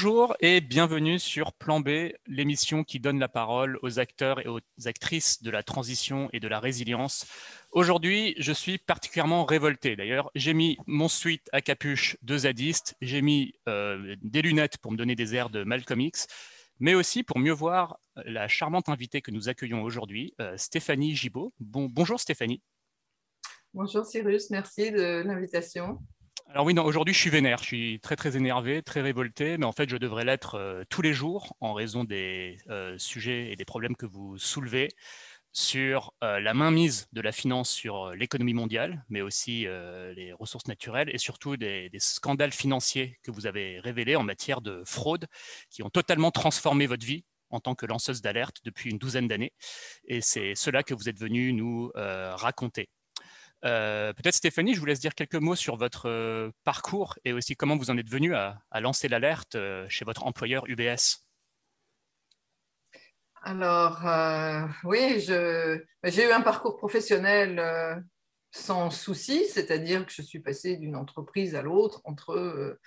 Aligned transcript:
Bonjour 0.00 0.36
et 0.38 0.60
bienvenue 0.60 1.18
sur 1.18 1.52
Plan 1.52 1.80
B, 1.80 2.12
l'émission 2.28 2.84
qui 2.84 3.00
donne 3.00 3.18
la 3.18 3.26
parole 3.26 3.80
aux 3.82 3.98
acteurs 3.98 4.38
et 4.38 4.46
aux 4.46 4.60
actrices 4.84 5.42
de 5.42 5.50
la 5.50 5.64
transition 5.64 6.30
et 6.32 6.38
de 6.38 6.46
la 6.46 6.60
résilience. 6.60 7.26
Aujourd'hui, 7.72 8.36
je 8.38 8.52
suis 8.52 8.78
particulièrement 8.78 9.44
révolté. 9.44 9.96
D'ailleurs, 9.96 10.30
j'ai 10.36 10.54
mis 10.54 10.78
mon 10.86 11.08
suite 11.08 11.48
à 11.52 11.62
capuche 11.62 12.16
de 12.22 12.38
zadiste, 12.38 12.94
j'ai 13.00 13.22
mis 13.22 13.54
euh, 13.68 14.14
des 14.22 14.40
lunettes 14.40 14.78
pour 14.78 14.92
me 14.92 14.96
donner 14.96 15.16
des 15.16 15.34
airs 15.34 15.50
de 15.50 15.64
Malcolm 15.64 16.00
X, 16.00 16.28
mais 16.78 16.94
aussi 16.94 17.24
pour 17.24 17.40
mieux 17.40 17.50
voir 17.50 17.98
la 18.24 18.46
charmante 18.46 18.88
invitée 18.88 19.20
que 19.20 19.32
nous 19.32 19.48
accueillons 19.48 19.82
aujourd'hui, 19.82 20.32
euh, 20.40 20.56
Stéphanie 20.56 21.16
Gibaud. 21.16 21.52
bonjour 21.58 22.20
Stéphanie. 22.20 22.62
Bonjour 23.74 24.06
Cyrus, 24.06 24.50
merci 24.50 24.92
de 24.92 25.24
l'invitation. 25.26 25.98
Alors 26.50 26.64
oui, 26.64 26.74
aujourd'hui 26.78 27.12
je 27.12 27.18
suis 27.18 27.28
vénère, 27.30 27.58
je 27.58 27.64
suis 27.64 28.00
très 28.00 28.16
très 28.16 28.36
énervé, 28.38 28.82
très 28.82 29.02
révolté, 29.02 29.58
mais 29.58 29.66
en 29.66 29.72
fait 29.72 29.88
je 29.90 29.98
devrais 29.98 30.24
l'être 30.24 30.54
euh, 30.54 30.82
tous 30.88 31.02
les 31.02 31.12
jours 31.12 31.54
en 31.60 31.74
raison 31.74 32.04
des 32.04 32.56
euh, 32.70 32.96
sujets 32.96 33.52
et 33.52 33.56
des 33.56 33.66
problèmes 33.66 33.94
que 33.96 34.06
vous 34.06 34.38
soulevez 34.38 34.88
sur 35.52 36.14
euh, 36.24 36.40
la 36.40 36.54
mainmise 36.54 37.06
de 37.12 37.20
la 37.20 37.32
finance 37.32 37.68
sur 37.70 38.12
l'économie 38.14 38.54
mondiale, 38.54 39.04
mais 39.10 39.20
aussi 39.20 39.66
les 40.16 40.32
ressources 40.32 40.68
naturelles 40.68 41.10
et 41.14 41.18
surtout 41.18 41.58
des, 41.58 41.90
des, 41.90 42.00
scandales 42.00 42.52
financiers 42.52 43.18
que 43.22 43.30
vous 43.30 43.46
avez 43.46 43.78
révélés 43.80 44.16
en 44.16 44.22
matière 44.22 44.62
de 44.62 44.82
fraude 44.86 45.26
qui 45.70 45.82
ont 45.82 45.90
totalement 45.90 46.30
transformé 46.30 46.86
votre 46.86 47.04
vie 47.04 47.24
en 47.50 47.60
tant 47.60 47.74
que 47.74 47.84
lanceuse 47.86 48.22
d'alerte 48.22 48.56
depuis 48.64 48.90
une 48.90 48.98
douzaine 48.98 49.28
d'années. 49.28 49.52
Et 50.06 50.22
c'est 50.22 50.54
cela 50.54 50.82
que 50.82 50.94
vous 50.94 51.08
êtes 51.10 51.18
venu 51.18 51.52
nous 51.52 51.90
raconter. 51.94 52.88
Euh, 53.64 54.12
peut-être 54.12 54.34
Stéphanie, 54.34 54.74
je 54.74 54.80
vous 54.80 54.86
laisse 54.86 55.00
dire 55.00 55.14
quelques 55.14 55.34
mots 55.34 55.56
sur 55.56 55.76
votre 55.76 56.08
euh, 56.08 56.50
parcours 56.64 57.18
et 57.24 57.32
aussi 57.32 57.56
comment 57.56 57.76
vous 57.76 57.90
en 57.90 57.98
êtes 57.98 58.08
venu 58.08 58.34
à, 58.34 58.60
lancer 58.80 59.08
l'alerte 59.08 59.56
euh, 59.56 59.86
chez 59.88 60.04
votre 60.04 60.24
employeur 60.24 60.64
UBS. 60.68 61.24
Alors, 63.42 64.02
oui, 64.84 65.20
j'ai 65.20 66.28
eu 66.28 66.32
un 66.32 66.40
parcours 66.40 66.76
professionnel 66.76 68.04
sans 68.50 68.90
souci, 68.90 69.46
c'est-à-dire 69.46 70.04
que 70.04 70.12
je 70.12 70.22
suis 70.22 70.40
passée 70.40 70.76
d'une 70.76 70.96
entreprise 70.96 71.54
à 71.54 71.62
l'autre 71.62 72.00
entre 72.04 72.78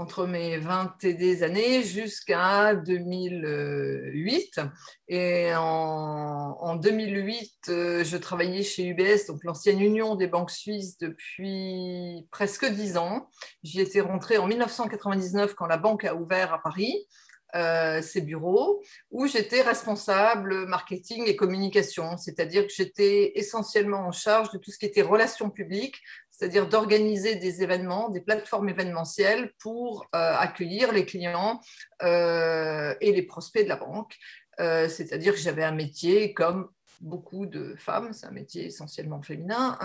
entre 0.00 0.26
mes 0.26 0.56
20 0.56 1.04
et 1.04 1.12
des 1.12 1.42
années 1.42 1.82
jusqu'à 1.82 2.74
2008. 2.74 4.60
Et 5.08 5.52
en, 5.54 6.74
2008, 6.76 7.52
euh, 7.68 8.02
je 8.02 8.16
travaillais 8.16 8.62
chez 8.62 8.86
UBS, 8.86 9.26
donc 9.28 9.44
l'ancienne 9.44 9.78
Union 9.78 10.14
des 10.14 10.26
banques 10.26 10.52
suisses, 10.52 10.96
depuis 10.96 12.26
presque 12.30 12.64
10 12.64 12.96
ans. 12.96 13.28
J'y 13.62 13.82
étais 13.82 14.00
rentrée 14.00 14.38
en 14.38 14.46
1999 14.46 15.52
quand 15.54 15.66
la 15.66 15.76
banque 15.76 16.04
a 16.04 16.14
ouvert 16.14 16.54
à 16.54 16.62
Paris. 16.62 17.06
Euh, 17.56 18.00
ses 18.00 18.20
bureaux, 18.20 18.80
où 19.10 19.26
j'étais 19.26 19.60
responsable 19.62 20.66
marketing 20.66 21.24
et 21.26 21.34
communication, 21.34 22.16
c'est-à-dire 22.16 22.64
que 22.64 22.72
j'étais 22.72 23.32
essentiellement 23.34 24.06
en 24.06 24.12
charge 24.12 24.52
de 24.52 24.58
tout 24.58 24.70
ce 24.70 24.78
qui 24.78 24.86
était 24.86 25.02
relations 25.02 25.50
publiques, 25.50 25.96
c'est-à-dire 26.40 26.66
d'organiser 26.66 27.34
des 27.34 27.62
événements, 27.62 28.08
des 28.08 28.22
plateformes 28.22 28.70
événementielles 28.70 29.52
pour 29.58 30.06
euh, 30.14 30.34
accueillir 30.38 30.90
les 30.90 31.04
clients 31.04 31.60
euh, 32.02 32.94
et 33.02 33.12
les 33.12 33.22
prospects 33.22 33.62
de 33.62 33.68
la 33.68 33.76
banque. 33.76 34.16
c'est-à-dire 34.58 35.34
que 35.34 35.38
j'avais 35.38 35.64
un 35.64 35.74
métier 35.74 36.32
comme 36.32 36.70
beaucoup 37.00 37.46
de 37.46 37.74
femmes, 37.76 38.12
c'est 38.12 38.26
un 38.26 38.30
métier 38.32 38.66
essentiellement 38.66 39.22
féminin, 39.22 39.78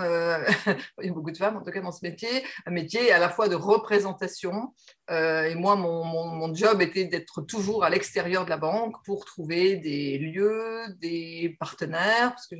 il 1.00 1.06
y 1.06 1.08
a 1.08 1.12
beaucoup 1.12 1.30
de 1.30 1.36
femmes 1.36 1.56
en 1.56 1.62
tout 1.62 1.70
cas 1.70 1.80
dans 1.80 1.92
ce 1.92 2.04
métier, 2.04 2.28
un 2.66 2.70
métier 2.70 3.12
à 3.12 3.18
la 3.18 3.28
fois 3.28 3.48
de 3.48 3.54
représentation, 3.54 4.74
euh, 5.10 5.44
et 5.44 5.54
moi 5.54 5.76
mon, 5.76 6.04
mon, 6.04 6.54
job 6.54 6.80
était 6.82 7.04
d'être 7.04 7.42
toujours 7.42 7.84
à 7.84 7.90
l'extérieur 7.90 8.44
de 8.44 8.50
la 8.50 8.56
banque 8.56 8.96
pour 9.04 9.24
trouver 9.24 9.76
des 9.76 10.18
lieux, 10.18 10.82
des 11.00 11.56
partenaires, 11.58 12.30
parce 12.30 12.46
que 12.46 12.56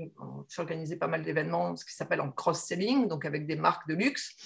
j'organisais 0.49 0.97
pas 0.97 1.07
mal 1.07 1.23
d'événements, 1.23 1.77
ce 1.77 1.85
qui 1.85 1.95
s'appelle 1.95 2.21
en 2.21 2.31
cross-selling, 2.31 3.09
donc 3.09 3.25
avec 3.25 3.47
des 3.47 3.57
marques 3.57 3.89
de 3.89 3.95
luxe, 3.95 4.37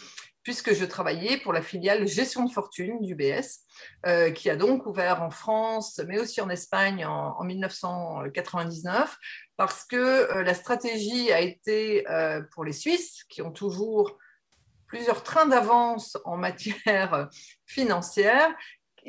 puisque 0.42 0.74
je 0.74 0.84
travaillais 0.84 1.36
pour 1.38 1.52
la 1.52 1.62
filiale 1.62 2.06
gestion 2.06 2.44
de 2.44 2.50
fortune 2.50 3.00
du 3.00 3.14
BS, 3.14 3.60
euh, 4.06 4.30
qui 4.30 4.48
a 4.48 4.56
donc 4.56 4.86
ouvert 4.86 5.22
en 5.22 5.30
France, 5.30 6.00
mais 6.06 6.18
aussi 6.18 6.40
en 6.40 6.48
Espagne 6.48 7.04
en, 7.04 7.36
en 7.38 7.44
1999, 7.44 9.18
parce 9.56 9.84
que 9.84 9.96
euh, 9.96 10.42
la 10.42 10.54
stratégie 10.54 11.32
a 11.32 11.40
été 11.40 12.08
euh, 12.10 12.42
pour 12.52 12.64
les 12.64 12.72
Suisses, 12.72 13.24
qui 13.28 13.42
ont 13.42 13.52
toujours 13.52 14.18
plusieurs 14.86 15.22
trains 15.22 15.46
d'avance 15.46 16.16
en 16.24 16.36
matière 16.36 17.28
financière, 17.66 18.48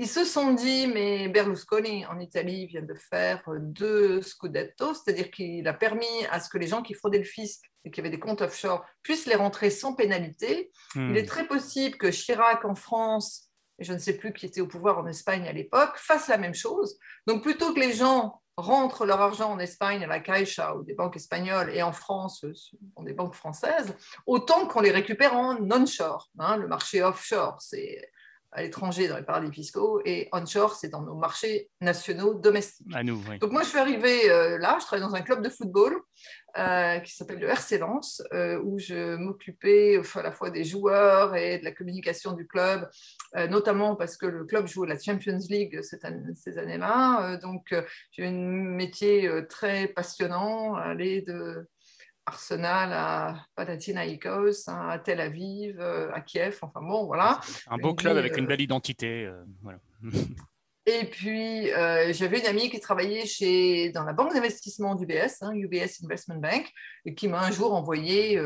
ils 0.02 0.08
se 0.08 0.26
sont 0.26 0.54
dit, 0.54 0.88
mais 0.88 1.28
Berlusconi 1.28 2.08
en 2.08 2.20
Italie 2.20 2.66
vient 2.66 2.82
de 2.82 2.96
faire 2.96 3.44
deux 3.60 4.24
scudetto, 4.24 4.96
c'est-à-dire 4.96 5.30
qu'il 5.30 5.68
a 5.68 5.74
permis 5.74 6.26
à 6.32 6.40
ce 6.40 6.50
que 6.50 6.58
les 6.58 6.66
gens 6.66 6.82
qui 6.82 6.96
fraudaient 6.96 7.20
le 7.20 7.24
fisc 7.24 7.62
et 7.86 7.92
qui 7.92 8.00
avaient 8.00 8.10
des 8.10 8.20
comptes 8.20 8.42
offshore 8.42 8.84
puissent 9.04 9.28
les 9.28 9.36
rentrer 9.36 9.70
sans 9.70 9.94
pénalité. 9.94 10.72
Hmm. 10.96 11.12
Il 11.12 11.18
est 11.18 11.28
très 11.28 11.46
possible 11.46 11.98
que 11.98 12.08
Chirac 12.08 12.66
en 12.66 12.74
France, 12.74 13.52
et 13.78 13.84
je 13.84 13.94
ne 13.94 14.00
sais 14.00 14.18
plus 14.18 14.34
qui 14.34 14.48
était 14.48 14.60
au 14.60 14.66
pouvoir 14.66 14.98
en 14.98 15.06
Espagne 15.06 15.48
à 15.48 15.54
l'époque, 15.54 15.96
fasse 15.98 16.30
la 16.30 16.40
même 16.40 16.56
chose. 16.56 16.98
Donc 17.28 17.44
plutôt 17.44 17.72
que 17.72 17.80
les 17.80 17.94
gens 17.94 18.42
rentrent 18.58 19.06
leur 19.06 19.22
argent 19.22 19.52
en 19.52 19.60
Espagne 19.60 20.04
à 20.04 20.08
la 20.08 20.20
Caixa 20.20 20.76
ou 20.76 20.84
des 20.84 20.96
banques 20.96 21.16
espagnoles 21.16 21.70
et 21.70 21.84
en 21.84 21.92
France 21.92 22.44
euh, 22.44 22.54
dans 22.98 23.04
des 23.04 23.14
banques 23.14 23.36
françaises, 23.36 23.96
autant 24.26 24.66
qu'on 24.66 24.82
les 24.82 24.90
récupère 24.90 25.36
en 25.36 25.58
onshore. 25.72 26.32
Hein, 26.40 26.58
le 26.58 26.68
marché 26.68 27.04
offshore, 27.04 27.62
c'est 27.62 28.02
à 28.52 28.64
l'étranger 28.64 29.08
dans 29.08 29.18
les 29.18 29.24
paradis 29.24 29.52
fiscaux 29.52 30.02
et 30.04 30.28
onshore, 30.34 30.76
c'est 30.76 30.90
dans 30.90 31.02
nos 31.02 31.16
marchés 31.16 31.70
nationaux 31.80 32.34
domestiques. 32.34 32.88
Donc 33.40 33.52
moi, 33.52 33.64
je 33.64 33.70
suis 33.70 33.78
arrivée 33.78 34.30
euh, 34.30 34.58
là, 34.58 34.78
je 34.80 34.86
travaille 34.86 35.08
dans 35.08 35.16
un 35.16 35.22
club 35.22 35.42
de 35.42 35.50
football 35.50 35.96
euh, 36.58 37.00
qui 37.00 37.16
s'appelle 37.16 37.40
le 37.40 37.48
RC 37.48 37.78
Lens, 37.78 38.22
euh, 38.34 38.60
où 38.62 38.78
je 38.78 39.16
m'occupais 39.16 40.02
à 40.16 40.22
la 40.22 40.32
fois 40.32 40.50
des 40.50 40.66
joueurs 40.66 41.36
et 41.36 41.60
de 41.60 41.64
la 41.64 41.72
communication 41.72 42.34
du 42.34 42.46
club, 42.46 42.90
notamment 43.50 43.96
parce 43.96 44.18
que 44.18 44.26
le 44.26 44.44
club 44.44 44.68
joue 44.68 44.84
la 44.84 45.00
Champions 45.00 45.40
League 45.50 45.82
cette 45.82 46.04
année, 46.04 46.22
ces 46.36 46.58
années-là. 46.58 47.38
donc 47.38 47.74
j'ai 48.12 48.26
un 48.26 48.32
métier 48.32 49.30
très 49.48 49.88
passionnant, 49.88 50.76
aller 50.76 51.22
de 51.22 51.66
Arsenal 52.32 52.94
à 52.94 53.46
Panathinaikos, 53.56 54.70
hein, 54.70 54.88
à 54.90 55.00
Tel 55.00 55.20
Aviv, 55.20 55.78
euh, 55.82 56.10
à 56.14 56.22
Kiev, 56.22 56.60
enfin 56.62 56.80
bon, 56.82 57.06
voilà. 57.06 57.42
Un 57.68 57.78
beau 57.78 57.94
club 57.94 58.16
avec 58.16 58.38
une 58.38 58.46
euh, 58.46 58.48
belle 58.48 58.62
identité. 58.62 59.26
Euh, 59.26 59.44
Et 60.86 61.06
puis, 61.06 61.68
j'avais 62.12 62.40
une 62.40 62.48
amie 62.48 62.70
qui 62.70 62.80
travaillait 62.80 63.26
chez, 63.26 63.92
dans 63.92 64.04
la 64.04 64.14
banque 64.14 64.34
d'investissement 64.34 64.96
d'UBS, 64.96 65.42
hein, 65.42 65.52
UBS 65.54 66.04
Investment 66.04 66.40
Bank, 66.40 66.72
et 67.06 67.14
qui 67.14 67.28
m'a 67.28 67.42
un 67.44 67.52
jour 67.52 67.74
envoyé 67.74 68.40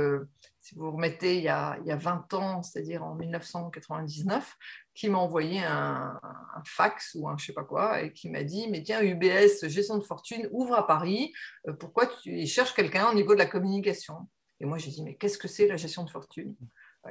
si 0.66 0.74
vous 0.74 0.92
remettez 0.92 1.38
il 1.38 1.44
y 1.44 1.48
a, 1.48 1.78
il 1.82 1.88
y 1.88 1.92
a 1.92 1.96
20 1.96 2.34
ans, 2.34 2.64
c'est-à-dire 2.64 3.04
en 3.04 3.14
1999, 3.14 4.56
qui 4.96 5.10
m'a 5.10 5.20
envoyé 5.20 5.60
un, 5.60 6.20
fax 6.66 7.16
ou 7.20 7.30
un 7.30 7.38
je 7.38 7.46
sais 7.46 7.54
pas 7.54 7.64
quoi 7.64 8.02
et 8.02 8.12
qui 8.12 8.30
m'a 8.32 8.44
dit 8.44 8.68
mais 8.72 8.82
tiens 8.82 9.04
UBS 9.04 9.68
gestion 9.68 10.00
de 10.00 10.04
fortune 10.04 10.50
ouvre 10.52 10.74
à 10.74 10.88
Paris. 10.88 11.32
Euh, 11.68 11.74
pourquoi 11.74 12.08
tu 12.08 12.48
cherches 12.48 12.74
quelqu'un 12.74 13.12
au 13.12 13.14
niveau 13.14 13.36
de 13.36 13.40
la 13.40 13.46
communication? 13.46 14.28
Et 14.60 14.66
moi 14.66 14.80
j'ai 14.80 14.90
dit 14.90 15.04
mais 15.04 15.16
qu'est-ce 15.16 15.38
que 15.38 15.48
c'est 15.48 15.68
la 15.68 15.78
gestion 15.78 16.04
de 16.04 16.10
fortune? 16.10 16.56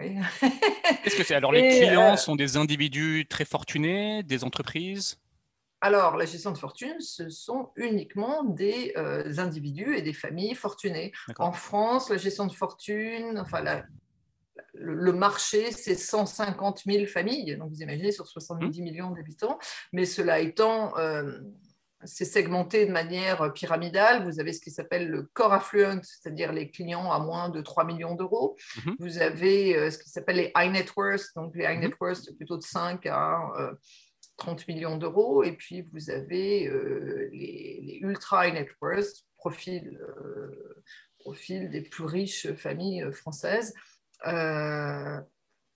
Qu'est-ce 0.00 1.16
que 1.16 1.24
c'est? 1.24 1.34
Alors, 1.34 1.52
les 1.52 1.68
clients 1.68 2.14
euh, 2.14 2.16
sont 2.16 2.36
des 2.36 2.56
individus 2.56 3.26
très 3.28 3.44
fortunés, 3.44 4.22
des 4.22 4.44
entreprises? 4.44 5.18
Alors, 5.80 6.16
la 6.16 6.24
gestion 6.24 6.50
de 6.50 6.56
fortune, 6.58 6.98
ce 7.00 7.28
sont 7.28 7.70
uniquement 7.76 8.42
des 8.42 8.94
euh, 8.96 9.38
individus 9.38 9.94
et 9.96 10.02
des 10.02 10.14
familles 10.14 10.54
fortunées. 10.54 11.12
En 11.38 11.52
France, 11.52 12.08
la 12.08 12.16
gestion 12.16 12.46
de 12.46 12.52
fortune, 12.52 13.38
enfin, 13.38 13.62
le, 14.72 15.12
marché, 15.12 15.72
c'est 15.72 15.94
150 15.94 16.84
000 16.86 17.06
familles. 17.06 17.56
Donc, 17.58 17.70
vous 17.70 17.82
imaginez, 17.82 18.12
sur 18.12 18.26
70 18.26 18.80
mmh. 18.80 18.82
millions 18.82 19.10
d'habitants. 19.10 19.58
Mais 19.92 20.06
cela 20.06 20.40
étant, 20.40 20.96
euh, 20.96 21.40
c'est 22.04 22.24
segmenté 22.24 22.86
de 22.86 22.92
manière 22.92 23.52
pyramidale. 23.52 24.24
Vous 24.24 24.40
avez 24.40 24.52
ce 24.52 24.60
qui 24.60 24.70
s'appelle 24.70 25.08
le 25.08 25.22
core 25.32 25.52
affluent, 25.52 26.00
c'est-à-dire 26.02 26.52
les 26.52 26.70
clients 26.70 27.10
à 27.10 27.18
moins 27.18 27.48
de 27.48 27.60
3 27.60 27.84
millions 27.84 28.14
d'euros. 28.14 28.56
Mmh. 28.84 28.92
Vous 28.98 29.18
avez 29.18 29.76
euh, 29.76 29.90
ce 29.90 29.98
qui 29.98 30.10
s'appelle 30.10 30.36
les 30.36 30.52
high 30.56 30.72
net 30.72 30.94
worth. 30.96 31.26
Donc, 31.36 31.54
les 31.56 31.64
high 31.64 31.78
mmh. 31.78 31.80
net 31.80 31.94
worth, 32.00 32.36
plutôt 32.36 32.56
de 32.56 32.62
5 32.62 33.06
à 33.06 33.38
30 34.36 34.66
millions 34.68 34.96
d'euros. 34.96 35.42
Et 35.42 35.52
puis, 35.52 35.82
vous 35.92 36.10
avez 36.10 36.66
euh, 36.66 37.28
les, 37.32 37.98
ultra 38.02 38.46
high 38.46 38.54
net 38.54 38.68
worth, 38.80 39.24
profil, 39.36 40.00
euh, 40.00 40.82
profil 41.18 41.70
des 41.70 41.82
plus 41.82 42.04
riches 42.04 42.52
familles 42.54 43.02
euh, 43.02 43.12
françaises. 43.12 43.74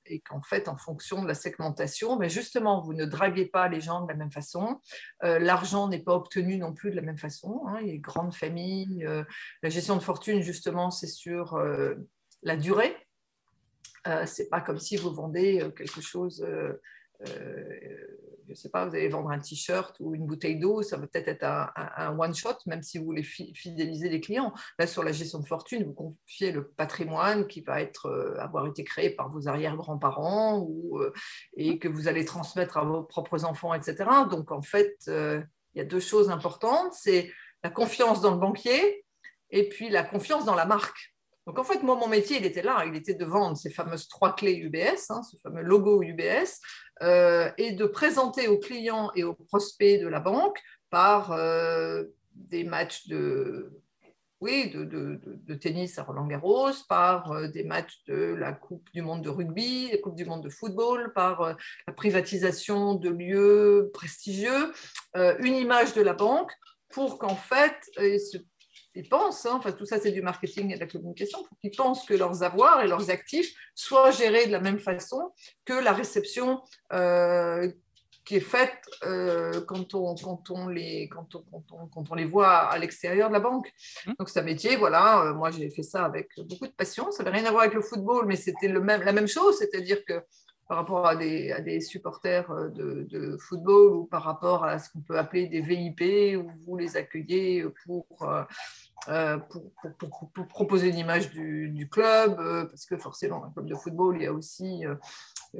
Et 0.08 0.20
qu'en 0.20 0.42
fait, 0.42 0.68
en 0.68 0.76
fonction 0.76 1.22
de 1.22 1.28
la 1.28 1.34
segmentation, 1.34 2.18
mais 2.18 2.26
ben, 2.26 2.30
justement, 2.30 2.80
vous 2.80 2.94
ne 2.94 3.04
draguez 3.04 3.46
pas 3.46 3.68
les 3.68 3.80
gens 3.80 4.02
de 4.02 4.08
la 4.08 4.14
même 4.14 4.32
façon. 4.32 4.80
L'argent 5.22 5.88
n'est 5.88 6.02
pas 6.02 6.14
obtenu 6.14 6.58
non 6.58 6.72
plus 6.72 6.90
de 6.90 6.96
la 6.96 7.02
même 7.02 7.18
façon. 7.18 7.62
Hein. 7.66 7.78
Il 7.82 7.88
y 7.88 7.94
a 7.94 7.98
grandes 7.98 8.34
familles. 8.34 9.06
la 9.62 9.68
gestion 9.68 9.96
de 9.96 10.02
fortune, 10.02 10.42
justement, 10.42 10.90
c'est 10.90 11.06
sur 11.06 11.58
la 12.42 12.56
durée. 12.56 12.96
c'est 14.26 14.48
pas 14.48 14.60
comme 14.60 14.78
si 14.78 14.96
vous 14.96 15.12
vendez 15.12 15.70
quelque 15.76 16.00
chose 16.00 16.44
je 18.48 18.52
ne 18.52 18.56
sais 18.56 18.70
pas, 18.70 18.86
vous 18.86 18.94
allez 18.94 19.08
vendre 19.08 19.30
un 19.30 19.38
t-shirt 19.38 19.94
ou 20.00 20.14
une 20.14 20.24
bouteille 20.24 20.58
d'eau, 20.58 20.80
ça 20.82 20.96
va 20.96 21.06
peut-être 21.06 21.28
être 21.28 21.44
un, 21.44 22.18
one-shot, 22.18 22.56
même 22.64 22.82
si 22.82 22.96
vous 22.96 23.04
voulez 23.04 23.22
fidéliser 23.22 24.08
les 24.08 24.20
clients. 24.20 24.54
Là, 24.78 24.86
sur 24.86 25.04
la 25.04 25.12
gestion 25.12 25.38
de 25.40 25.46
fortune, 25.46 25.84
vous 25.84 25.92
confiez 25.92 26.50
le 26.50 26.66
patrimoine 26.66 27.46
qui 27.46 27.60
va 27.60 27.82
être, 27.82 28.06
euh, 28.06 28.38
avoir 28.38 28.66
été 28.66 28.84
créé 28.84 29.10
par 29.10 29.30
vos 29.30 29.48
arrière-grands-parents 29.48 30.66
euh, 30.94 31.12
et 31.58 31.78
que 31.78 31.88
vous 31.88 32.08
allez 32.08 32.24
transmettre 32.24 32.78
à 32.78 32.84
vos 32.84 33.02
propres 33.02 33.44
enfants, 33.44 33.74
etc. 33.74 33.96
Donc, 34.30 34.50
en 34.50 34.62
fait, 34.62 34.96
euh, 35.08 35.42
il 35.74 35.78
y 35.78 35.82
a 35.82 35.84
deux 35.84 36.00
choses 36.00 36.30
importantes. 36.30 36.94
C'est 36.94 37.30
la 37.62 37.68
confiance 37.68 38.22
dans 38.22 38.30
le 38.30 38.38
banquier 38.38 39.04
et 39.50 39.68
puis 39.68 39.90
la 39.90 40.04
confiance 40.04 40.46
dans 40.46 40.54
la 40.54 40.64
marque. 40.64 41.14
Donc 41.48 41.58
en 41.58 41.64
fait, 41.64 41.82
moi, 41.82 41.96
mon 41.96 42.08
métier, 42.08 42.36
il 42.36 42.44
était 42.44 42.60
là, 42.60 42.84
il 42.86 42.94
était 42.94 43.14
de 43.14 43.24
vendre 43.24 43.56
ces 43.56 43.70
fameuses 43.70 44.06
trois 44.06 44.36
clés 44.36 44.52
UBS, 44.56 45.08
hein, 45.08 45.22
ce 45.22 45.38
fameux 45.38 45.62
logo 45.62 46.02
UBS, 46.02 46.60
euh, 47.00 47.50
et 47.56 47.72
de 47.72 47.86
présenter 47.86 48.48
aux 48.48 48.58
clients 48.58 49.10
et 49.16 49.24
aux 49.24 49.32
prospects 49.32 49.98
de 49.98 50.08
la 50.08 50.20
banque 50.20 50.60
par 50.90 51.32
euh, 51.32 52.04
des 52.34 52.64
matchs 52.64 53.08
de, 53.08 53.72
tennis 55.58 55.98
à 55.98 56.02
Roland 56.02 56.26
Garros, 56.26 56.84
par 56.86 57.32
euh, 57.32 57.48
des 57.48 57.64
matchs 57.64 58.04
de 58.06 58.34
la 58.34 58.52
Coupe 58.52 58.86
du 58.92 59.00
monde 59.00 59.22
de 59.22 59.30
rugby, 59.30 59.88
la 59.90 59.96
Coupe 59.96 60.16
du 60.16 60.26
monde 60.26 60.44
de 60.44 60.50
football, 60.50 61.14
par 61.14 61.56
la 61.86 61.92
privatisation 61.94 62.92
de 62.94 63.08
lieux 63.08 63.90
prestigieux, 63.94 64.74
une 65.14 65.54
image 65.54 65.94
de 65.94 66.02
la 66.02 66.12
banque 66.12 66.52
pour 66.90 67.18
qu'en 67.18 67.36
fait, 67.36 67.74
pensent, 69.08 69.46
hein, 69.46 69.54
enfin 69.54 69.72
tout 69.72 69.86
ça 69.86 69.98
c'est 70.00 70.12
du 70.12 70.22
marketing 70.22 70.72
et 70.72 70.74
de 70.74 70.80
la 70.80 70.86
communication, 70.86 71.42
pour 71.44 71.58
qu'ils 71.58 71.76
pensent 71.76 72.04
que 72.04 72.14
leurs 72.14 72.42
avoirs 72.42 72.82
et 72.82 72.88
leurs 72.88 73.10
actifs 73.10 73.54
soient 73.74 74.10
gérés 74.10 74.46
de 74.46 74.52
la 74.52 74.60
même 74.60 74.78
façon 74.78 75.32
que 75.64 75.72
la 75.72 75.92
réception 75.92 76.60
euh, 76.92 77.70
qui 78.24 78.36
est 78.36 78.40
faite 78.40 78.82
euh, 79.04 79.62
quand, 79.66 79.94
on, 79.94 80.14
quand, 80.14 80.50
on 80.50 80.68
les, 80.68 81.08
quand, 81.08 81.34
on, 81.34 81.62
quand, 81.88 82.10
on, 82.10 82.14
les 82.14 82.26
voit 82.26 82.58
à 82.58 82.76
l'extérieur 82.76 83.28
de 83.28 83.32
la 83.32 83.40
banque. 83.40 83.72
Mmh. 84.06 84.12
Donc 84.18 84.28
c'est 84.28 84.40
un 84.40 84.42
métier, 84.42 84.76
voilà, 84.76 85.22
euh, 85.22 85.34
moi 85.34 85.50
j'ai 85.50 85.70
fait 85.70 85.82
ça 85.82 86.04
avec 86.04 86.28
beaucoup 86.36 86.66
de 86.66 86.72
passion, 86.72 87.10
ça 87.10 87.22
n'avait 87.22 87.38
rien 87.38 87.46
à 87.46 87.50
voir 87.50 87.62
avec 87.62 87.74
le 87.74 87.80
football, 87.80 88.26
mais 88.26 88.36
c'était 88.36 88.68
même, 88.68 89.02
la 89.02 89.12
même 89.12 89.28
chose, 89.28 89.56
c'est-à-dire 89.58 90.04
que 90.04 90.22
par 90.68 90.76
rapport 90.76 91.06
à 91.06 91.16
des, 91.16 91.50
à 91.50 91.60
des 91.60 91.80
supporters 91.80 92.48
de, 92.74 93.06
de, 93.08 93.36
football 93.38 93.92
ou 93.94 94.04
par 94.04 94.22
rapport 94.22 94.64
à 94.64 94.78
ce 94.78 94.90
qu'on 94.90 95.00
peut 95.00 95.18
appeler 95.18 95.46
des 95.48 95.62
VIP, 95.62 96.36
où 96.36 96.50
vous 96.66 96.76
les 96.76 96.96
accueillez 96.96 97.64
pour 97.86 98.06
euh, 99.08 99.38
pour, 99.38 100.48
proposer 100.48 100.88
une 100.88 100.98
image 100.98 101.30
du, 101.30 101.88
club, 101.90 102.38
euh, 102.40 102.66
parce 102.66 102.84
que 102.84 102.98
forcément, 102.98 103.44
un 103.44 103.50
club 103.50 103.66
de 103.66 103.74
football, 103.74 104.16
il 104.16 104.24
y 104.24 104.26
a 104.26 104.32
aussi, 104.32 104.84
euh, 104.84 104.96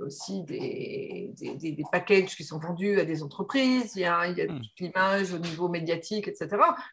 aussi 0.03 0.43
des, 0.43 1.33
des, 1.39 1.85
packages 1.91 2.37
qui 2.37 2.45
sont 2.45 2.59
vendus 2.59 3.01
à 3.01 3.07
des 3.07 3.23
entreprises, 3.23 3.95
il 3.95 4.03
y 4.03 4.05
a, 4.05 4.27
il 4.27 4.37
y 4.37 4.43
a 4.43 4.53
hmm. 4.53 4.61
toute 4.61 4.81
l'image 4.81 5.33
au 5.33 5.39
niveau 5.39 5.69
médiatique, 5.69 6.29
etc. 6.29 6.49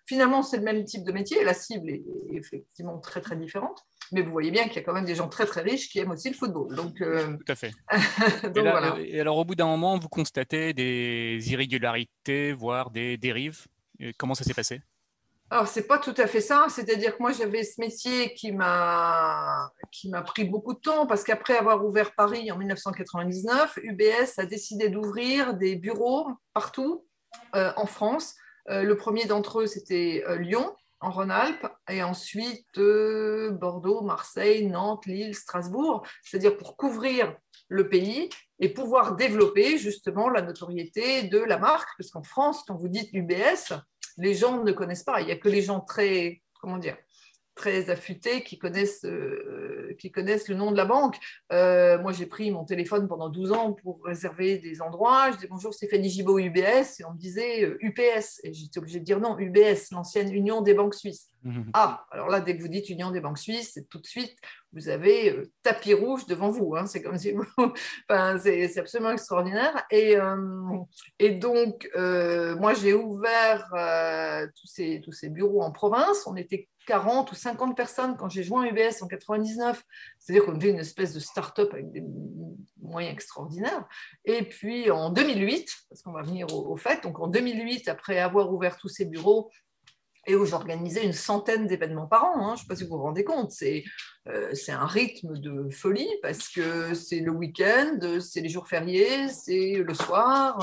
Finalement, 0.06 0.44
c'est 0.44 0.58
le 0.58 0.64
même 0.64 0.86
type 0.86 1.04
de 1.04 1.12
métier, 1.12 1.44
la 1.44 1.54
cible 1.54 1.90
est, 1.90 2.04
effectivement 2.32 3.00
très, 3.00 3.20
très 3.20 3.36
différente. 3.36 3.86
Mais 4.12 4.22
vous 4.22 4.32
voyez 4.32 4.52
bien 4.52 4.66
qu'il 4.66 4.78
y 4.78 4.80
a 4.80 4.84
quand 4.84 4.94
même 4.94 5.06
des 5.06 5.16
gens 5.16 5.28
très 5.28 5.46
très 5.46 5.62
riches 5.62 5.90
qui 5.90 6.00
aiment 6.00 6.12
aussi 6.12 6.30
le 6.30 6.36
football. 6.36 6.76
Donc, 6.76 6.98
Tout 6.98 7.52
à 7.52 7.56
fait. 7.56 7.72
et, 8.44 8.60
voilà. 8.60 8.96
et 9.00 9.20
alors 9.20 9.38
au 9.38 9.46
bout 9.46 9.56
d'un 9.56 9.68
moment, 9.68 9.98
vous 9.98 10.10
constatez 10.10 10.74
des 10.74 11.40
irrégularités, 11.52 12.54
voire 12.54 12.92
des 12.92 13.18
dérives. 13.18 13.66
Comment 14.18 14.36
ça 14.36 14.44
s'est 14.44 14.54
passé? 14.54 14.82
Alors, 15.52 15.68
c'est 15.68 15.86
pas 15.86 16.00
tout 16.00 16.14
à 16.18 16.26
fait 16.26 16.42
ça. 16.42 16.66
C'est-à-dire 16.70 17.16
que 17.16 17.22
moi, 17.22 17.32
j'avais 17.32 17.64
ce 17.64 17.80
métier 17.80 18.34
qui 18.34 18.52
m'a 18.52 19.72
qui 19.92 20.10
m'a 20.10 20.22
pris 20.24 20.44
beaucoup 20.44 20.74
de 20.74 20.80
temps 20.80 21.06
parce 21.06 21.24
qu'après 21.24 21.56
avoir 21.56 21.86
ouvert 21.86 22.16
Paris 22.16 22.52
en 22.52 22.58
1999, 22.58 23.80
UBS 23.84 24.40
a 24.40 24.46
décidé 24.46 24.90
d'ouvrir 24.90 25.54
des 25.54 25.76
bureaux 25.76 26.28
partout 26.54 27.06
euh, 27.56 27.72
en 27.78 27.86
France. 27.86 28.36
Euh, 28.70 28.82
le 28.82 28.98
premier 28.98 29.26
d'entre 29.26 29.62
eux, 29.62 29.68
c'était 29.68 30.24
euh, 30.28 30.38
Lyon, 30.38 30.76
en 31.06 31.12
Rhône-Alpes, 31.12 31.68
et 31.88 32.02
ensuite 32.02 32.80
Bordeaux, 33.52 34.02
Marseille, 34.02 34.66
Nantes, 34.66 35.06
Lille, 35.06 35.36
Strasbourg. 35.36 36.04
C'est-à-dire 36.24 36.58
pour 36.58 36.76
couvrir 36.76 37.36
le 37.68 37.88
pays 37.88 38.30
et 38.60 38.70
pouvoir 38.70 39.16
développer 39.16 39.78
justement 39.78 40.30
la 40.30 40.42
notoriété 40.42 41.24
de 41.24 41.38
la 41.38 41.60
marque. 41.60 41.90
Parce 41.98 42.10
qu'en 42.10 42.24
France, 42.24 42.64
quand 42.68 42.76
vous 42.76 42.88
dites 42.88 43.10
UBS, 43.14 43.74
les 44.18 44.34
gens 44.34 44.64
ne 44.64 44.72
connaissent 44.72 45.04
pas. 45.04 45.22
Il 45.22 45.28
n'y 45.28 45.32
a 45.32 45.38
que 45.38 45.50
les 45.50 45.62
gens 45.62 45.80
très, 45.80 46.42
comment 46.60 46.80
dire, 46.80 46.98
très 47.56 47.90
affûtés 47.90 48.44
qui 48.44 48.60
connaissent, 48.60 49.06
euh, 49.06 49.96
qui 49.98 50.12
connaissent 50.12 50.50
le 50.50 50.56
nom 50.56 50.72
de 50.72 50.78
la 50.78 50.86
banque. 50.86 51.18
Euh, 51.54 51.98
moi, 52.00 52.12
j'ai 52.12 52.26
pris 52.26 52.52
mon 52.52 52.66
téléphone 52.66 53.08
pendant 53.08 53.30
12 53.30 53.54
ans 53.54 53.74
pour 53.74 54.04
réserver 54.04 54.58
des 54.60 54.82
endroits. 54.82 55.32
Je 55.32 55.38
dis 55.38 55.48
bonjour 55.48 55.74
Stéphanie 55.74 56.10
Gibaud, 56.10 56.38
UBS, 56.38 57.00
et 57.00 57.06
on 57.06 57.14
me 57.14 57.18
disait 57.18 57.64
UPS. 57.80 58.00
Euh, 58.00 58.50
et 58.50 58.54
j'étais 58.54 58.78
obligée 58.78 59.00
de 59.00 59.06
dire 59.06 59.22
non, 59.22 59.40
UBS, 59.40 59.92
l'ancienne 59.92 60.32
Union 60.34 60.62
des 60.62 60.74
banques 60.74 60.96
suisses. 60.96 61.30
Mhm. 61.44 61.72
Ah, 61.74 62.06
alors 62.12 62.28
là, 62.28 62.42
dès 62.42 62.58
que 62.58 62.62
vous 62.62 62.68
dites 62.68 62.90
Union 62.90 63.12
des 63.12 63.22
banques 63.22 63.38
suisses, 63.38 63.72
c'est 63.74 63.88
tout 63.88 64.00
de 64.00 64.08
suite, 64.08 64.36
vous 64.76 64.90
avez 64.90 65.50
tapis 65.64 65.94
rouge 65.94 66.28
devant 66.28 66.50
vous. 66.50 66.76
Hein. 66.76 66.86
C'est 66.86 67.02
comme 67.02 67.18
si 67.18 67.34
enfin, 68.10 68.38
c'est 68.38 68.78
absolument 68.78 69.12
extraordinaire. 69.12 69.86
Et, 69.90 70.16
et 71.20 71.32
donc, 71.32 71.90
moi, 71.96 72.74
j'ai 72.74 72.94
ouvert 72.94 73.68
tous, 74.60 74.68
ces, 74.68 75.02
tous 75.04 75.14
ces 75.14 75.30
bureaux 75.30 75.62
en 75.62 75.72
province. 75.72 76.28
On 76.28 76.36
était 76.36 76.68
40 76.86 77.32
ou 77.32 77.36
50 77.36 77.76
personnes 77.76 78.16
quand 78.18 78.30
j'ai 78.30 78.44
joint 78.44 78.66
UBS 78.66 79.02
en 79.02 79.08
99. 79.08 79.84
C'est-à-dire 80.20 80.46
qu'on 80.46 80.56
était 80.56 80.70
une 80.70 80.80
espèce 80.80 81.14
de 81.14 81.20
start-up 81.20 81.74
avec 81.74 81.92
des 81.92 82.04
moyens 82.82 83.14
extraordinaires. 83.14 83.86
Et 84.24 84.44
puis 84.44 84.92
en 84.92 85.10
2008, 85.10 85.70
parce 85.90 86.02
qu'on 86.02 86.12
va 86.12 86.22
venir 86.22 86.48
au, 86.54 86.78
fait, 86.78 87.04
donc 87.04 87.20
en 87.20 87.28
2008, 87.28 87.88
après 87.88 88.20
avoir 88.20 88.54
ouvert 88.54 88.78
tous 88.78 88.90
ces 88.90 89.06
bureaux, 89.06 89.50
et 90.28 90.36
où 90.36 90.46
j'organisais 90.46 91.04
une 91.04 91.14
centaine 91.14 91.68
d'événements 91.68 92.08
par 92.08 92.26
an. 92.26 92.34
Hein, 92.38 92.48
je 92.50 92.52
ne 92.52 92.58
sais 92.58 92.68
pas 92.68 92.76
si 92.76 92.84
vous 92.84 92.98
vous 92.98 93.04
rendez 93.04 93.24
compte, 93.24 93.52
c'est 93.52 93.84
euh, 94.28 94.54
un 94.68 94.86
rythme 94.86 95.38
de 95.38 95.70
folie 95.70 96.10
parce 96.22 96.50
que 96.50 96.94
c'est 96.94 97.20
le 97.20 97.32
week-end, 97.32 98.00
c'est 98.20 98.42
les 98.42 98.50
jours 98.50 98.68
fériés, 98.68 99.28
c'est 99.30 99.76
le 99.76 99.94
soir, 99.94 100.60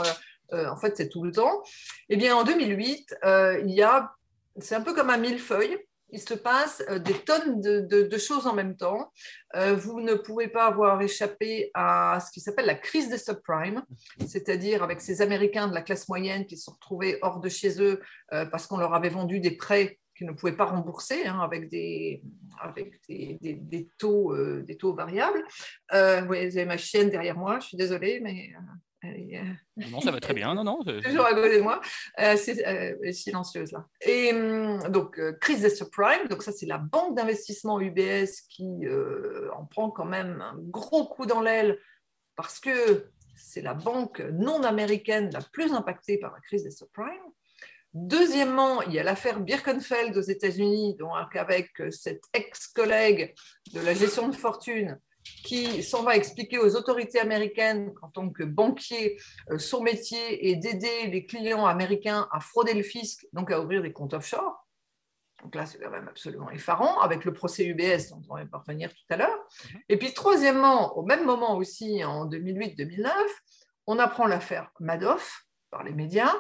euh, 0.52 0.56
euh, 0.56 0.70
en 0.70 0.76
fait 0.76 0.96
c'est 0.96 1.08
tout 1.08 1.22
le 1.22 1.32
temps. 1.32 1.62
Eh 2.08 2.16
bien 2.16 2.36
en 2.36 2.44
2008, 2.44 3.16
il 3.64 3.70
y 3.70 3.82
a, 3.82 4.12
c'est 4.58 4.74
un 4.74 4.82
peu 4.82 4.94
comme 4.94 5.10
un 5.10 5.18
millefeuille, 5.18 5.78
il 6.12 6.20
se 6.20 6.34
passe 6.34 6.82
euh, 6.90 6.98
des 6.98 7.14
tonnes 7.14 7.60
de, 7.60 8.18
choses 8.18 8.46
en 8.46 8.54
même 8.54 8.76
temps. 8.76 9.10
Euh, 9.56 9.74
vous 9.74 10.00
ne 10.00 10.14
pouvez 10.14 10.48
pas 10.48 10.66
avoir 10.66 11.00
échappé 11.02 11.70
à 11.74 12.20
ce 12.24 12.30
qui 12.30 12.40
s'appelle 12.40 12.66
la 12.66 12.74
crise 12.74 13.08
des 13.08 13.18
subprimes, 13.18 13.82
c'est-à-dire 14.26 14.82
avec 14.82 15.00
ces 15.00 15.22
Américains 15.22 15.68
de 15.68 15.74
la 15.74 15.82
classe 15.82 16.08
moyenne 16.08 16.46
qui 16.46 16.56
se 16.56 16.64
sont 16.64 16.72
retrouvés 16.72 17.18
hors 17.22 17.40
de 17.40 17.48
chez 17.48 17.82
eux 17.82 18.00
euh, 18.32 18.44
parce 18.46 18.66
qu'on 18.66 18.76
leur 18.76 18.94
avait 18.94 19.08
vendu 19.08 19.40
des 19.40 19.56
prêts 19.56 19.98
qu'ils 20.14 20.26
ne 20.26 20.32
pouvaient 20.32 20.56
pas 20.56 20.66
rembourser 20.66 21.26
hein, 21.26 21.40
avec, 21.40 21.70
des, 21.70 22.22
taux, 23.98 24.36
des 24.60 24.76
taux 24.76 24.94
variables. 24.94 25.42
vous 25.90 25.96
avez 25.96 26.66
ma 26.66 26.76
chienne 26.76 27.08
derrière 27.08 27.38
moi, 27.38 27.58
je 27.60 27.68
suis 27.68 27.76
désolée, 27.78 28.20
mais 28.20 28.52
non, 29.90 30.00
ça 30.00 30.10
va 30.10 30.20
très 30.20 30.34
bien. 30.34 30.54
Non, 30.54 30.64
non. 30.64 30.78
Toujours 31.04 31.26
à 31.26 31.34
côté 31.34 31.56
de 31.56 31.62
moi. 31.62 31.80
Euh, 32.20 32.36
c'est 32.36 32.66
euh, 32.66 33.12
silencieuse 33.12 33.72
là. 33.72 33.86
Et 34.00 34.32
hum, 34.32 34.80
donc, 34.88 35.18
euh, 35.18 35.32
crise 35.32 35.62
des 35.62 35.70
subprimes. 35.70 36.28
Donc, 36.28 36.42
ça, 36.42 36.52
c'est 36.52 36.66
la 36.66 36.78
banque 36.78 37.16
d'investissement 37.16 37.80
UBS 37.80 38.42
qui 38.48 38.82
en 39.54 39.64
prend 39.66 39.90
quand 39.90 40.04
même 40.04 40.40
un 40.40 40.56
gros 40.58 41.06
coup 41.06 41.26
dans 41.26 41.40
l'aile 41.40 41.78
parce 42.36 42.60
que 42.60 43.06
c'est 43.34 43.62
la 43.62 43.74
banque 43.74 44.20
non 44.32 44.62
américaine 44.62 45.30
la 45.32 45.40
plus 45.52 45.72
impactée 45.72 46.18
par 46.18 46.32
la 46.32 46.40
crise 46.40 46.64
des 46.64 46.70
subprimes. 46.70 47.08
Deuxièmement, 47.94 48.80
il 48.82 48.94
y 48.94 48.98
a 48.98 49.02
l'affaire 49.02 49.40
Birkenfeld 49.40 50.16
aux 50.16 50.22
États-Unis, 50.22 50.96
donc 50.96 51.36
avec 51.36 51.70
cet 51.90 52.22
ex-collègue 52.32 53.34
de 53.74 53.80
la 53.80 53.92
gestion 53.92 54.28
de 54.28 54.34
fortune 54.34 54.98
qui 55.44 55.82
s'en 55.82 56.02
va 56.02 56.16
expliquer 56.16 56.58
aux 56.58 56.76
autorités 56.76 57.20
américaines 57.20 57.92
qu'en 57.94 58.08
tant 58.08 58.30
que 58.30 58.42
banquier, 58.42 59.20
euh, 59.50 59.58
son 59.58 59.82
métier 59.82 60.50
est 60.50 60.56
d'aider 60.56 61.06
les 61.08 61.26
clients 61.26 61.66
américains 61.66 62.28
à 62.32 62.40
frauder 62.40 62.74
le 62.74 62.82
fisc, 62.82 63.26
donc 63.32 63.50
à 63.50 63.60
ouvrir 63.60 63.82
des 63.82 63.92
comptes 63.92 64.14
offshore. 64.14 64.66
Donc 65.42 65.54
là, 65.56 65.66
c'est 65.66 65.78
quand 65.78 65.90
même 65.90 66.08
absolument 66.08 66.50
effarant, 66.50 67.00
avec 67.00 67.24
le 67.24 67.32
procès 67.32 67.64
UBS 67.64 68.10
dont 68.10 68.22
on 68.30 68.36
va 68.36 68.58
revenir 68.58 68.90
tout 68.90 69.04
à 69.10 69.16
l'heure. 69.16 69.38
Mhm. 69.64 69.80
Et 69.88 69.96
puis, 69.96 70.14
troisièmement, 70.14 70.96
au 70.96 71.02
même 71.02 71.24
moment 71.24 71.56
aussi, 71.56 72.04
en 72.04 72.26
2008-2009, 72.26 73.12
on 73.86 73.98
apprend 73.98 74.26
l'affaire 74.26 74.70
Madoff 74.78 75.46
par 75.70 75.82
les 75.82 75.92
médias. 75.92 76.32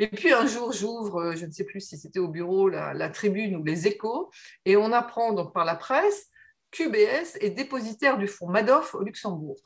Et 0.00 0.08
puis 0.08 0.32
un 0.32 0.46
jour, 0.46 0.72
j'ouvre, 0.72 1.34
je 1.34 1.44
ne 1.44 1.50
sais 1.50 1.64
plus 1.64 1.80
si 1.80 1.98
c'était 1.98 2.20
au 2.20 2.28
bureau, 2.28 2.68
la, 2.68 2.94
la, 2.94 3.08
tribune 3.08 3.56
ou 3.56 3.64
les 3.64 3.88
échos, 3.88 4.30
et 4.64 4.76
on 4.76 4.92
apprend 4.92 5.32
donc 5.32 5.52
par 5.52 5.64
la 5.64 5.74
presse 5.74 6.30
QBS 6.78 7.38
est 7.40 7.50
dépositaire 7.50 8.18
du 8.18 8.28
fonds 8.28 8.48
Madoff 8.48 8.94
au 8.94 9.02
Luxembourg. 9.02 9.58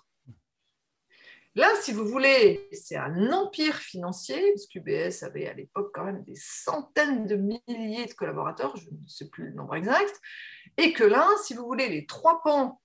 Là, 1.54 1.68
si 1.82 1.92
vous 1.92 2.06
voulez, 2.06 2.66
c'est 2.72 2.96
un 2.96 3.30
empire 3.32 3.76
financier, 3.76 4.40
parce 4.52 4.66
qu'UBS 4.66 5.22
avait 5.22 5.46
à 5.46 5.52
l'époque 5.52 5.90
quand 5.92 6.04
même 6.04 6.24
des 6.24 6.36
centaines 6.36 7.26
de 7.26 7.36
milliers 7.36 8.06
de 8.06 8.14
collaborateurs, 8.14 8.74
je 8.78 8.88
ne 8.88 9.06
sais 9.06 9.28
plus 9.28 9.48
le 9.48 9.52
nombre 9.52 9.76
exact, 9.76 10.18
et 10.78 10.94
que 10.94 11.04
là, 11.04 11.28
si 11.44 11.52
vous 11.52 11.66
voulez, 11.66 11.90
les 11.90 12.06
trois 12.06 12.40
pans 12.42 12.80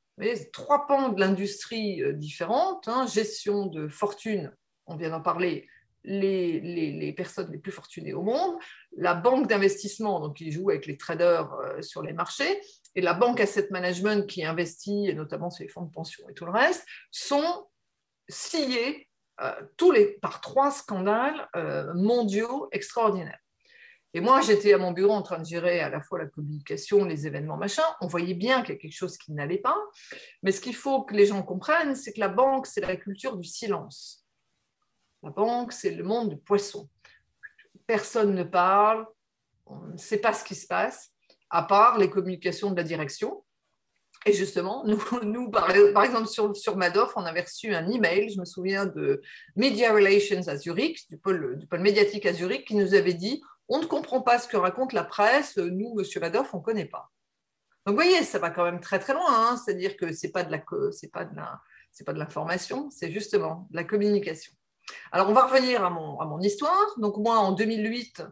trois 0.51 0.87
pans 0.87 1.09
de 1.09 1.19
l'industrie 1.19 2.01
différentes, 2.15 2.87
hein, 2.87 3.05
gestion 3.05 3.67
de 3.67 3.87
fortune, 3.87 4.51
on 4.87 4.97
vient 4.97 5.11
d'en 5.11 5.21
parler, 5.21 5.67
les, 6.03 7.13
personnes 7.15 7.51
les 7.51 7.59
plus 7.59 7.71
fortunées 7.71 8.13
au 8.13 8.23
monde, 8.23 8.55
la 8.97 9.13
banque 9.13 9.47
d'investissement, 9.47 10.19
donc 10.19 10.37
qui 10.37 10.51
joue 10.51 10.69
avec 10.71 10.85
les 10.85 10.97
traders 10.97 11.49
sur 11.81 12.01
les 12.01 12.13
marchés, 12.13 12.59
et 12.97 13.01
la 13.01 13.13
banque 13.13 13.39
asset 13.39 13.67
management 13.69 14.27
qui 14.27 14.43
investit, 14.43 15.13
notamment 15.13 15.51
sur 15.51 15.63
les 15.63 15.69
fonds 15.69 15.83
de 15.83 15.91
pension 15.91 16.27
et 16.29 16.33
tout 16.33 16.45
le 16.45 16.51
reste, 16.51 16.83
sont 17.11 17.67
sciés 18.27 19.07
euh, 19.39 19.53
tous 19.77 19.91
les, 19.91 20.17
par 20.19 20.41
trois 20.41 20.71
scandales 20.71 21.47
euh, 21.55 21.93
mondiaux 21.93 22.67
extraordinaires. 22.71 23.37
Et 24.15 24.19
moi, 24.19 24.41
j'étais 24.41 24.73
à 24.73 24.79
mon 24.79 24.93
bureau 24.93 25.13
en 25.13 25.21
train 25.21 25.37
de 25.37 25.45
gérer 25.45 25.79
à 25.79 25.89
la 25.89 26.01
fois 26.01 26.17
la 26.17 26.25
communication, 26.25 27.05
les 27.05 27.27
événements, 27.27 27.55
machin. 27.55 27.83
On 28.01 28.07
voyait 28.07 28.33
bien 28.33 28.63
qu'il 28.63 28.73
y 28.73 28.77
a 28.77 28.81
quelque 28.81 28.97
chose 28.97 29.15
qui 29.15 29.31
n'allait 29.31 29.59
pas. 29.59 29.77
Mais 30.41 30.51
ce 30.51 30.59
qu'il 30.59 30.75
faut 30.75 31.03
que 31.03 31.13
les 31.13 31.27
gens 31.27 31.43
comprennent, 31.43 31.95
c'est 31.95 32.13
que 32.13 32.19
la 32.19 32.29
banque, 32.29 32.65
c'est 32.65 32.81
la 32.81 32.95
culture 32.95 33.37
du 33.37 33.47
silence. 33.47 34.25
La 35.21 35.29
banque, 35.29 35.71
c'est 35.71 35.91
le 35.91 36.03
monde 36.03 36.29
du 36.29 36.37
poisson. 36.37 36.89
Personne 37.85 38.33
ne 38.33 38.43
parle, 38.43 39.05
on 39.67 39.81
ne 39.81 39.97
sait 39.97 40.17
pas 40.17 40.33
ce 40.33 40.43
qui 40.43 40.55
se 40.55 40.65
passe 40.65 41.13
à 41.49 41.63
part 41.63 41.97
les 41.97 42.09
communications 42.09 42.71
de 42.71 42.77
la 42.77 42.83
direction. 42.83 43.43
Et 44.25 44.33
justement, 44.33 44.83
nous, 44.85 45.49
par, 45.51 45.69
exemple, 45.69 46.27
sur, 46.27 46.55
sur, 46.55 46.75
Madoff, 46.75 47.13
on 47.15 47.25
avait 47.25 47.41
reçu 47.41 47.73
un 47.73 47.87
email, 47.89 48.29
je 48.29 48.39
me 48.39 48.45
souviens, 48.45 48.85
de 48.85 49.21
Media 49.55 49.93
Relations 49.93 50.47
à 50.47 50.57
Zurich, 50.57 51.07
du 51.09 51.17
pôle, 51.17 51.57
du 51.57 51.67
pôle 51.67 51.79
médiatique 51.79 52.25
à 52.25 52.33
Zurich, 52.33 52.67
qui 52.67 52.75
nous 52.75 52.93
avait 52.93 53.13
dit 53.13 53.41
on 53.69 53.79
ne 53.79 53.85
comprend 53.85 54.21
pas 54.21 54.39
ce 54.39 54.47
que 54.47 54.57
raconte 54.57 54.93
la 54.93 55.03
presse, 55.03 55.57
nous, 55.57 55.93
monsieur 55.95 56.19
Madoff, 56.21 56.53
on 56.53 56.59
ne 56.59 56.63
connaît 56.63 56.85
pas. 56.85 57.11
Donc, 57.85 57.95
vous 57.95 58.01
voyez, 58.03 58.23
ça 58.23 58.39
va 58.39 58.49
quand 58.49 58.63
même 58.63 58.79
très, 58.79 58.99
très 58.99 59.13
loin. 59.13 59.25
Hein. 59.27 59.57
C'est-à-dire 59.57 59.97
que 59.97 60.13
ce 60.13 60.25
n'est 60.25 60.31
pas 60.31 60.43
de 60.43 62.19
l'information, 62.19 62.89
c'est 62.89 63.11
justement 63.11 63.67
de 63.71 63.75
la 63.75 63.83
communication. 63.83 64.53
Alors, 65.11 65.29
on 65.29 65.33
va 65.33 65.47
revenir 65.47 65.83
à 65.83 65.89
mon, 65.89 66.19
à 66.19 66.25
mon 66.25 66.39
histoire. 66.39 66.85
Donc, 66.97 67.17
moi, 67.17 67.37
en 67.37 67.51
2008, 67.51 68.21
bah, 68.21 68.31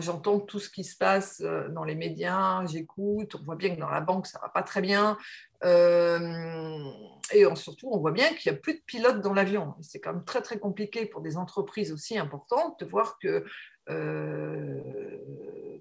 j'entends 0.00 0.40
tout 0.40 0.58
ce 0.58 0.68
qui 0.68 0.84
se 0.84 0.96
passe 0.96 1.40
euh, 1.44 1.68
dans 1.68 1.84
les 1.84 1.94
médias, 1.94 2.64
j'écoute, 2.66 3.34
on 3.36 3.44
voit 3.44 3.56
bien 3.56 3.74
que 3.74 3.80
dans 3.80 3.88
la 3.88 4.00
banque, 4.00 4.26
ça 4.26 4.38
ne 4.38 4.42
va 4.42 4.48
pas 4.48 4.62
très 4.62 4.80
bien. 4.80 5.16
Euh, 5.64 6.90
et 7.32 7.44
surtout, 7.54 7.88
on 7.92 7.98
voit 7.98 8.12
bien 8.12 8.28
qu'il 8.34 8.50
n'y 8.50 8.58
a 8.58 8.60
plus 8.60 8.74
de 8.74 8.82
pilotes 8.84 9.20
dans 9.20 9.32
l'avion. 9.32 9.74
C'est 9.82 10.00
quand 10.00 10.12
même 10.12 10.24
très, 10.24 10.42
très 10.42 10.58
compliqué 10.58 11.06
pour 11.06 11.20
des 11.20 11.36
entreprises 11.36 11.92
aussi 11.92 12.18
importantes 12.18 12.80
de 12.80 12.86
voir 12.86 13.18
que 13.18 13.44
euh, 13.88 14.80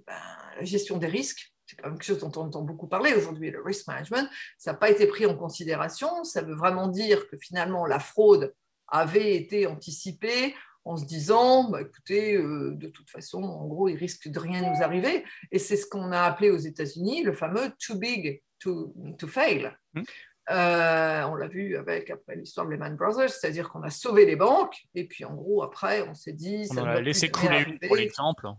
ben, 0.05 0.13
la 0.57 0.63
gestion 0.63 0.97
des 0.97 1.07
risques, 1.07 1.53
c'est 1.65 1.75
quand 1.75 1.89
même 1.89 1.97
quelque 1.97 2.07
chose 2.07 2.19
dont 2.19 2.31
on 2.35 2.45
entend 2.45 2.61
beaucoup 2.61 2.87
parler 2.87 3.13
aujourd'hui, 3.13 3.49
le 3.49 3.61
risk 3.61 3.87
management, 3.87 4.29
ça 4.57 4.71
n'a 4.71 4.77
pas 4.77 4.91
été 4.91 5.07
pris 5.07 5.25
en 5.25 5.35
considération. 5.35 6.23
Ça 6.23 6.43
veut 6.43 6.55
vraiment 6.55 6.87
dire 6.87 7.27
que 7.27 7.37
finalement, 7.37 7.85
la 7.85 7.99
fraude 7.99 8.53
avait 8.87 9.35
été 9.35 9.65
anticipée 9.65 10.53
en 10.85 10.97
se 10.97 11.05
disant, 11.05 11.69
bah, 11.69 11.81
écoutez, 11.81 12.35
euh, 12.35 12.75
de 12.75 12.87
toute 12.87 13.09
façon, 13.09 13.43
en 13.43 13.65
gros, 13.65 13.89
il 13.89 13.97
risque 13.97 14.27
de 14.29 14.39
rien 14.39 14.61
nous 14.61 14.83
arriver. 14.83 15.25
Et 15.51 15.59
c'est 15.59 15.77
ce 15.77 15.87
qu'on 15.87 16.11
a 16.11 16.21
appelé 16.21 16.51
aux 16.51 16.57
États-Unis 16.57 17.23
le 17.23 17.33
fameux 17.33 17.71
too 17.79 17.97
big 17.97 18.41
to, 18.59 18.93
to 19.17 19.27
fail. 19.27 19.75
Hmm. 19.95 20.03
Euh, 20.51 21.23
on 21.23 21.33
l'a 21.33 21.47
vu 21.47 21.75
avec 21.75 22.11
après 22.11 22.35
l'histoire 22.35 22.67
de 22.67 22.71
Lehman 22.71 22.95
Brothers, 22.95 23.31
c'est-à-dire 23.31 23.67
qu'on 23.67 23.81
a 23.81 23.89
sauvé 23.89 24.27
les 24.27 24.35
banques 24.35 24.83
et 24.93 25.07
puis 25.07 25.25
en 25.25 25.33
gros 25.33 25.63
après 25.63 26.07
on 26.07 26.13
s'est 26.13 26.33
dit 26.33 26.67
on 26.69 26.77
a 26.85 27.01
laissé 27.01 27.31
couler 27.31 27.65
une 27.67 27.79
pour 27.79 27.95
l'exemple. 27.95 28.49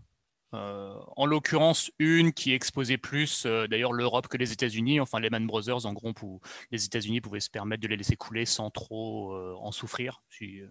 Euh, 0.53 0.93
en 1.15 1.25
l'occurrence, 1.25 1.89
une 1.97 2.33
qui 2.33 2.51
exposait 2.51 2.97
plus 2.97 3.45
d'ailleurs 3.45 3.93
l'Europe 3.93 4.27
que 4.27 4.35
les 4.35 4.51
États-Unis. 4.51 4.99
Enfin, 4.99 5.21
Lehman 5.21 5.47
Brothers, 5.47 5.85
en 5.85 5.93
gros, 5.93 6.11
pour, 6.11 6.41
les 6.71 6.83
États-Unis 6.83 7.21
pouvaient 7.21 7.39
se 7.39 7.49
permettre 7.49 7.83
de 7.83 7.87
les 7.87 7.95
laisser 7.95 8.17
couler 8.17 8.45
sans 8.45 8.69
trop 8.69 9.33
en 9.57 9.71
souffrir, 9.71 10.21
si, 10.29 10.61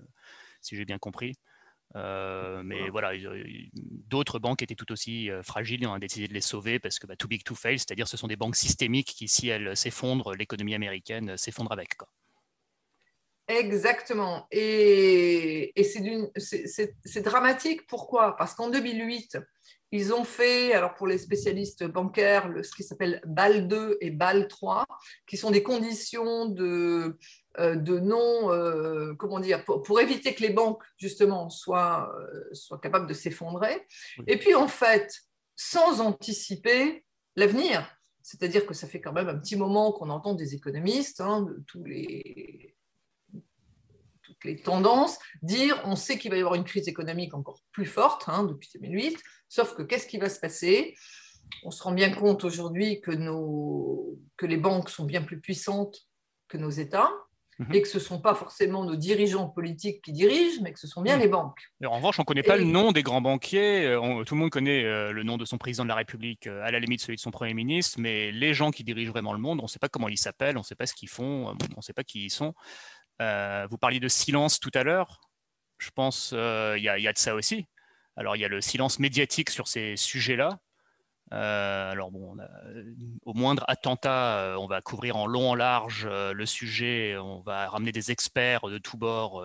si 0.60 0.76
j'ai 0.76 0.84
bien 0.84 0.98
compris. 0.98 1.34
Euh, 1.94 2.62
mais 2.64 2.88
voilà, 2.90 3.12
d'autres 4.08 4.38
banques 4.38 4.62
étaient 4.62 4.74
tout 4.74 4.90
aussi 4.92 5.30
euh, 5.30 5.42
fragiles 5.42 5.82
et 5.84 5.86
on 5.86 5.94
a 5.94 5.98
décidé 5.98 6.28
de 6.28 6.34
les 6.34 6.40
sauver 6.40 6.78
parce 6.78 6.98
que 6.98 7.06
bah, 7.06 7.16
too 7.16 7.28
big 7.28 7.44
to 7.44 7.54
fail, 7.54 7.78
c'est-à-dire 7.78 8.08
ce 8.08 8.16
sont 8.16 8.26
des 8.26 8.36
banques 8.36 8.56
systémiques 8.56 9.14
qui, 9.16 9.28
si 9.28 9.48
elles 9.48 9.76
s'effondrent, 9.76 10.34
l'économie 10.34 10.74
américaine 10.74 11.30
euh, 11.30 11.36
s'effondre 11.36 11.72
avec. 11.72 11.96
Quoi. 11.96 12.08
Exactement. 13.48 14.48
Et, 14.50 15.72
et 15.80 15.84
c'est 15.84 17.22
dramatique. 17.22 17.86
Pourquoi? 17.86 18.36
Parce 18.36 18.54
qu'en 18.54 18.68
2008, 18.70 19.38
ils 19.92 20.12
ont 20.12 20.24
fait, 20.24 20.72
alors 20.72 20.94
pour 20.94 21.06
les 21.06 21.18
spécialistes 21.18 21.84
bancaires, 21.84 22.52
ce 22.62 22.74
qui 22.74 22.82
s'appelle 22.82 23.22
BAL 23.24 23.68
2 23.68 23.98
et 24.00 24.10
BAL 24.10 24.48
3, 24.48 24.84
qui 25.28 25.36
sont 25.36 25.52
des 25.52 25.62
conditions 25.62 26.46
de, 26.46 27.16
de 27.58 27.98
non, 27.98 28.52
euh, 28.52 29.14
comment 29.14 29.40
dire, 29.40 29.64
pour, 29.64 30.00
éviter 30.00 30.34
que 30.34 30.42
les 30.42 30.50
banques, 30.50 30.82
justement, 30.98 31.48
soient, 31.48 32.14
euh, 32.18 32.54
soient 32.54 32.78
capables 32.78 33.06
de 33.06 33.14
s'effondrer. 33.14 33.86
Et 34.26 34.38
puis, 34.38 34.54
en 34.54 34.68
fait, 34.68 35.12
sans 35.54 36.00
anticiper 36.00 37.04
l'avenir, 37.34 37.90
c'est-à-dire 38.22 38.66
que 38.66 38.74
ça 38.74 38.86
fait 38.86 39.00
quand 39.00 39.12
même 39.12 39.28
un 39.28 39.38
petit 39.38 39.56
moment 39.56 39.92
qu'on 39.92 40.10
entend 40.10 40.34
des 40.34 40.54
économistes, 40.54 41.20
hein, 41.20 41.42
de 41.42 41.62
tous 41.66 41.84
les, 41.84 42.76
toutes 44.22 44.44
les 44.44 44.60
tendances, 44.60 45.18
dire 45.42 45.80
on 45.84 45.96
sait 45.96 46.18
qu'il 46.18 46.30
va 46.30 46.36
y 46.36 46.40
avoir 46.40 46.56
une 46.56 46.64
crise 46.64 46.88
économique 46.88 47.34
encore 47.34 47.62
plus 47.72 47.86
forte 47.86 48.24
hein, 48.26 48.44
depuis 48.44 48.68
2008, 48.74 49.18
sauf 49.48 49.74
que 49.74 49.82
qu'est-ce 49.82 50.06
qui 50.06 50.18
va 50.18 50.28
se 50.28 50.40
passer? 50.40 50.94
On 51.62 51.70
se 51.70 51.82
rend 51.82 51.92
bien 51.92 52.10
compte 52.10 52.44
aujourd'hui 52.44 53.00
que, 53.00 53.12
que 54.36 54.46
les 54.46 54.56
banques 54.56 54.90
sont 54.90 55.04
bien 55.04 55.22
plus 55.22 55.40
puissantes 55.40 56.08
que 56.48 56.58
nos 56.58 56.70
États, 56.70 57.12
Mhm. 57.58 57.74
et 57.74 57.82
que 57.82 57.88
ce 57.88 57.96
ne 57.96 58.02
sont 58.02 58.20
pas 58.20 58.34
forcément 58.34 58.84
nos 58.84 58.96
dirigeants 58.96 59.48
politiques 59.48 60.02
qui 60.02 60.12
dirigent, 60.12 60.60
mais 60.62 60.72
que 60.72 60.78
ce 60.78 60.86
sont 60.86 61.00
bien 61.00 61.16
mhm. 61.16 61.22
les 61.22 61.28
banques. 61.28 61.60
en 61.82 61.96
revanche, 61.96 62.18
on 62.18 62.22
ne 62.22 62.26
connaît 62.26 62.42
pas 62.42 62.56
le 62.56 62.64
nom 62.64 62.92
des 62.92 63.02
grands 63.02 63.22
banquiers. 63.22 63.86
Euh, 63.86 64.24
tout 64.24 64.34
le 64.34 64.40
monde 64.40 64.50
connaît 64.50 64.84
euh, 64.84 65.10
le 65.10 65.22
nom 65.22 65.38
de 65.38 65.46
son 65.46 65.56
président 65.56 65.84
de 65.84 65.88
la 65.88 65.94
République, 65.94 66.46
euh, 66.46 66.62
à 66.62 66.70
la 66.70 66.78
limite 66.80 67.00
celui 67.00 67.16
de 67.16 67.20
son 67.20 67.30
Premier 67.30 67.54
ministre, 67.54 67.98
mais 67.98 68.30
les 68.30 68.52
gens 68.52 68.70
qui 68.70 68.84
dirigent 68.84 69.10
vraiment 69.10 69.32
le 69.32 69.38
monde, 69.38 69.60
on 69.60 69.64
ne 69.64 69.68
sait 69.68 69.78
pas 69.78 69.88
comment 69.88 70.08
ils 70.08 70.18
s'appellent, 70.18 70.56
on 70.56 70.60
ne 70.60 70.64
sait 70.64 70.74
pas 70.74 70.86
ce 70.86 70.94
qu'ils 70.94 71.08
font, 71.08 71.48
on 71.48 71.76
ne 71.76 71.82
sait 71.82 71.94
pas 71.94 72.04
qui 72.04 72.26
ils 72.26 72.30
sont. 72.30 72.52
vous 73.20 73.78
parliez 73.78 74.00
de 74.00 74.08
silence 74.08 74.60
tout 74.60 74.72
à 74.74 74.82
l'heure. 74.82 75.20
Je 75.78 75.90
pense 75.90 76.30
qu'il 76.30 76.82
y, 76.82 76.88
a 76.88 77.12
de 77.12 77.18
ça 77.18 77.34
aussi. 77.34 77.66
Alors, 78.16 78.36
il 78.36 78.40
y 78.40 78.44
a 78.44 78.48
le 78.48 78.60
silence 78.60 78.98
médiatique 78.98 79.50
sur 79.50 79.68
ces 79.68 79.96
sujets-là. 79.96 80.58
Euh, 81.32 81.90
alors 81.90 82.12
bon, 82.12 82.36
au 83.24 83.34
moindre 83.34 83.64
attentat, 83.66 84.38
euh, 84.38 84.56
on 84.56 84.66
va 84.66 84.80
couvrir 84.80 85.16
en 85.16 85.26
long 85.26 85.50
en 85.50 85.54
large 85.56 86.06
euh, 86.08 86.32
le 86.32 86.46
sujet, 86.46 87.16
on 87.16 87.40
va 87.40 87.68
ramener 87.68 87.90
des 87.90 88.12
experts 88.12 88.68
de 88.68 88.78
tous 88.78 88.96
bords, 88.96 89.44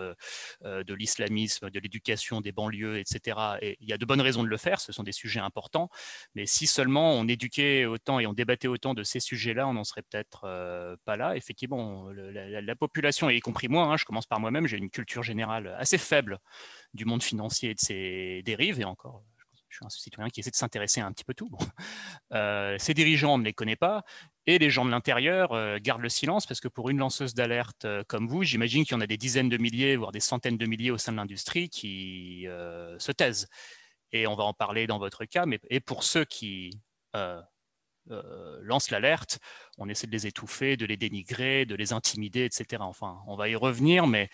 de 0.64 0.94
l'islamisme, 0.94 1.70
de 1.70 1.80
l'éducation, 1.80 2.42
des 2.42 2.52
banlieues, 2.52 3.00
etc. 3.00 3.38
Et 3.62 3.78
il 3.82 3.90
y 3.90 3.94
a 3.94 3.98
de 3.98 4.06
bonnes 4.06 4.22
raisons 4.22 4.44
de 4.44 4.48
le 4.48 4.58
faire, 4.58 4.80
ce 4.80 4.92
sont 4.92 5.04
des 5.04 5.12
sujets 5.12 5.40
importants, 5.40 5.90
mais 6.36 6.46
si 6.46 6.68
seulement 6.68 7.14
on 7.14 7.28
éduquait 7.28 7.86
autant 7.86 8.20
et 8.20 8.28
on 8.28 8.34
débattait 8.34 8.68
autant 8.68 8.94
de 8.94 9.04
ces 9.04 9.20
sujets-là, 9.20 9.68
on 9.68 9.74
n'en 9.74 9.84
serait 9.84 10.04
peut-être 10.04 10.98
pas 11.06 11.18
là. 11.18 11.36
Effectivement, 11.36 12.10
la, 12.12 12.76
population, 12.76 13.30
y 13.30 13.40
compris 13.40 13.68
moi, 13.68 13.86
hein, 13.86 13.98
je 13.98 14.06
commence 14.06 14.28
par 14.28 14.40
moi-même, 14.40 14.68
j'ai 14.68 14.78
une 14.78 14.90
culture 14.90 15.24
générale 15.24 15.76
assez 15.80 15.98
faible 15.98 16.40
du 16.94 17.06
monde 17.06 17.24
financier 17.24 17.72
et 17.72 17.74
de 17.74 17.80
ses 17.80 18.42
dérives, 18.44 18.80
et 18.80 18.86
encore 18.86 19.24
je 19.72 19.78
suis 19.78 19.86
un 19.86 19.90
citoyen 19.90 20.30
qui 20.30 20.42
essaie 20.42 20.52
de 20.52 20.56
s'intéresser 20.56 21.02
à 21.02 21.06
un 21.06 21.12
petit 21.12 21.24
peu 21.24 21.34
tout. 21.34 21.50
Euh, 22.34 22.78
ces 22.80 22.94
dirigeants, 22.94 23.34
on 23.34 23.38
ne 23.40 23.44
les 23.44 23.52
connaît 23.52 23.76
pas, 23.76 24.06
et 24.46 24.58
les 24.58 24.70
gens 24.70 24.86
de 24.86 24.90
l'intérieur 24.90 25.52
euh, 25.52 25.80
gardent 25.82 26.02
le 26.02 26.08
silence 26.08 26.46
parce 26.46 26.62
que 26.62 26.70
pour 26.70 26.90
une 26.90 26.98
lanceuse 26.98 27.34
d'alerte 27.34 27.84
euh, 27.84 28.04
comme 28.08 28.26
vous, 28.26 28.44
j'imagine 28.44 28.86
qu'il 28.86 28.94
y 28.94 28.98
en 28.98 29.02
a 29.02 29.08
des 29.08 29.18
dizaines 29.18 29.50
de 29.50 29.58
milliers, 29.58 29.98
voire 29.98 30.14
des 30.14 30.22
centaines 30.22 30.58
de 30.58 30.66
milliers 30.66 30.92
au 30.92 30.98
sein 30.98 31.12
de 31.12 31.18
l'industrie 31.18 31.68
qui 31.68 32.48
se 33.00 33.12
taisent. 33.12 33.48
Et 34.14 34.28
on 34.28 34.36
va 34.36 34.46
en 34.46 34.54
parler 34.54 34.88
dans 34.88 34.98
votre 34.98 35.26
cas, 35.26 35.46
mais 35.46 35.60
et 35.70 35.82
pour 35.82 36.04
ceux 36.04 36.24
qui 36.24 36.72
lancent 38.08 38.92
l'alerte, 38.92 39.40
on 39.78 39.90
essaie 39.90 40.08
de 40.08 40.12
les 40.12 40.26
étouffer, 40.28 40.78
de 40.78 40.86
les 40.86 40.98
dénigrer, 40.98 41.66
de 41.66 41.76
les 41.76 41.92
intimider, 41.92 42.46
etc. 42.46 42.82
Enfin, 42.82 43.22
on 43.28 43.36
va 43.36 43.50
y 43.50 43.56
revenir, 43.56 44.08
mais 44.08 44.30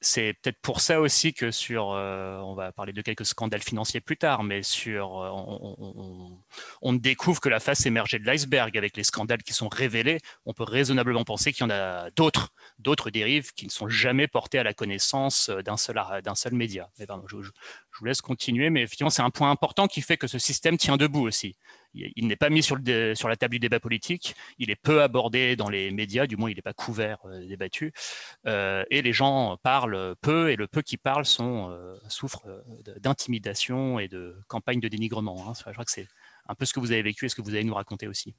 c'est 0.00 0.34
peut-être 0.34 0.60
pour 0.60 0.80
ça 0.80 1.00
aussi 1.00 1.32
que 1.32 1.50
sur, 1.50 1.92
euh, 1.92 2.38
on 2.38 2.54
va 2.54 2.70
parler 2.72 2.92
de 2.92 3.00
quelques 3.00 3.24
scandales 3.24 3.62
financiers 3.62 4.00
plus 4.00 4.16
tard, 4.16 4.42
mais 4.42 4.62
sur, 4.62 5.20
euh, 5.20 5.30
on, 6.82 6.92
découvre 6.92 7.40
que 7.40 7.48
la 7.48 7.60
face 7.60 7.86
émergée 7.86 8.18
de 8.18 8.24
l'iceberg 8.24 8.76
avec 8.76 8.96
les 8.96 9.04
scandales 9.04 9.42
qui 9.42 9.52
sont 9.52 9.68
révélés. 9.68 10.18
On 10.44 10.52
peut 10.52 10.64
raisonnablement 10.64 11.24
penser 11.24 11.52
qu'il 11.52 11.62
y 11.62 11.66
en 11.66 11.70
a 11.70 12.10
d'autres, 12.10 12.50
d'autres 12.78 13.10
dérives 13.10 13.52
qui 13.52 13.66
ne 13.66 13.70
sont 13.70 13.88
jamais 13.88 14.28
portées 14.28 14.58
à 14.58 14.62
la 14.62 14.74
connaissance 14.74 15.48
euh, 15.48 15.62
d'un 15.62 15.76
seul, 15.76 15.96
média. 16.52 16.90
Mais 16.98 17.06
je, 17.26 17.36
vous 17.36 18.04
laisse 18.04 18.20
continuer, 18.20 18.70
mais 18.70 18.82
effectivement, 18.82 19.10
c'est 19.10 19.22
un 19.22 19.30
point 19.30 19.50
important 19.50 19.86
qui 19.86 20.02
fait 20.02 20.16
que 20.16 20.26
ce 20.26 20.38
système 20.38 20.76
tient 20.76 20.96
debout 20.96 21.26
aussi 21.26 21.56
il 22.16 22.26
n'est 22.26 22.36
pas 22.36 22.50
mis 22.50 22.62
sur, 22.62 22.76
la 22.78 23.36
table 23.36 23.52
du 23.52 23.58
débat 23.58 23.80
politique, 23.80 24.34
il 24.58 24.70
est 24.70 24.76
peu 24.76 25.02
abordé 25.02 25.56
dans 25.56 25.68
les 25.68 25.90
médias, 25.90 26.26
du 26.26 26.36
moins 26.36 26.50
il 26.50 26.56
n'est 26.56 26.62
pas 26.62 26.72
couvert, 26.72 27.18
euh, 27.26 27.46
débattu, 27.46 27.92
euh, 28.46 28.84
et 28.90 29.02
les 29.02 29.12
gens 29.12 29.56
parlent 29.62 30.14
peu, 30.20 30.50
et 30.50 30.56
le 30.56 30.66
peu 30.66 30.82
qui 30.82 30.96
parlent 30.96 31.26
sont, 31.26 31.70
euh, 31.70 31.96
souffrent 32.08 32.46
d'intimidation 32.98 33.98
et 33.98 34.08
de 34.08 34.36
campagne 34.48 34.80
de 34.80 34.88
dénigrement. 34.88 35.48
Hein. 35.48 35.52
Je 35.54 35.72
crois 35.72 35.84
que 35.84 35.90
c'est 35.90 36.08
un 36.48 36.54
peu 36.54 36.64
ce 36.64 36.72
que 36.72 36.80
vous 36.80 36.92
avez 36.92 37.02
vécu 37.02 37.26
et 37.26 37.28
ce 37.28 37.34
que 37.34 37.42
vous 37.42 37.50
allez 37.50 37.64
nous 37.64 37.74
raconter 37.74 38.08
aussi. 38.08 38.34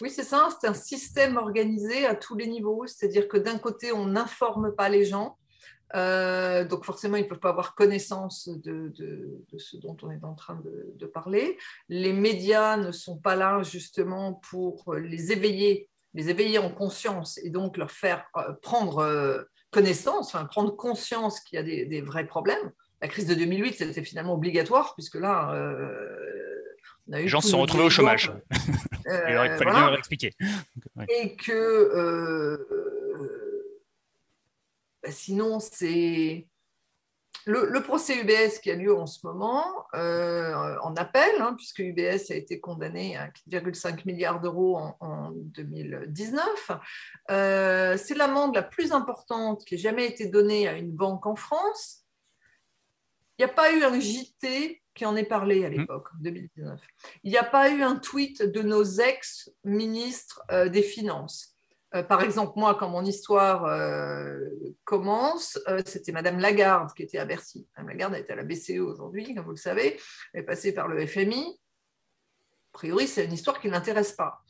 Oui, 0.00 0.10
c'est 0.10 0.24
ça. 0.24 0.48
C'est 0.60 0.66
un 0.66 0.74
système 0.74 1.36
organisé 1.36 2.06
à 2.06 2.14
tous 2.14 2.34
les 2.34 2.46
niveaux. 2.46 2.86
C'est-à-dire 2.86 3.28
que 3.28 3.36
d'un 3.36 3.58
côté, 3.58 3.92
on 3.92 4.06
n'informe 4.06 4.74
pas 4.74 4.88
les 4.88 5.04
gens. 5.04 5.38
Euh, 5.94 6.64
donc 6.64 6.84
forcément, 6.84 7.16
ils 7.16 7.24
ne 7.24 7.28
peuvent 7.28 7.38
pas 7.38 7.50
avoir 7.50 7.74
connaissance 7.74 8.48
de, 8.48 8.92
ce 9.56 9.76
dont 9.76 9.96
on 10.02 10.10
est 10.10 10.24
en 10.24 10.34
train 10.34 10.60
de, 10.98 11.06
parler. 11.06 11.58
Les 11.88 12.12
médias 12.12 12.76
ne 12.76 12.90
sont 12.90 13.18
pas 13.18 13.36
là 13.36 13.62
justement 13.62 14.34
pour 14.50 14.94
les 14.94 15.32
éveiller, 15.32 15.90
les 16.14 16.30
éveiller 16.30 16.58
en 16.58 16.70
conscience 16.70 17.38
et 17.38 17.50
donc 17.50 17.76
leur 17.76 17.90
faire 17.90 18.24
euh, 18.36 18.52
prendre 18.62 18.98
euh, 18.98 19.42
connaissance, 19.70 20.34
enfin, 20.34 20.46
prendre 20.46 20.74
conscience 20.74 21.40
qu'il 21.40 21.56
y 21.56 21.58
a 21.58 21.62
des, 21.62 22.00
vrais 22.00 22.26
problèmes. 22.26 22.72
La 23.02 23.08
crise 23.08 23.26
de 23.26 23.34
2008, 23.34 23.74
c'était 23.74 24.02
finalement 24.02 24.34
obligatoire 24.34 24.94
puisque 24.94 25.16
là, 25.16 25.52
les 27.08 27.28
gens 27.28 27.40
se 27.40 27.48
sont 27.48 27.60
retrouvés 27.60 27.84
au 27.84 27.90
chômage. 27.90 28.32
Euh, 29.06 29.20
il 29.28 29.58
fallait 29.58 29.70
bien 29.70 29.86
leur 29.86 29.98
expliquer. 29.98 30.32
Et 31.08 31.36
que 31.36 32.58
euh, 35.04 35.08
bah, 35.08 35.12
sinon, 35.12 35.60
c'est. 35.60 36.46
Le, 37.44 37.80
procès 37.80 38.20
UBS 38.20 38.60
qui 38.62 38.70
a 38.70 38.76
lieu 38.76 38.96
en 38.96 39.06
ce 39.06 39.26
moment, 39.26 39.64
euh, 39.94 40.76
en 40.80 40.94
appel, 40.94 41.40
hein, 41.40 41.54
puisque 41.56 41.80
UBS 41.80 42.30
a 42.30 42.36
été 42.36 42.60
condamné 42.60 43.16
à 43.16 43.30
4,5 43.50 44.02
milliards 44.06 44.40
d'euros 44.40 44.78
en, 45.00 45.32
2019, 45.32 46.70
c'est 47.28 48.14
l'amende 48.14 48.54
la 48.54 48.62
plus 48.62 48.92
importante 48.92 49.64
qui 49.64 49.74
ait 49.74 49.78
jamais 49.78 50.06
été 50.06 50.28
donnée 50.28 50.68
à 50.68 50.74
une 50.74 50.92
banque 50.92 51.26
en 51.26 51.34
France. 51.34 52.02
Il 53.38 53.44
n'y 53.44 53.50
a 53.50 53.54
pas 53.54 53.72
eu 53.72 53.82
un 53.82 53.98
JT 53.98 54.82
qui 54.94 55.06
en 55.06 55.16
ait 55.16 55.24
parlé 55.24 55.64
à 55.64 55.70
mmh. 55.70 55.72
l'époque, 55.72 56.08
en 56.14 56.22
2019. 56.22 56.80
Il 57.24 57.30
n'y 57.30 57.38
a 57.38 57.44
pas 57.44 57.70
eu 57.70 57.82
un 57.82 57.96
tweet 57.96 58.42
de 58.42 58.62
nos 58.62 58.84
ex-ministres 58.84 60.42
euh, 60.50 60.68
des 60.68 60.82
Finances. 60.82 61.51
Euh, 61.94 62.02
par 62.02 62.22
exemple, 62.22 62.52
moi, 62.56 62.74
quand 62.74 62.88
mon 62.88 63.04
histoire 63.04 63.64
euh, 63.66 64.38
commence, 64.84 65.58
c'était 65.84 66.12
Madame 66.12 66.38
Lagarde 66.38 66.92
qui 66.94 67.02
était 67.02 67.18
à 67.18 67.24
Bercy. 67.24 67.66
Madame 67.76 67.90
Lagarde 67.90 68.14
est 68.14 68.30
à 68.30 68.36
la 68.36 68.44
BCE 68.44 68.78
aujourd'hui, 68.80 69.34
comme 69.34 69.44
vous 69.44 69.50
le 69.52 69.56
savez. 69.56 69.98
Elle 70.32 70.40
est 70.40 70.44
passée 70.44 70.72
par 70.72 70.88
le 70.88 71.06
FMI. 71.06 71.60
A 72.74 72.78
priori, 72.78 73.06
c'est 73.06 73.24
une 73.24 73.32
histoire 73.32 73.60
qui 73.60 73.66
ne 73.66 73.72
l'intéresse 73.72 74.12
pas 74.12 74.42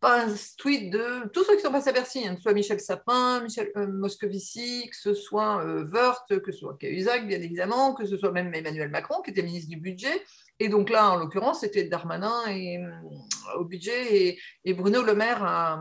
pas 0.00 0.24
un 0.24 0.34
tweet 0.58 0.90
de 0.90 1.28
tous 1.28 1.44
ceux 1.44 1.56
qui 1.56 1.62
sont 1.62 1.72
passés 1.72 1.90
à 1.90 1.92
Bercy, 1.92 2.26
hein, 2.26 2.32
que 2.32 2.36
ce 2.36 2.42
soit 2.42 2.52
Michel 2.52 2.80
Sapin, 2.80 3.40
Michel 3.42 3.70
euh, 3.76 3.86
Moscovici, 3.86 4.88
que 4.90 4.96
ce 4.96 5.14
soit 5.14 5.64
euh, 5.64 5.84
Wörth, 5.84 6.40
que 6.40 6.52
ce 6.52 6.58
soit 6.58 6.76
Cahuzac, 6.78 7.26
bien 7.26 7.40
évidemment, 7.40 7.94
que 7.94 8.06
ce 8.06 8.16
soit 8.16 8.32
même 8.32 8.52
Emmanuel 8.54 8.90
Macron, 8.90 9.22
qui 9.22 9.30
était 9.30 9.42
ministre 9.42 9.70
du 9.70 9.76
budget. 9.76 10.22
Et 10.58 10.68
donc 10.68 10.90
là, 10.90 11.10
en 11.10 11.16
l'occurrence, 11.16 11.60
c'était 11.60 11.84
Darmanin 11.84 12.46
et, 12.48 12.78
euh, 12.78 13.58
au 13.58 13.64
budget 13.64 14.38
et, 14.64 14.74
Bruno 14.74 15.02
Le 15.02 15.14
Maire, 15.14 15.80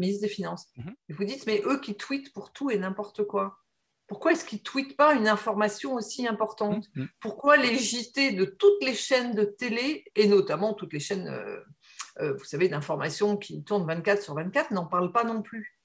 ministre 0.00 0.22
des 0.22 0.32
Finances. 0.32 0.66
Mhm. 0.76 0.94
Et 1.08 1.12
vous 1.12 1.24
dites, 1.24 1.46
mais 1.46 1.62
eux 1.64 1.80
qui 1.80 1.96
tweetent 1.96 2.32
pour 2.32 2.52
tout 2.52 2.70
et 2.70 2.78
n'importe 2.78 3.24
quoi. 3.24 3.58
Pourquoi 4.06 4.32
est-ce 4.32 4.44
qu'ils 4.44 4.58
ne 4.58 4.64
tweetent 4.64 4.96
pas 4.96 5.14
une 5.14 5.28
information 5.28 5.94
aussi 5.94 6.26
importante? 6.26 6.86
Mhm. 6.96 7.08
Pourquoi 7.20 7.56
les 7.56 7.78
JT 7.78 8.32
de 8.32 8.44
toutes 8.44 8.82
les 8.82 8.94
chaînes 8.94 9.34
de 9.34 9.44
télé, 9.44 10.04
et 10.16 10.26
notamment 10.26 10.74
toutes 10.74 10.92
les 10.92 11.00
chaînes 11.00 11.28
euh, 12.20 12.34
vous 12.34 12.44
savez, 12.44 12.68
d'informations 12.68 13.36
qui 13.36 13.62
tournent 13.62 13.86
24 13.86 14.22
sur 14.22 14.34
24, 14.34 14.72
n'en 14.72 14.86
parlent 14.86 15.12
pas 15.12 15.24
non 15.24 15.42
plus? 15.42 15.78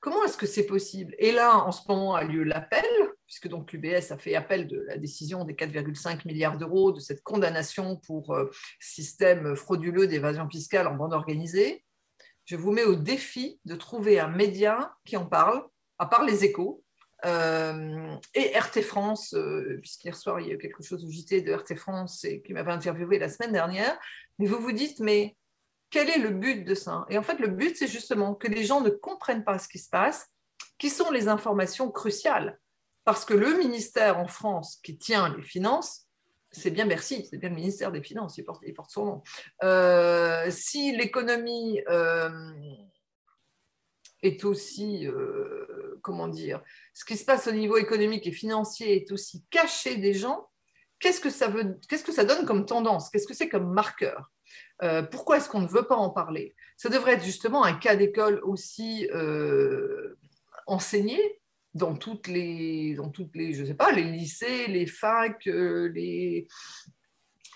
Comment 0.00 0.24
est-ce 0.24 0.36
que 0.36 0.46
c'est 0.46 0.66
possible? 0.66 1.14
Et 1.18 1.32
là, 1.32 1.56
en 1.56 1.72
ce 1.72 1.82
moment 1.88 2.14
a 2.14 2.22
lieu 2.22 2.44
l'appel, 2.44 2.84
puisque 3.26 3.48
donc 3.48 3.72
l'UBS 3.72 4.12
a 4.12 4.18
fait 4.18 4.34
appel 4.36 4.68
de 4.68 4.80
la 4.86 4.96
décision 4.96 5.44
des 5.44 5.54
4,5 5.54 6.24
milliards 6.24 6.56
d'euros 6.56 6.92
de 6.92 7.00
cette 7.00 7.22
condamnation 7.22 7.96
pour 7.96 8.32
euh, 8.34 8.50
système 8.78 9.56
frauduleux 9.56 10.06
d'évasion 10.06 10.48
fiscale 10.48 10.86
en 10.86 10.94
bande 10.94 11.12
organisée. 11.12 11.84
Je 12.48 12.56
vous 12.56 12.72
mets 12.72 12.84
au 12.84 12.94
défi 12.94 13.60
de 13.66 13.74
trouver 13.74 14.18
un 14.18 14.28
média 14.28 14.96
qui 15.04 15.18
en 15.18 15.26
parle, 15.26 15.62
à 15.98 16.06
part 16.06 16.24
les 16.24 16.46
échos, 16.46 16.82
euh, 17.26 18.16
et 18.32 18.58
RT 18.58 18.80
France, 18.80 19.36
puisqu'hier 19.82 20.16
soir 20.16 20.40
il 20.40 20.48
y 20.48 20.50
a 20.50 20.54
eu 20.54 20.58
quelque 20.58 20.82
chose 20.82 21.04
au 21.04 21.10
JT 21.10 21.42
de 21.42 21.52
RT 21.52 21.76
France 21.76 22.24
et 22.24 22.40
qui 22.40 22.54
m'avait 22.54 22.72
interviewé 22.72 23.18
la 23.18 23.28
semaine 23.28 23.52
dernière, 23.52 23.98
mais 24.38 24.46
vous 24.46 24.60
vous 24.60 24.72
dites, 24.72 24.98
mais 25.00 25.36
quel 25.90 26.08
est 26.08 26.18
le 26.18 26.30
but 26.30 26.64
de 26.64 26.74
ça? 26.74 27.04
Et 27.10 27.18
en 27.18 27.22
fait, 27.22 27.38
le 27.38 27.48
but, 27.48 27.76
c'est 27.76 27.86
justement 27.86 28.34
que 28.34 28.48
les 28.48 28.64
gens 28.64 28.80
ne 28.80 28.88
comprennent 28.88 29.44
pas 29.44 29.58
ce 29.58 29.68
qui 29.68 29.78
se 29.78 29.90
passe, 29.90 30.28
qui 30.78 30.88
sont 30.88 31.10
les 31.10 31.28
informations 31.28 31.90
cruciales. 31.90 32.58
Parce 33.04 33.26
que 33.26 33.34
le 33.34 33.58
ministère 33.58 34.18
en 34.18 34.26
France 34.26 34.80
qui 34.82 34.96
tient 34.96 35.36
les 35.36 35.42
finances, 35.42 36.07
c'est 36.50 36.70
bien 36.70 36.86
Bercy, 36.86 37.26
c'est 37.28 37.38
bien 37.38 37.50
le 37.50 37.54
ministère 37.54 37.92
des 37.92 38.02
Finances, 38.02 38.38
il 38.38 38.44
porte, 38.44 38.90
son 38.90 39.04
nom. 39.04 39.22
Euh, 39.62 40.46
si 40.50 40.96
l'économie 40.96 41.80
euh, 41.88 42.30
est 44.22 44.44
aussi, 44.44 45.06
euh, 45.06 45.98
comment 46.02 46.28
dire, 46.28 46.62
ce 46.94 47.04
qui 47.04 47.16
se 47.16 47.24
passe 47.24 47.46
au 47.46 47.52
niveau 47.52 47.76
économique 47.76 48.26
et 48.26 48.32
financier 48.32 48.96
est 48.96 49.12
aussi 49.12 49.44
caché 49.50 49.96
des 49.96 50.14
gens, 50.14 50.48
qu'est-ce 50.98 51.20
que 51.20 51.28
qu'est-ce 51.86 52.04
que 52.04 52.12
ça 52.12 52.24
donne 52.24 52.46
comme 52.46 52.66
tendance? 52.66 53.10
Qu'est-ce 53.10 53.26
que 53.26 53.34
c'est 53.34 53.48
comme 53.48 53.72
marqueur? 53.72 54.30
Pourquoi 55.10 55.36
est-ce 55.36 55.48
qu'on 55.48 55.60
ne 55.60 55.68
veut 55.68 55.86
pas 55.86 55.96
en 55.96 56.10
parler? 56.10 56.54
Ça 56.76 56.88
devrait 56.88 57.14
être 57.14 57.24
justement 57.24 57.64
un 57.64 57.74
cas 57.74 57.96
d'école 57.96 58.40
aussi 58.44 59.08
enseigné 60.66 61.40
dans 61.78 61.96
toutes 61.96 62.28
les, 62.28 62.94
dans 62.94 63.08
toutes 63.08 63.34
les, 63.34 63.54
je 63.54 63.64
sais 63.64 63.74
pas, 63.74 63.92
les 63.92 64.04
lycées, 64.04 64.66
les 64.66 64.86
facs, 64.86 65.46
euh, 65.46 65.90
les, 65.94 66.46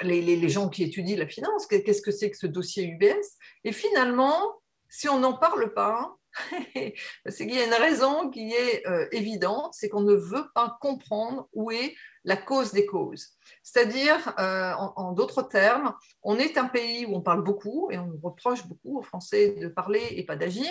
les, 0.02 0.22
les, 0.22 0.48
gens 0.48 0.68
qui 0.68 0.84
étudient 0.84 1.16
la 1.16 1.26
finance. 1.26 1.66
Qu'est-ce 1.66 2.02
que 2.02 2.10
c'est 2.10 2.30
que 2.30 2.38
ce 2.38 2.46
dossier 2.46 2.84
UBS 2.84 3.36
Et 3.64 3.72
finalement, 3.72 4.60
si 4.88 5.08
on 5.08 5.18
n'en 5.18 5.34
parle 5.34 5.74
pas, 5.74 6.16
c'est 7.26 7.46
qu'il 7.46 7.54
y 7.54 7.60
a 7.60 7.66
une 7.66 7.74
raison 7.74 8.30
qui 8.30 8.52
est 8.52 8.82
évidente, 9.12 9.74
c'est 9.74 9.90
qu'on 9.90 10.00
ne 10.00 10.14
veut 10.14 10.46
pas 10.54 10.78
comprendre 10.80 11.48
où 11.52 11.70
est 11.70 11.94
la 12.24 12.36
cause 12.36 12.72
des 12.72 12.86
causes. 12.86 13.28
C'est-à-dire, 13.62 14.34
euh, 14.38 14.72
en, 14.74 15.12
d'autres 15.12 15.42
termes, 15.42 15.94
on 16.22 16.38
est 16.38 16.58
un 16.58 16.66
pays 16.66 17.06
où 17.06 17.14
on 17.14 17.20
parle 17.20 17.42
beaucoup 17.42 17.90
et 17.90 17.98
on 17.98 18.12
reproche 18.22 18.66
beaucoup 18.66 18.98
aux 18.98 19.02
Français 19.02 19.56
de 19.60 19.68
parler 19.68 20.02
et 20.12 20.24
pas 20.24 20.36
d'agir 20.36 20.70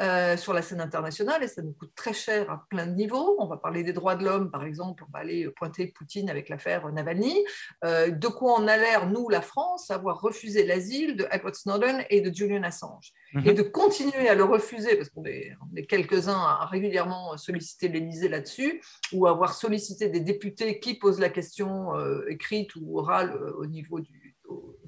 euh, 0.00 0.36
sur 0.36 0.52
la 0.52 0.62
scène 0.62 0.80
internationale 0.80 1.42
et 1.42 1.48
ça 1.48 1.62
nous 1.62 1.72
coûte 1.72 1.92
très 1.94 2.12
cher 2.12 2.50
à 2.50 2.66
plein 2.68 2.86
de 2.86 2.94
niveaux. 2.94 3.36
On 3.38 3.46
va 3.46 3.56
parler 3.56 3.82
des 3.82 3.92
droits 3.92 4.16
de 4.16 4.24
l'homme, 4.24 4.50
par 4.50 4.64
exemple, 4.64 5.04
on 5.08 5.12
va 5.12 5.20
aller 5.20 5.48
pointer 5.56 5.86
Poutine 5.86 6.30
avec 6.30 6.48
l'affaire 6.48 6.90
Navalny. 6.92 7.36
Euh, 7.84 8.10
de 8.10 8.28
quoi 8.28 8.60
on 8.60 8.66
a 8.66 8.76
l'air, 8.76 9.08
nous, 9.08 9.28
la 9.28 9.40
France, 9.40 9.90
avoir 9.90 10.20
refusé 10.20 10.64
l'asile 10.66 11.16
de 11.16 11.26
Edward 11.30 11.54
Snowden 11.54 12.04
et 12.10 12.20
de 12.20 12.34
Julian 12.34 12.62
Assange. 12.62 13.12
Mhm. 13.34 13.46
Et 13.46 13.52
de 13.52 13.62
continuer 13.62 14.28
à 14.28 14.34
le 14.34 14.44
refuser, 14.44 14.96
parce 14.96 15.10
qu'on 15.10 15.24
est, 15.24 15.52
est 15.76 15.86
quelques-uns 15.86 16.38
à 16.38 16.66
régulièrement 16.66 17.36
solliciter 17.36 17.88
l'Élysée 17.88 18.28
là-dessus, 18.28 18.82
ou 19.12 19.26
avoir 19.26 19.54
sollicité 19.54 20.08
des 20.08 20.20
députés 20.20 20.80
qui 20.80 20.87
posent 20.94 21.20
la 21.20 21.28
question 21.28 21.92
écrite 22.28 22.74
ou 22.76 22.98
orale 22.98 23.32
euh, 23.32 23.52
au 23.58 23.66
niveau 23.66 24.00
du, 24.00 24.36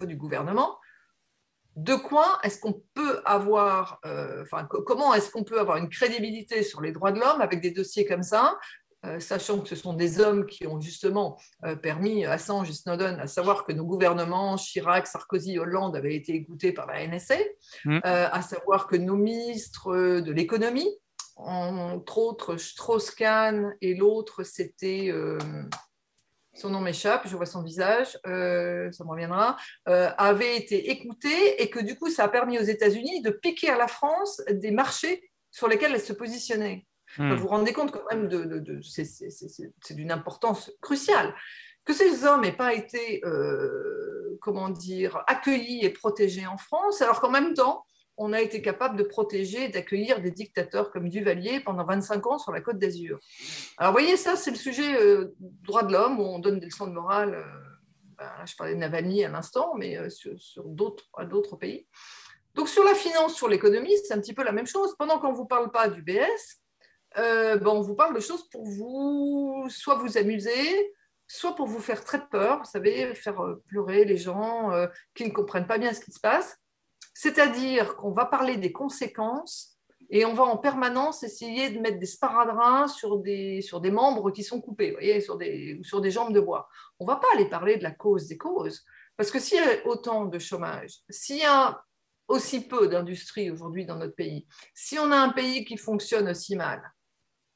du 0.02 0.16
gouvernement, 0.16 0.78
de 1.76 1.94
quoi 1.94 2.38
est-ce 2.42 2.60
qu'on 2.60 2.82
peut 2.94 3.20
avoir, 3.24 4.00
euh, 4.04 4.42
enfin, 4.42 4.66
comment 4.66 5.14
est-ce 5.14 5.30
qu'on 5.30 5.44
peut 5.44 5.60
avoir 5.60 5.76
une 5.76 5.88
crédibilité 5.88 6.62
sur 6.62 6.80
les 6.80 6.92
droits 6.92 7.12
de 7.12 7.20
l'homme 7.20 7.40
avec 7.40 7.60
des 7.60 7.70
dossiers 7.70 8.04
comme 8.04 8.22
ça, 8.22 8.58
euh, 9.06 9.18
sachant 9.18 9.60
que 9.60 9.68
ce 9.68 9.76
sont 9.76 9.94
des 9.94 10.20
hommes 10.20 10.44
qui 10.46 10.66
ont 10.66 10.80
justement 10.80 11.38
permis 11.80 12.26
à 12.26 12.32
Assange 12.32 12.68
et 12.68 12.74
Snowden 12.74 13.18
à 13.18 13.26
savoir 13.26 13.64
que 13.64 13.72
nos 13.72 13.84
gouvernements, 13.84 14.56
Chirac, 14.56 15.06
Sarkozy, 15.06 15.58
Hollande, 15.58 15.96
avaient 15.96 16.16
été 16.16 16.34
écoutés 16.34 16.72
par 16.72 16.86
la 16.86 17.06
NSA, 17.06 17.36
mmh. 17.84 18.00
à 18.02 18.42
savoir 18.42 18.86
que 18.86 18.96
nos 18.96 19.16
ministres 19.16 20.20
de 20.20 20.32
l'économie, 20.32 20.90
entre 21.36 22.18
autres 22.18 22.56
Strauss-Kahn 22.56 23.74
et 23.80 23.94
l'autre, 23.94 24.42
c'était 24.42 25.10
son 26.61 26.70
nom 26.70 26.81
m'échappe, 26.81 27.27
je 27.27 27.37
vois 27.37 27.46
son 27.46 27.62
visage, 27.62 28.18
euh, 28.27 28.92
ça 28.92 29.05
me 29.05 29.11
reviendra, 29.11 29.57
euh, 29.88 30.11
avait 30.18 30.57
été 30.57 30.90
écouté 30.90 31.62
et 31.62 31.70
que 31.70 31.81
du 31.81 31.96
coup, 31.96 32.11
ça 32.11 32.25
a 32.25 32.29
permis 32.29 32.59
aux 32.59 32.62
États-Unis 32.62 33.23
de 33.23 33.31
piquer 33.31 33.70
à 33.70 33.77
la 33.77 33.88
France 33.88 34.42
des 34.51 34.70
marchés 34.70 35.31
sur 35.51 35.68
lesquels 35.68 35.92
elle 35.94 36.01
se 36.01 36.12
positionnait. 36.12 36.87
Hmm. 37.18 37.33
Vous 37.33 37.42
vous 37.42 37.49
rendez 37.49 37.73
compte 37.73 37.90
quand 37.90 38.05
même 38.11 38.29
de, 38.29 38.81
c'est 38.83 39.94
d'une 39.94 40.12
importance 40.12 40.70
cruciale. 40.81 41.35
Que 41.85 41.94
ces 41.94 42.25
hommes 42.25 42.42
n'aient 42.42 42.53
pas 42.53 42.75
été, 42.75 43.25
euh, 43.25 44.38
comment 44.40 44.68
dire, 44.68 45.25
accueillis 45.27 45.85
et 45.85 45.90
protégés 45.90 46.46
en 46.46 46.59
France, 46.59 47.01
alors 47.03 47.20
qu'en 47.20 47.31
même 47.31 47.55
temps, 47.55 47.85
on 48.16 48.33
a 48.33 48.40
été 48.40 48.61
capable 48.61 48.96
de 48.96 49.03
protéger 49.03 49.64
et 49.64 49.68
d'accueillir 49.68 50.20
des 50.20 50.31
dictateurs 50.31 50.90
comme 50.90 51.09
Duvalier 51.09 51.61
pendant 51.61 51.85
25 51.85 52.27
ans 52.27 52.38
sur 52.38 52.53
la 52.53 52.61
côte 52.61 52.79
d'Azur. 52.79 53.18
Alors, 53.79 53.92
vous 53.92 53.99
voyez, 53.99 54.16
ça, 54.16 54.37
c'est 54.37 54.51
le 54.51 54.57
sujet 54.57 54.94
euh, 55.01 55.35
droit 55.38 55.85
de 55.85 55.92
l'homme, 55.92 56.20
où 56.20 56.25
on 56.25 56.38
donne 56.38 56.61
des 56.61 56.66
leçons 56.66 56.87
de 56.87 56.92
morale. 56.92 57.35
Euh, 57.35 57.44
ben, 58.18 58.31
je 58.44 58.55
parlais 58.57 58.75
de 58.75 58.79
Navalny 58.79 59.25
à 59.25 59.31
l'instant, 59.31 59.73
mais 59.77 59.96
euh, 59.96 60.11
sur, 60.11 60.64
d'autres, 60.64 61.57
pays. 61.57 61.87
Donc, 62.55 62.68
sur 62.68 62.85
la 62.85 62.94
finance, 62.94 63.35
sur 63.35 63.49
l'économie, 63.49 63.96
c'est 64.05 64.12
un 64.12 64.20
petit 64.20 64.35
peu 64.35 64.44
la 64.44 64.53
même 64.53 64.66
chose. 64.66 64.94
Pendant 64.99 65.18
qu'on 65.18 65.33
ne 65.33 65.37
vous 65.37 65.46
parle 65.46 65.70
pas 65.70 65.88
du 65.88 66.03
BS, 66.03 66.61
ben, 67.16 67.66
on 67.66 67.81
vous 67.81 67.94
parle 67.94 68.14
de 68.14 68.20
choses 68.20 68.49
pour 68.51 68.66
vous, 68.66 69.66
soit 69.70 69.94
vous 69.94 70.18
amuser, 70.18 70.92
soit 71.27 71.55
pour 71.55 71.66
vous 71.66 71.81
faire 71.81 72.05
très 72.05 72.27
peur, 72.29 72.59
vous 72.59 72.70
savez, 72.70 73.14
faire 73.14 73.42
pleurer 73.66 74.05
les 74.05 74.18
gens 74.18 74.73
qui 75.14 75.25
ne 75.25 75.31
comprennent 75.31 75.66
pas 75.66 75.79
bien 75.79 75.94
ce 75.94 76.01
qui 76.01 76.12
se 76.12 76.20
passe 76.20 76.61
C'est-à-dire 77.14 77.96
qu'on 77.96 78.12
va 78.12 78.27
parler 78.27 78.57
des 78.57 78.73
conséquences 78.73 79.79
et 80.11 80.25
on 80.25 80.35
va 80.35 80.44
en 80.44 80.57
permanence 80.57 81.23
essayer 81.23 81.70
de 81.70 81.79
mettre 81.79 81.99
des 81.99 82.07
sparadraps 82.07 82.92
sur 82.94 83.18
des, 83.18 83.62
sur 83.62 83.81
des 83.81 83.90
membres 83.90 84.31
qui 84.33 84.42
sont 84.42 84.61
coupés, 84.61 84.90
voyez, 84.92 85.20
sur, 85.20 85.37
des, 85.37 85.79
sur 85.83 86.01
des 86.01 86.11
jambes 86.11 86.33
de 86.33 86.40
bois. 86.40 86.68
On 86.99 87.05
ne 87.05 87.11
va 87.11 87.16
pas 87.16 87.29
aller 87.35 87.49
parler 87.49 87.77
de 87.77 87.85
la 87.85 87.92
cause 87.92 88.27
des 88.27 88.37
causes. 88.37 88.85
Parce 89.16 89.31
que 89.31 89.38
s'il 89.38 89.59
y 89.59 89.61
a 89.61 89.87
autant 89.87 90.25
de 90.25 90.38
chômage, 90.38 90.99
s'il 91.09 91.38
y 91.38 91.44
a 91.44 91.81
aussi 92.27 92.66
peu 92.66 92.88
d'industrie 92.88 93.51
aujourd'hui 93.51 93.87
dans 93.87 93.96
notre 93.96 94.14
pays, 94.14 94.46
si 94.75 94.99
on 94.99 95.12
a 95.12 95.16
un 95.16 95.31
pays 95.31 95.64
qui 95.64 95.77
fonctionne 95.77 96.29
aussi 96.29 96.57
mal, 96.57 96.81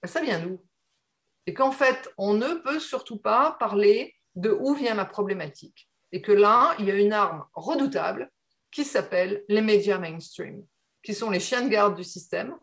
ben 0.03 0.09
ça 0.09 0.21
vient 0.21 0.38
d'où? 0.38 0.61
Et 1.47 1.55
qu'en 1.55 1.73
fait, 1.73 2.12
on 2.19 2.35
ne 2.35 2.55
peut 2.55 2.81
surtout 2.81 3.19
pas 3.19 3.57
parler 3.59 4.14
de 4.35 4.51
où 4.51 4.75
vient 4.75 4.95
la 4.95 5.05
problématique. 5.05 5.90
Et 6.12 6.23
que 6.23 6.33
là, 6.33 6.75
il 6.79 6.87
y 6.87 6.90
a 6.90 6.97
une 6.97 7.12
arme 7.12 7.45
redoutable 7.55 8.31
qui 8.75 8.85
s'appelle 8.85 9.45
les 9.49 9.61
médias 9.61 9.99
mainstream, 9.99 10.67
qui 11.01 11.15
sont 11.15 11.31
les 11.31 11.39
chiens 11.39 11.63
de 11.63 11.69
garde 11.69 11.95
du 11.95 12.03
système. 12.03 12.57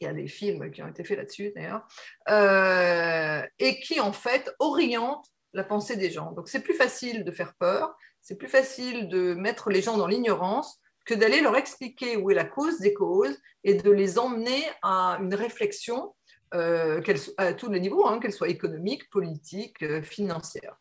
Il 0.00 0.04
y 0.04 0.10
a 0.10 0.12
des 0.12 0.26
films 0.26 0.72
qui 0.72 0.82
ont 0.82 0.88
été 0.88 1.04
faits 1.04 1.18
là-dessus 1.18 1.52
d'ailleurs, 1.54 1.86
euh, 2.28 3.46
et 3.60 3.78
qui 3.78 4.00
en 4.00 4.12
fait 4.12 4.52
orientent 4.58 5.28
la 5.52 5.62
pensée 5.62 5.96
des 5.96 6.10
gens. 6.10 6.32
Donc 6.32 6.48
c'est 6.48 6.62
plus 6.62 6.74
facile 6.74 7.24
de 7.24 7.30
faire 7.30 7.54
peur, 7.54 7.94
c'est 8.20 8.36
plus 8.36 8.48
facile 8.48 9.08
de 9.08 9.34
mettre 9.34 9.70
les 9.70 9.82
gens 9.82 9.96
dans 9.96 10.08
l'ignorance 10.08 10.80
que 11.06 11.14
d'aller 11.14 11.40
leur 11.42 11.56
expliquer 11.56 12.16
où 12.16 12.32
est 12.32 12.34
la 12.34 12.44
cause 12.44 12.80
des 12.80 12.92
causes 12.92 13.38
et 13.62 13.74
de 13.74 13.90
les 13.92 14.18
emmener 14.18 14.64
à 14.82 15.18
une 15.20 15.34
réflexion 15.34 16.12
euh, 16.54 17.00
à 17.36 17.52
tous 17.52 17.70
les 17.70 17.78
niveaux, 17.78 18.06
hein, 18.06 18.18
qu'elle 18.18 18.32
soit 18.32 18.48
économique, 18.48 19.08
politique, 19.10 19.80
euh, 19.82 20.02
financière. 20.02 20.76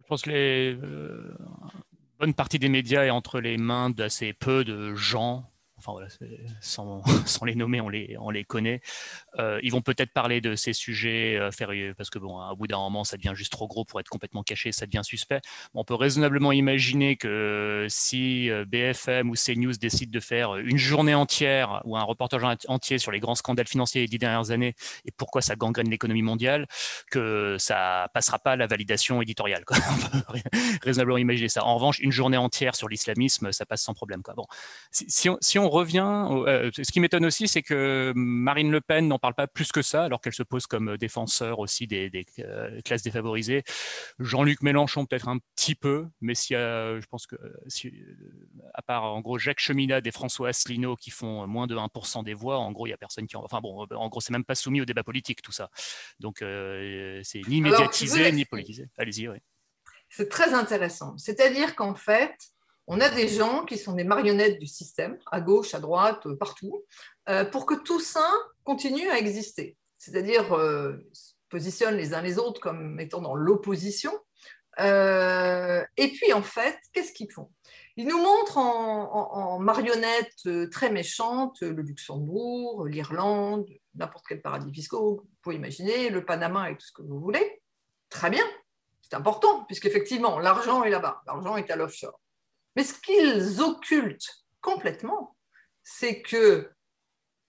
Je 0.00 0.06
pense 0.06 0.22
que 0.22 0.30
les, 0.30 0.78
bonne 2.18 2.34
partie 2.34 2.58
des 2.58 2.68
médias 2.68 3.04
est 3.04 3.10
entre 3.10 3.40
les 3.40 3.56
mains 3.58 3.90
d'assez 3.90 4.32
peu 4.32 4.64
de 4.64 4.94
gens 4.94 5.48
enfin 5.78 5.92
voilà, 5.92 6.08
sans, 6.60 7.02
les 7.44 7.54
nommer, 7.54 7.80
on 7.80 7.88
les, 7.88 8.16
on 8.18 8.30
les 8.30 8.44
connaît. 8.44 8.80
Euh, 9.38 9.60
ils 9.62 9.72
vont 9.72 9.80
peut-être 9.80 10.12
parler 10.12 10.40
de 10.40 10.54
ces 10.54 10.72
sujets 10.72 11.36
euh, 11.36 11.94
parce 11.96 12.10
que 12.10 12.18
bon, 12.18 12.38
à 12.38 12.54
bout 12.54 12.66
d'un 12.66 12.78
moment, 12.78 13.04
ça 13.04 13.16
devient 13.16 13.32
juste 13.34 13.52
trop 13.52 13.68
gros 13.68 13.84
pour 13.84 14.00
être 14.00 14.08
complètement 14.08 14.42
caché, 14.42 14.72
ça 14.72 14.86
devient 14.86 15.02
suspect. 15.04 15.40
on 15.74 15.84
peut 15.84 15.94
raisonnablement 15.94 16.52
imaginer 16.52 17.16
que 17.16 17.86
si 17.88 18.50
euh, 18.50 18.64
BFM 18.66 19.30
ou 19.30 19.34
CNews 19.34 19.74
décident 19.74 20.10
de 20.10 20.20
faire 20.20 20.56
une 20.56 20.78
journée 20.78 21.14
entière 21.14 21.80
ou 21.84 21.96
un 21.96 22.02
reportage 22.02 22.42
entier 22.68 22.98
sur 22.98 23.12
les 23.12 23.20
grands 23.20 23.34
scandales 23.34 23.68
financiers 23.68 24.02
des 24.02 24.08
dix 24.08 24.18
dernières 24.18 24.50
années 24.50 24.74
et 25.04 25.12
pourquoi 25.12 25.42
ça 25.42 25.56
gangrène 25.56 25.88
l'économie 25.88 26.22
mondiale, 26.22 26.66
que 27.10 27.56
ça 27.58 28.08
passera 28.12 28.38
pas 28.38 28.56
la 28.56 28.66
validation 28.66 29.22
éditoriale. 29.22 29.64
On 29.70 30.30
peut 30.30 30.40
raisonnablement 30.82 31.18
imaginer 31.18 31.48
ça. 31.48 31.64
En 31.64 31.74
revanche, 31.76 31.98
une 32.00 32.12
journée 32.12 32.36
entière 32.36 32.74
sur 32.74 32.88
l'islamisme, 32.88 33.52
ça 33.52 33.66
passe 33.66 33.82
sans 33.82 33.94
problème. 33.94 34.22
Bon, 34.36 34.46
si, 34.90 35.06
si, 35.08 35.28
on, 35.28 35.38
si 35.40 35.58
on 35.58 35.67
revient, 35.70 36.28
euh, 36.30 36.70
ce 36.74 36.90
qui 36.90 37.00
m'étonne 37.00 37.24
aussi, 37.24 37.48
c'est 37.48 37.62
que 37.62 38.12
Marine 38.14 38.70
Le 38.70 38.80
Pen 38.80 39.08
n'en 39.08 39.18
parle 39.18 39.34
pas 39.34 39.46
plus 39.46 39.72
que 39.72 39.82
ça, 39.82 40.04
alors 40.04 40.20
qu'elle 40.20 40.34
se 40.34 40.42
pose 40.42 40.66
comme 40.66 40.96
défenseur 40.96 41.58
aussi 41.58 41.86
des, 41.86 42.10
euh, 42.40 42.80
classes 42.84 43.02
défavorisées. 43.02 43.62
Jean-Luc 44.18 44.62
Mélenchon 44.62 45.06
peut-être 45.06 45.28
un 45.28 45.38
petit 45.56 45.74
peu, 45.74 46.06
mais 46.20 46.34
si, 46.34 46.54
je 46.54 47.06
pense 47.06 47.26
que 47.26 47.36
si, 47.66 47.92
à 48.74 48.82
part 48.82 49.04
en 49.04 49.20
gros 49.20 49.38
Jacques 49.38 49.60
Cheminade 49.60 50.06
et 50.06 50.10
François 50.10 50.48
Asselineau 50.48 50.96
qui 50.96 51.10
font 51.10 51.46
moins 51.46 51.66
de 51.66 51.76
1% 51.76 52.24
des 52.24 52.34
voix, 52.34 52.58
en 52.58 52.72
gros 52.72 52.86
il 52.86 52.90
y 52.90 52.94
a 52.94 52.96
personne 52.96 53.26
qui, 53.26 53.36
en, 53.36 53.44
enfin 53.44 53.60
bon, 53.60 53.86
en 53.90 54.08
gros 54.08 54.20
c'est 54.20 54.32
même 54.32 54.44
pas 54.44 54.54
soumis 54.54 54.80
au 54.80 54.84
débat 54.84 55.02
politique 55.02 55.42
tout 55.42 55.52
ça. 55.52 55.70
Donc 56.20 56.42
euh, 56.42 57.20
c'est 57.24 57.42
ni 57.48 57.60
médiatisé 57.60 58.32
ni 58.32 58.44
politisé. 58.44 58.88
Allez-y. 58.96 59.28
Oui. 59.28 59.38
C'est 60.08 60.28
très 60.28 60.54
intéressant. 60.54 61.16
C'est-à-dire 61.18 61.74
qu'en 61.74 61.94
fait, 61.94 62.34
on 62.88 63.00
a 63.00 63.10
des 63.10 63.28
gens 63.28 63.64
qui 63.66 63.76
sont 63.76 63.92
des 63.92 64.04
marionnettes 64.04 64.58
du 64.58 64.66
système, 64.66 65.18
à 65.30 65.42
gauche, 65.42 65.74
à 65.74 65.78
droite, 65.78 66.26
euh, 66.26 66.34
partout, 66.34 66.84
euh, 67.28 67.44
pour 67.44 67.66
que 67.66 67.74
tout 67.74 68.00
ça 68.00 68.26
continue 68.64 69.08
à 69.10 69.18
exister. 69.18 69.76
C'est-à-dire, 69.98 70.54
euh, 70.54 70.94
se 71.12 71.34
positionnent 71.50 71.96
les 71.96 72.14
uns 72.14 72.22
les 72.22 72.38
autres 72.38 72.60
comme 72.60 72.98
étant 72.98 73.20
dans 73.20 73.34
l'opposition. 73.34 74.12
et 74.78 76.08
puis, 76.14 76.32
en 76.32 76.42
fait, 76.42 76.78
qu'est-ce 76.92 77.12
qu'ils 77.12 77.30
font? 77.30 77.50
Ils 77.96 78.06
nous 78.06 78.22
montrent 78.22 78.58
en, 78.58 79.58
marionnettes 79.58 80.70
très 80.70 80.90
méchantes 80.90 81.60
le 81.62 81.82
Luxembourg, 81.82 82.86
l'Irlande, 82.86 83.66
n'importe 83.96 84.26
quel 84.28 84.40
paradis 84.40 84.72
fiscaux, 84.72 85.22
vous 85.24 85.28
pouvez 85.42 85.56
imaginer, 85.56 86.10
le 86.10 86.24
Panama 86.24 86.70
et 86.70 86.76
tout 86.76 86.86
ce 86.86 86.92
que 86.92 87.02
vous 87.02 87.18
voulez. 87.18 87.60
Très 88.08 88.30
bien, 88.30 88.44
c'est 89.02 89.14
important, 89.14 89.64
puisqu'effectivement, 89.64 90.38
l'argent 90.38 90.84
est 90.84 90.90
là-bas, 90.90 91.22
l'argent 91.26 91.56
est 91.56 91.70
à 91.72 91.76
l'offshore. 91.76 92.20
Mais 92.78 92.84
ce 92.84 92.94
qu'ils 92.94 93.60
occultent 93.60 94.44
complètement, 94.60 95.34
c'est 95.82 96.22
que 96.22 96.70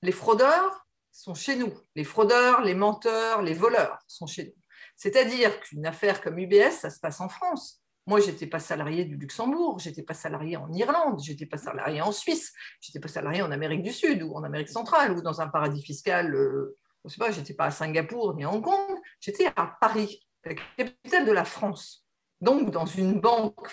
les 0.02 0.12
fraudeurs 0.12 0.88
sont 1.12 1.36
chez 1.36 1.56
nous. 1.56 1.72
Les 1.96 2.04
fraudeurs, 2.04 2.64
les 2.64 2.74
menteurs, 2.74 3.44
les 3.44 3.54
voleurs 3.54 4.00
sont 4.08 4.26
chez 4.26 4.46
nous. 4.46 4.64
C'est-à-dire 4.96 5.60
qu'une 5.60 5.86
affaire 5.86 6.24
comme 6.24 6.40
UBS, 6.40 6.72
ça 6.72 6.90
se 6.90 7.00
passe 7.00 7.22
en 7.22 7.30
France. 7.30 7.80
Moi, 8.08 8.22
je 8.22 8.32
n'étais 8.32 8.48
pas 8.48 8.58
salarié 8.58 9.06
du 9.06 9.18
Luxembourg, 9.18 9.78
je 9.78 9.90
n'étais 9.90 10.02
pas 10.02 10.16
salarié 10.16 10.58
en 10.58 10.74
Irlande, 10.74 11.22
je 11.24 11.30
n'étais 11.32 11.46
pas 11.46 11.58
salarié 11.58 12.02
en 12.02 12.12
Suisse, 12.12 12.52
je 12.82 12.90
n'étais 12.90 13.00
pas 13.00 13.08
salarié 13.08 13.44
en 13.44 13.52
Amérique 13.52 13.84
du 13.84 13.94
Sud 13.94 14.24
ou 14.24 14.34
en 14.34 14.44
Amérique 14.44 14.70
centrale 14.70 15.12
ou 15.12 15.22
dans 15.22 15.42
un 15.42 15.48
paradis 15.48 15.84
fiscal, 15.84 16.34
euh, 16.34 16.76
je 17.04 17.10
ne 17.10 17.12
sais 17.12 17.20
pas, 17.20 17.30
je 17.30 17.40
n'étais 17.40 17.54
pas 17.54 17.66
à 17.66 17.72
Singapour 17.72 18.34
ni 18.34 18.46
à 18.46 18.52
Hong 18.52 18.64
Kong, 18.64 18.98
j'étais 19.20 19.46
à 19.56 19.78
Paris, 19.80 20.28
la 20.44 20.56
capitale 20.56 21.28
de 21.28 21.32
la 21.32 21.46
France. 21.46 22.04
Donc, 22.42 22.72
dans 22.72 22.88
une 22.88 23.22
banque 23.22 23.68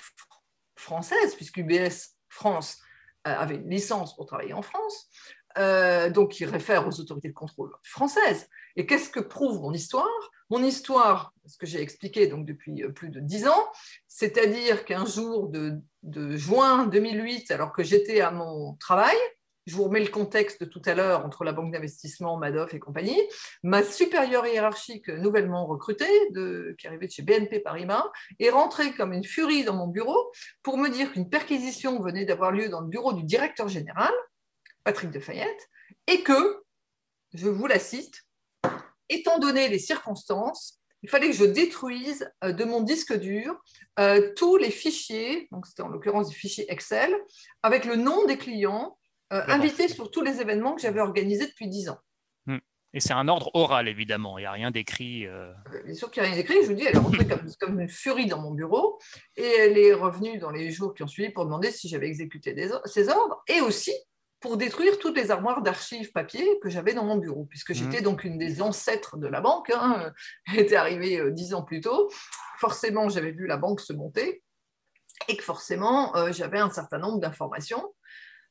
française, 0.76 1.34
puisque 1.34 1.56
UBS 1.56 2.16
France 2.28 2.78
euh, 3.26 3.34
avait 3.34 3.56
une 3.56 3.70
licence 3.70 4.14
pour 4.14 4.26
travailler 4.26 4.52
en 4.52 4.62
France, 4.62 5.08
euh, 5.58 6.10
donc 6.10 6.38
il 6.40 6.46
réfère 6.46 6.86
aux 6.86 7.00
autorités 7.00 7.28
de 7.28 7.34
contrôle 7.34 7.72
françaises. 7.82 8.48
Et 8.76 8.86
qu'est-ce 8.86 9.08
que 9.08 9.20
prouve 9.20 9.60
mon 9.60 9.72
histoire? 9.72 10.06
Mon 10.50 10.62
histoire, 10.62 11.32
ce 11.46 11.56
que 11.56 11.66
j'ai 11.66 11.80
expliqué 11.80 12.26
donc 12.26 12.46
depuis 12.46 12.82
euh, 12.82 12.90
plus 12.90 13.08
de 13.08 13.20
dix 13.20 13.48
ans, 13.48 13.66
c'est-à-dire 14.06 14.84
qu'un 14.84 15.06
jour 15.06 15.48
de, 15.48 15.80
de, 16.02 16.36
juin 16.36 16.86
2008, 16.86 17.50
alors 17.50 17.72
que 17.72 17.82
j'étais 17.82 18.20
à 18.20 18.30
mon 18.30 18.74
travail, 18.74 19.16
je 19.66 19.74
vous 19.74 19.85
remets 19.85 20.00
le 20.00 20.09
contexte 20.09 20.61
de 20.61 20.64
tout 20.64 20.83
à 20.85 20.94
l'heure 20.94 21.24
entre 21.24 21.42
la 21.42 21.52
banque 21.52 21.72
d'investissement, 21.72 22.37
Madoff 22.37 22.72
et 22.72 22.79
compagnie. 22.79 23.20
Ma 23.64 23.83
supérieure 23.83 24.46
hiérarchique 24.46 25.09
nouvellement 25.09 25.66
recrutée, 25.66 26.31
de, 26.31 26.76
qui 26.79 26.87
arrivait 26.87 27.07
de 27.07 27.12
chez 27.12 27.22
BNP 27.22 27.61
Paribas, 27.61 28.11
est 28.38 28.50
rentrée 28.50 28.92
comme 28.94 29.12
une 29.12 29.24
furie 29.24 29.64
dans 29.64 29.74
mon 29.74 29.88
bureau 29.88 30.33
pour 30.62 30.79
me 30.79 30.88
dire 30.88 31.12
qu'une 31.12 31.29
perquisition 31.29 32.00
venait 32.00 32.24
d'avoir 32.24 32.52
lieu 32.52 32.68
dans 32.68 32.81
le 32.81 32.87
bureau 32.87 33.12
du 33.12 33.24
directeur 33.24 33.68
général, 33.68 34.12
Patrick 34.85 35.11
Defayette, 35.11 35.68
et 36.07 36.22
que, 36.22 36.62
je 37.35 37.48
vous 37.48 37.66
la 37.66 37.81
cite, 37.81 38.22
étant 39.09 39.38
donné 39.40 39.68
les 39.68 39.81
circonstances, 39.81 40.81
il 41.02 41.09
fallait 41.09 41.29
que 41.29 41.37
je 41.37 41.44
détruise 41.44 42.29
euh, 42.44 42.52
de 42.52 42.64
mon 42.64 42.81
disque 42.81 43.16
dur 43.16 43.61
euh, 43.98 44.33
tous 44.35 44.57
les 44.57 44.70
fichiers, 44.70 45.48
donc 45.50 45.66
c'était 45.66 45.83
en 45.83 45.88
l'occurrence 45.88 46.29
des 46.29 46.35
fichiers 46.35 46.70
Excel, 46.70 47.14
avec 47.62 47.85
le 47.85 47.96
nom 47.96 48.26
des 48.26 48.38
clients, 48.38 48.96
euh, 49.32 49.42
invité 49.48 49.88
sur 49.88 50.10
tous 50.10 50.22
les 50.22 50.40
événements 50.40 50.74
que 50.74 50.82
j'avais 50.82 51.00
organisés 51.00 51.46
depuis 51.46 51.68
dix 51.68 51.88
ans. 51.88 51.98
Hmm. 52.46 52.58
Et 52.94 53.00
c'est 53.00 53.12
un 53.12 53.26
ordre 53.28 53.50
oral, 53.54 53.88
évidemment. 53.88 54.38
Il 54.38 54.42
n'y 54.42 54.46
a 54.46 54.52
rien 54.52 54.70
d'écrit. 54.70 55.26
Euh... 55.26 55.52
euh 55.72 55.82
bien 55.84 55.94
sûr 55.94 56.10
qu'il 56.10 56.22
n'y 56.22 56.28
a 56.28 56.32
rien 56.32 56.40
d'écrit. 56.40 56.62
Je 56.62 56.68
vous 56.68 56.74
dis, 56.74 56.84
elle 56.84 56.96
est 56.96 56.98
rentrée 56.98 57.26
comme, 57.60 57.80
une 57.80 57.88
furie 57.88 58.26
dans 58.26 58.40
mon 58.40 58.52
bureau. 58.52 58.98
Et 59.36 59.46
elle 59.46 59.78
est 59.78 59.92
revenue 59.92 60.38
dans 60.38 60.50
les 60.50 60.70
jours 60.70 60.94
qui 60.94 61.02
ont 61.02 61.08
suivi 61.08 61.30
pour 61.30 61.44
demander 61.44 61.70
si 61.72 61.88
j'avais 61.88 62.06
exécuté 62.06 62.52
des, 62.52 62.70
ces 62.84 63.08
ordres. 63.08 63.42
Et 63.48 63.60
aussi 63.60 63.92
pour 64.38 64.56
détruire 64.56 64.98
toutes 64.98 65.16
les 65.16 65.30
armoires 65.32 65.62
d'archives 65.62 66.12
papier 66.12 66.46
que 66.62 66.68
j'avais 66.68 66.94
dans 66.94 67.04
mon 67.04 67.16
bureau, 67.16 67.46
puisque 67.46 67.70
hmm. 67.70 67.74
j'étais 67.74 68.00
donc 68.00 68.22
une 68.22 68.38
des 68.38 68.62
ancêtres 68.62 69.16
de 69.16 69.26
la 69.26 69.40
banque. 69.40 69.70
Hein. 69.70 70.12
Elle 70.46 70.60
était 70.60 70.76
arrivée 70.76 71.18
euh, 71.18 71.32
dix 71.32 71.52
ans 71.52 71.62
plus 71.62 71.80
tôt. 71.80 72.10
Forcément, 72.58 73.08
j'avais 73.08 73.32
vu 73.32 73.46
la 73.46 73.56
banque 73.56 73.80
se 73.80 73.92
monter 73.92 74.42
et 75.28 75.36
que 75.36 75.42
forcément, 75.42 76.14
euh, 76.16 76.32
j'avais 76.32 76.58
un 76.58 76.70
certain 76.70 76.98
nombre 76.98 77.18
d'informations 77.18 77.92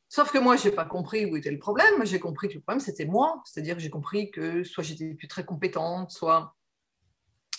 Sauf 0.10 0.32
que 0.32 0.38
moi, 0.38 0.56
je 0.56 0.70
n'ai 0.70 0.76
pas 0.76 0.86
compris 0.86 1.26
où 1.26 1.36
était 1.36 1.52
le 1.52 1.60
problème. 1.60 2.06
J'ai 2.06 2.20
compris 2.20 2.48
que 2.48 2.54
le 2.54 2.62
problème, 2.62 2.80
c'était 2.80 3.06
moi. 3.06 3.42
C'est-à-dire 3.46 3.76
que 3.76 3.82
j'ai 3.82 3.90
compris 3.90 4.32
que 4.32 4.64
soit 4.64 4.84
j'étais 4.84 5.14
plus 5.14 5.28
très 5.28 5.46
compétente, 5.46 6.12
soit 6.12 6.56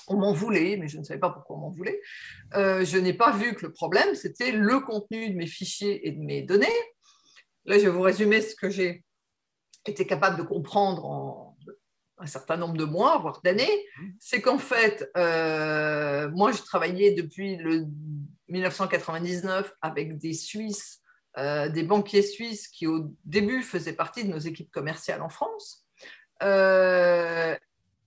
on 0.09 0.17
m'en 0.17 0.33
voulait, 0.33 0.77
mais 0.77 0.89
je 0.89 0.99
ne 0.99 1.03
savais 1.03 1.19
pas 1.19 1.31
pourquoi 1.31 1.57
on 1.57 1.61
m'en 1.61 1.71
voulait. 1.71 2.01
Euh, 2.55 2.85
je 2.85 2.97
n'ai 2.97 3.13
pas 3.13 3.33
vu 3.33 3.55
que 3.55 3.67
le 3.67 3.73
problème, 3.73 4.15
c'était 4.15 4.53
le 4.53 4.81
contenu 4.81 5.31
de 5.31 5.37
mes 5.37 5.47
fichiers 5.47 6.07
et 6.07 6.13
de 6.13 6.21
mes 6.21 6.43
données. 6.43 6.67
Là, 7.65 7.79
je 7.79 7.85
vais 7.85 7.91
vous 7.91 8.03
résumer 8.03 8.41
ce 8.41 8.55
que 8.55 8.71
j'ai 8.71 9.05
été 9.85 10.07
capable 10.07 10.37
de 10.37 10.43
comprendre 10.43 11.05
en 11.05 11.57
un 12.19 12.27
certain 12.27 12.57
nombre 12.57 12.77
de 12.77 12.85
mois, 12.85 13.19
voire 13.19 13.41
d'années. 13.43 13.87
C'est 14.19 14.41
qu'en 14.41 14.59
fait, 14.59 15.11
euh, 15.17 16.31
moi, 16.31 16.53
je 16.53 16.63
travaillais 16.63 17.13
depuis 17.13 17.57
le 17.57 17.87
1999 18.49 19.75
avec 19.83 20.17
des 20.17 20.33
Suisses 20.33 21.03
euh, 21.39 21.69
des 21.69 21.83
banquiers 21.83 22.23
suisses 22.23 22.69
qui 22.69 22.87
au 22.87 23.13
début 23.25 23.63
faisaient 23.63 23.93
partie 23.93 24.25
de 24.25 24.31
nos 24.31 24.39
équipes 24.39 24.71
commerciales 24.71 25.23
en 25.23 25.29
France, 25.29 25.85
euh, 26.43 27.57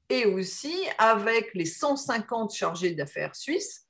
et 0.10 0.26
aussi 0.26 0.76
avec 0.98 1.54
les 1.54 1.66
150 1.66 2.54
chargés 2.54 2.92
d'affaires 2.92 3.36
suisses 3.36 3.90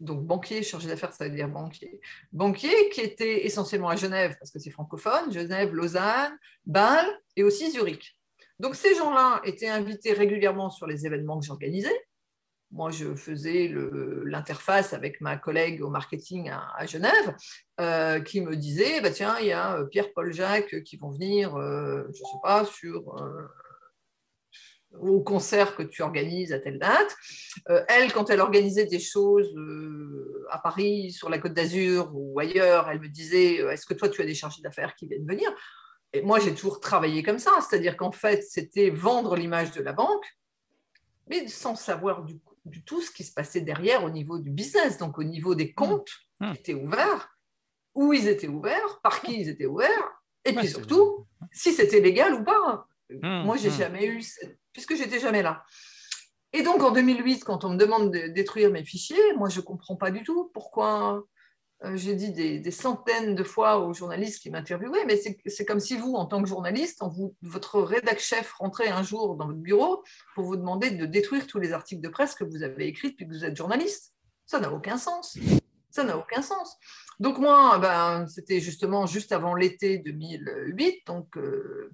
donc 0.00 0.24
banquier, 0.24 0.62
chargé 0.62 0.88
d'affaires, 0.88 1.12
ça 1.12 1.28
veut 1.28 1.34
dire 1.34 1.48
banquier. 1.48 2.00
Banquier 2.32 2.88
qui 2.90 3.02
était 3.02 3.44
essentiellement 3.44 3.90
à 3.90 3.96
Genève, 3.96 4.34
parce 4.38 4.50
que 4.50 4.58
c'est 4.58 4.70
francophone, 4.70 5.30
Genève, 5.30 5.74
Lausanne, 5.74 6.36
Bâle 6.64 7.06
et 7.36 7.42
aussi 7.42 7.70
Zurich. 7.70 8.16
Donc 8.58 8.74
ces 8.74 8.94
gens-là 8.94 9.40
étaient 9.44 9.68
invités 9.68 10.12
régulièrement 10.12 10.70
sur 10.70 10.86
les 10.86 11.06
événements 11.06 11.38
que 11.38 11.46
j'organisais. 11.46 12.06
Moi, 12.72 12.90
je 12.90 13.14
faisais 13.14 13.72
l'interface 14.24 14.92
avec 14.92 15.20
ma 15.20 15.36
collègue 15.36 15.82
au 15.82 15.90
marketing 15.90 16.50
à, 16.50 16.86
Genève, 16.86 17.34
euh, 17.80 18.20
qui 18.20 18.40
me 18.40 18.54
disait, 18.54 19.00
bah, 19.00 19.10
tiens, 19.10 19.36
il 19.40 19.46
y 19.46 19.52
a 19.52 19.84
Pierre-Paul 19.90 20.32
Jacques 20.32 20.82
qui 20.84 20.96
vont 20.96 21.10
venir, 21.10 21.56
euh, 21.56 22.02
je 22.04 22.08
ne 22.08 22.26
sais 22.26 22.38
pas, 22.42 22.64
sur 22.64 23.16
au 24.98 25.20
concert 25.20 25.76
que 25.76 25.82
tu 25.82 26.02
organises 26.02 26.52
à 26.52 26.58
telle 26.58 26.78
date. 26.78 27.16
Euh, 27.68 27.84
elle, 27.88 28.12
quand 28.12 28.30
elle 28.30 28.40
organisait 28.40 28.86
des 28.86 28.98
choses 28.98 29.54
euh, 29.56 30.46
à 30.50 30.58
Paris, 30.58 31.12
sur 31.12 31.28
la 31.28 31.38
Côte 31.38 31.54
d'Azur 31.54 32.10
ou 32.12 32.38
ailleurs, 32.40 32.88
elle 32.90 33.00
me 33.00 33.08
disait 33.08 33.60
euh, 33.60 33.70
Est-ce 33.70 33.86
que 33.86 33.94
toi, 33.94 34.08
tu 34.08 34.22
as 34.22 34.26
des 34.26 34.34
chargés 34.34 34.62
d'affaires 34.62 34.94
qui 34.94 35.06
viennent 35.06 35.26
venir? 35.26 35.50
Et 36.12 36.22
moi, 36.22 36.40
j'ai 36.40 36.54
toujours 36.54 36.80
travaillé 36.80 37.22
comme 37.22 37.38
ça, 37.38 37.52
c'est-à-dire 37.60 37.96
qu'en 37.96 38.10
fait, 38.10 38.42
c'était 38.42 38.90
vendre 38.90 39.36
l'image 39.36 39.70
de 39.72 39.82
la 39.82 39.92
banque, 39.92 40.24
mais 41.28 41.46
sans 41.46 41.76
savoir 41.76 42.24
du, 42.24 42.36
tout 42.84 43.00
ce 43.00 43.10
qui 43.10 43.24
se 43.24 43.32
passait 43.32 43.60
derrière 43.60 44.04
au 44.04 44.10
niveau 44.10 44.38
du 44.38 44.50
business, 44.50 44.98
donc 44.98 45.18
au 45.18 45.24
niveau 45.24 45.54
des 45.54 45.72
comptes 45.72 46.10
mmh. 46.40 46.52
qui 46.52 46.58
étaient 46.58 46.74
ouverts, 46.74 47.36
où 47.94 48.12
ils 48.12 48.28
étaient 48.28 48.48
ouverts, 48.48 49.00
par 49.02 49.20
qui 49.22 49.40
ils 49.40 49.48
étaient 49.48 49.66
ouverts, 49.66 50.12
et 50.44 50.52
puis 50.52 50.68
surtout, 50.68 51.26
si 51.52 51.72
c'était 51.72 52.00
légal 52.00 52.34
ou 52.34 52.44
pas. 52.44 52.86
Mmh, 53.10 53.44
moi, 53.44 53.56
j'ai 53.56 53.70
mmh. 53.70 53.78
jamais 53.78 54.06
eu 54.06 54.24
puisque 54.72 54.96
j'étais 54.96 55.18
jamais 55.18 55.42
là. 55.42 55.64
Et 56.52 56.62
donc 56.62 56.82
en 56.82 56.90
2008, 56.90 57.44
quand 57.44 57.64
on 57.64 57.70
me 57.70 57.76
demande 57.76 58.12
de 58.12 58.26
détruire 58.28 58.70
mes 58.70 58.84
fichiers, 58.84 59.34
moi 59.36 59.48
je 59.48 59.60
ne 59.60 59.64
comprends 59.64 59.96
pas 59.96 60.10
du 60.10 60.22
tout 60.22 60.50
pourquoi 60.52 61.22
j'ai 61.94 62.14
dit 62.14 62.32
des, 62.32 62.70
centaines 62.70 63.34
de 63.34 63.42
fois 63.42 63.78
aux 63.78 63.94
journalistes 63.94 64.42
qui 64.42 64.50
m'interviewaient, 64.50 65.04
mais 65.06 65.20
c'est 65.46 65.64
comme 65.64 65.80
si 65.80 65.96
vous, 65.96 66.14
en 66.14 66.26
tant 66.26 66.42
que 66.42 66.48
journaliste, 66.48 67.02
votre 67.42 67.80
rédac 67.80 68.18
chef 68.18 68.52
rentrait 68.52 68.88
un 68.88 69.02
jour 69.02 69.36
dans 69.36 69.46
votre 69.46 69.58
bureau 69.58 70.04
pour 70.34 70.44
vous 70.44 70.56
demander 70.56 70.90
de 70.90 71.06
détruire 71.06 71.46
tous 71.46 71.58
les 71.58 71.72
articles 71.72 72.02
de 72.02 72.08
presse 72.08 72.34
que 72.34 72.44
vous 72.44 72.62
avez 72.62 72.86
écrits 72.86 73.12
depuis 73.12 73.26
que 73.26 73.32
vous 73.32 73.44
êtes 73.44 73.56
journaliste. 73.56 74.12
Ça 74.44 74.60
n'a 74.60 74.72
aucun 74.72 74.98
sens. 74.98 75.38
Ça 75.90 76.04
n'a 76.04 76.18
aucun 76.18 76.42
sens. 76.42 76.76
Donc 77.18 77.38
moi, 77.38 77.78
ben, 77.78 78.26
c'était 78.28 78.60
justement 78.60 79.06
juste 79.06 79.32
avant 79.32 79.54
l'été 79.54 79.98
2008, 79.98 81.06
donc 81.06 81.36
euh, 81.36 81.90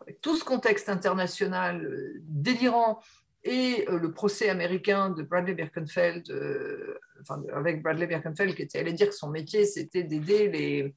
avec 0.00 0.20
tout 0.20 0.36
ce 0.36 0.44
contexte 0.44 0.88
international 0.88 1.84
euh, 1.84 2.20
délirant 2.22 3.00
et 3.46 3.88
euh, 3.88 3.98
le 3.98 4.12
procès 4.12 4.48
américain 4.48 5.10
de 5.10 5.22
Bradley 5.22 5.54
Birkenfeld, 5.54 6.30
euh, 6.30 6.98
enfin, 7.20 7.42
avec 7.54 7.82
Bradley 7.82 8.06
Birkenfeld 8.06 8.54
qui 8.54 8.62
était 8.62 8.80
allé 8.80 8.92
dire 8.92 9.08
que 9.08 9.14
son 9.14 9.30
métier 9.30 9.64
c'était 9.64 10.02
d'aider 10.02 10.48
les, 10.48 10.94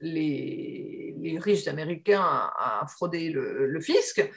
les, 0.00 1.38
riches 1.38 1.68
américains 1.68 2.20
à, 2.22 2.84
frauder 2.88 3.30
le, 3.30 3.80
fisc. 3.80 4.28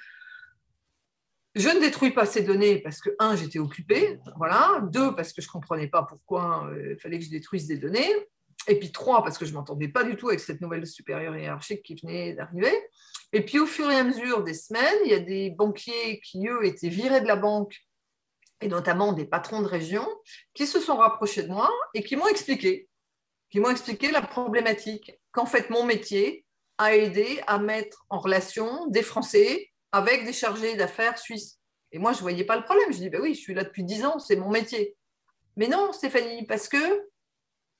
Je 1.55 1.67
ne 1.67 1.79
détruis 1.79 2.11
pas 2.11 2.25
ces 2.25 2.43
données 2.43 2.79
parce 2.79 3.01
que, 3.01 3.09
un, 3.19 3.35
j'étais 3.35 3.59
occupée, 3.59 4.19
voilà. 4.37 4.87
Deux, 4.91 5.15
parce 5.15 5.33
que 5.33 5.41
je 5.41 5.47
ne 5.47 5.51
comprenais 5.51 5.87
pas 5.87 6.03
pourquoi 6.03 6.69
il 6.89 6.97
fallait 6.99 7.17
que 7.17 7.25
je 7.25 7.31
détruise 7.31 7.67
des 7.67 7.77
données. 7.77 8.13
Et 8.67 8.77
puis 8.77 8.91
trois, 8.91 9.23
parce 9.23 9.37
que 9.37 9.45
je 9.45 9.51
ne 9.51 9.57
m'entendais 9.57 9.87
pas 9.87 10.03
du 10.03 10.15
tout 10.15 10.29
avec 10.29 10.39
cette 10.39 10.61
nouvelle 10.61 10.85
supérieure 10.85 11.35
hiérarchique 11.35 11.83
qui 11.83 11.95
venait 11.95 12.33
d'arriver. 12.33 12.71
Et 13.33 13.43
puis 13.43 13.59
au 13.59 13.65
fur 13.65 13.89
et 13.89 13.95
à 13.95 14.03
mesure 14.03 14.43
des 14.43 14.53
semaines, 14.53 14.99
il 15.05 15.11
y 15.11 15.15
a 15.15 15.19
des 15.19 15.49
banquiers 15.49 16.21
qui, 16.21 16.47
eux, 16.47 16.65
étaient 16.65 16.89
virés 16.89 17.21
de 17.21 17.27
la 17.27 17.35
banque, 17.35 17.75
et 18.61 18.67
notamment 18.67 19.13
des 19.13 19.25
patrons 19.25 19.61
de 19.61 19.67
région, 19.67 20.07
qui 20.53 20.67
se 20.67 20.79
sont 20.79 20.97
rapprochés 20.97 21.43
de 21.43 21.49
moi 21.49 21.69
et 21.95 22.03
qui 22.03 22.15
m'ont 22.15 22.27
expliqué, 22.27 22.87
qui 23.49 23.59
m'ont 23.59 23.71
expliqué 23.71 24.11
la 24.11 24.21
problématique, 24.21 25.19
qu'en 25.31 25.47
fait 25.47 25.69
mon 25.69 25.83
métier 25.83 26.45
a 26.77 26.95
aidé 26.95 27.41
à 27.47 27.57
mettre 27.57 28.05
en 28.09 28.19
relation 28.19 28.87
des 28.87 29.03
Français 29.03 29.71
avec 29.91 30.25
des 30.25 30.33
chargés 30.33 30.75
d'affaires 30.75 31.17
suisses. 31.17 31.59
Et 31.91 31.99
moi, 31.99 32.13
je 32.13 32.17
ne 32.19 32.21
voyais 32.21 32.43
pas 32.43 32.55
le 32.55 32.63
problème. 32.63 32.91
Je 32.91 32.97
dis, 32.97 33.09
ben 33.09 33.21
oui, 33.21 33.33
je 33.33 33.41
suis 33.41 33.53
là 33.53 33.63
depuis 33.63 33.83
dix 33.83 34.05
ans, 34.05 34.19
c'est 34.19 34.35
mon 34.35 34.49
métier. 34.49 34.95
Mais 35.57 35.67
non, 35.67 35.91
Stéphanie, 35.91 36.45
parce 36.45 36.69
que, 36.69 36.77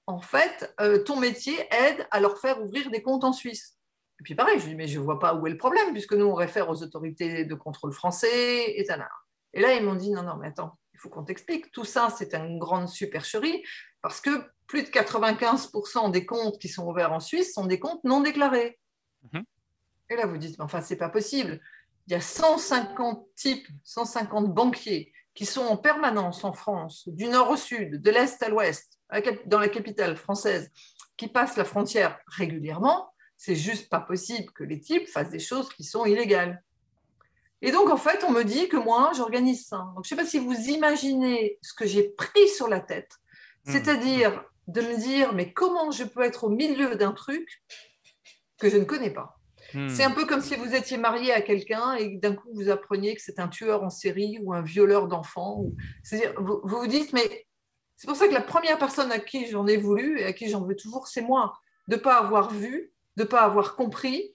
en 0.07 0.21
fait, 0.21 0.73
euh, 0.79 1.03
ton 1.03 1.19
métier 1.19 1.55
aide 1.71 2.07
à 2.11 2.19
leur 2.19 2.39
faire 2.39 2.61
ouvrir 2.61 2.89
des 2.89 3.01
comptes 3.01 3.23
en 3.23 3.33
Suisse. 3.33 3.77
Et 4.19 4.23
puis 4.23 4.35
pareil, 4.35 4.59
je 4.59 4.67
dis, 4.67 4.75
mais 4.75 4.87
je 4.87 4.99
ne 4.99 5.03
vois 5.03 5.19
pas 5.19 5.35
où 5.35 5.47
est 5.47 5.51
le 5.51 5.57
problème, 5.57 5.93
puisque 5.93 6.13
nous, 6.13 6.25
on 6.25 6.33
réfère 6.33 6.69
aux 6.69 6.83
autorités 6.83 7.45
de 7.45 7.55
contrôle 7.55 7.93
français, 7.93 8.71
et 8.71 8.85
Et 9.53 9.61
là, 9.61 9.73
ils 9.73 9.83
m'ont 9.83 9.95
dit, 9.95 10.11
non, 10.11 10.23
non, 10.23 10.37
mais 10.37 10.47
attends, 10.47 10.77
il 10.93 10.99
faut 10.99 11.09
qu'on 11.09 11.23
t'explique. 11.23 11.71
Tout 11.71 11.85
ça, 11.85 12.09
c'est 12.15 12.33
une 12.35 12.59
grande 12.59 12.87
supercherie, 12.87 13.63
parce 14.01 14.21
que 14.21 14.29
plus 14.67 14.83
de 14.83 14.89
95% 14.89 16.11
des 16.11 16.25
comptes 16.25 16.59
qui 16.59 16.69
sont 16.69 16.87
ouverts 16.87 17.11
en 17.11 17.19
Suisse 17.19 17.53
sont 17.53 17.65
des 17.65 17.79
comptes 17.79 18.03
non 18.03 18.21
déclarés. 18.21 18.79
Mhm. 19.33 19.43
Et 20.09 20.15
là, 20.15 20.25
vous 20.25 20.37
dites, 20.37 20.57
mais 20.59 20.65
enfin, 20.65 20.81
c'est 20.81 20.97
pas 20.97 21.09
possible. 21.09 21.59
Il 22.07 22.13
y 22.13 22.15
a 22.15 22.21
150 22.21 23.27
types, 23.35 23.67
150 23.83 24.53
banquiers 24.53 25.13
qui 25.41 25.47
sont 25.47 25.63
en 25.63 25.75
permanence 25.75 26.43
en 26.43 26.53
France, 26.53 27.07
du 27.07 27.25
nord 27.25 27.49
au 27.49 27.55
sud, 27.55 27.99
de 27.99 28.11
l'est 28.11 28.43
à 28.43 28.47
l'ouest, 28.47 28.99
dans 29.47 29.57
la 29.57 29.69
capitale 29.69 30.15
française, 30.15 30.69
qui 31.17 31.27
passent 31.27 31.57
la 31.57 31.65
frontière 31.65 32.19
régulièrement 32.27 33.11
c'est 33.37 33.55
juste 33.55 33.89
pas 33.89 33.99
possible 33.99 34.53
que 34.53 34.63
les 34.63 34.79
types 34.79 35.07
fassent 35.07 35.31
des 35.31 35.39
choses 35.39 35.67
qui 35.69 35.83
sont 35.83 36.05
illégales. 36.05 36.63
Et 37.63 37.71
donc, 37.71 37.89
en 37.89 37.97
fait, 37.97 38.23
on 38.23 38.29
me 38.29 38.43
dit 38.43 38.69
que 38.69 38.77
moi, 38.77 39.13
j'organise 39.17 39.65
ça. 39.65 39.77
Donc, 39.95 40.05
je 40.05 40.13
ne 40.13 40.19
sais 40.19 40.23
pas 40.23 40.29
si 40.29 40.37
vous 40.37 40.69
imaginez 40.69 41.57
ce 41.63 41.73
que 41.73 41.87
j'ai 41.87 42.09
pris 42.09 42.47
sur 42.47 42.67
la 42.67 42.79
tête, 42.79 43.09
hmm. 43.65 43.71
c'est-à-dire 43.71 44.43
de 44.67 44.81
me 44.81 44.95
dire, 44.95 45.33
mais 45.33 45.53
comment 45.53 45.89
je 45.89 46.03
peux 46.03 46.21
être 46.21 46.43
au 46.43 46.49
milieu 46.49 46.95
d'un 46.95 47.13
truc 47.13 47.63
que 48.59 48.69
je 48.69 48.77
ne 48.77 48.83
connais 48.83 49.09
pas? 49.09 49.40
Hmm. 49.73 49.89
C'est 49.89 50.03
un 50.03 50.11
peu 50.11 50.25
comme 50.25 50.41
si 50.41 50.55
vous 50.55 50.73
étiez 50.75 50.97
marié 50.97 51.33
à 51.33 51.41
quelqu'un 51.41 51.95
et 51.95 52.17
d'un 52.17 52.33
coup, 52.35 52.49
vous 52.53 52.69
appreniez 52.69 53.15
que 53.15 53.21
c'est 53.21 53.39
un 53.39 53.47
tueur 53.47 53.83
en 53.83 53.89
série 53.89 54.39
ou 54.41 54.53
un 54.53 54.61
violeur 54.61 55.07
d'enfants. 55.07 55.65
C'est-à-dire, 56.03 56.33
vous, 56.41 56.61
vous 56.63 56.79
vous 56.79 56.87
dites, 56.87 57.13
mais 57.13 57.45
c'est 57.95 58.07
pour 58.07 58.15
ça 58.15 58.27
que 58.27 58.33
la 58.33 58.41
première 58.41 58.77
personne 58.77 59.11
à 59.11 59.19
qui 59.19 59.47
j'en 59.47 59.67
ai 59.67 59.77
voulu 59.77 60.19
et 60.19 60.25
à 60.25 60.33
qui 60.33 60.49
j'en 60.49 60.63
veux 60.63 60.75
toujours, 60.75 61.07
c'est 61.07 61.21
moi. 61.21 61.53
De 61.87 61.95
ne 61.95 62.01
pas 62.01 62.17
avoir 62.17 62.51
vu 62.51 62.91
de 63.17 63.23
ne 63.23 63.27
pas 63.27 63.41
avoir 63.41 63.75
compris, 63.75 64.33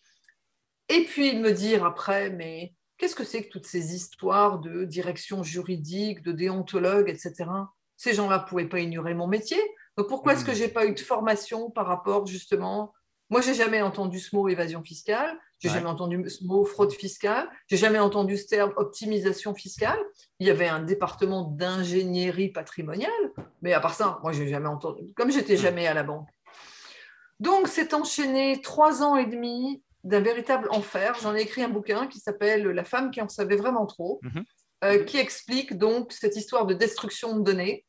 et 0.88 1.04
puis 1.04 1.36
me 1.36 1.52
dire 1.52 1.84
après, 1.84 2.30
mais 2.30 2.74
qu'est-ce 2.98 3.16
que 3.16 3.24
c'est 3.24 3.44
que 3.44 3.50
toutes 3.50 3.66
ces 3.66 3.94
histoires 3.94 4.60
de 4.60 4.84
direction 4.84 5.42
juridique, 5.42 6.22
de 6.22 6.32
déontologue, 6.32 7.08
etc. 7.08 7.46
Ces 7.96 8.14
gens-là 8.14 8.38
ne 8.38 8.48
pouvaient 8.48 8.68
pas 8.68 8.80
ignorer 8.80 9.14
mon 9.14 9.26
métier. 9.26 9.60
Donc 9.96 10.08
pourquoi 10.08 10.34
est-ce 10.34 10.44
que 10.44 10.52
hmm. 10.52 10.54
je 10.54 10.62
n'ai 10.64 10.68
pas 10.68 10.86
eu 10.86 10.94
de 10.94 11.00
formation 11.00 11.70
par 11.70 11.86
rapport 11.86 12.26
justement 12.26 12.92
Moi, 13.28 13.40
j'ai 13.40 13.54
jamais 13.54 13.82
entendu 13.82 14.20
ce 14.20 14.34
mot 14.36 14.48
évasion 14.48 14.82
fiscale, 14.82 15.36
j'ai 15.58 15.68
jamais 15.68 15.88
entendu 15.88 16.28
ce 16.30 16.44
mot 16.44 16.64
fraude 16.64 16.92
fiscale, 16.92 17.48
j'ai 17.66 17.76
jamais 17.76 17.98
entendu 17.98 18.36
ce 18.36 18.46
terme 18.46 18.72
optimisation 18.76 19.54
fiscale. 19.54 19.98
Il 20.38 20.46
y 20.46 20.50
avait 20.50 20.68
un 20.68 20.80
département 20.80 21.42
d'ingénierie 21.42 22.50
patrimoniale, 22.50 23.10
mais 23.62 23.72
à 23.72 23.80
part 23.80 23.94
ça, 23.94 24.20
moi, 24.22 24.32
j'ai 24.32 24.46
jamais 24.46 24.68
entendu. 24.68 25.12
Comme 25.16 25.32
j'étais 25.32 25.56
jamais 25.56 25.86
à 25.86 25.94
la 25.94 26.04
banque, 26.04 26.28
donc, 27.40 27.68
c'est 27.68 27.94
enchaîné 27.94 28.60
trois 28.62 29.02
ans 29.02 29.16
et 29.16 29.26
demi 29.26 29.82
d'un 30.04 30.20
véritable 30.20 30.68
enfer. 30.70 31.16
J'en 31.20 31.34
ai 31.34 31.42
écrit 31.42 31.62
un 31.62 31.68
bouquin 31.68 32.06
qui 32.06 32.18
s'appelle 32.18 32.62
La 32.68 32.84
femme 32.84 33.10
qui 33.10 33.20
en 33.20 33.28
savait 33.28 33.56
vraiment 33.56 33.86
trop, 33.86 34.20
mhm. 34.22 34.44
euh, 34.84 35.04
qui 35.04 35.18
explique 35.18 35.76
donc 35.76 36.12
cette 36.12 36.36
histoire 36.36 36.66
de 36.66 36.74
destruction 36.74 37.36
de 37.36 37.42
données. 37.42 37.84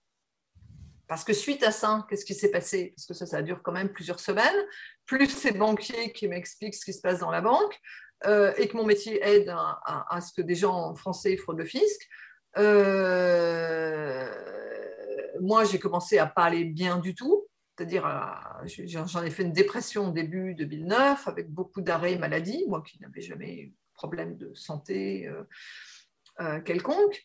Parce 1.07 1.23
que 1.23 1.33
suite 1.33 1.63
à 1.63 1.71
ça, 1.71 2.05
qu'est-ce 2.09 2.25
qui 2.25 2.33
s'est 2.33 2.51
passé? 2.51 2.93
Parce 2.95 3.05
que 3.05 3.13
ça, 3.13 3.25
ça 3.25 3.41
dure 3.41 3.61
quand 3.63 3.71
même 3.71 3.89
plusieurs 3.89 4.19
semaines, 4.19 4.65
plus 5.05 5.29
ces 5.29 5.51
banquiers 5.51 6.11
qui 6.11 6.27
m'expliquent 6.27 6.75
ce 6.75 6.85
qui 6.85 6.93
se 6.93 7.01
passe 7.01 7.19
dans 7.19 7.31
la 7.31 7.41
banque, 7.41 7.79
euh, 8.25 8.53
et 8.57 8.67
que 8.67 8.75
mon 8.75 8.85
métier 8.85 9.21
aide 9.23 9.49
à, 9.49 10.19
ce 10.21 10.33
que 10.33 10.41
des 10.41 10.55
gens 10.55 10.95
français 10.95 11.37
fraudent 11.37 11.59
le 11.59 11.65
fisc. 11.65 12.09
Euh, 12.57 14.27
moi, 15.39 15.65
j'ai 15.65 15.77
commencé 15.77 16.17
à 16.17 16.25
pas 16.25 16.45
aller 16.45 16.65
bien 16.65 16.97
du 16.97 17.13
tout. 17.13 17.47
C'est-à-dire, 17.77 18.07
euh, 18.07 18.65
j'en 18.87 19.23
ai 19.23 19.29
fait 19.29 19.43
une 19.43 19.53
dépression 19.53 20.07
au 20.07 20.11
début 20.11 20.55
2009 20.55 21.27
avec 21.27 21.51
beaucoup 21.51 21.81
d'arrêts 21.81 22.17
maladie, 22.17 22.65
moi 22.67 22.81
qui 22.81 22.99
n'avais 22.99 23.21
jamais 23.21 23.53
eu 23.53 23.67
de 23.67 23.75
problème 23.93 24.35
de 24.35 24.51
santé 24.55 25.29
quelconque. 26.65 27.23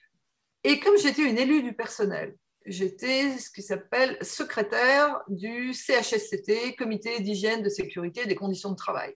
Et 0.65 0.79
comme 0.79 0.99
j'étais 0.99 1.23
une 1.23 1.39
élue 1.39 1.63
du 1.63 1.73
personnel, 1.73 2.37
j'étais 2.67 3.39
ce 3.39 3.51
qui 3.51 3.63
s'appelle 3.63 4.17
secrétaire 4.21 5.23
du 5.29 5.73
CHSCT, 5.73 6.77
Comité 6.77 7.21
d'hygiène, 7.21 7.63
de 7.63 7.69
sécurité 7.69 8.23
et 8.23 8.27
des 8.27 8.35
conditions 8.35 8.71
de 8.71 8.77
travail, 8.77 9.15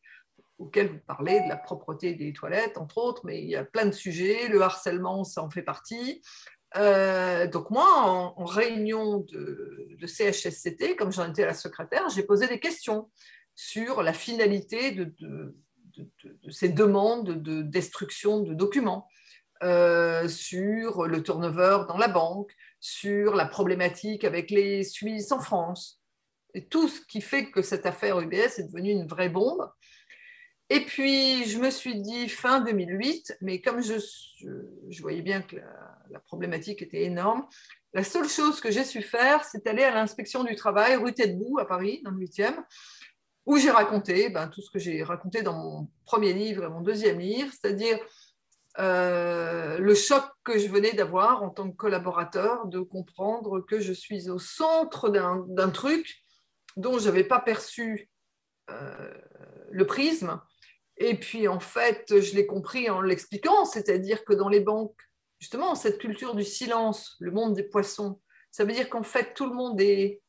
auquel 0.58 0.88
vous 0.88 1.00
parlez 1.06 1.40
de 1.40 1.48
la 1.48 1.56
propreté 1.56 2.14
des 2.14 2.32
toilettes, 2.32 2.78
entre 2.78 2.98
autres, 2.98 3.22
mais 3.24 3.42
il 3.42 3.48
y 3.48 3.56
a 3.56 3.64
plein 3.64 3.86
de 3.86 3.92
sujets. 3.92 4.48
Le 4.48 4.60
harcèlement, 4.62 5.24
ça 5.24 5.42
en 5.42 5.50
fait 5.50 5.62
partie. 5.62 6.22
Euh, 6.76 7.46
donc 7.46 7.70
moi, 7.70 7.86
en, 8.04 8.44
réunion 8.44 9.18
de, 9.18 9.98
CHSCT, 10.06 10.96
comme 10.96 11.12
j'en 11.12 11.30
étais 11.30 11.46
la 11.46 11.54
secrétaire, 11.54 12.08
j'ai 12.08 12.22
posé 12.22 12.48
des 12.48 12.60
questions 12.60 13.10
sur 13.54 14.02
la 14.02 14.12
finalité 14.12 14.92
de, 14.92 15.54
ces 16.50 16.68
demandes 16.68 17.42
de 17.42 17.62
destruction 17.62 18.40
de 18.40 18.52
documents, 18.52 19.08
euh, 19.62 20.28
sur 20.28 21.06
le 21.06 21.22
turnover 21.22 21.84
dans 21.88 21.96
la 21.96 22.08
banque, 22.08 22.54
sur 22.80 23.34
la 23.34 23.46
problématique 23.46 24.24
avec 24.24 24.50
les 24.50 24.84
Suisses 24.84 25.32
en 25.32 25.40
France. 25.40 26.00
Et 26.54 26.66
tout 26.66 26.88
ce 26.88 27.00
qui 27.00 27.20
fait 27.20 27.50
que 27.50 27.62
cette 27.62 27.86
affaire 27.86 28.20
UBS 28.20 28.58
est 28.58 28.68
devenue 28.68 28.92
une 28.92 29.06
vraie 29.06 29.28
bombe. 29.28 29.68
Et 30.68 30.80
puis, 30.80 31.44
je 31.44 31.58
me 31.58 31.70
suis 31.70 32.00
dit 32.00 32.28
fin 32.28 32.60
2008, 32.60 33.38
mais 33.40 33.60
comme 33.60 33.82
je, 33.82 33.94
je, 34.90 35.02
voyais 35.02 35.22
bien 35.22 35.42
que 35.42 35.56
la, 36.10 36.18
problématique 36.20 36.82
était 36.82 37.04
énorme, 37.04 37.46
la 37.92 38.02
seule 38.02 38.28
chose 38.28 38.60
que 38.60 38.70
j'ai 38.70 38.84
su 38.84 39.00
faire, 39.00 39.44
c'est 39.44 39.66
aller 39.68 39.84
à 39.84 39.94
l'inspection 39.94 40.42
du 40.42 40.56
travail, 40.56 40.96
rue 40.96 41.14
Tête-Bout, 41.14 41.58
à 41.60 41.66
Paris, 41.66 42.00
dans 42.04 42.10
le 42.10 42.18
8e, 42.18 42.56
où 43.46 43.58
j'ai 43.58 43.70
raconté 43.70 44.28
ben, 44.28 44.48
tout 44.48 44.60
ce 44.60 44.70
que 44.70 44.80
j'ai 44.80 45.04
raconté 45.04 45.42
dans 45.42 45.54
mon 45.54 45.88
premier 46.04 46.32
livre 46.32 46.64
et 46.64 46.68
mon 46.68 46.80
deuxième 46.80 47.20
livre, 47.20 47.52
c'est-à-dire 47.52 47.98
euh, 48.78 49.78
le 49.78 49.94
choc 49.94 50.24
que 50.44 50.58
je 50.58 50.68
venais 50.68 50.92
d'avoir 50.92 51.42
en 51.42 51.50
tant 51.50 51.70
que 51.70 51.76
collaborateur, 51.76 52.66
de 52.66 52.80
comprendre 52.80 53.60
que 53.60 53.80
je 53.80 53.92
suis 53.92 54.28
au 54.28 54.38
centre 54.38 55.08
d'un 55.08 55.70
truc 55.70 56.22
dont 56.76 56.98
je 56.98 57.06
n'avais 57.06 57.24
pas 57.24 57.40
perçu 57.40 58.10
euh, 58.70 59.14
le 59.70 59.86
prisme. 59.86 60.40
Et 60.98 61.18
puis, 61.18 61.48
en 61.48 61.60
fait, 61.60 62.20
je 62.20 62.34
l'ai 62.34 62.46
compris 62.46 62.90
en 62.90 63.00
l'expliquant, 63.00 63.64
c'est-à-dire 63.64 64.24
que 64.24 64.34
dans 64.34 64.48
les 64.48 64.60
banques, 64.60 64.96
justement, 65.38 65.74
cette 65.74 65.98
culture 65.98 66.34
du 66.34 66.44
silence, 66.44 67.16
le 67.20 67.30
monde 67.30 67.54
des 67.54 67.64
poissons, 67.64 68.20
ça 68.50 68.64
veut 68.64 68.72
dire 68.72 68.88
qu'en 68.88 69.02
fait, 69.02 69.34
tout 69.34 69.46
le 69.46 69.54
monde 69.54 69.80
est 69.80 70.22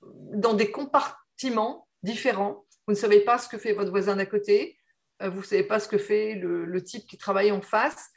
dans 0.00 0.54
des 0.54 0.70
compartiments 0.70 1.86
différents. 2.02 2.66
Vous 2.86 2.94
ne 2.94 2.98
savez 2.98 3.20
pas 3.20 3.38
ce 3.38 3.48
que 3.48 3.58
fait 3.58 3.72
votre 3.72 3.90
voisin 3.90 4.16
d'à 4.16 4.26
côté, 4.26 4.77
vous 5.20 5.40
ne 5.40 5.44
savez 5.44 5.64
pas 5.64 5.80
ce 5.80 5.88
que 5.88 5.98
fait 5.98 6.34
le, 6.34 6.82
type 6.82 7.06
qui 7.06 7.18
travaille 7.18 7.50
en 7.50 7.60
face 7.60 8.10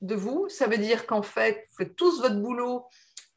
de 0.00 0.14
vous. 0.14 0.48
Ça 0.48 0.66
veut 0.66 0.78
dire 0.78 1.06
qu'en 1.06 1.22
fait, 1.22 1.66
vous 1.70 1.76
faites 1.78 1.96
tous 1.96 2.20
votre 2.20 2.40
boulot 2.40 2.84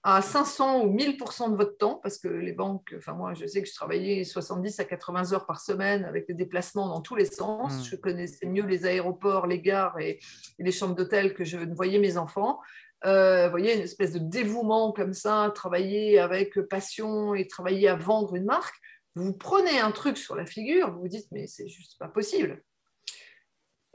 à 0.08 0.22
500 0.22 0.84
ou 0.84 0.96
1000% 0.96 1.52
de 1.52 1.56
votre 1.56 1.78
temps, 1.78 2.00
parce 2.04 2.20
que 2.20 2.28
les 2.28 2.52
banques, 2.52 2.94
enfin 2.96 3.14
moi 3.14 3.34
je 3.34 3.48
sais 3.48 3.64
que 3.64 3.68
je 3.68 3.74
travaillais 3.74 4.24
70 4.24 4.80
à 4.80 4.86
80 4.86 5.34
heures 5.34 5.48
par 5.48 5.60
semaine 5.60 6.06
avec 6.06 6.28
des 6.28 6.36
déplacements 6.36 6.88
dans 6.88 7.02
tous 7.02 7.16
les 7.16 7.26
sens. 7.26 7.74
Mmh. 7.74 7.84
Je 7.86 7.96
connaissais 7.96 8.46
mieux 8.46 8.66
les 8.68 8.86
aéroports, 8.86 9.48
les 9.48 9.60
gares 9.62 10.00
et, 10.00 10.20
les 10.60 10.72
chambres 10.72 10.94
d'hôtel 10.94 11.34
que 11.34 11.44
je 11.44 11.58
ne 11.58 11.74
voyais 11.74 11.98
mes 11.98 12.18
enfants. 12.18 12.60
Euh, 13.06 13.46
vous 13.46 13.52
voyez, 13.52 13.76
une 13.76 13.82
espèce 13.82 14.12
de 14.12 14.20
dévouement 14.20 14.92
comme 14.92 15.14
ça, 15.14 15.52
travailler 15.56 16.20
avec 16.20 16.60
passion 16.70 17.34
et 17.34 17.48
travailler 17.48 17.88
à 17.88 17.96
vendre 17.96 18.36
une 18.36 18.46
marque. 18.46 18.76
Vous 19.16 19.34
prenez 19.34 19.80
un 19.80 19.92
truc 19.92 20.20
sur 20.20 20.36
la 20.36 20.46
figure, 20.46 20.92
vous 20.92 21.02
vous 21.02 21.08
dites, 21.08 21.28
mais 21.32 21.48
c'est 21.48 21.68
juste 21.68 21.98
pas 21.98 22.10
possible. 22.10 22.62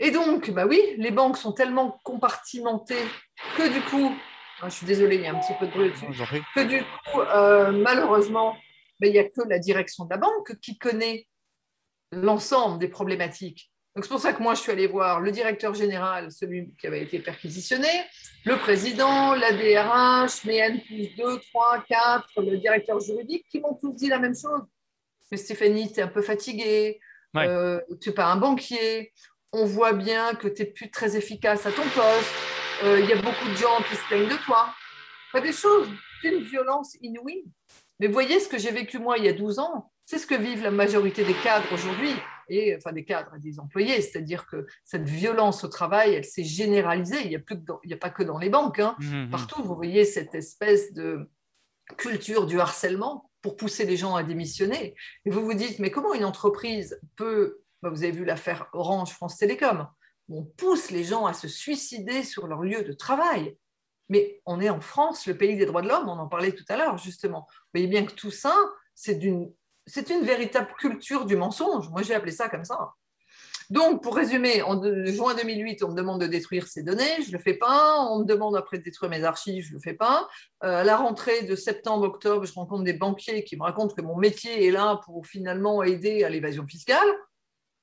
Et 0.02 0.10
donc, 0.10 0.50
bah 0.50 0.66
oui, 0.66 0.80
les 0.96 1.10
banques 1.10 1.36
sont 1.36 1.52
tellement 1.52 2.00
compartimentées 2.02 3.04
que 3.56 3.70
du 3.70 3.82
coup, 3.82 4.10
ah, 4.62 4.70
je 4.70 4.74
suis 4.74 4.86
désolée, 4.86 5.16
il 5.16 5.22
y 5.22 5.26
a 5.26 5.34
un 5.34 5.38
petit 5.38 5.52
peu 5.60 5.66
de 5.66 5.70
bruit 5.70 5.90
dessus, 5.90 6.06
que 6.54 6.60
du 6.60 6.82
coup, 6.82 7.20
euh, 7.20 7.70
malheureusement, 7.70 8.56
bah, 8.98 9.06
il 9.06 9.12
n'y 9.12 9.18
a 9.18 9.24
que 9.24 9.46
la 9.46 9.58
direction 9.58 10.06
de 10.06 10.10
la 10.10 10.16
banque 10.16 10.58
qui 10.62 10.78
connaît 10.78 11.26
l'ensemble 12.12 12.78
des 12.78 12.88
problématiques. 12.88 13.70
Donc 13.94 14.04
c'est 14.04 14.10
pour 14.10 14.20
ça 14.20 14.32
que 14.32 14.42
moi, 14.42 14.54
je 14.54 14.60
suis 14.60 14.72
allée 14.72 14.86
voir 14.86 15.20
le 15.20 15.32
directeur 15.32 15.74
général, 15.74 16.32
celui 16.32 16.72
qui 16.80 16.86
avait 16.86 17.02
été 17.02 17.18
perquisitionné, 17.18 17.88
le 18.46 18.56
président, 18.56 19.34
la 19.34 19.52
DRH, 19.52 20.44
mes 20.44 20.58
N 20.58 20.80
plus 20.80 21.08
2, 21.16 21.40
3, 21.50 21.84
4, 21.88 22.42
le 22.42 22.56
directeur 22.56 23.00
juridique, 23.00 23.44
qui 23.50 23.60
m'ont 23.60 23.74
tous 23.74 23.92
dit 23.92 24.08
la 24.08 24.18
même 24.18 24.34
chose. 24.34 24.62
Mais 25.30 25.36
Stéphanie, 25.36 25.92
tu 25.92 26.00
es 26.00 26.02
un 26.02 26.08
peu 26.08 26.22
fatiguée, 26.22 27.00
euh, 27.36 27.80
tu 28.00 28.08
n'es 28.08 28.14
pas 28.14 28.26
un 28.26 28.36
banquier, 28.36 29.12
on 29.52 29.64
voit 29.64 29.92
bien 29.92 30.34
que 30.34 30.48
tu 30.48 30.62
n'es 30.62 30.68
plus 30.68 30.90
très 30.90 31.16
efficace 31.16 31.66
à 31.66 31.72
ton 31.72 31.82
poste, 31.82 32.34
euh, 32.84 33.00
il 33.00 33.08
y 33.08 33.12
a 33.12 33.16
beaucoup 33.16 33.48
de 33.48 33.56
gens 33.56 33.82
qui 33.88 33.96
se 33.96 34.06
plaignent 34.06 34.28
de 34.28 34.44
toi. 34.44 34.74
Pas 35.32 35.40
des 35.40 35.52
choses 35.52 35.88
d'une 36.22 36.42
violence 36.42 36.96
inouïe. 37.00 37.44
Mais 37.98 38.06
voyez 38.06 38.40
ce 38.40 38.48
que 38.48 38.58
j'ai 38.58 38.70
vécu 38.70 38.98
moi 38.98 39.18
il 39.18 39.24
y 39.24 39.28
a 39.28 39.32
12 39.32 39.58
ans, 39.58 39.92
c'est 40.06 40.18
ce 40.18 40.26
que 40.26 40.34
vivent 40.34 40.62
la 40.62 40.70
majorité 40.70 41.24
des 41.24 41.34
cadres 41.34 41.72
aujourd'hui, 41.72 42.12
et 42.48 42.74
enfin 42.76 42.92
des 42.92 43.04
cadres 43.04 43.34
et 43.36 43.38
des 43.38 43.60
employés, 43.60 44.00
c'est-à-dire 44.00 44.46
que 44.46 44.66
cette 44.84 45.08
violence 45.08 45.62
au 45.62 45.68
travail, 45.68 46.14
elle 46.14 46.24
s'est 46.24 46.44
généralisée. 46.44 47.22
Il 47.22 47.28
n'y 47.28 47.36
a, 47.36 47.40
plus 47.40 47.56
a 47.56 47.96
pas 47.96 48.10
que 48.10 48.22
dans 48.22 48.38
les 48.38 48.48
banques, 48.48 48.80
hein. 48.80 48.96
mmh, 48.98 49.24
mmh. 49.24 49.30
partout 49.30 49.62
vous 49.62 49.76
voyez 49.76 50.04
cette 50.04 50.34
espèce 50.34 50.92
de 50.92 51.30
culture 51.96 52.46
du 52.46 52.58
harcèlement 52.60 53.30
pour 53.42 53.56
pousser 53.56 53.84
les 53.84 53.96
gens 53.96 54.16
à 54.16 54.22
démissionner. 54.22 54.94
Et 55.24 55.30
vous 55.30 55.44
vous 55.44 55.54
dites, 55.54 55.78
mais 55.78 55.90
comment 55.90 56.14
une 56.14 56.24
entreprise 56.24 57.00
peut 57.16 57.60
bah, 57.82 57.90
vous 57.90 58.02
avez 58.02 58.12
vu 58.12 58.24
l'affaire 58.24 58.68
Orange 58.72 59.12
France 59.12 59.38
Télécom. 59.38 59.88
On 60.28 60.44
pousse 60.44 60.90
les 60.90 61.04
gens 61.04 61.26
à 61.26 61.32
se 61.32 61.48
suicider 61.48 62.22
sur 62.22 62.46
leur 62.46 62.62
lieu 62.62 62.84
de 62.84 62.92
travail. 62.92 63.56
Mais 64.08 64.40
on 64.44 64.60
est 64.60 64.70
en 64.70 64.80
France, 64.80 65.26
le 65.26 65.36
pays 65.36 65.56
des 65.56 65.66
droits 65.66 65.82
de 65.82 65.88
l'homme, 65.88 66.08
on 66.08 66.18
en 66.18 66.28
parlait 66.28 66.52
tout 66.52 66.64
à 66.68 66.76
l'heure 66.76 66.98
justement. 66.98 67.46
Vous 67.48 67.80
voyez 67.80 67.86
bien 67.86 68.04
que 68.04 68.12
tout 68.12 68.32
ça, 68.32 68.54
c'est 68.94 69.22
une, 69.22 69.52
véritable 70.22 70.72
culture 70.78 71.24
du 71.24 71.36
mensonge. 71.36 71.88
Moi, 71.90 72.02
j'ai 72.02 72.14
appelé 72.14 72.32
ça 72.32 72.48
comme 72.48 72.64
ça. 72.64 72.92
Donc, 73.70 74.02
pour 74.02 74.16
résumer, 74.16 74.62
en 74.62 74.82
juin 75.06 75.36
2008, 75.36 75.84
on 75.84 75.90
me 75.90 75.94
demande 75.94 76.20
de 76.20 76.26
détruire 76.26 76.66
ces 76.66 76.82
données, 76.82 77.22
je 77.22 77.28
ne 77.28 77.36
le 77.36 77.38
fais 77.38 77.54
pas. 77.54 78.04
On 78.10 78.18
me 78.18 78.24
demande 78.24 78.56
après 78.56 78.78
de 78.78 78.82
détruire 78.82 79.10
mes 79.10 79.22
archives, 79.22 79.64
je 79.64 79.70
ne 79.70 79.74
le 79.76 79.80
fais 79.80 79.94
pas. 79.94 80.28
Euh, 80.64 80.80
à 80.80 80.84
la 80.84 80.96
rentrée 80.96 81.42
de 81.42 81.54
septembre-octobre, 81.54 82.44
je 82.44 82.52
rencontre 82.52 82.82
des 82.82 82.94
banquiers 82.94 83.44
qui 83.44 83.56
me 83.56 83.62
racontent 83.62 83.94
que 83.94 84.02
mon 84.02 84.16
métier 84.16 84.66
est 84.66 84.72
là 84.72 85.00
pour 85.04 85.24
finalement 85.24 85.84
aider 85.84 86.24
à 86.24 86.30
l'évasion 86.30 86.66
fiscale. 86.66 87.08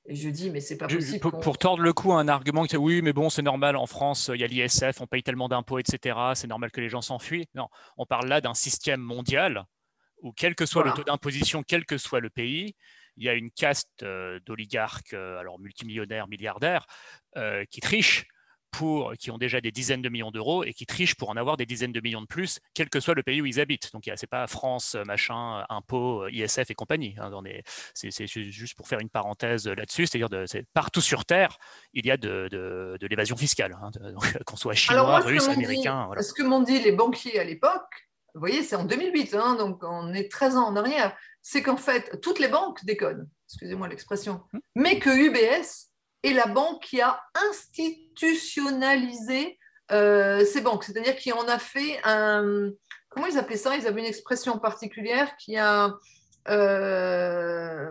Et 0.08 0.14
je 0.14 0.30
dis, 0.30 0.50
mais 0.50 0.60
c'est 0.60 0.78
pas 0.78 0.88
possible. 0.88 1.20
Pour, 1.20 1.58
tordre 1.58 1.82
le 1.82 1.92
coup 1.92 2.12
à 2.12 2.20
un 2.20 2.28
argument 2.28 2.64
qui 2.64 2.76
oui, 2.78 3.02
mais 3.02 3.12
bon, 3.12 3.28
c'est 3.28 3.42
normal, 3.42 3.76
en 3.76 3.86
France, 3.86 4.30
il 4.34 4.40
y 4.40 4.44
a 4.44 4.46
l'ISF, 4.46 5.00
on 5.00 5.06
paye 5.06 5.22
tellement 5.22 5.48
d'impôts, 5.48 5.78
etc., 5.78 6.18
c'est 6.34 6.46
normal 6.46 6.70
que 6.70 6.80
les 6.80 6.88
gens 6.88 7.02
s'enfuient. 7.02 7.46
Non, 7.54 7.68
on 7.98 8.06
parle 8.06 8.26
là 8.26 8.40
d'un 8.40 8.54
système 8.54 9.02
mondial 9.02 9.66
où, 10.22 10.32
quel 10.32 10.54
que 10.54 10.66
soit 10.66 10.84
le 10.84 10.92
taux 10.92 11.04
d'imposition, 11.04 11.62
quel 11.62 11.84
que 11.84 11.98
soit 11.98 12.20
le 12.20 12.30
pays, 12.30 12.74
il 13.18 13.24
y 13.24 13.28
a 13.28 13.34
une 13.34 13.50
caste 13.50 14.02
euh, 14.02 14.40
d'oligarques, 14.46 15.12
euh, 15.12 15.38
alors 15.38 15.58
multimillionnaires, 15.58 16.28
milliardaires, 16.28 16.86
euh, 17.36 17.64
qui 17.70 17.80
trichent 17.80 18.26
pour, 18.70 19.12
qui 19.18 19.30
ont 19.30 19.38
déjà 19.38 19.60
des 19.60 19.70
dizaines 19.70 20.02
de 20.02 20.08
millions 20.08 20.30
d'euros 20.30 20.64
et 20.64 20.72
qui 20.72 20.86
trichent 20.86 21.14
pour 21.14 21.30
en 21.30 21.36
avoir 21.36 21.56
des 21.56 21.66
dizaines 21.66 21.92
de 21.92 22.00
millions 22.00 22.20
de 22.20 22.26
plus, 22.26 22.58
quel 22.74 22.88
que 22.88 23.00
soit 23.00 23.14
le 23.14 23.22
pays 23.22 23.40
où 23.40 23.46
ils 23.46 23.60
habitent. 23.60 23.92
Donc, 23.92 24.04
ce 24.04 24.10
n'est 24.10 24.28
pas 24.30 24.46
France, 24.46 24.96
machin, 25.06 25.64
impôts, 25.68 26.28
ISF 26.28 26.70
et 26.70 26.74
compagnie. 26.74 27.14
Hein, 27.18 27.30
c'est 27.94 28.26
juste 28.26 28.76
pour 28.76 28.88
faire 28.88 29.00
une 29.00 29.10
parenthèse 29.10 29.66
là-dessus, 29.66 30.06
c'est-à-dire 30.06 30.28
partout 30.74 31.00
sur 31.00 31.24
Terre, 31.24 31.58
il 31.92 32.06
y 32.06 32.10
a 32.10 32.16
de, 32.16 32.48
de, 32.50 33.06
l'évasion 33.08 33.36
fiscale, 33.36 33.76
hein, 33.80 33.90
qu'on 34.46 34.56
soit 34.56 34.74
chinois, 34.74 35.20
russe, 35.20 35.48
américain. 35.48 36.10
Ce 36.20 36.32
que 36.32 36.42
m'ont 36.42 36.62
dit 36.62 36.80
les 36.80 36.92
banquiers 36.92 37.38
à 37.38 37.44
l'époque, 37.44 38.08
vous 38.34 38.40
voyez, 38.40 38.62
c'est 38.62 38.76
en 38.76 38.84
2008, 38.84 39.34
hein, 39.34 39.56
donc 39.56 39.82
on 39.82 40.12
est 40.12 40.30
13 40.30 40.56
ans 40.56 40.68
en 40.68 40.76
arrière, 40.76 41.16
c'est 41.42 41.62
qu'en 41.62 41.76
fait, 41.76 42.20
toutes 42.20 42.38
les 42.38 42.48
banques 42.48 42.84
déconnent, 42.84 43.28
excusez-moi 43.48 43.88
l'expression, 43.88 44.42
hum. 44.52 44.60
mais 44.74 44.98
que 44.98 45.10
UBS 45.10 45.87
et 46.22 46.32
la 46.32 46.46
banque 46.46 46.82
qui 46.82 47.00
a 47.00 47.20
institutionnalisé 47.50 49.58
euh, 49.90 50.44
ces 50.44 50.60
banques, 50.60 50.84
c'est-à-dire 50.84 51.16
qui 51.16 51.32
en 51.32 51.48
a 51.48 51.58
fait 51.58 51.98
un... 52.04 52.70
Comment 53.08 53.26
ils 53.26 53.38
appelaient 53.38 53.56
ça? 53.56 53.74
Ils 53.76 53.86
avaient 53.86 54.00
une 54.00 54.06
expression 54.06 54.58
particulière 54.58 55.34
qui 55.38 55.56
a, 55.56 55.94
euh, 56.48 57.90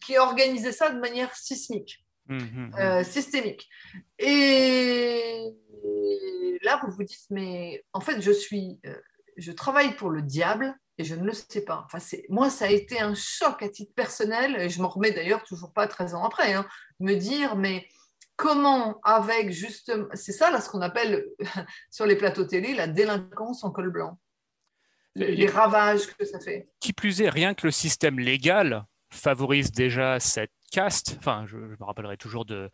qui 0.00 0.16
a 0.16 0.22
organisé 0.22 0.72
ça 0.72 0.88
de 0.90 0.98
manière 0.98 1.36
sismique, 1.36 2.02
mmh, 2.28 2.36
mmh, 2.36 2.40
mmh. 2.40 2.70
Euh, 2.78 3.04
systémique. 3.04 3.68
Et 4.18 5.52
là, 6.62 6.80
vous 6.82 6.90
vous 6.92 7.04
dites, 7.04 7.26
mais 7.30 7.84
en 7.92 8.00
fait, 8.00 8.22
je 8.22 8.32
suis... 8.32 8.80
je 9.36 9.52
travaille 9.52 9.94
pour 9.96 10.08
le 10.08 10.22
diable 10.22 10.74
et 10.96 11.04
je 11.04 11.14
ne 11.14 11.24
le 11.24 11.32
sais 11.32 11.62
pas. 11.62 11.86
Enfin, 11.86 11.98
moi, 12.28 12.50
ça 12.50 12.66
a 12.66 12.70
été 12.70 13.00
un 13.00 13.14
choc 13.14 13.62
à 13.62 13.68
titre 13.68 13.92
personnel, 13.94 14.56
et 14.60 14.68
je 14.68 14.80
m'en 14.80 14.88
remets 14.88 15.10
d'ailleurs 15.10 15.42
toujours 15.44 15.72
pas 15.72 15.88
13 15.88 16.14
ans 16.14 16.24
après, 16.24 16.52
hein, 16.52 16.66
me 17.04 17.16
dire, 17.16 17.56
mais 17.56 17.86
comment, 18.36 19.00
avec 19.02 19.50
justement, 19.50 20.06
c'est 20.14 20.32
ça 20.32 20.50
là 20.50 20.60
ce 20.60 20.68
qu'on 20.68 20.80
appelle 20.80 21.26
sur 21.90 22.06
les 22.06 22.16
plateaux 22.16 22.44
télé 22.44 22.74
la 22.74 22.86
délinquance 22.86 23.64
en 23.64 23.70
col 23.70 23.90
blanc, 23.90 24.18
les 25.14 25.46
ravages 25.46 26.06
que 26.06 26.24
ça 26.24 26.40
fait. 26.40 26.68
Qui 26.80 26.92
plus 26.92 27.20
est, 27.20 27.28
rien 27.28 27.54
que 27.54 27.66
le 27.66 27.70
système 27.70 28.18
légal 28.18 28.84
favorise 29.14 29.72
déjà 29.72 30.20
cette 30.20 30.52
caste. 30.70 31.16
Enfin, 31.18 31.44
je, 31.46 31.56
me 31.56 31.76
rappellerai 31.80 32.16
toujours 32.16 32.44
de 32.44 32.68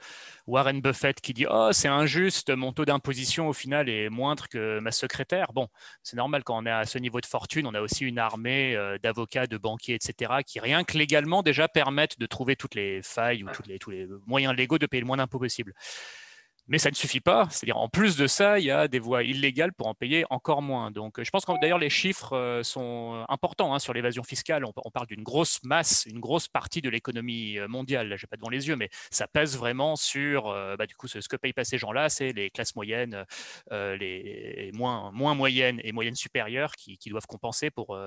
Warren 0.47 0.81
Buffett 0.81 1.21
qui 1.21 1.35
dit 1.35 1.47
Oh, 1.49 1.71
c'est 1.73 1.89
injuste, 1.89 2.51
mon 2.51 2.73
taux 2.73 2.85
d'imposition 2.85 3.49
au 3.49 3.53
final 3.53 3.89
est 3.89 4.09
moindre 4.09 4.49
que 4.49 4.81
ma 4.81 4.91
secrétaire. 4.91 5.53
Bon, 5.53 5.69
c'est 6.03 6.17
normal 6.17 6.43
quand 6.43 6.57
on 6.57 6.67
est 6.67 6.71
à 6.71 6.85
ce 6.87 6.99
niveau 6.99 7.21
de 7.21 7.27
fortune, 7.27 7.67
on 7.67 7.75
a 7.75 7.81
aussi 7.81 8.05
une 8.05 8.19
armée 8.19 8.75
euh, 8.75 8.99
d'avocats, 8.99 9.47
de 9.47 9.59
banquiers, 9.59 9.95
etc., 9.95 10.33
qui 10.47 10.61
rien 10.61 10.83
que 10.85 10.97
légalement 10.97 11.43
déjà 11.43 11.69
permettent 11.69 12.19
de 12.19 12.27
trouver 12.27 12.57
toutes 12.57 12.75
les 12.75 13.03
failles 13.03 13.45
ou 13.45 13.51
toutes 13.53 13.67
les, 13.67 13.79
tous 13.79 13.91
les 13.91 14.09
moyens 14.27 14.55
légaux 14.55 14.79
de 14.79 14.87
payer 14.87 15.03
le 15.03 15.07
moins 15.07 15.19
d'impôts 15.19 15.39
possible. 15.39 15.75
Mais 16.71 16.79
ça 16.79 16.89
ne 16.89 16.95
suffit 16.95 17.21
pas. 17.21 17.49
C'est-à-dire, 17.51 17.79
en 17.79 17.89
plus 17.89 18.17
de 18.17 18.29
ça, 18.29 18.61
il 18.61 18.65
y 18.65 18.71
a 18.71 18.87
des 18.87 19.01
voies 19.01 19.25
illégales 19.25 19.73
pour 19.73 19.89
en 19.89 19.95
payer 19.95 20.25
encore 20.31 20.63
moins. 20.63 20.93
Donc, 20.93 21.21
je 21.21 21.29
pense 21.31 21.45
que 21.45 21.61
d'ailleurs, 21.61 21.81
les 21.81 21.91
chiffres 21.91 22.37
euh, 22.37 22.63
sont 22.63 23.25
importants 23.29 23.75
hein, 23.75 23.81
sur 23.81 23.93
l'évasion 23.93 24.23
fiscale. 24.23 24.65
On, 24.65 24.91
parle 24.93 25.09
d'une 25.09 25.25
grosse 25.25 25.59
masse, 25.65 26.07
une 26.07 26.21
grosse 26.21 26.47
partie 26.47 26.81
de 26.81 26.89
l'économie 26.89 27.59
euh, 27.59 27.67
mondiale. 27.67 28.09
Là, 28.09 28.17
je 28.17 28.25
n'ai 28.25 28.29
pas 28.29 28.37
devant 28.37 28.51
les 28.51 28.69
yeux, 28.69 28.77
mais 28.77 28.89
ça 29.11 29.27
pèse 29.27 29.59
vraiment 29.59 29.97
sur, 29.97 30.47
euh, 30.47 30.77
bah, 30.77 30.87
du 30.87 30.95
coup, 30.95 31.09
ce, 31.09 31.19
que 31.19 31.37
payent 31.37 31.53
pas 31.53 31.65
ces 31.65 31.77
gens-là, 31.77 32.09
c'est 32.09 32.33
les 32.33 32.51
classes 32.51 32.77
moyennes, 32.77 33.25
les 33.73 34.71
moins, 34.73 35.11
moins 35.11 35.35
moyennes 35.35 35.81
et 35.83 35.91
moyennes 35.91 36.15
supérieures 36.15 36.77
qui, 36.77 36.99
doivent 37.11 37.27
compenser 37.27 37.71
pour 37.71 37.99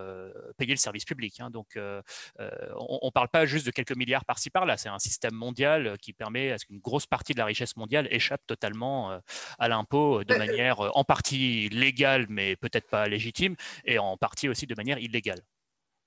payer 0.58 0.72
le 0.72 0.78
service 0.78 1.04
public. 1.04 1.42
Hein. 1.42 1.50
Donc, 1.50 1.76
on 1.76 3.00
ne 3.04 3.12
parle 3.12 3.28
pas 3.28 3.46
juste 3.46 3.66
de 3.66 3.72
quelques 3.72 3.98
milliards 3.98 4.24
par-ci 4.24 4.50
par-là. 4.50 4.78
C'est 4.78 4.88
un 4.88 5.00
système 5.00 5.34
mondial 5.34 5.98
qui 6.02 6.14
permet 6.14 6.52
à 6.52 6.58
ce 6.58 6.66
qu'une 6.66 6.80
grosse 6.80 7.06
partie 7.06 7.34
de 7.34 7.40
la 7.40 7.46
richesse 7.46 7.76
mondiale 7.76 8.08
échappe 8.10 8.53
totalement 8.54 9.12
euh, 9.12 9.20
à 9.58 9.68
l'impôt 9.68 10.20
euh, 10.20 10.24
de 10.24 10.36
manière 10.36 10.80
euh, 10.80 10.90
en 10.94 11.04
partie 11.04 11.70
légale, 11.70 12.28
mais 12.30 12.56
peut-être 12.56 12.88
pas 12.88 13.08
légitime, 13.08 13.56
et 13.86 13.98
en 13.98 14.16
partie 14.16 14.48
aussi 14.48 14.68
de 14.68 14.76
manière 14.76 15.00
illégale. 15.00 15.42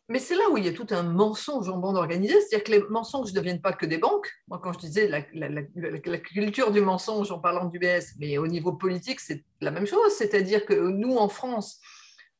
Mais 0.09 0.21
c'est 0.21 0.37
là 0.37 0.45
où 0.53 0.57
il 0.57 0.65
y 0.65 0.69
a 0.69 0.73
tout 0.73 0.87
un 0.91 1.03
mensonge 1.03 1.69
en 1.69 1.79
bande 1.79 1.97
organisée, 1.97 2.41
c'est-à-dire 2.41 2.63
que 2.63 2.73
les 2.73 2.83
mensonges 2.91 3.33
ne 3.33 3.37
deviennent 3.37 3.61
pas 3.61 3.73
que 3.73 3.87
des 3.87 3.99
banques. 3.99 4.31
Moi, 4.47 4.61
quand 4.63 4.73
je 4.73 4.79
disais 4.79 5.09
la, 5.09 5.25
la 5.35 6.19
culture 6.19 6.71
du 6.71 6.81
mensonge 6.81 7.33
en 7.33 7.41
parlant 7.41 7.65
du 7.65 7.81
BS, 7.81 8.15
mais 8.21 8.39
au 8.39 8.47
niveau 8.47 8.73
politique, 8.73 9.19
c'est 9.19 9.43
la 9.61 9.73
même 9.73 9.87
chose. 9.87 10.13
C'est-à-dire 10.17 10.65
que 10.65 10.75
nous, 10.75 11.17
en 11.17 11.29
France, 11.29 11.81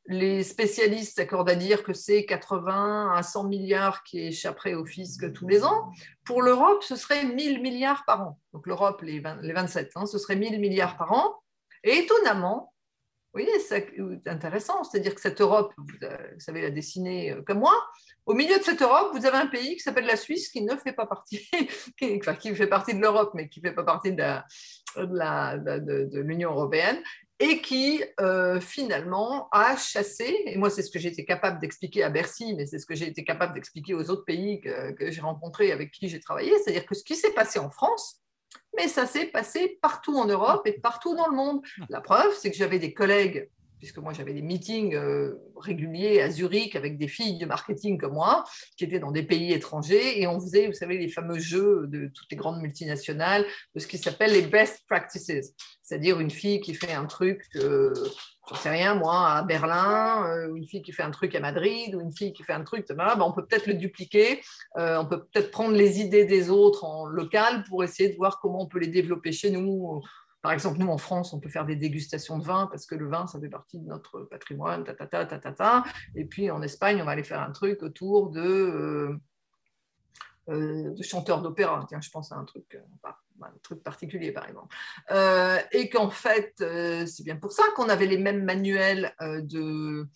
les 0.07 0.43
spécialistes 0.43 1.17
s'accordent 1.17 1.49
à 1.49 1.55
dire 1.55 1.83
que 1.83 1.93
c'est 1.93 2.25
80 2.25 3.13
à 3.13 3.23
100 3.23 3.45
milliards 3.45 4.03
qui 4.03 4.27
échapperaient 4.27 4.73
au 4.73 4.85
fisc 4.85 5.31
tous 5.33 5.47
les 5.47 5.63
ans. 5.63 5.91
Pour 6.23 6.41
l'Europe, 6.41 6.83
ce 6.83 6.95
serait 6.95 7.25
1000 7.25 7.61
milliards 7.61 8.05
par 8.05 8.21
an. 8.21 8.39
Donc 8.53 8.67
l'Europe, 8.67 9.01
les, 9.01 9.19
27, 9.19 9.91
hein, 9.95 10.05
ce 10.05 10.17
serait 10.17 10.37
1000 10.37 10.59
milliards 10.59 10.97
par 10.97 11.11
an. 11.11 11.35
Et 11.83 11.97
étonnamment, 11.97 12.73
vous 13.33 13.43
voyez, 13.43 13.59
c'est 13.59 13.93
intéressant, 14.25 14.83
c'est-à-dire 14.83 15.13
que 15.13 15.21
cette 15.21 15.41
Europe, 15.41 15.73
vous, 15.77 15.93
savez 16.39 16.61
la 16.61 16.71
dessiner 16.71 17.33
euh, 17.33 17.41
comme 17.43 17.59
moi, 17.59 17.75
au 18.25 18.33
milieu 18.33 18.57
de 18.57 18.63
cette 18.63 18.81
Europe, 18.81 19.11
vous 19.13 19.25
avez 19.25 19.37
un 19.37 19.47
pays 19.47 19.75
qui 19.75 19.81
s'appelle 19.81 20.05
la 20.05 20.15
Suisse 20.15 20.49
qui 20.49 20.61
ne 20.61 20.75
fait 20.75 20.93
pas 20.93 21.05
partie, 21.05 21.47
enfin, 22.17 22.33
qui 22.33 22.55
fait 22.55 22.67
partie 22.67 22.95
de 22.95 23.01
l'Europe, 23.01 23.31
mais 23.35 23.49
qui 23.49 23.61
ne 23.61 23.69
fait 23.69 23.75
pas 23.75 23.83
partie 23.83 24.13
de 24.13 24.41
l'Union 26.21 26.51
européenne, 26.51 27.03
et 27.39 27.61
qui 27.61 28.03
euh, 28.19 28.59
finalement 28.59 29.47
a 29.51 29.77
chassé, 29.77 30.35
et 30.45 30.57
moi 30.57 30.69
c'est 30.69 30.81
ce 30.81 30.89
que 30.89 30.97
été 30.97 31.23
capable 31.25 31.59
d'expliquer 31.59 32.03
à 32.03 32.09
Bercy, 32.09 32.55
mais 32.55 32.65
c'est 32.65 32.79
ce 32.79 32.85
que 32.85 32.95
j'ai 32.95 33.07
été 33.07 33.23
capable 33.23 33.53
d'expliquer 33.53 33.93
aux 33.93 34.09
autres 34.09 34.25
pays 34.25 34.59
que, 34.61 34.91
que 34.91 35.11
j'ai 35.11 35.21
rencontrés, 35.21 35.71
avec 35.71 35.91
qui 35.91 36.09
j'ai 36.09 36.19
travaillé, 36.19 36.51
c'est-à-dire 36.59 36.85
que 36.85 36.95
ce 36.95 37.03
qui 37.03 37.15
s'est 37.15 37.33
passé 37.33 37.59
en 37.59 37.69
France, 37.69 38.21
mais 38.75 38.87
ça 38.87 39.05
s'est 39.05 39.27
passé 39.27 39.77
partout 39.81 40.17
en 40.17 40.25
Europe 40.25 40.65
et 40.65 40.73
partout 40.73 41.15
dans 41.15 41.27
le 41.27 41.35
monde. 41.35 41.61
La 41.89 42.01
preuve, 42.01 42.33
c'est 42.37 42.51
que 42.51 42.57
j'avais 42.57 42.79
des 42.79 42.93
collègues 42.93 43.49
puisque 43.79 43.97
moi 43.97 44.13
j'avais 44.13 44.33
des 44.33 44.41
meetings 44.41 44.95
euh, 44.95 45.35
réguliers 45.55 46.21
à 46.21 46.29
Zurich 46.29 46.75
avec 46.75 46.97
des 46.97 47.07
filles 47.07 47.37
de 47.37 47.45
marketing 47.45 47.97
comme 47.97 48.13
moi, 48.13 48.43
qui 48.77 48.83
étaient 48.83 48.99
dans 48.99 49.11
des 49.11 49.23
pays 49.23 49.53
étrangers, 49.53 50.21
et 50.21 50.27
on 50.27 50.39
faisait, 50.39 50.67
vous 50.67 50.73
savez, 50.73 50.97
les 50.97 51.09
fameux 51.09 51.39
jeux 51.39 51.87
de 51.87 52.11
toutes 52.13 52.27
les 52.31 52.37
grandes 52.37 52.61
multinationales, 52.61 53.45
de 53.75 53.79
ce 53.79 53.87
qui 53.87 53.97
s'appelle 53.97 54.31
les 54.31 54.41
best 54.41 54.83
practices, 54.87 55.31
c'est-à-dire 55.81 56.19
une 56.19 56.31
fille 56.31 56.59
qui 56.59 56.73
fait 56.73 56.93
un 56.93 57.05
truc, 57.05 57.43
euh, 57.55 57.93
j'en 58.49 58.55
sais 58.55 58.69
rien, 58.69 58.95
moi, 58.95 59.29
à 59.31 59.43
Berlin, 59.43 60.25
euh, 60.27 60.55
une 60.55 60.67
fille 60.67 60.81
qui 60.81 60.91
fait 60.91 61.03
un 61.03 61.11
truc 61.11 61.35
à 61.35 61.39
Madrid, 61.39 61.95
ou 61.95 62.01
une 62.01 62.15
fille 62.15 62.33
qui 62.33 62.43
fait 62.43 62.53
un 62.53 62.63
truc, 62.63 62.87
ben, 62.89 63.17
on 63.21 63.31
peut 63.31 63.45
peut-être 63.45 63.67
le 63.67 63.75
dupliquer, 63.75 64.41
on 64.75 65.05
peut 65.05 65.25
peut-être 65.25 65.51
prendre 65.51 65.75
les 65.75 65.99
idées 65.99 66.25
des 66.25 66.49
autres 66.49 66.83
en 66.83 67.05
local 67.05 67.63
pour 67.69 67.83
essayer 67.83 68.09
de 68.09 68.15
voir 68.15 68.39
comment 68.39 68.61
on 68.63 68.67
peut 68.67 68.79
les 68.79 68.87
développer 68.87 69.31
chez 69.31 69.49
nous 69.49 70.01
par 70.47 70.53
exemple, 70.53 70.79
nous, 70.79 70.87
en 70.87 70.97
France, 70.97 71.33
on 71.33 71.41
peut 71.41 71.49
faire 71.49 71.65
des 71.65 71.75
dégustations 71.75 72.37
de 72.37 72.45
vin 72.45 72.67
parce 72.67 72.85
que 72.85 72.95
le 72.95 73.09
vin, 73.09 73.27
ça 73.27 73.37
fait 73.37 73.49
partie 73.49 73.79
de 73.79 73.85
notre 73.85 74.21
patrimoine, 74.21 74.85
ta. 74.85 75.83
Et 76.15 76.23
puis, 76.23 76.49
en 76.49 76.61
Espagne, 76.61 77.01
on 77.01 77.03
va 77.03 77.11
aller 77.11 77.25
faire 77.25 77.41
un 77.41 77.51
truc 77.51 77.83
autour 77.83 78.29
de, 78.29 78.39
euh, 78.39 79.17
euh, 80.47 80.95
chanteurs 81.01 81.41
d'opéra. 81.41 81.85
Tiens, 81.89 81.99
je 81.99 82.09
pense 82.09 82.31
à 82.31 82.37
un 82.37 82.45
truc, 82.45 82.63
euh, 82.75 83.09
un 83.41 83.51
truc 83.61 83.83
particulier, 83.83 84.31
par 84.31 84.47
exemple. 84.47 84.73
et 85.73 85.89
qu'en 85.89 86.11
fait, 86.11 86.53
c'est 87.05 87.25
bien 87.25 87.35
pour 87.35 87.51
ça 87.51 87.63
qu'on 87.75 87.89
avait 87.89 88.07
les 88.07 88.17
mêmes 88.17 88.45
manuels 88.45 89.13
de, 89.19 90.07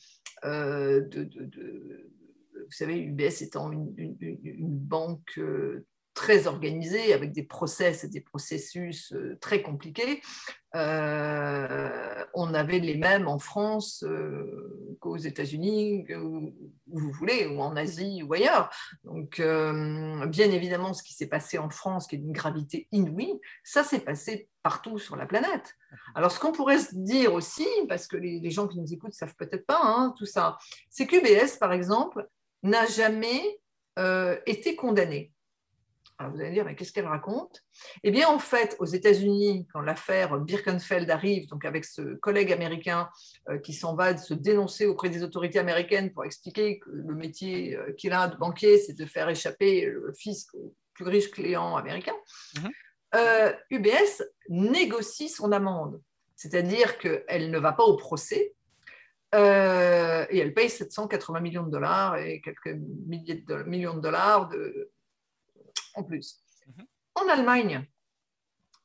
vous 0.45 2.71
savez, 2.71 2.99
UBS 2.99 3.41
étant 3.41 3.69
une 3.69 4.79
banque 4.79 5.41
très 6.13 6.47
organisé, 6.47 7.13
avec 7.13 7.31
des 7.31 7.43
process 7.43 8.03
et 8.03 8.09
des 8.09 8.21
processus 8.21 9.13
euh, 9.13 9.37
très 9.39 9.61
compliqués. 9.61 10.21
Euh, 10.75 12.25
on 12.33 12.53
avait 12.53 12.79
les 12.79 12.95
mêmes 12.95 13.27
en 13.27 13.39
France 13.39 14.03
euh, 14.03 14.97
qu'aux 14.99 15.17
États-Unis, 15.17 16.05
où, 16.15 16.53
vous 16.87 17.11
voulez, 17.11 17.47
ou 17.47 17.61
en 17.61 17.75
Asie 17.75 18.23
ou 18.23 18.33
ailleurs. 18.33 18.69
Donc, 19.03 19.37
bien 19.37 20.51
évidemment, 20.51 20.93
ce 20.93 21.03
qui 21.03 21.13
s'est 21.13 21.27
passé 21.27 21.57
en 21.57 21.69
France, 21.69 22.07
qui 22.07 22.15
est 22.15 22.19
d'une 22.19 22.31
gravité 22.31 22.87
inouïe, 22.91 23.39
ça 23.63 23.83
s'est 23.83 23.99
passé 23.99 24.49
partout 24.63 24.97
sur 24.97 25.15
la 25.15 25.25
planète. 25.25 25.75
Alors, 26.15 26.31
ce 26.31 26.39
qu'on 26.39 26.51
pourrait 26.51 26.79
se 26.79 26.95
dire 26.95 27.33
aussi, 27.33 27.67
parce 27.89 28.07
que 28.07 28.17
les, 28.17 28.49
gens 28.51 28.67
qui 28.67 28.79
nous 28.79 28.93
écoutent 28.93 29.13
savent 29.13 29.35
peut-être 29.35 29.65
pas 29.65 29.81
hein, 29.81 30.13
tout 30.17 30.25
ça, 30.25 30.57
c'est 30.89 31.07
qu'UBS, 31.07 31.57
par 31.59 31.73
exemple, 31.73 32.27
n'a 32.63 32.85
jamais 32.85 33.59
été 34.45 34.75
condamné 34.75 35.33
vous 36.29 36.39
allez 36.39 36.51
dire, 36.51 36.65
mais 36.65 36.75
qu'est-ce 36.75 36.91
qu'elle 36.91 37.07
raconte? 37.07 37.63
Eh 38.03 38.11
bien, 38.11 38.27
en 38.27 38.39
fait, 38.39 38.75
aux 38.79 38.85
États-Unis, 38.85 39.67
quand 39.73 39.81
l'affaire 39.81 40.37
Birkenfeld 40.37 41.09
arrive, 41.09 41.47
donc 41.47 41.65
avec 41.65 41.85
ce 41.85 42.15
collègue 42.15 42.51
américain 42.51 43.09
euh, 43.49 43.57
qui 43.57 43.73
s'en 43.73 43.95
va 43.95 44.13
de 44.13 44.19
se 44.19 44.33
dénoncer 44.33 44.85
auprès 44.85 45.09
des 45.09 45.23
autorités 45.23 45.59
américaines 45.59 46.11
pour 46.11 46.25
expliquer 46.25 46.79
que 46.79 46.89
le 46.89 47.15
métier 47.15 47.75
euh, 47.75 47.93
qu'il 47.93 48.13
a 48.13 48.27
de 48.27 48.37
banquier, 48.37 48.77
c'est 48.77 48.93
de 48.93 49.05
faire 49.05 49.29
échapper 49.29 49.85
le 49.85 50.13
fisc 50.13 50.53
aux 50.53 50.73
plus 50.93 51.05
riches 51.05 51.31
clients 51.31 51.75
américains, 51.75 52.15
UBS 52.55 52.61
mhm. 52.61 52.71
euh, 53.15 54.25
négocie 54.49 55.29
son 55.29 55.51
amende. 55.51 56.01
C'est-à-dire 56.35 56.97
qu'elle 56.97 57.51
ne 57.51 57.59
va 57.59 57.71
pas 57.71 57.83
au 57.83 57.95
procès, 57.95 58.53
et 59.33 59.37
elle 60.39 60.53
paye 60.53 60.69
780 60.69 61.39
millions 61.39 61.63
de 61.63 61.71
dollars 61.71 62.17
et 62.17 62.41
quelques 62.41 62.77
milliers 63.07 63.45
de 63.47 63.63
millions 63.63 63.93
de 63.93 64.01
dollars 64.01 64.49
de, 64.49 64.91
en 65.95 66.03
plus. 66.03 66.41
Mhm. 66.67 66.85
En 67.15 67.27
Allemagne, 67.27 67.87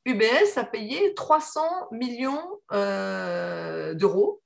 UBS 0.05 0.57
a 0.57 0.63
payé 0.63 1.13
300 1.15 1.61
millions 1.91 2.61
euh, 2.71 3.93
d'euros, 3.93 4.41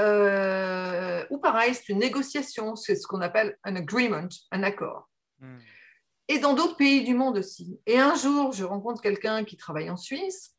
euh, 0.00 1.24
ou 1.30 1.38
pareil, 1.38 1.74
c'est 1.74 1.88
une 1.88 1.98
négociation, 1.98 2.76
c'est 2.76 2.94
ce 2.94 3.06
qu'on 3.06 3.20
appelle 3.20 3.58
un 3.64 3.74
agreement, 3.76 4.28
un 4.52 4.62
accord. 4.62 5.08
Hmm. 5.40 5.58
Et 6.28 6.38
dans 6.38 6.54
d'autres 6.54 6.76
pays 6.76 7.04
du 7.04 7.14
monde 7.14 7.38
aussi. 7.38 7.80
Et 7.86 7.98
un 7.98 8.14
jour, 8.14 8.52
je 8.52 8.64
rencontre 8.64 9.00
quelqu'un 9.00 9.44
qui 9.44 9.56
travaille 9.56 9.90
en 9.90 9.96
Suisse, 9.96 10.54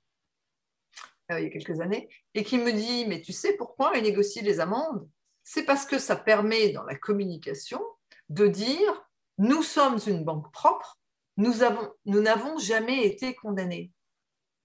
euh, 1.31 1.39
il 1.39 1.43
y 1.43 1.47
a 1.47 1.51
quelques 1.51 1.79
années, 1.79 2.09
et 2.33 2.43
qui 2.43 2.57
me 2.57 2.71
dit, 2.71 3.05
mais 3.07 3.21
tu 3.21 3.31
sais 3.31 3.53
pourquoi 3.53 3.91
il 3.95 4.03
négocie 4.03 4.41
les 4.41 4.59
amendes? 4.59 5.07
C'est 5.43 5.63
parce 5.63 5.85
que 5.85 5.99
ça 5.99 6.15
permet 6.15 6.69
dans 6.69 6.83
la 6.83 6.95
communication 6.95 7.81
de 8.29 8.47
dire, 8.47 9.09
nous 9.37 9.63
sommes 9.63 9.99
une 10.07 10.23
banque 10.23 10.51
propre, 10.51 10.99
nous 11.39 11.63
avons, 11.63 11.89
nous 12.05 12.21
n'avons 12.21 12.57
jamais 12.59 13.05
été 13.05 13.33
condamnés. 13.33 13.91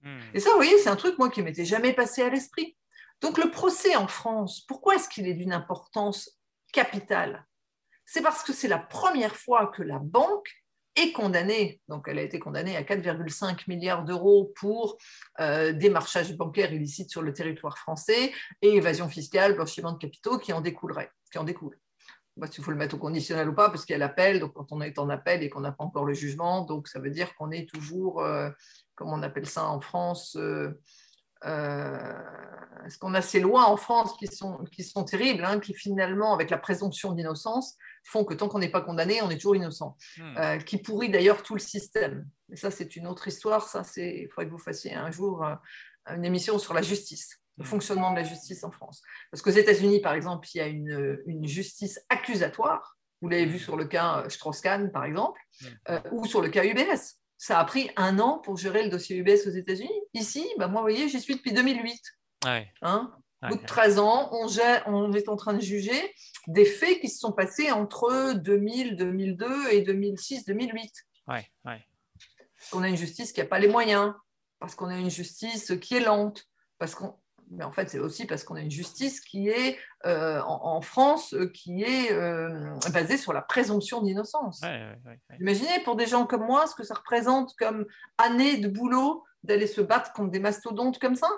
Hmm. 0.01 0.19
Et 0.33 0.39
ça, 0.39 0.49
vous 0.51 0.57
voyez, 0.57 0.77
c'est 0.77 0.89
un 0.89 0.97
truc, 0.97 1.17
moi, 1.17 1.29
qui 1.29 1.41
m'était 1.41 1.65
jamais 1.65 1.93
passé 1.93 2.21
à 2.21 2.29
l'esprit. 2.29 2.77
Donc, 3.21 3.37
le 3.37 3.49
procès 3.49 3.95
en 3.95 4.07
France, 4.07 4.61
pourquoi 4.67 4.95
est-ce 4.95 5.07
qu'il 5.07 5.25
est 5.25 5.33
d'une 5.33 5.53
importance 5.53 6.37
capitale? 6.73 7.47
C'est 8.05 8.21
parce 8.21 8.43
que 8.43 8.51
c'est 8.51 8.67
la 8.67 8.77
première 8.77 9.35
fois 9.35 9.67
que 9.67 9.81
la 9.81 9.99
banque 9.99 10.51
est 10.97 11.13
condamnée. 11.13 11.81
Donc, 11.87 12.07
elle 12.07 12.19
a 12.19 12.23
été 12.23 12.39
condamnée 12.39 12.75
à 12.75 12.83
4,5 12.83 13.63
milliards 13.67 14.03
d'euros 14.03 14.53
pour 14.57 14.97
euh, 15.39 15.71
démarchage 15.71 16.35
bancaire 16.35 16.73
illicite 16.73 17.09
sur 17.09 17.21
le 17.21 17.33
territoire 17.33 17.77
français 17.77 18.33
et 18.61 18.75
évasion 18.75 19.07
fiscale, 19.07 19.55
blanchiment 19.55 19.93
de 19.93 19.97
capitaux 19.97 20.39
qui 20.39 20.51
en 20.51 20.59
découlerait, 20.59 21.09
qui 21.31 21.37
en 21.37 21.45
découle 21.45 21.79
il 22.37 22.63
faut 22.63 22.71
le 22.71 22.77
mettre 22.77 22.95
au 22.95 22.97
conditionnel 22.99 23.49
ou 23.49 23.53
pas, 23.53 23.69
parce 23.69 23.85
qu'il 23.85 23.93
y 23.93 23.95
a 23.95 23.99
l'appel, 23.99 24.39
donc 24.39 24.53
quand 24.53 24.71
on 24.71 24.81
est 24.81 24.99
en 24.99 25.09
appel 25.09 25.43
et 25.43 25.49
qu'on 25.49 25.61
n'a 25.61 25.71
pas 25.71 25.83
encore 25.83 26.05
le 26.05 26.13
jugement, 26.13 26.61
donc 26.61 26.87
ça 26.87 26.99
veut 26.99 27.09
dire 27.09 27.33
qu'on 27.35 27.51
est 27.51 27.69
toujours, 27.69 28.21
euh, 28.21 28.49
comme 28.95 29.09
on 29.09 29.23
appelle 29.23 29.47
ça 29.47 29.65
en 29.65 29.79
France, 29.79 30.35
euh, 30.35 30.79
euh, 31.45 32.13
est-ce 32.85 32.97
qu'on 32.97 33.13
a 33.13 33.21
ces 33.21 33.39
lois 33.39 33.69
en 33.69 33.77
France 33.77 34.17
qui 34.17 34.27
sont, 34.27 34.63
qui 34.71 34.83
sont 34.83 35.03
terribles, 35.03 35.45
hein, 35.45 35.59
qui 35.59 35.73
finalement, 35.73 36.33
avec 36.33 36.49
la 36.49 36.57
présomption 36.57 37.13
d'innocence, 37.13 37.75
font 38.03 38.25
que 38.25 38.33
tant 38.33 38.49
qu'on 38.49 38.59
n'est 38.59 38.71
pas 38.71 38.81
condamné, 38.81 39.21
on 39.21 39.29
est 39.29 39.37
toujours 39.37 39.55
innocent, 39.55 39.95
hmm. 40.17 40.57
qui 40.65 40.77
pourrit 40.77 41.09
d'ailleurs 41.09 41.41
tout 41.41 41.53
le 41.53 41.59
système. 41.59 42.27
Et 42.51 42.55
ça, 42.55 42.69
c'est 42.69 42.95
une 42.95 43.07
autre 43.07 43.27
histoire, 43.27 43.67
ça, 43.67 43.83
il 43.97 44.27
faudrait 44.29 44.45
que 44.45 44.51
vous 44.51 44.57
fassiez 44.57 44.93
un 44.93 45.09
jour 45.09 45.45
une 46.07 46.25
émission 46.25 46.59
sur 46.59 46.73
la 46.73 46.83
justice 46.83 47.39
le 47.57 47.63
fonctionnement 47.63 48.11
de 48.11 48.17
la 48.17 48.23
justice 48.23 48.63
en 48.63 48.71
France. 48.71 49.01
Parce 49.31 49.41
qu'aux 49.41 49.51
États-Unis, 49.51 50.01
par 50.01 50.13
exemple, 50.13 50.47
il 50.53 50.57
y 50.57 50.61
a 50.61 50.67
une, 50.67 51.47
justice 51.47 51.99
accusatoire. 52.09 52.97
Vous 53.21 53.29
l'avez 53.29 53.45
vu 53.45 53.59
sur 53.59 53.77
le 53.77 53.85
cas 53.85 54.23
euh, 54.23 54.29
Strauss-Kahn, 54.29 54.91
par 54.91 55.05
exemple, 55.05 55.39
euh, 55.89 55.99
ou 56.11 56.25
sur 56.25 56.41
le 56.41 56.49
cas 56.49 56.65
UBS. 56.65 57.19
ça 57.37 57.59
a 57.59 57.65
pris 57.65 57.89
un 57.95 58.19
an 58.19 58.39
pour 58.39 58.57
gérer 58.57 58.83
le 58.83 58.89
dossier 58.89 59.17
UBS 59.17 59.47
aux 59.47 59.51
États-Unis. 59.51 60.01
Ici, 60.13 60.45
bah, 60.57 60.67
moi, 60.67 60.81
vous 60.81 60.87
voyez, 60.87 61.07
j'y 61.07 61.21
suis 61.21 61.35
depuis 61.35 61.53
2008. 61.53 62.01
Ouais. 62.45 62.67
Hein 62.81 63.13
au 63.43 63.47
bout 63.49 63.61
de 63.61 63.65
13 63.65 63.99
ans, 63.99 64.29
on, 64.31 64.47
on, 64.87 65.13
est 65.13 65.29
en 65.29 65.35
train 65.35 65.53
de 65.53 65.61
juger 65.61 66.13
des 66.47 66.65
faits 66.65 66.99
qui 66.99 67.09
se 67.09 67.19
sont 67.19 67.31
passés 67.31 67.71
entre 67.71 68.33
2000, 68.33 68.95
2002 68.95 69.69
et 69.71 69.81
2006, 69.81 70.45
2008. 70.45 70.91
Ouais, 71.27 71.47
ouais. 71.65 71.85
Parce 72.57 72.69
qu'on 72.71 72.83
a 72.83 72.89
une 72.89 72.97
justice 72.97 73.31
qui 73.31 73.41
n'a 73.41 73.45
pas 73.45 73.59
les 73.59 73.67
moyens, 73.67 74.13
parce 74.59 74.75
qu'on 74.75 74.87
a 74.87 74.97
une 74.97 75.09
justice 75.09 75.73
qui 75.81 75.95
est 75.95 75.99
lente, 75.99 76.45
parce 76.79 76.95
qu'on 76.95 77.15
mais 77.51 77.63
en 77.63 77.71
fait, 77.71 77.89
c'est 77.89 77.99
aussi 77.99 78.25
parce 78.25 78.43
qu'on 78.43 78.55
a 78.55 78.61
une 78.61 78.71
justice 78.71 79.19
qui 79.19 79.49
est 79.49 79.77
euh, 80.05 80.41
en, 80.45 80.81
France, 80.81 81.35
qui 81.53 81.83
est 81.83 82.11
euh, 82.11 82.75
basée 82.91 83.17
sur 83.17 83.33
la 83.33 83.41
présomption 83.41 84.01
d'innocence. 84.01 84.61
Imaginez 85.39 85.79
pour 85.83 85.95
des 85.95 86.07
gens 86.07 86.25
comme 86.25 86.45
moi 86.45 86.67
ce 86.67 86.75
que 86.75 86.83
ça 86.83 86.95
représente 86.95 87.55
comme 87.57 87.85
année 88.17 88.57
de 88.57 88.67
boulot 88.67 89.23
d'aller 89.43 89.67
se 89.67 89.81
battre 89.81 90.11
contre 90.13 90.31
des 90.31 90.39
mastodontes 90.39 90.99
comme 90.99 91.15
ça? 91.15 91.29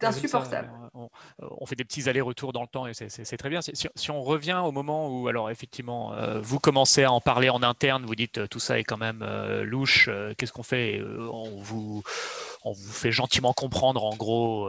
C'est 0.00 0.06
insupportable. 0.06 0.70
Euh, 0.96 1.48
on, 1.60 1.66
fait 1.66 1.76
des 1.76 1.84
petits 1.84 2.08
allers-retours 2.08 2.52
dans 2.52 2.62
le 2.62 2.68
temps 2.68 2.86
et 2.86 2.94
c'est 2.94 3.36
très 3.36 3.48
bien. 3.48 3.60
Si, 3.62 4.10
on 4.10 4.22
revient 4.22 4.60
au 4.64 4.72
moment 4.72 5.08
où, 5.08 5.28
alors 5.28 5.50
effectivement, 5.50 6.12
euh, 6.14 6.40
vous 6.40 6.58
commencez 6.58 7.04
à 7.04 7.12
en 7.12 7.20
parler 7.20 7.50
en 7.50 7.62
interne, 7.62 8.04
vous 8.04 8.14
dites 8.14 8.38
euh, 8.38 8.46
tout 8.46 8.60
ça 8.60 8.78
est 8.78 8.84
quand 8.84 8.96
même 8.96 9.24
louche, 9.62 10.08
qu'est-ce 10.38 10.52
qu'on 10.52 10.62
fait? 10.62 11.02
On 11.02 11.60
vous, 11.60 12.02
on 12.64 12.72
vous 12.72 12.92
fait 12.92 13.12
gentiment 13.12 13.52
comprendre 13.52 14.04
en 14.04 14.14
gros 14.16 14.68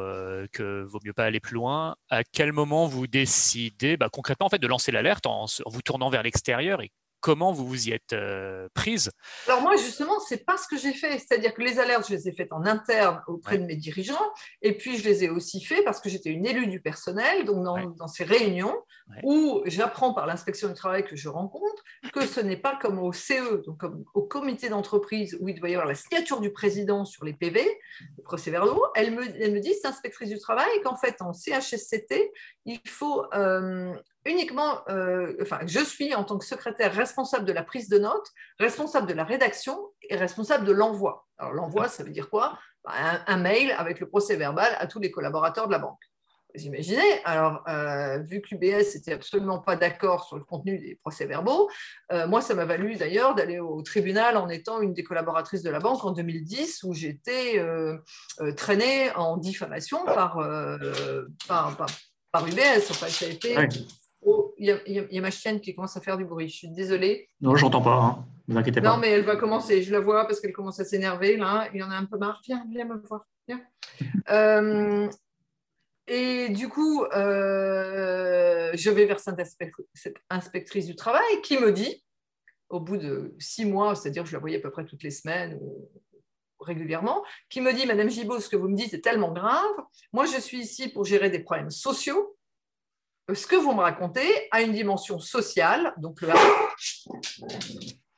que 0.51 0.83
vaut 0.83 0.99
mieux 1.03 1.13
pas 1.13 1.25
aller 1.25 1.39
plus 1.39 1.55
loin. 1.55 1.95
À 2.09 2.23
quel 2.23 2.51
moment 2.51 2.87
vous 2.87 3.07
décidez 3.07 3.97
bah, 3.97 4.09
concrètement 4.11 4.47
en 4.47 4.49
fait, 4.49 4.59
de 4.59 4.67
lancer 4.67 4.91
l'alerte 4.91 5.25
en, 5.25 5.45
vous 5.65 5.81
tournant 5.81 6.09
vers 6.09 6.23
l'extérieur 6.23 6.81
et 6.81 6.91
comment 7.25 7.51
vous 7.51 7.65
vous 7.65 7.87
y 7.87 7.91
êtes 7.91 8.13
euh, 8.13 8.69
prise 8.75 9.09
Alors 9.47 9.63
moi, 9.63 9.75
justement, 9.77 10.19
c'est 10.19 10.45
pas 10.45 10.57
ce 10.57 10.67
que 10.67 10.77
j'ai 10.77 10.93
fait. 10.93 11.17
C'est-à-dire 11.17 11.55
que 11.55 11.63
les 11.63 11.79
alertes, 11.79 12.07
je 12.07 12.13
les 12.13 12.29
ai 12.29 12.31
faites 12.31 12.53
en 12.53 12.63
interne 12.67 13.19
auprès 13.25 13.57
de 13.57 13.65
mes 13.65 13.75
dirigeants, 13.75 14.31
et 14.61 14.77
puis 14.77 14.99
je 14.99 15.05
les 15.05 15.23
ai 15.23 15.31
aussi 15.31 15.63
fait 15.63 15.81
parce 15.81 15.99
que 15.99 16.07
j'étais 16.07 16.29
une 16.29 16.45
élue 16.45 16.67
du 16.67 16.81
personnel, 16.81 17.43
donc 17.43 17.63
dans, 17.63 18.07
ces 18.07 18.25
réunions 18.25 18.75
où 19.23 19.63
j'apprends 19.65 20.13
par 20.13 20.27
l'inspection 20.27 20.67
du 20.67 20.75
travail 20.75 21.03
que 21.03 21.15
je 21.15 21.27
rencontre 21.27 21.83
que 22.13 22.27
ce 22.27 22.41
n'est 22.41 22.57
pas 22.57 22.77
comme 22.79 22.99
au 22.99 23.11
CE, 23.11 23.65
donc 23.65 23.79
comme 23.79 24.05
au 24.13 24.21
comité 24.21 24.69
d'entreprise 24.69 25.35
où 25.39 25.49
il 25.49 25.59
doit 25.59 25.69
y 25.69 25.73
avoir 25.73 25.87
la 25.87 25.95
signature 25.95 26.41
du 26.41 26.51
président 26.51 27.05
sur 27.05 27.25
les 27.25 27.33
PV, 27.33 27.65
le 28.17 28.23
procès-verbaux. 28.23 28.85
Elle 28.93 29.15
me, 29.15 29.23
elle 29.41 29.51
me 29.51 29.59
dit, 29.61 29.73
c'est 29.73 29.87
inspectrice 29.87 30.29
du 30.29 30.37
travail, 30.37 30.69
qu'en 30.83 30.95
fait, 30.95 31.19
en 31.23 31.33
CHSCT, 31.33 32.31
il 32.65 32.79
faut 32.87 33.25
euh, 33.33 33.95
uniquement, 34.25 34.81
euh, 34.89 35.33
enfin, 35.41 35.59
je 35.65 35.79
suis 35.79 36.13
en 36.15 36.23
tant 36.23 36.37
que 36.37 36.45
secrétaire 36.45 36.93
responsable 36.93 37.45
de 37.45 37.53
la 37.53 37.63
prise 37.63 37.89
de 37.89 37.99
notes, 37.99 38.27
responsable 38.59 39.07
de 39.07 39.13
la 39.13 39.23
rédaction 39.23 39.79
et 40.01 40.15
responsable 40.15 40.65
de 40.65 40.71
l'envoi. 40.71 41.27
Alors 41.37 41.53
l'envoi, 41.53 41.87
ça 41.87 42.03
veut 42.03 42.11
dire 42.11 42.29
quoi? 42.29 42.57
Bah, 42.83 42.91
un, 43.27 43.37
mail 43.37 43.71
avec 43.77 43.99
le 43.99 44.09
procès 44.09 44.35
verbal 44.35 44.75
à 44.79 44.87
tous 44.87 44.99
les 44.99 45.11
collaborateurs 45.11 45.67
de 45.67 45.71
la 45.71 45.79
banque. 45.79 46.01
Vous 46.55 46.63
imaginez? 46.63 47.21
Alors, 47.25 47.63
euh, 47.67 48.19
vu 48.19 48.41
que 48.41 48.47
l'UBS 48.51 48.95
n'était 48.95 49.11
absolument 49.11 49.59
pas 49.59 49.75
d'accord 49.75 50.23
sur 50.23 50.37
le 50.37 50.43
contenu 50.45 50.79
des 50.79 50.95
procès-verbaux, 50.95 51.69
euh, 52.13 52.27
moi, 52.27 52.39
ça 52.39 52.53
m'a 52.53 52.63
valu 52.63 52.95
d'ailleurs 52.95 53.35
d'aller 53.35 53.59
au 53.59 53.81
tribunal 53.81 54.37
en 54.37 54.47
étant 54.47 54.79
une 54.79 54.93
des 54.93 55.03
collaboratrices 55.03 55.63
de 55.63 55.69
la 55.69 55.79
banque 55.79 56.05
en 56.05 56.11
2010, 56.11 56.83
où 56.83 56.93
j'étais 56.93 57.61
traînée 58.55 59.11
en 59.15 59.35
diffamation 59.35 60.05
par, 60.05 60.39
par, 61.47 61.75
par, 62.31 62.47
UBS. 62.47 62.89
Enfin, 62.89 63.09
ça 63.09 63.25
a 63.25 63.29
été 63.29 63.57
y, 64.59 65.17
a 65.17 65.21
ma 65.21 65.31
chienne 65.31 65.59
qui 65.59 65.75
commence 65.75 65.97
à 65.97 66.01
faire 66.01 66.17
du 66.17 66.25
bruit. 66.25 66.47
Je 66.47 66.55
suis 66.55 66.69
désolée. 66.69 67.29
Non, 67.41 67.55
j'entends 67.55 67.81
pas. 67.81 67.95
Hein. 67.95 68.25
Ne 68.47 68.53
vous 68.53 68.59
inquiétez 68.59 68.81
pas. 68.81 68.89
Non, 68.89 68.97
mais 68.97 69.09
elle 69.09 69.25
va 69.25 69.35
commencer. 69.35 69.81
Je 69.81 69.91
la 69.91 69.99
vois 69.99 70.25
parce 70.25 70.39
qu'elle 70.39 70.53
commence 70.53 70.79
à 70.79 70.85
s'énerver. 70.85 71.37
Là, 71.37 71.67
il 71.73 71.79
y 71.79 71.83
en 71.83 71.91
a 71.91 71.95
un 71.95 72.05
peu 72.05 72.17
marre. 72.17 72.41
Viens, 72.45 72.65
viens 72.69 72.85
me 72.85 72.97
voir. 73.07 73.25
Euh, 74.29 75.07
et 76.07 76.49
du 76.49 76.67
coup, 76.67 77.03
euh, 77.03 78.71
je 78.73 78.89
vais 78.89 79.05
vers 79.05 79.19
cette, 79.19 79.39
cette 79.93 80.17
inspectrice 80.29 80.85
du 80.85 80.95
travail 80.95 81.21
qui 81.43 81.57
me 81.57 81.71
dit, 81.71 82.03
au 82.69 82.79
bout 82.79 82.97
de 82.97 83.35
six 83.39 83.65
mois, 83.65 83.95
c'est-à-dire 83.95 84.23
que 84.23 84.29
je 84.29 84.33
la 84.33 84.39
voyais 84.39 84.57
à 84.57 84.59
peu 84.59 84.71
près 84.71 84.85
toutes 84.85 85.03
les 85.03 85.11
semaines 85.11 85.57
ou 85.61 85.89
régulièrement, 86.59 87.23
qui 87.49 87.61
me 87.61 87.73
dit, 87.73 87.85
Madame 87.85 88.09
Gibault, 88.09 88.39
ce 88.39 88.49
que 88.49 88.55
vous 88.55 88.67
me 88.67 88.75
dites 88.75 88.93
est 88.93 89.01
tellement 89.01 89.31
grave. 89.31 89.75
Moi, 90.13 90.25
je 90.25 90.39
suis 90.39 90.59
ici 90.59 90.89
pour 90.89 91.05
gérer 91.05 91.29
des 91.29 91.39
problèmes 91.39 91.69
sociaux 91.69 92.34
ce 93.33 93.47
que 93.47 93.55
vous 93.55 93.73
me 93.73 93.81
racontez 93.81 94.47
a 94.51 94.61
une 94.61 94.73
dimension 94.73 95.19
sociale. 95.19 95.93
Donc, 95.97 96.21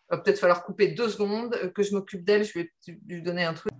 va 0.09 0.17
peut-être 0.17 0.39
falloir 0.39 0.63
couper 0.63 0.89
deux 0.89 1.09
secondes, 1.09 1.55
euh, 1.55 1.69
que 1.69 1.83
je 1.83 1.93
m'occupe 1.93 2.23
d'elle, 2.23 2.43
je 2.43 2.59
vais 2.59 2.73
lui 3.07 3.21
donner 3.21 3.43
un 3.43 3.53
truc. 3.53 3.71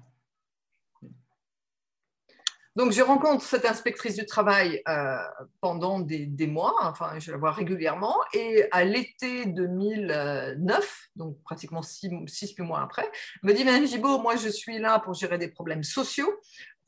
Donc, 2.76 2.92
je 2.92 3.02
rencontre 3.02 3.44
cette 3.44 3.66
inspectrice 3.66 4.16
du 4.16 4.26
travail 4.28 4.84
euh, 4.88 5.18
pendant 5.62 6.00
des, 6.00 6.30
mois, 6.46 6.76
enfin, 6.82 7.18
je 7.18 7.32
la 7.32 7.38
vois 7.38 7.52
régulièrement, 7.52 8.16
et 8.34 8.66
à 8.72 8.84
l'été 8.84 9.48
2009, 9.48 11.10
donc 11.16 11.42
pratiquement 11.42 11.82
six, 11.82 12.12
six 12.28 12.56
mois 12.60 12.82
après, 12.82 13.10
me 13.42 13.54
dit 13.54 13.66
Madame 13.66 13.88
Gibault, 13.88 14.20
moi 14.20 14.36
je 14.36 14.50
suis 14.50 14.78
là 14.78 15.00
pour 15.00 15.16
gérer 15.16 15.40
des 15.40 15.48
problèmes 15.48 15.82
sociaux. 15.82 16.32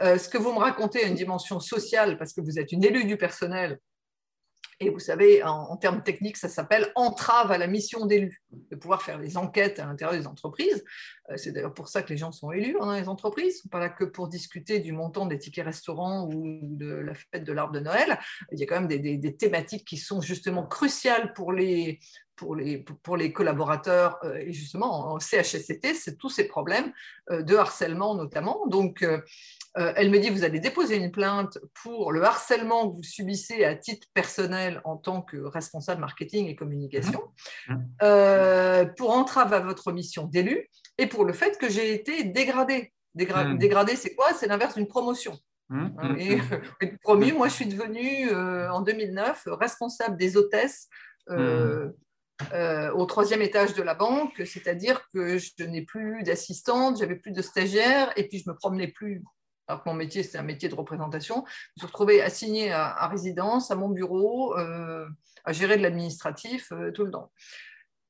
Euh, 0.04 0.20
ce 0.20 0.30
que 0.30 0.38
vous 0.38 0.54
me 0.54 0.60
racontez 0.60 1.04
a 1.04 1.08
une 1.08 1.16
dimension 1.16 1.60
sociale 1.60 2.20
parce 2.20 2.34
que 2.34 2.42
vous 2.42 2.60
êtes 2.60 2.72
une 2.72 2.84
élue 2.84 3.06
du 3.06 3.18
personnel 3.18 3.80
et 4.82 4.90
vous 4.90 5.00
savez, 5.00 5.44
en, 5.44 5.76
termes 5.76 6.02
techniques, 6.04 6.38
ça 6.38 6.48
s'appelle 6.48 6.90
entrave 6.96 7.52
à 7.52 7.58
la 7.58 7.68
mission 7.68 8.06
d'élu, 8.06 8.42
de 8.72 8.78
pouvoir 8.78 9.02
faire 9.02 9.20
des 9.20 9.36
enquêtes 9.36 9.78
à 9.78 9.86
l'intérieur 9.86 10.18
des 10.18 10.26
entreprises. 10.26 10.86
Euh, 11.30 11.36
c'est 11.36 11.52
d'ailleurs 11.52 11.74
pour 11.74 11.90
ça 11.90 12.02
que 12.02 12.10
les 12.10 12.18
gens 12.18 12.32
sont 12.32 12.52
élus 12.54 12.78
dans 12.80 12.94
les 12.94 13.10
entreprises. 13.10 13.56
Ils 13.56 13.58
ne 13.58 13.62
sont 13.64 13.70
pas 13.70 13.80
là 13.80 13.90
que 13.90 14.06
pour 14.06 14.30
discuter 14.30 14.80
du 14.80 14.94
montant 14.94 15.26
des 15.26 15.38
tickets 15.38 15.66
restaurants 15.66 16.30
ou 16.34 16.60
de 16.64 16.88
la 16.88 17.14
fête 17.14 17.44
de 17.44 17.52
l'arbre 17.52 17.74
de 17.74 17.82
Noël. 17.82 18.20
Il 18.54 18.60
y 18.60 18.64
a 18.64 18.66
quand 18.68 18.80
même 18.80 18.88
des, 18.88 19.36
thématiques 19.36 19.86
qui 19.86 19.98
sont 19.98 20.22
justement 20.22 20.66
cruciales 20.66 21.34
pour 21.34 21.52
les, 21.52 22.00
pour 22.38 22.56
les, 22.56 22.78
pour 22.78 23.18
les 23.18 23.34
collaborateurs. 23.34 24.18
Euh, 24.24 24.38
et 24.38 24.54
justement, 24.54 25.12
en 25.12 25.20
CHSCT, 25.20 25.94
c'est 25.94 26.18
tous 26.18 26.30
ces 26.30 26.48
problèmes 26.48 26.94
euh, 27.32 27.44
de 27.44 27.56
harcèlement 27.58 28.16
notamment. 28.16 28.66
Donc, 28.68 29.06
euh, 29.78 29.94
elle 29.96 30.10
me 30.10 30.20
dit, 30.20 30.30
vous 30.30 30.44
allez 30.44 30.60
déposer 30.60 30.96
une 30.96 31.12
plainte 31.12 31.60
pour 31.84 32.12
le 32.12 32.24
harcèlement 32.24 32.90
que 32.90 32.96
vous 32.96 33.04
subissez 33.04 33.64
à 33.64 33.76
titre 33.76 34.08
personnel 34.14 34.82
en 34.84 34.98
tant 34.98 35.22
que 35.22 35.38
responsable 35.38 36.02
marketing 36.02 36.48
et 36.48 36.56
communication, 36.56 37.22
mmh. 37.68 37.74
Mmh. 37.74 37.88
Euh, 38.04 38.86
pour 38.86 39.12
entrave 39.12 39.54
à 39.54 39.60
votre 39.60 39.92
mission 39.92 40.26
d'élu 40.26 40.70
et 40.98 41.06
pour 41.06 41.24
le 41.24 41.34
fait 41.34 41.58
que 41.60 41.70
j'ai 41.70 41.94
été 41.94 42.24
dégradé. 42.24 42.94
Mmh. 43.16 43.58
Dégradé, 43.58 43.96
c'est 43.96 44.16
quoi? 44.16 44.34
C'est 44.34 44.48
l'inverse 44.48 44.76
d'une 44.76 44.88
promotion. 44.88 45.38
Hein, 45.72 45.92
et, 46.18 46.40
promu, 47.04 47.32
moi 47.32 47.48
je 47.48 47.54
suis 47.54 47.68
devenue 47.68 48.32
euh, 48.32 48.72
en 48.72 48.82
2009 48.82 49.50
responsable 49.52 50.18
des 50.18 50.36
hôtesses 50.36 50.90
au 51.30 53.06
troisième 53.06 53.44
étage 53.44 53.76
de 53.76 53.84
la 53.84 53.94
banque, 53.94 54.42
c'est-à-dire 54.46 55.08
que 55.14 55.38
je 55.38 55.64
n'ai 55.66 55.84
plus 55.84 56.24
d'assistante, 56.24 56.98
j'avais 56.98 57.18
plus 57.18 57.34
de 57.34 57.44
stagiaire 57.44 58.12
et 58.16 58.28
puis 58.28 58.40
je 58.40 58.50
me 58.50 58.56
promenais 58.56 58.88
plus 58.88 59.22
alors 59.70 59.84
que 59.84 59.90
mon 59.90 59.96
métier, 59.96 60.24
c'était 60.24 60.40
un 60.40 60.44
métier 60.44 60.68
de 60.68 60.74
représentation, 60.74 61.46
je 61.46 61.52
me 61.52 61.78
suis 61.78 61.86
retrouvée 61.86 62.22
assignée 62.22 62.72
à, 62.72 63.08
résidence, 63.08 63.70
à 63.70 63.76
mon 63.76 63.90
bureau, 63.90 64.58
euh, 64.58 65.08
à 65.46 65.54
gérer 65.54 65.78
de 65.78 65.84
l'administratif 65.84 66.72
euh, 66.72 66.92
tout 66.92 67.06
le 67.06 67.12
temps. 67.12 67.32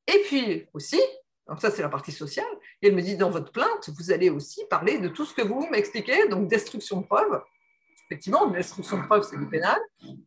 Et 0.08 0.20
puis 0.26 0.68
aussi, 0.74 1.00
donc 1.48 1.60
ça 1.60 1.70
c'est 1.70 1.82
la 1.82 1.90
partie 1.90 2.14
sociale, 2.14 2.48
et 2.82 2.88
elle 2.88 2.96
me 2.96 3.02
dit, 3.02 3.18
dans 3.18 3.30
votre 3.30 3.52
plainte, 3.52 3.90
vous 3.90 4.12
allez 4.12 4.30
aussi 4.30 4.62
parler 4.70 5.00
de 5.00 5.10
tout 5.10 5.26
ce 5.26 5.34
que 5.34 5.42
vous 5.42 5.68
m'expliquez, 5.70 6.30
donc 6.30 6.48
destruction 6.48 7.02
de 7.02 7.06
preuves, 7.06 7.42
effectivement, 8.10 8.48
destruction 8.48 8.98
de 8.98 9.06
preuves, 9.06 9.24
c'est 9.24 9.38
du 9.38 9.46
pénal. 9.46 9.78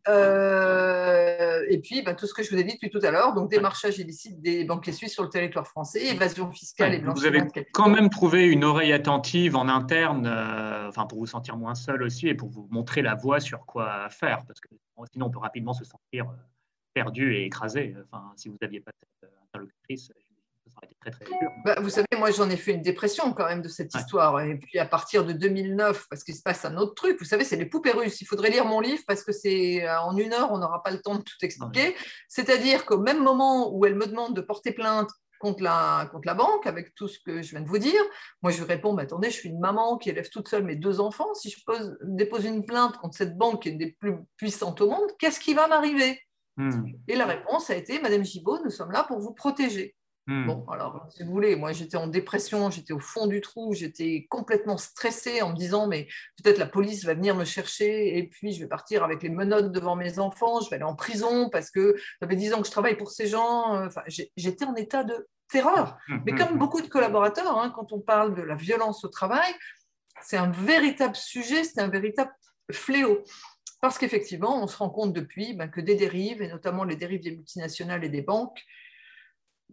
Euh, 0.07 1.65
et 1.69 1.79
puis, 1.79 2.01
bah, 2.01 2.13
tout 2.13 2.25
ce 2.27 2.33
que 2.33 2.41
je 2.41 2.49
vous 2.49 2.57
ai 2.57 2.63
dit 2.63 2.73
depuis 2.73 2.89
tout 2.89 2.99
à 3.03 3.11
l'heure, 3.11 3.33
donc 3.33 3.51
démarchage 3.51 3.99
illicite 3.99 4.41
des 4.41 4.63
banquiers 4.63 4.93
suisses 4.93 5.13
sur 5.13 5.23
le 5.23 5.29
territoire 5.29 5.67
français, 5.67 6.05
évasion 6.05 6.49
fiscale 6.51 6.93
et 6.93 6.99
blanchiment 6.99 7.19
Vous 7.19 7.25
avez 7.25 7.67
quand 7.73 7.89
même 7.89 8.09
trouvé 8.09 8.47
une 8.47 8.63
oreille 8.63 8.93
attentive 8.93 9.57
en 9.57 9.67
interne, 9.67 10.27
euh, 10.27 10.87
enfin 10.87 11.05
pour 11.05 11.19
vous 11.19 11.27
sentir 11.27 11.57
moins 11.57 11.75
seul 11.75 12.03
aussi 12.03 12.29
et 12.29 12.35
pour 12.35 12.49
vous 12.49 12.67
montrer 12.71 13.01
la 13.01 13.15
voie 13.15 13.41
sur 13.41 13.65
quoi 13.65 14.09
faire, 14.09 14.45
parce 14.47 14.61
que 14.61 14.69
sinon 15.11 15.25
on 15.25 15.29
peut 15.29 15.39
rapidement 15.39 15.73
se 15.73 15.83
sentir 15.83 16.29
euh, 16.29 16.35
perdu 16.93 17.35
et 17.35 17.43
écrasé. 17.43 17.95
Enfin, 18.05 18.31
si 18.37 18.47
vous 18.47 18.57
n'aviez 18.61 18.79
pas 18.79 18.91
cette 18.97 19.29
interlocutrice, 19.49 20.09
très, 21.01 21.11
très 21.11 21.25
bah, 21.65 21.75
vous 21.81 21.89
savez, 21.89 22.07
moi, 22.17 22.31
j'en 22.31 22.49
ai 22.49 22.57
fait 22.57 22.71
une 22.71 22.81
dépression 22.81 23.33
quand 23.33 23.45
même 23.45 23.61
de 23.61 23.67
cette 23.67 23.93
histoire. 23.93 24.41
Et 24.41 24.57
puis, 24.57 24.79
à 24.79 24.85
partir 24.85 25.25
de 25.25 25.33
2009, 25.33 26.07
parce 26.09 26.23
qu'il 26.23 26.35
se 26.35 26.41
passe 26.41 26.65
un 26.65 26.77
autre 26.77 26.93
truc, 26.95 27.17
vous 27.19 27.25
savez, 27.25 27.43
c'est 27.43 27.55
les 27.55 27.65
poupées 27.65 27.91
russes. 27.91 28.21
Il 28.21 28.25
faudrait 28.25 28.49
lire 28.49 28.65
mon 28.65 28.79
livre 28.79 29.03
parce 29.07 29.23
que 29.23 29.31
c'est 29.31 29.85
euh, 29.85 29.99
en 30.01 30.17
une 30.17 30.33
heure, 30.33 30.51
on 30.51 30.57
n'aura 30.57 30.81
pas 30.83 30.91
le 30.91 31.01
temps 31.01 31.15
de 31.15 31.21
tout 31.21 31.37
expliquer. 31.41 31.95
C'est-à-dire 32.27 32.85
qu'au 32.85 32.99
même 32.99 33.23
moment 33.23 33.73
où 33.73 33.85
elle 33.85 33.95
me 33.95 34.07
demande 34.07 34.35
de 34.35 34.41
porter 34.41 34.71
plainte 34.71 35.09
contre 35.43 35.61
la, 35.61 36.07
contre 36.09 36.25
la 36.25 36.35
banque, 36.35 36.65
avec 36.67 36.95
tout 36.95 37.09
ce 37.09 37.19
que 37.19 37.41
je 37.41 37.51
viens 37.51 37.59
de 37.59 37.67
vous 37.67 37.77
dire. 37.77 38.01
Moi, 38.41 38.51
je 38.53 38.59
lui 38.59 38.65
réponds, 38.65 38.93
mais 38.93 39.03
attendez, 39.03 39.29
je 39.29 39.35
suis 39.35 39.49
une 39.49 39.59
maman 39.59 39.97
qui 39.97 40.09
élève 40.09 40.29
toute 40.29 40.47
seule 40.47 40.63
mes 40.63 40.77
deux 40.77 41.01
enfants. 41.01 41.33
Si 41.33 41.49
je 41.49 41.61
pose, 41.65 41.97
dépose 42.01 42.45
une 42.45 42.65
plainte 42.65 42.95
contre 42.97 43.17
cette 43.17 43.37
banque 43.37 43.63
qui 43.63 43.69
est 43.69 43.71
une 43.73 43.77
des 43.77 43.91
plus 43.91 44.15
puissantes 44.37 44.79
au 44.79 44.89
monde, 44.89 45.09
qu'est-ce 45.19 45.41
qui 45.41 45.53
va 45.53 45.67
m'arriver? 45.67 46.17
Hmm. 46.55 46.85
Et 47.09 47.15
la 47.15 47.25
réponse 47.25 47.69
a 47.69 47.75
été, 47.75 47.99
Madame 47.99 48.23
Gibault, 48.23 48.63
nous 48.63 48.69
sommes 48.69 48.91
là 48.91 49.03
pour 49.03 49.19
vous 49.19 49.33
protéger. 49.33 49.95
Hmm. 50.25 50.47
Bon, 50.47 50.65
alors, 50.69 51.05
si 51.09 51.23
vous 51.23 51.31
voulez, 51.31 51.57
moi 51.57 51.73
j'étais 51.73 51.97
en 51.97 52.07
dépression, 52.07 52.71
j'étais 52.71 52.93
au 52.93 52.99
fond 52.99 53.27
du 53.27 53.41
trou, 53.41 53.73
j'étais 53.73 54.25
complètement 54.29 54.77
stressée 54.77 55.41
en 55.41 55.49
me 55.49 55.55
disant, 55.55 55.87
mais 55.87 56.07
peut-être 56.41 56.57
la 56.57 56.65
police 56.65 57.03
va 57.03 57.13
venir 57.13 57.35
me 57.35 57.43
chercher 57.43 58.17
et 58.17 58.27
puis 58.27 58.53
je 58.53 58.61
vais 58.61 58.67
partir 58.67 59.03
avec 59.03 59.21
les 59.21 59.29
menottes 59.29 59.73
devant 59.73 59.97
mes 59.97 60.19
enfants, 60.19 60.61
je 60.61 60.69
vais 60.69 60.77
aller 60.77 60.85
en 60.85 60.95
prison 60.95 61.49
parce 61.49 61.69
que 61.69 61.95
ça 62.21 62.27
fait 62.27 62.37
dix 62.37 62.53
ans 62.53 62.61
que 62.61 62.67
je 62.67 62.71
travaille 62.71 62.95
pour 62.95 63.11
ces 63.11 63.27
gens. 63.27 63.85
Enfin, 63.85 64.01
j'étais 64.07 64.63
en 64.63 64.75
état 64.75 65.03
de 65.03 65.27
terreur. 65.49 65.97
Hmm, 66.07 66.19
mais 66.25 66.31
hmm, 66.31 66.37
comme 66.37 66.57
beaucoup 66.57 66.81
de 66.81 66.87
collaborateurs, 66.87 67.57
hein, 67.59 67.71
quand 67.75 67.91
on 67.91 67.99
parle 67.99 68.33
de 68.33 68.43
la 68.43 68.55
violence 68.55 69.03
au 69.03 69.09
travail, 69.09 69.53
c'est 70.21 70.37
un 70.37 70.51
véritable 70.51 71.17
sujet, 71.17 71.65
c'est 71.65 71.81
un 71.81 71.89
véritable 71.89 72.31
fléau. 72.71 73.23
Parce 73.81 73.97
qu'effectivement, 73.97 74.63
on 74.63 74.67
se 74.67 74.77
rend 74.77 74.89
compte 74.89 75.11
depuis 75.11 75.53
ben, 75.53 75.67
que 75.67 75.81
des 75.81 75.95
dérives, 75.95 76.41
et 76.41 76.47
notamment 76.47 76.85
les 76.85 76.95
dérives 76.95 77.21
des 77.21 77.31
multinationales 77.31 78.05
et 78.05 78.09
des 78.09 78.21
banques, 78.21 78.63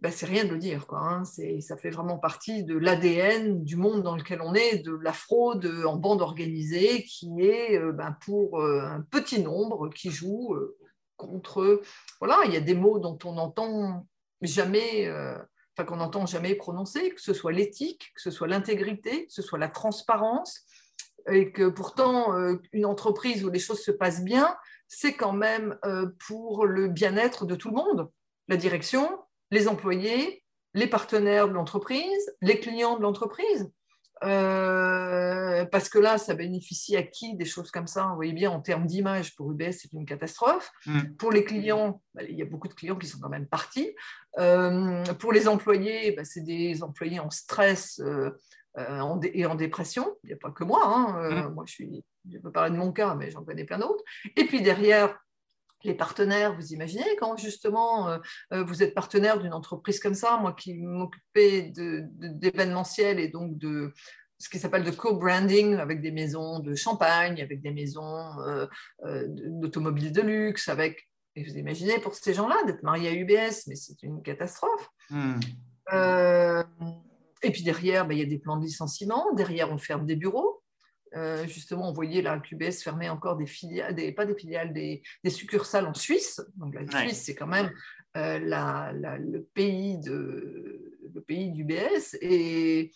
ben, 0.01 0.11
c'est 0.11 0.25
rien 0.25 0.45
de 0.45 0.49
le 0.49 0.57
dire. 0.57 0.87
Quoi, 0.87 0.99
hein. 0.99 1.23
Ça 1.23 1.77
fait 1.77 1.91
vraiment 1.91 2.17
partie 2.17 2.63
de 2.63 2.75
l'ADN 2.75 3.63
du 3.63 3.75
monde 3.75 4.01
dans 4.01 4.15
lequel 4.15 4.41
on 4.41 4.55
est, 4.55 4.79
de 4.79 4.93
la 4.93 5.13
fraude 5.13 5.71
en 5.85 5.95
bande 5.95 6.23
organisée, 6.23 7.03
qui 7.03 7.41
est 7.41 7.77
euh, 7.77 7.91
ben, 7.91 8.17
pour 8.25 8.59
euh, 8.59 8.81
un 8.81 9.01
petit 9.01 9.41
nombre 9.41 9.89
qui 9.89 10.09
joue 10.09 10.55
euh, 10.55 10.75
contre. 11.17 11.81
Voilà, 12.19 12.39
il 12.45 12.53
y 12.53 12.57
a 12.57 12.61
des 12.61 12.73
mots 12.73 12.97
dont 12.97 13.17
on 13.25 13.33
n'entend 13.33 14.07
jamais. 14.41 15.07
Enfin, 15.77 15.85
qu'on 15.85 15.97
n'entend 15.97 16.25
jamais 16.25 16.55
prononcer, 16.55 17.11
que 17.11 17.21
ce 17.21 17.33
soit 17.33 17.53
l'éthique, 17.53 18.11
que 18.15 18.21
ce 18.21 18.31
soit 18.31 18.47
l'intégrité, 18.47 19.27
que 19.27 19.31
ce 19.31 19.41
soit 19.41 19.59
la 19.59 19.69
transparence, 19.69 20.65
et 21.29 21.51
que 21.51 21.69
pourtant 21.69 22.35
une 22.73 22.85
entreprise 22.85 23.45
où 23.45 23.49
les 23.49 23.59
choses 23.59 23.81
se 23.81 23.91
passent 23.91 24.23
bien, 24.23 24.57
c'est 24.89 25.13
quand 25.13 25.31
même 25.31 25.77
pour 26.27 26.65
le 26.65 26.89
bien-être 26.89 27.45
de 27.45 27.55
tout 27.55 27.69
le 27.69 27.75
monde. 27.75 28.09
La 28.49 28.57
direction, 28.57 29.07
les 29.51 29.67
employés, 29.67 30.43
les 30.73 30.87
partenaires 30.87 31.47
de 31.47 31.53
l'entreprise, 31.53 32.35
les 32.41 32.59
clients 32.59 32.97
de 32.97 33.01
l'entreprise. 33.01 33.69
Euh, 34.23 35.65
parce 35.65 35.89
que 35.89 35.97
là, 35.97 36.17
ça 36.17 36.35
bénéficie 36.35 36.95
à 36.95 37.01
qui 37.01 37.35
des 37.35 37.45
choses 37.45 37.71
comme 37.71 37.87
ça 37.87 38.07
Vous 38.09 38.15
voyez 38.15 38.33
bien, 38.33 38.51
en 38.51 38.61
termes 38.61 38.85
d'image, 38.85 39.35
pour 39.35 39.51
UBS, 39.51 39.71
c'est 39.71 39.93
une 39.93 40.05
catastrophe. 40.05 40.71
Mm. 40.85 40.99
Pour 41.17 41.31
les 41.31 41.43
clients, 41.43 42.01
bah, 42.13 42.21
il 42.27 42.35
y 42.35 42.41
a 42.41 42.45
beaucoup 42.45 42.67
de 42.67 42.73
clients 42.73 42.97
qui 42.97 43.07
sont 43.07 43.19
quand 43.19 43.29
même 43.29 43.47
partis. 43.47 43.95
Euh, 44.37 45.03
pour 45.19 45.33
les 45.33 45.47
employés, 45.47 46.11
bah, 46.11 46.23
c'est 46.23 46.41
des 46.41 46.83
employés 46.83 47.19
en 47.19 47.31
stress 47.31 47.99
euh, 47.99 48.29
et 49.33 49.45
en 49.45 49.55
dépression. 49.55 50.15
Il 50.23 50.27
n'y 50.27 50.33
a 50.33 50.37
pas 50.37 50.51
que 50.51 50.63
moi. 50.63 50.81
Hein. 50.85 51.47
Mm. 51.47 51.53
Moi, 51.55 51.63
je, 51.67 51.73
suis, 51.73 52.05
je 52.31 52.37
peux 52.37 52.51
parler 52.51 52.71
de 52.71 52.77
mon 52.77 52.91
cas, 52.91 53.15
mais 53.15 53.31
j'en 53.31 53.43
connais 53.43 53.65
plein 53.65 53.79
d'autres. 53.79 54.03
Et 54.35 54.45
puis 54.45 54.61
derrière, 54.61 55.17
les 55.83 55.93
partenaires, 55.93 56.55
vous 56.55 56.73
imaginez 56.73 57.15
quand 57.19 57.37
justement 57.37 58.09
euh, 58.09 58.17
euh, 58.53 58.63
vous 58.63 58.83
êtes 58.83 58.93
partenaire 58.93 59.39
d'une 59.39 59.53
entreprise 59.53 59.99
comme 59.99 60.13
ça, 60.13 60.37
moi 60.37 60.53
qui 60.53 60.75
m'occupais 60.75 61.71
d'événementiel 62.15 63.19
et 63.19 63.27
donc 63.27 63.57
de 63.57 63.93
ce 64.37 64.49
qui 64.49 64.57
s'appelle 64.57 64.83
de 64.83 64.91
co-branding 64.91 65.75
avec 65.75 66.01
des 66.01 66.11
maisons 66.11 66.59
de 66.59 66.73
champagne, 66.73 67.41
avec 67.41 67.61
des 67.61 67.71
maisons 67.71 68.39
euh, 68.39 68.67
d'automobiles 69.27 70.11
de 70.11 70.21
luxe, 70.21 70.67
avec, 70.67 71.07
et 71.35 71.43
vous 71.43 71.57
imaginez 71.57 71.99
pour 71.99 72.15
ces 72.15 72.33
gens-là 72.33 72.57
d'être 72.65 72.81
mariés 72.81 73.09
à 73.09 73.13
UBS, 73.13 73.67
mais 73.67 73.75
c'est 73.75 74.01
une 74.01 74.23
catastrophe. 74.23 74.89
Hmm. 75.09 75.39
et 77.43 77.51
puis 77.51 77.63
derrière, 77.63 78.07
ben, 78.07 78.15
il 78.15 78.19
y 78.19 78.23
a 78.23 78.25
des 78.25 78.39
plans 78.39 78.57
de 78.57 78.63
licenciement, 78.63 79.33
derrière 79.33 79.71
on 79.71 79.77
ferme 79.77 80.05
des 80.05 80.15
bureaux, 80.15 80.60
euh, 81.15 81.45
justement, 81.45 81.89
on 81.89 81.93
voyait 81.93 82.21
la 82.21 82.39
QBS 82.39 82.81
fermer 82.83 83.09
encore 83.09 83.35
des 83.35 83.45
filiales, 83.45 83.95
des, 83.95 84.11
pas 84.11 84.25
des 84.25 84.35
filiales, 84.35 84.73
des, 84.73 85.03
succursales 85.29 85.85
en 85.85 85.93
Suisse. 85.93 86.41
Donc 86.55 86.73
la 86.73 86.87
Suisse, 87.01 87.23
c'est 87.23 87.35
quand 87.35 87.47
même 87.47 87.71
euh, 88.17 88.39
le, 88.39 89.41
pays 89.53 89.97
de, 89.99 90.97
le 91.13 91.21
pays 91.21 91.51
d'UBS 91.51 92.17
et 92.21 92.91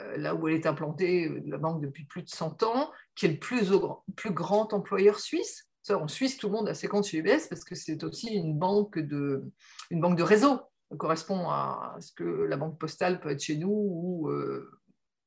euh, 0.00 0.16
là 0.16 0.34
où 0.34 0.48
elle 0.48 0.54
est 0.54 0.66
implantée, 0.66 1.30
la 1.46 1.58
banque 1.58 1.82
depuis 1.82 2.04
plus 2.04 2.22
de 2.22 2.28
100 2.28 2.62
ans, 2.64 2.90
qui 3.14 3.26
est 3.26 3.30
le 3.30 3.38
plus, 3.38 3.70
plus 4.16 4.32
grand 4.32 4.72
employeur 4.72 5.20
suisse. 5.20 5.68
en 5.90 6.08
Suisse, 6.08 6.38
tout 6.38 6.48
le 6.48 6.54
monde 6.54 6.68
a 6.68 6.74
ses 6.74 6.88
comptes 6.88 7.06
chez 7.06 7.18
UBS 7.18 7.48
parce 7.48 7.64
que 7.64 7.76
c'est 7.76 8.02
aussi 8.02 8.28
une 8.28 8.58
banque 8.58 8.98
de, 8.98 9.44
une 9.90 10.00
banque 10.00 10.18
de 10.18 10.24
réseau. 10.24 10.60
Ça 10.90 10.96
correspond 10.96 11.48
à 11.48 11.96
ce 12.00 12.12
que 12.12 12.24
la 12.24 12.56
banque 12.56 12.78
postale 12.78 13.20
peut 13.20 13.30
être 13.30 13.42
chez 13.42 13.56
nous 13.56 13.70
ou 13.70 14.30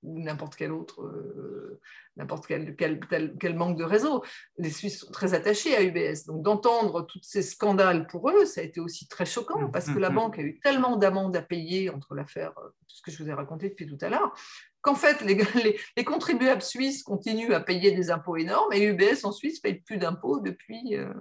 ou 0.06 0.20
n'importe 0.20 0.56
quel 0.56 0.72
autre, 0.72 1.01
euh, 1.01 1.80
n'importe 2.16 2.47
quel, 2.47 2.76
quel, 2.76 3.56
manque 3.56 3.78
de 3.78 3.84
réseau. 3.84 4.24
Les 4.58 4.70
Suisses 4.70 4.99
sont 4.99 5.12
très 5.12 5.34
attachés 5.34 5.76
à 5.76 5.84
UBS. 5.84 6.26
Donc 6.28 6.43
d'entendre 6.43 7.01
tous 7.01 7.20
ces 7.22 7.41
scandales 7.41 8.08
pour 8.08 8.30
eux, 8.30 8.45
ça 8.45 8.62
a 8.62 8.64
été 8.64 8.80
aussi 8.80 9.08
très 9.08 9.26
choquant 9.26 9.60
mmh, 9.60 9.72
parce 9.72 9.88
que 9.88 9.97
mmh, 9.97 9.99
la 9.99 10.10
mmh. 10.10 10.16
banque 10.16 10.39
a 10.39 10.41
eu 10.41 10.60
tellement 10.60 10.95
d'amendes 10.95 11.36
à 11.36 11.41
payer 11.41 11.89
entre 11.89 12.16
l'affaire, 12.16 12.53
euh, 12.58 12.70
tout 12.88 12.95
ce 12.95 13.01
que 13.01 13.12
je 13.12 13.24
vous 13.24 13.30
ai 13.30 13.34
raconté 13.34 13.70
depuis 13.70 13.88
tout 13.88 13.97
à 14.01 14.10
l'heure, 14.10 14.34
qu'en 14.82 14.95
fait 14.95 15.22
les, 15.22 15.36
les, 15.97 16.03
contribuables 16.03 16.62
suisses 16.62 17.03
continuent 17.03 17.53
à 17.53 17.60
payer 17.60 17.91
des 17.91 18.12
impôts 18.12 18.38
énormes 18.38 18.72
et 18.74 18.84
UBS 18.84 19.26
en 19.26 19.32
Suisse 19.32 19.60
paye 19.60 19.82
plus 19.82 19.97
d'impôts 19.97 20.39
depuis... 20.39 20.95
Euh, 20.95 21.14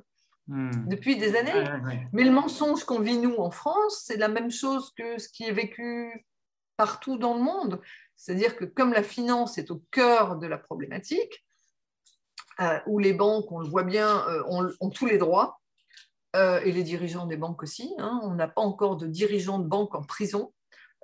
depuis 0.46 1.16
des 1.16 1.36
années. 1.36 1.64
Mais 2.12 2.22
le 2.22 2.30
mensonge 2.30 2.84
qu'on 2.84 3.00
vit, 3.00 3.16
nous, 3.16 3.36
en 3.36 3.50
France, 3.50 4.02
c'est 4.04 4.18
la 4.18 4.28
même 4.28 4.50
chose 4.50 4.92
que 4.94 5.18
ce 5.18 5.28
qui 5.30 5.44
est 5.44 5.52
vécu 5.52 6.26
partout 6.76 7.16
dans 7.18 7.34
le 7.34 7.42
monde. 7.42 7.80
C'est-à-dire 8.16 8.56
que 8.56 8.64
comme 8.64 8.92
la 8.92 9.02
finance 9.02 9.58
est 9.58 9.70
au 9.70 9.82
cœur 9.90 10.36
de 10.36 10.46
la 10.46 10.58
problématique, 10.58 11.44
euh, 12.60 12.78
où 12.86 12.98
les 12.98 13.12
banques, 13.12 13.50
on 13.50 13.58
le 13.58 13.68
voit 13.68 13.82
bien, 13.82 14.26
euh, 14.28 14.42
ont, 14.80 14.90
tous 14.90 15.06
les 15.06 15.18
droits, 15.18 15.60
euh, 16.36 16.60
et 16.60 16.72
les 16.72 16.82
dirigeants 16.82 17.26
des 17.26 17.36
banques 17.36 17.62
aussi, 17.62 17.92
hein, 17.98 18.20
on 18.22 18.34
n'a 18.34 18.48
pas 18.48 18.62
encore 18.62 18.96
de 18.96 19.06
dirigeants 19.06 19.58
de 19.58 19.66
banque 19.66 19.94
en 19.94 20.02
prison. 20.02 20.52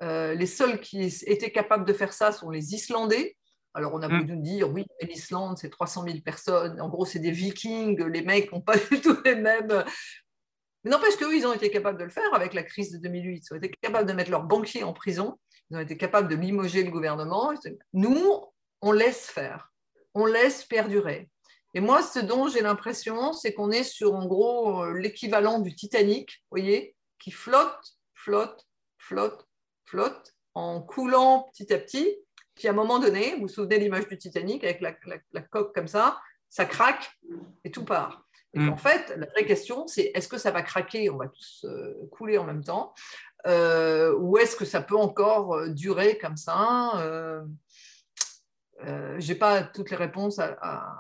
les 0.01 0.47
seuls 0.47 0.81
qui 0.81 1.03
étaient 1.27 1.53
capables 1.53 1.85
de 1.85 1.93
faire 1.93 2.13
ça 2.13 2.33
sont 2.33 2.51
les 2.51 2.75
Islandais. 2.75 3.37
Alors 3.75 3.93
on 3.95 4.03
a 4.03 4.09
mmh. 4.09 4.27
beau 4.27 4.35
dire, 4.37 4.71
oui, 4.71 4.85
l'Islande, 5.03 5.59
c'est 5.59 5.71
300 5.71 6.05
000 6.05 6.19
personnes, 6.25 6.81
en 6.81 6.89
gros, 6.89 7.05
c'est 7.05 7.19
des 7.19 7.31
vikings, 7.31 8.03
les 8.05 8.23
mecs 8.23 8.51
n'ont 8.53 8.63
pas 8.63 8.77
du 8.91 9.01
tout 9.01 9.17
les 9.25 9.35
mêmes... 9.35 9.85
Mais 10.83 10.91
n'empêche 10.91 11.17
qu'eux, 11.17 11.37
ils 11.37 11.47
ont 11.47 11.53
été 11.53 11.71
capables 11.71 11.99
de 11.99 12.05
le 12.05 12.11
faire 12.11 12.33
avec 12.33 12.55
la 12.55 12.63
crise 12.63 12.91
de 12.91 12.97
2008. 12.97 13.45
Ils 13.45 13.53
ont 13.53 13.57
été 13.59 13.71
capables 13.83 14.09
de 14.09 14.15
mettre 14.15 14.31
leurs 14.31 14.45
banquiers 14.45 14.83
en 14.83 14.95
prison 14.95 15.39
ils 15.71 15.77
ont 15.77 15.81
été 15.81 15.97
capables 15.97 16.29
de 16.29 16.37
limoger 16.37 16.83
le 16.83 16.91
gouvernement. 16.91 17.53
Nous, 17.93 18.45
on 18.83 18.93
laisse 18.93 19.27
faire, 19.27 19.73
on 20.15 20.27
laisse 20.27 20.65
perdurer. 20.65 21.29
Et 21.75 21.81
moi, 21.81 22.03
ce 22.03 22.19
dont 22.19 22.49
j'ai 22.49 22.63
l'impression, 22.63 23.33
c'est 23.33 23.53
qu'on 23.53 23.71
est 23.71 23.85
sur, 23.85 24.15
en 24.15 24.27
gros, 24.27 24.83
euh, 24.83 24.99
l'équivalent 24.99 25.61
du 25.61 25.75
Titanic, 25.75 26.43
vous 26.51 26.59
voyez, 26.59 26.97
qui 27.21 27.31
flotte, 27.31 27.97
flotte, 28.15 28.67
flotte, 28.99 29.47
flotte, 29.85 30.35
en 30.55 30.81
coulant 30.81 31.49
petit 31.53 31.73
à 31.73 31.79
petit. 31.79 32.17
Puis 32.57 32.67
à 32.67 32.73
un 32.73 32.75
moment 32.75 32.99
donné, 32.99 33.35
vous 33.37 33.43
vous 33.43 33.49
souvenez 33.49 33.79
l'image 33.79 34.09
du 34.09 34.19
Titanic 34.19 34.65
avec 34.65 34.81
la, 34.81 35.43
coque 35.43 35.75
comme 35.75 35.87
ça, 35.87 36.21
ça 36.49 36.65
craque 36.65 37.17
et 37.63 37.71
tout 37.71 37.85
part. 37.85 38.27
Et 38.55 38.59
mm. 38.59 38.71
en 38.71 38.77
fait, 38.77 39.15
la 39.17 39.27
vraie 39.27 39.47
question, 39.47 39.87
c'est 39.87 40.11
est-ce 40.15 40.27
que 40.27 40.39
ça 40.39 40.51
va 40.51 40.63
craquer? 40.63 41.09
On 41.09 41.19
va 41.19 41.29
tous 41.29 41.65
euh, 41.65 41.95
couler 42.11 42.37
en 42.37 42.45
même 42.45 42.65
temps 42.65 42.93
euh, 43.47 44.15
ou 44.19 44.39
est-ce 44.39 44.57
que 44.57 44.65
ça 44.65 44.83
peut 44.83 44.97
encore 44.97 45.55
euh, 45.55 45.69
durer 45.69 46.19
comme 46.19 46.37
ça 46.37 46.93
euh, 46.97 47.43
euh 48.87 49.17
J'ai 49.19 49.35
pas 49.35 49.63
toutes 49.63 49.91
les 49.91 49.97
réponses 49.97 50.39
à, 50.39 50.97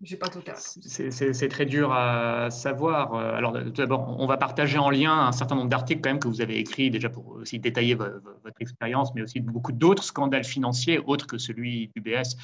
j'ai 0.00 0.16
pas 0.16 0.28
tout 0.28 0.42
C'est 0.66 1.48
très 1.48 1.66
dur 1.66 1.92
à 1.92 2.50
savoir. 2.50 3.14
Alors, 3.14 3.52
tout 3.52 3.70
d'abord, 3.70 4.16
on 4.18 4.26
va 4.26 4.36
partager 4.36 4.76
en 4.76 4.90
lien 4.90 5.26
un 5.28 5.32
certain 5.32 5.54
nombre 5.54 5.68
d'articles 5.68 6.00
quand 6.00 6.10
même 6.10 6.18
que 6.18 6.26
vous 6.26 6.40
avez 6.40 6.58
écrits 6.58 6.90
déjà 6.90 7.08
pour 7.08 7.28
aussi 7.28 7.60
détailler 7.60 7.94
votre 7.94 8.60
expérience, 8.60 9.14
mais 9.14 9.22
aussi 9.22 9.38
beaucoup 9.38 9.70
d'autres 9.70 10.02
scandales 10.02 10.42
financiers 10.42 10.98
autres 10.98 11.28
que 11.28 11.38
celui 11.38 11.88
d'UBS 11.94 12.36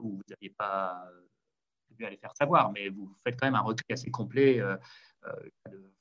où 0.00 0.16
vous 0.16 0.22
n'aviez 0.30 0.54
pas 0.56 1.04
pu 1.98 2.06
aller 2.06 2.16
faire 2.16 2.32
savoir, 2.38 2.72
mais 2.72 2.88
vous 2.88 3.14
faites 3.22 3.38
quand 3.38 3.46
même 3.46 3.54
un 3.54 3.60
recueil 3.60 3.92
assez 3.92 4.10
complet 4.10 4.62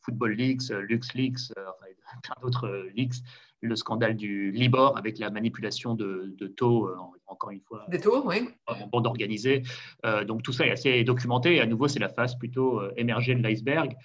Football 0.03 0.33
Leaks, 0.33 0.69
LuxLeaks, 0.69 1.51
enfin, 1.51 2.19
plein 2.21 2.35
d'autres 2.41 2.67
euh, 2.67 2.89
leaks, 2.95 3.15
le 3.61 3.75
scandale 3.75 4.15
du 4.15 4.51
Libor 4.51 4.97
avec 4.97 5.17
la 5.17 5.29
manipulation 5.29 5.95
de, 5.95 6.35
taux, 6.57 6.87
euh, 6.87 6.97
encore 7.27 7.51
une 7.51 7.61
fois. 7.61 7.85
Des 7.89 7.99
taux, 7.99 8.27
oui. 8.27 8.49
En 8.67 8.87
bande 8.87 9.07
organisée. 9.07 9.63
Euh, 10.05 10.25
donc 10.25 10.43
tout 10.43 10.51
ça 10.51 10.67
est 10.67 10.71
assez 10.71 11.03
documenté. 11.03 11.55
Et 11.55 11.61
à 11.61 11.65
nouveau, 11.65 11.87
c'est 11.87 11.99
la 11.99 12.09
phase 12.09 12.37
plutôt 12.37 12.81
émergée 12.97 13.35
de 13.35 13.41
l'iceberg. 13.41 13.95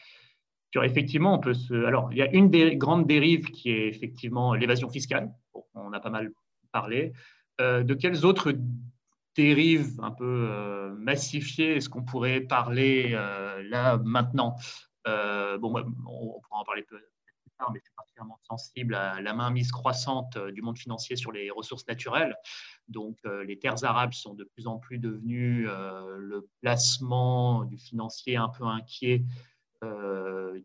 Effectivement, 0.80 1.34
on 1.34 1.38
peut 1.40 1.54
se. 1.54 1.74
Alors, 1.86 2.12
il 2.12 2.18
y 2.18 2.22
a 2.22 2.30
une 2.32 2.50
des 2.50 2.76
grandes 2.76 3.06
dérives 3.06 3.46
qui 3.50 3.70
est 3.70 3.88
effectivement 3.88 4.54
l'évasion 4.54 4.88
fiscale. 4.88 5.32
on 5.74 5.92
a 5.92 5.98
pas 5.98 6.10
mal 6.10 6.30
parlé. 6.70 7.12
de 7.58 7.94
quelles 7.94 8.24
autres 8.24 8.54
dérives 9.34 9.98
un 10.00 10.12
peu 10.12 10.94
massifiées 10.98 11.76
est-ce 11.76 11.88
qu'on 11.88 12.04
pourrait 12.04 12.42
parler 12.42 13.10
là 13.70 13.96
maintenant? 14.04 14.56
Bon, 15.04 15.74
on 16.06 16.40
pourra 16.40 16.60
en 16.60 16.64
parler 16.64 16.82
peu, 16.82 16.98
mais 17.72 17.78
je 17.78 17.84
suis 17.84 17.94
particulièrement 17.96 18.38
sensible 18.42 18.94
à 18.94 19.20
la 19.20 19.34
mainmise 19.34 19.72
croissante 19.72 20.36
euh, 20.36 20.52
du 20.52 20.62
monde 20.62 20.78
financier 20.78 21.16
sur 21.16 21.32
les 21.32 21.50
ressources 21.50 21.86
naturelles. 21.86 22.36
Donc, 22.88 23.18
euh, 23.24 23.44
les 23.44 23.58
terres 23.58 23.84
arabes 23.84 24.12
sont 24.12 24.34
de 24.34 24.44
plus 24.44 24.66
en 24.66 24.78
plus 24.78 24.98
devenues 24.98 25.68
euh, 25.68 26.16
le 26.18 26.48
placement 26.60 27.64
du 27.64 27.78
financier 27.78 28.36
un 28.36 28.48
peu 28.48 28.64
inquiet 28.64 29.24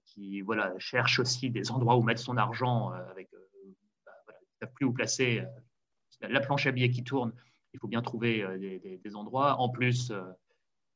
qui 0.06 0.42
voilà, 0.42 0.74
cherche 0.80 1.20
aussi 1.20 1.52
des 1.52 1.70
endroits 1.70 1.96
où 1.98 2.02
mettre 2.02 2.20
son 2.20 2.36
argent 2.36 2.90
avec 2.90 3.30
plus 4.74 4.88
vous 4.88 4.94
placez 4.94 5.44
la 6.22 6.40
planche 6.40 6.66
à 6.66 6.72
billets 6.72 6.90
qui 6.90 7.04
tourne, 7.04 7.32
il 7.74 7.80
faut 7.80 7.88
bien 7.88 8.02
trouver 8.02 8.44
des, 8.58 9.16
endroits. 9.16 9.60
En 9.60 9.70
plus, 9.70 10.12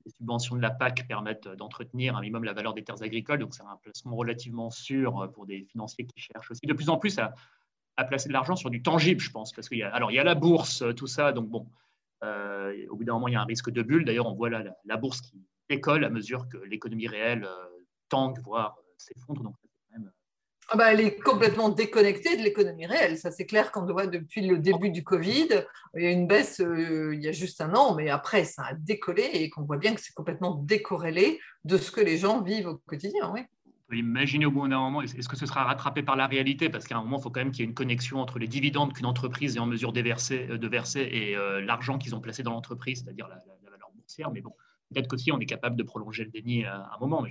les 0.08 0.12
subventions 0.12 0.55
de 0.55 0.62
la 0.62 0.72
PAC 0.72 1.05
permettent 1.08 1.49
d'entretenir 1.49 2.16
un 2.16 2.22
minimum 2.22 2.45
la 2.45 2.53
valeur 2.53 2.74
des 2.74 2.84
terres 2.84 3.03
agricoles, 3.03 3.39
donc 3.39 3.53
c'est 3.53 3.64
un 3.64 3.76
placement 3.82 4.16
relativement 4.16 4.70
sûr 4.70 5.30
pour 5.34 5.45
des 5.45 5.66
financiers 5.66 6.05
qui 6.05 6.20
cherchent 6.20 6.51
aussi 6.51 6.66
de 6.66 6.74
plus 6.74 6.89
en 6.89 6.97
plus 6.97 7.20
à, 7.20 7.34
placer 8.05 8.30
de 8.30 8.34
l'argent 8.34 8.55
sur 8.55 8.70
du 8.70 8.82
tangible, 8.82 9.20
je 9.20 9.32
pense, 9.32 9.51
parce 9.51 9.68
qu'il 9.68 9.80
y 9.80 9.84
a, 9.84 9.93
alors 9.93 10.12
il 10.12 10.16
y 10.16 10.20
a 10.20 10.24
la 10.24 10.36
bourse, 10.36 10.84
tout 10.95 11.08
ça, 11.08 11.34
donc 11.34 11.49
bon, 11.49 11.68
au 12.24 12.95
bout 12.95 13.03
d'un 13.03 13.14
moment 13.14 13.28
il 13.28 13.34
y 13.34 13.36
a 13.36 13.41
un 13.41 13.45
risque 13.45 13.70
de 13.70 13.82
bulle. 13.82 14.05
D'ailleurs, 14.05 14.28
on 14.28 14.36
voit 14.36 14.49
la, 14.49 14.64
la, 14.86 14.97
bourse 14.97 15.20
qui 15.20 15.43
décolle 15.68 16.05
à 16.05 16.10
mesure 16.10 16.47
que 16.47 16.58
l'économie 16.58 17.08
réelle 17.08 17.47
tangue, 18.08 18.39
voire 18.43 18.78
s'effondre. 18.97 19.41
Donc 19.41 19.55
ah 20.70 20.76
bah, 20.76 20.91
elle 20.91 20.99
est 20.99 21.18
complètement 21.18 21.70
déconnectée 21.70 22.36
de 22.36 22.43
l'économie 22.43 22.86
réelle. 22.86 23.18
Ça, 23.18 23.32
c'est 23.32 23.45
clair 23.45 23.72
qu'on 23.72 23.86
voit 23.86 24.05
depuis 24.05 24.45
le 24.45 24.57
début 24.57 24.89
du 24.89 25.01
Covid. 25.01 25.47
Il 25.95 26.03
y 26.03 26.07
a 26.07 26.11
une 26.11 26.28
baisse 26.28 26.59
euh, 26.59 27.15
il 27.15 27.22
y 27.22 27.30
a 27.30 27.32
juste 27.32 27.61
un 27.61 27.74
an, 27.74 27.95
mais 27.95 28.09
après, 28.09 28.43
ça 28.43 28.63
a 28.63 28.74
décollé 28.74 29.30
et 29.34 29.49
qu'on 29.49 29.63
voit 29.63 29.78
bien 29.78 29.95
que 29.95 30.01
c'est 30.01 30.13
complètement 30.13 30.55
décorrélé 30.55 31.39
de 31.63 31.78
ce 31.78 31.89
que 31.89 32.01
les 32.01 32.18
gens 32.18 32.41
vivent 32.41 32.68
au 32.68 32.76
quotidien. 32.86 33.32
Oui. 33.34 33.41
On 33.65 33.91
peut 33.91 33.97
imaginer 33.97 34.45
au 34.45 34.51
bout 34.51 34.68
d'un 34.68 34.80
moment, 34.80 35.01
est-ce 35.01 35.30
que 35.30 35.38
ce 35.38 35.45
sera 35.45 35.63
rattrapé 35.63 36.03
par 36.03 36.18
la 36.18 36.28
réalité? 36.28 36.68
Parce 36.68 36.86
qu'à 36.86 36.97
un 36.97 37.01
moment, 37.01 37.18
il 37.20 37.24
faut 37.24 37.30
quand 37.30 37.39
même 37.39 37.51
qu'il 37.51 37.61
y 37.61 37.63
ait 37.63 37.70
une 37.70 37.74
connexion 37.74 38.20
entre 38.20 38.38
les 38.38 38.49
dividendes 38.49 38.91
qu'une 38.91 39.05
entreprise 39.05 39.55
est 39.55 39.59
en 39.59 39.68
mesure 39.68 39.93
de 39.93 40.01
verser, 40.01 40.47
euh, 40.49 40.57
de 40.57 40.68
verser 40.68 41.07
et 41.09 41.38
euh, 41.38 41.61
l'argent 41.61 41.97
qu'ils 41.97 42.13
ont 42.13 42.20
placé 42.20 42.43
dans 42.43 42.51
l'entreprise, 42.51 43.03
c'est-à-dire 43.05 43.30
la, 43.30 43.41
valeur 43.72 43.89
boursière. 43.95 44.32
Mais 44.32 44.41
bon, 44.41 44.51
peut-être 44.93 45.07
qu'aussi 45.07 45.32
on 45.32 45.39
est 45.39 45.45
capable 45.45 45.78
de 45.78 45.84
prolonger 45.84 46.26
le 46.26 46.30
déni 46.30 46.65
à 46.65 46.89
un 46.93 46.99
moment. 46.99 47.26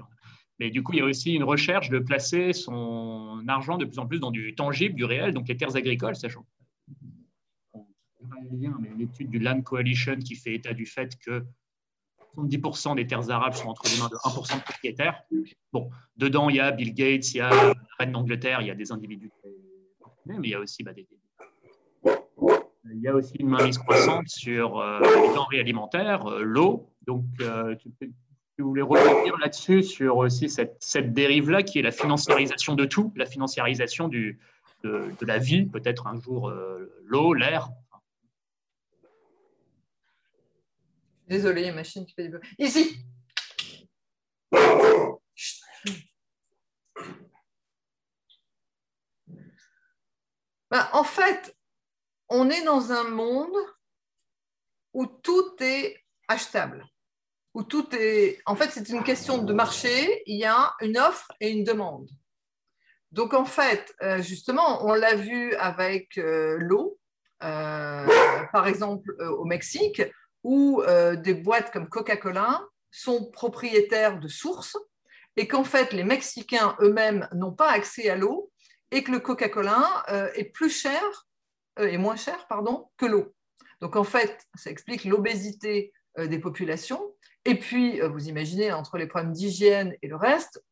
Du 0.59 0.83
coup, 0.83 0.93
il 0.93 0.99
y 0.99 1.03
a 1.03 1.05
aussi 1.05 1.35
une 1.35 1.45
recherche 1.45 1.91
de 1.91 1.99
placer 1.99 2.53
son 2.53 3.45
argent 3.49 3.77
de 3.77 3.85
plus 3.85 3.99
en 3.99 4.07
plus 4.07 4.21
dans 4.21 4.31
du 4.31 4.55
tangible, 4.55 4.95
du 4.95 5.05
réel, 5.05 5.33
donc 5.35 5.49
les 5.49 5.57
terres 5.57 5.77
agricoles, 5.77 6.17
sachant. 6.17 6.47
L'étude 8.99 9.31
du 9.31 9.39
Land 9.39 9.63
Coalition 9.63 10.17
qui 10.17 10.35
fait 10.35 10.55
état 10.55 10.73
du 10.73 10.87
fait 10.87 11.17
que 11.19 11.45
70% 12.37 12.97
des 12.97 13.07
terres 13.07 13.31
arabes 13.31 13.55
sont 13.55 13.69
entre 13.69 13.85
les 13.91 13.99
mains 13.99 14.09
de 14.09 14.17
1% 14.17 14.59
de 14.59 14.63
propriétaires. 14.63 15.23
Bon, 15.73 15.91
dedans, 16.17 16.49
il 16.49 16.57
y 16.57 16.61
a 16.61 16.71
Bill 16.71 16.95
Gates, 16.95 17.33
il 17.35 17.39
y 17.39 17.41
a 17.41 17.51
la 17.51 17.75
reine 17.99 18.13
d'Angleterre, 18.13 18.61
il 18.61 18.69
y 18.69 18.71
a 18.71 18.75
des 18.75 18.93
individus, 18.93 19.31
mais 20.27 20.37
il 20.43 20.51
y 20.51 20.55
a 20.55 20.61
aussi 20.61 20.83
bah, 20.83 20.93
des, 20.93 21.07
il 22.93 23.01
y 23.01 23.09
a 23.09 23.15
aussi 23.15 23.35
une 23.39 23.49
mainmise 23.49 23.79
croissante 23.79 24.29
sur 24.29 24.79
euh, 24.79 25.01
les 25.01 25.35
denrées 25.35 25.61
alimentaires, 25.61 26.27
euh, 26.27 26.43
l'eau. 26.43 26.89
Donc, 27.07 27.25
euh, 27.41 27.75
je 28.59 28.63
voulais 28.63 28.83
revenir 28.83 29.37
là-dessus, 29.39 29.83
sur 29.83 30.17
aussi 30.17 30.49
cette, 30.49 30.77
cette 30.81 31.13
dérive-là 31.13 31.63
qui 31.63 31.79
est 31.79 31.83
la 31.83 31.93
financiarisation 31.93 32.75
de 32.75 32.87
tout, 32.87 33.13
la 33.17 33.27
financiarisation 33.27 34.09
du, 34.09 34.41
de, 34.83 35.27
la 35.27 35.39
vie, 35.39 35.67
peut-être 35.67 36.07
un 36.07 36.19
jour 36.21 36.49
euh, 36.49 36.91
l'eau, 37.05 37.35
l'air. 37.35 37.69
Désolé, 41.29 41.73
machine 41.73 42.07
qui 42.07 42.15
fait 42.15 42.29
du 42.29 42.39
Ici. 42.59 42.99
Ben, 50.71 50.89
En 50.93 51.05
fait, 51.05 51.57
on 52.29 52.49
est 52.49 52.65
dans 52.65 52.93
un 52.93 53.05
monde 53.05 53.57
où 54.93 55.07
tout 55.07 55.57
est 55.61 56.05
achetable 56.29 56.87
où 57.57 57.63
tout 57.63 57.89
est. 57.97 58.39
En 58.45 58.55
fait, 58.55 58.71
c'est 58.71 58.91
une 58.91 59.03
question 59.03 59.39
de 59.39 59.53
marché. 59.55 60.23
Il 60.27 60.37
y 60.37 60.45
a 60.45 60.75
une 60.83 60.99
offre 60.99 61.33
et 61.41 61.49
une 61.49 61.65
demande. 61.65 62.11
Donc, 63.13 63.33
en 63.33 63.47
fait, 63.47 63.95
euh, 64.03 64.21
justement, 64.21 64.85
on 64.85 64.93
l'a 64.93 65.15
vu 65.15 65.55
avec 65.55 66.19
euh, 66.19 66.59
l'eau, 66.59 66.99
euh, 67.43 68.07
par 68.53 68.67
exemple 68.67 69.11
au 69.39 69.47
Mexique, 69.47 70.03
où 70.45 70.83
des 71.17 71.35
boîtes 71.35 71.73
comme 71.73 71.89
Coca-Cola 71.89 72.63
sont 72.91 73.31
propriétaires 73.31 74.21
de 74.21 74.29
sources 74.29 74.77
et 75.37 75.49
qu'en 75.49 75.65
fait, 75.65 75.93
les 75.93 76.05
Mexicains 76.05 76.77
eux-mêmes 76.81 77.27
n'ont 77.33 77.53
pas 77.53 77.71
accès 77.71 78.09
à 78.11 78.17
l'eau 78.17 78.53
et 78.93 79.03
que 79.03 79.11
le 79.11 79.19
Coca-Cola 79.19 80.05
est 80.37 80.53
plus 80.53 80.71
cher 80.71 81.03
et 81.81 81.99
moins 81.99 82.15
cher 82.15 82.47
pardon, 82.49 82.89
que 82.97 83.07
l'eau. 83.07 83.35
Donc, 83.81 83.97
en 83.97 84.05
fait, 84.05 84.39
ça 84.55 84.71
explique 84.71 85.05
l'obésité 85.05 85.93
des 86.17 86.39
populations 86.39 87.16
et 87.47 87.55
puis, 87.55 88.03
euh, 88.03 88.09
vous 88.09 88.29
imaginez, 88.29 88.73
entre 88.73 88.99
les 88.99 89.07
problèmes 89.07 89.33
d'hygiène 89.33 89.95
et 90.03 90.09
le 90.09 90.17
reste, 90.17 90.63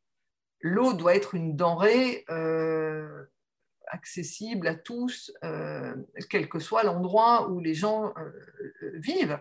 l'eau 0.61 0.93
doit 0.93 1.15
être 1.15 1.37
une 1.37 1.55
denrée 1.55 2.25
euh, 2.31 3.27
accessible 3.87 4.67
à 4.67 4.75
tous, 4.75 5.33
euh, 5.45 5.95
quel 6.29 6.49
que 6.49 6.59
soit 6.59 6.83
l'endroit 6.83 7.49
où 7.49 7.61
les 7.61 7.75
gens 7.75 8.13
vivent. 8.95 9.39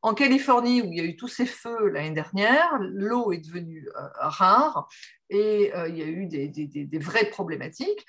En 0.00 0.14
Californie, 0.14 0.80
où 0.80 0.92
il 0.92 0.98
y 0.98 1.00
a 1.00 1.04
eu 1.04 1.16
tous 1.16 1.26
ces 1.26 1.46
feux 1.46 1.88
l'année 1.88 2.12
dernière, 2.12 2.78
l'eau 2.78 3.32
est 3.32 3.44
devenue 3.44 3.88
rare 4.14 4.88
et 5.28 5.72
il 5.88 5.96
y 5.96 6.02
a 6.02 6.06
eu 6.06 6.26
des, 6.26 6.98
vraies 6.98 7.30
problématiques. 7.30 8.06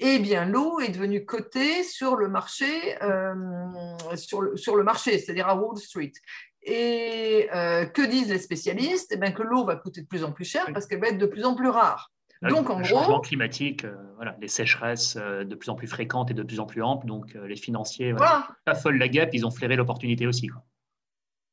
Eh 0.00 0.18
bien, 0.18 0.44
l'eau 0.44 0.80
est 0.80 0.90
devenue 0.90 1.24
cotée 1.24 1.82
sur 1.82 2.16
le 2.16 2.28
marché, 2.28 2.96
sur 4.16 4.58
sur 4.58 4.76
le 4.76 4.82
marché, 4.82 5.18
c'est-à-dire 5.18 5.48
à 5.48 5.56
Wall 5.56 5.78
Street. 5.78 6.12
Et 6.62 7.48
euh, 7.54 7.86
que 7.86 8.02
disent 8.02 8.30
les 8.30 8.38
spécialistes? 8.38 9.12
Eh 9.14 9.16
bien, 9.16 9.32
Que 9.32 9.42
l'eau 9.42 9.64
va 9.64 9.76
coûter 9.76 10.02
de 10.02 10.06
plus 10.06 10.24
en 10.24 10.32
plus 10.32 10.44
cher 10.44 10.66
parce 10.72 10.86
qu'elle 10.86 11.00
va 11.00 11.08
être 11.08 11.18
de 11.18 11.26
plus 11.26 11.44
en 11.44 11.54
plus 11.54 11.68
rare. 11.68 12.12
Donc, 12.42 12.70
en 12.70 12.78
le 12.78 12.84
changement 12.84 13.20
climatique, 13.20 13.84
euh, 13.84 13.96
voilà, 14.14 14.36
les 14.40 14.46
sécheresses 14.46 15.16
euh, 15.16 15.42
de 15.42 15.56
plus 15.56 15.70
en 15.70 15.74
plus 15.74 15.88
fréquentes 15.88 16.30
et 16.30 16.34
de 16.34 16.44
plus 16.44 16.60
en 16.60 16.66
plus 16.66 16.82
amples, 16.82 17.06
donc 17.06 17.34
les 17.34 17.56
financiers 17.56 18.12
voilà. 18.12 18.46
affolent 18.64 18.98
la 18.98 19.08
guêpe, 19.08 19.30
ils 19.32 19.44
ont 19.44 19.50
flairé 19.50 19.74
l'opportunité 19.74 20.24
aussi. 20.24 20.48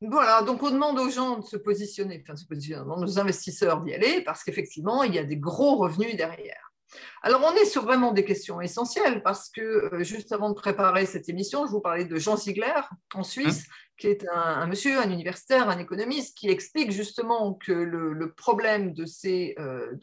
Voilà, 0.01 0.43
donc 0.43 0.61
on 0.61 0.69
demande 0.69 0.99
aux 0.99 1.09
gens 1.09 1.39
de 1.39 1.45
se 1.45 1.57
positionner, 1.57 2.21
enfin 2.21 2.33
de 2.33 2.39
se 2.39 2.45
positionner, 2.45 2.81
on 2.81 2.83
demande 2.83 3.03
aux 3.03 3.19
investisseurs 3.19 3.81
d'y 3.81 3.93
aller 3.93 4.21
parce 4.21 4.43
qu'effectivement, 4.43 5.03
il 5.03 5.15
y 5.15 5.19
a 5.19 5.23
des 5.23 5.37
gros 5.37 5.77
revenus 5.77 6.15
derrière. 6.15 6.74
Alors, 7.21 7.41
on 7.43 7.55
est 7.55 7.65
sur 7.65 7.83
vraiment 7.83 8.11
des 8.11 8.25
questions 8.25 8.61
essentielles 8.61 9.23
parce 9.23 9.49
que 9.49 9.89
juste 10.01 10.31
avant 10.31 10.49
de 10.49 10.55
préparer 10.55 11.05
cette 11.05 11.29
émission, 11.29 11.65
je 11.65 11.71
vous 11.71 11.81
parlais 11.81 12.05
de 12.05 12.15
Jean 12.17 12.37
Ziegler 12.37 12.81
en 13.13 13.23
Suisse, 13.23 13.65
hein? 13.67 13.73
qui 13.97 14.07
est 14.07 14.25
un, 14.33 14.67
monsieur, 14.67 14.99
un 14.99 15.09
universitaire, 15.09 15.69
un 15.69 15.79
économiste, 15.79 16.37
qui 16.37 16.49
explique 16.49 16.91
justement 16.91 17.53
que 17.53 17.71
le, 17.71 18.33
problème 18.33 18.93
de 18.93 19.05
ces, 19.05 19.55
euh, 19.59 19.93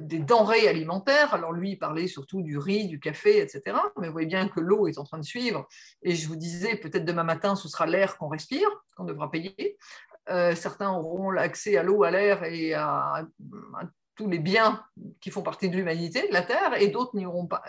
des 0.00 0.18
denrées 0.18 0.68
alimentaires, 0.68 1.32
alors 1.34 1.52
lui, 1.52 1.72
il 1.72 1.78
parlait 1.78 2.08
surtout 2.08 2.42
du 2.42 2.58
riz, 2.58 2.88
du 2.88 2.98
café, 2.98 3.40
etc. 3.40 3.76
Mais 3.98 4.08
vous 4.08 4.12
voyez 4.12 4.26
bien 4.26 4.48
que 4.48 4.60
l'eau 4.60 4.88
est 4.88 4.98
en 4.98 5.04
train 5.04 5.18
de 5.18 5.24
suivre. 5.24 5.68
Et 6.02 6.14
je 6.14 6.26
vous 6.26 6.36
disais, 6.36 6.76
peut-être 6.76 7.04
demain 7.04 7.24
matin, 7.24 7.54
ce 7.54 7.68
sera 7.68 7.86
l'air 7.86 8.18
qu'on 8.18 8.28
respire, 8.28 8.68
qu'on 8.96 9.04
devra 9.04 9.30
payer. 9.30 9.78
Euh, 10.28 10.56
certains 10.56 10.90
auront 10.90 11.30
l'accès 11.30 11.76
à 11.76 11.84
l'eau, 11.84 12.02
à 12.02 12.10
l'air 12.10 12.42
et 12.44 12.74
à, 12.74 13.26
tous 14.16 14.28
les 14.28 14.38
biens 14.38 14.82
qui 15.20 15.30
font 15.30 15.42
partie 15.42 15.68
de 15.68 15.76
l'humanité, 15.76 16.26
de 16.28 16.32
la 16.32 16.42
Terre, 16.42 16.80
et 16.80 16.88
d'autres 16.88 17.14
n'y 17.14 17.26
auront 17.26 17.46
pas. 17.46 17.62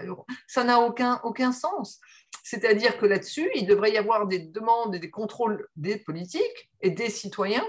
Ça 0.47 0.63
n'a 0.63 0.79
aucun, 0.79 1.19
aucun 1.23 1.51
sens. 1.51 1.99
C'est-à-dire 2.43 2.97
que 2.97 3.05
là-dessus, 3.05 3.49
il 3.55 3.67
devrait 3.67 3.91
y 3.91 3.97
avoir 3.97 4.27
des 4.27 4.39
demandes 4.39 4.95
et 4.95 4.99
des 4.99 5.11
contrôles 5.11 5.67
des 5.75 5.97
politiques 5.97 6.71
et 6.81 6.89
des 6.89 7.09
citoyens 7.09 7.65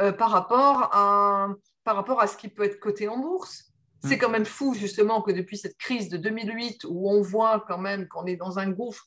euh, 0.00 0.12
par, 0.12 0.30
rapport 0.30 0.88
à, 0.92 1.48
par 1.84 1.96
rapport 1.96 2.20
à 2.20 2.26
ce 2.26 2.36
qui 2.36 2.48
peut 2.48 2.64
être 2.64 2.80
coté 2.80 3.08
en 3.08 3.18
bourse. 3.18 3.72
C'est 4.02 4.16
mm. 4.16 4.18
quand 4.18 4.30
même 4.30 4.46
fou, 4.46 4.74
justement, 4.74 5.20
que 5.20 5.32
depuis 5.32 5.58
cette 5.58 5.76
crise 5.76 6.08
de 6.08 6.16
2008, 6.16 6.84
où 6.88 7.10
on 7.10 7.20
voit 7.20 7.64
quand 7.68 7.78
même 7.78 8.08
qu'on 8.08 8.24
est 8.24 8.36
dans 8.36 8.58
un 8.58 8.70
gouffre 8.70 9.06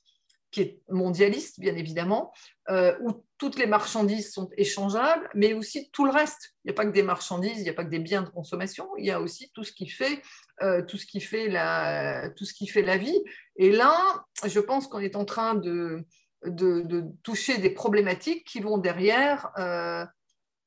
qui 0.55 0.61
est 0.61 0.79
mondialiste, 0.87 1.59
bien 1.59 1.75
évidemment, 1.75 2.31
euh, 2.69 2.95
où 3.01 3.25
toutes 3.37 3.59
les 3.59 3.65
marchandises 3.65 4.31
sont 4.31 4.49
échangeables, 4.55 5.29
mais 5.33 5.51
aussi 5.53 5.89
tout 5.91 6.05
le 6.05 6.11
reste. 6.11 6.55
Il 6.63 6.69
n'y 6.69 6.71
a 6.71 6.73
pas 6.73 6.85
que 6.85 6.93
des 6.93 7.03
marchandises, 7.03 7.57
il 7.57 7.63
n'y 7.63 7.69
a 7.69 7.73
pas 7.73 7.83
que 7.83 7.89
des 7.89 7.99
biens 7.99 8.21
de 8.21 8.29
consommation, 8.29 8.87
il 8.97 9.05
y 9.05 9.11
a 9.11 9.19
aussi 9.19 9.51
tout 9.53 9.65
ce 9.65 9.73
qui 9.73 9.89
fait, 9.89 10.21
euh, 10.61 10.81
tout 10.81 10.97
ce 10.97 11.05
qui 11.05 11.19
fait, 11.19 11.49
la, 11.49 12.29
tout 12.37 12.45
ce 12.45 12.53
qui 12.53 12.67
fait 12.67 12.83
la 12.83 12.95
vie. 12.95 13.21
Et 13.57 13.73
là, 13.73 14.25
je 14.45 14.61
pense 14.61 14.87
qu'on 14.87 14.99
est 14.99 15.17
en 15.17 15.25
train 15.25 15.55
de, 15.55 16.05
de, 16.45 17.03
toucher 17.21 17.57
des 17.57 17.71
problématiques 17.71 18.45
qui 18.45 18.61
vont 18.61 18.77
derrière 18.77 19.51
euh, 19.57 20.05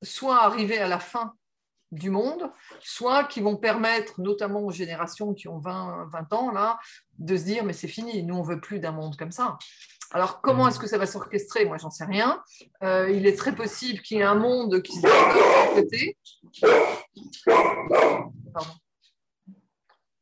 soit 0.02 0.44
arriver 0.44 0.76
à 0.76 0.86
la 0.86 0.98
fin 0.98 1.32
du 1.90 2.10
monde, 2.10 2.50
soit 2.80 3.24
qui 3.24 3.40
vont 3.40 3.56
permettre, 3.56 4.20
notamment 4.20 4.60
aux 4.60 4.70
générations 4.70 5.34
qui 5.34 5.48
ont 5.48 5.58
20, 5.58 6.08
20 6.12 6.32
ans, 6.34 6.50
là, 6.50 6.78
de 7.18 7.36
se 7.36 7.44
dire, 7.44 7.64
mais 7.64 7.72
c'est 7.72 7.88
fini, 7.88 8.22
nous, 8.22 8.36
on 8.36 8.42
veut 8.42 8.60
plus 8.60 8.78
d'un 8.78 8.92
monde 8.92 9.16
comme 9.16 9.32
ça. 9.32 9.56
Alors, 10.10 10.40
comment 10.40 10.68
est-ce 10.68 10.78
que 10.78 10.86
ça 10.86 10.96
va 10.96 11.06
s'orchestrer? 11.06 11.66
Moi, 11.66 11.76
j'en 11.76 11.90
sais 11.90 12.04
rien. 12.04 12.42
Euh, 12.82 13.10
il 13.10 13.26
est 13.26 13.36
très 13.36 13.54
possible 13.54 14.00
qu'il 14.00 14.18
y 14.18 14.20
ait 14.20 14.24
un 14.24 14.34
monde 14.34 14.80
qui 14.82 14.92
se 14.94 15.02
développe 15.02 15.34
de 15.34 15.80
côté. 15.82 16.16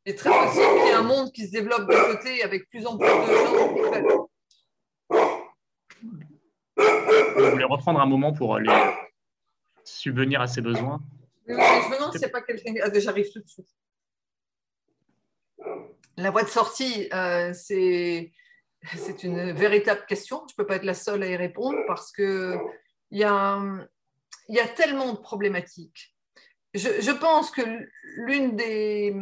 Il 0.04 0.12
est 0.12 0.18
très 0.18 0.30
possible 0.30 0.66
qu'il 0.74 0.86
y 0.86 0.90
ait 0.90 0.92
un 0.92 1.02
monde 1.02 1.32
qui 1.32 1.46
se 1.46 1.52
développe 1.52 1.88
de 1.88 2.14
côté 2.14 2.42
avec 2.42 2.68
plus 2.68 2.84
en 2.86 2.98
plus 2.98 3.06
de 3.06 3.12
gens. 3.12 4.28
Vous 7.36 7.50
voulez 7.50 7.64
reprendre 7.64 8.00
un 8.00 8.06
moment 8.06 8.32
pour 8.32 8.56
aller 8.56 8.72
subvenir 9.84 10.40
à 10.40 10.48
ses 10.48 10.62
besoins? 10.62 11.00
Je 11.48 11.54
me 11.54 11.96
demande 11.96 12.12
si 12.12 12.18
c'est 12.18 12.30
pas 12.30 12.42
quelqu'un. 12.42 12.74
Ah, 12.82 12.90
j'arrive 12.98 13.30
tout 13.32 13.40
de 13.40 13.48
suite. 13.48 13.68
la 16.16 16.30
voie 16.30 16.42
de 16.42 16.48
sortie, 16.48 17.08
c'est 17.52 18.32
c'est 18.94 19.24
une 19.24 19.52
véritable 19.52 20.04
question. 20.06 20.44
Je 20.48 20.52
ne 20.52 20.56
peux 20.56 20.66
pas 20.66 20.76
être 20.76 20.84
la 20.84 20.94
seule 20.94 21.22
à 21.22 21.26
y 21.26 21.36
répondre 21.36 21.78
parce 21.86 22.12
qu'il 22.12 22.60
y 23.10 23.24
a, 23.24 23.60
y 24.48 24.60
a 24.60 24.68
tellement 24.68 25.12
de 25.12 25.18
problématiques. 25.18 26.14
Je, 26.74 27.12
pense 27.12 27.50
que 27.50 27.62
l'une 28.16 28.54
des 28.54 29.16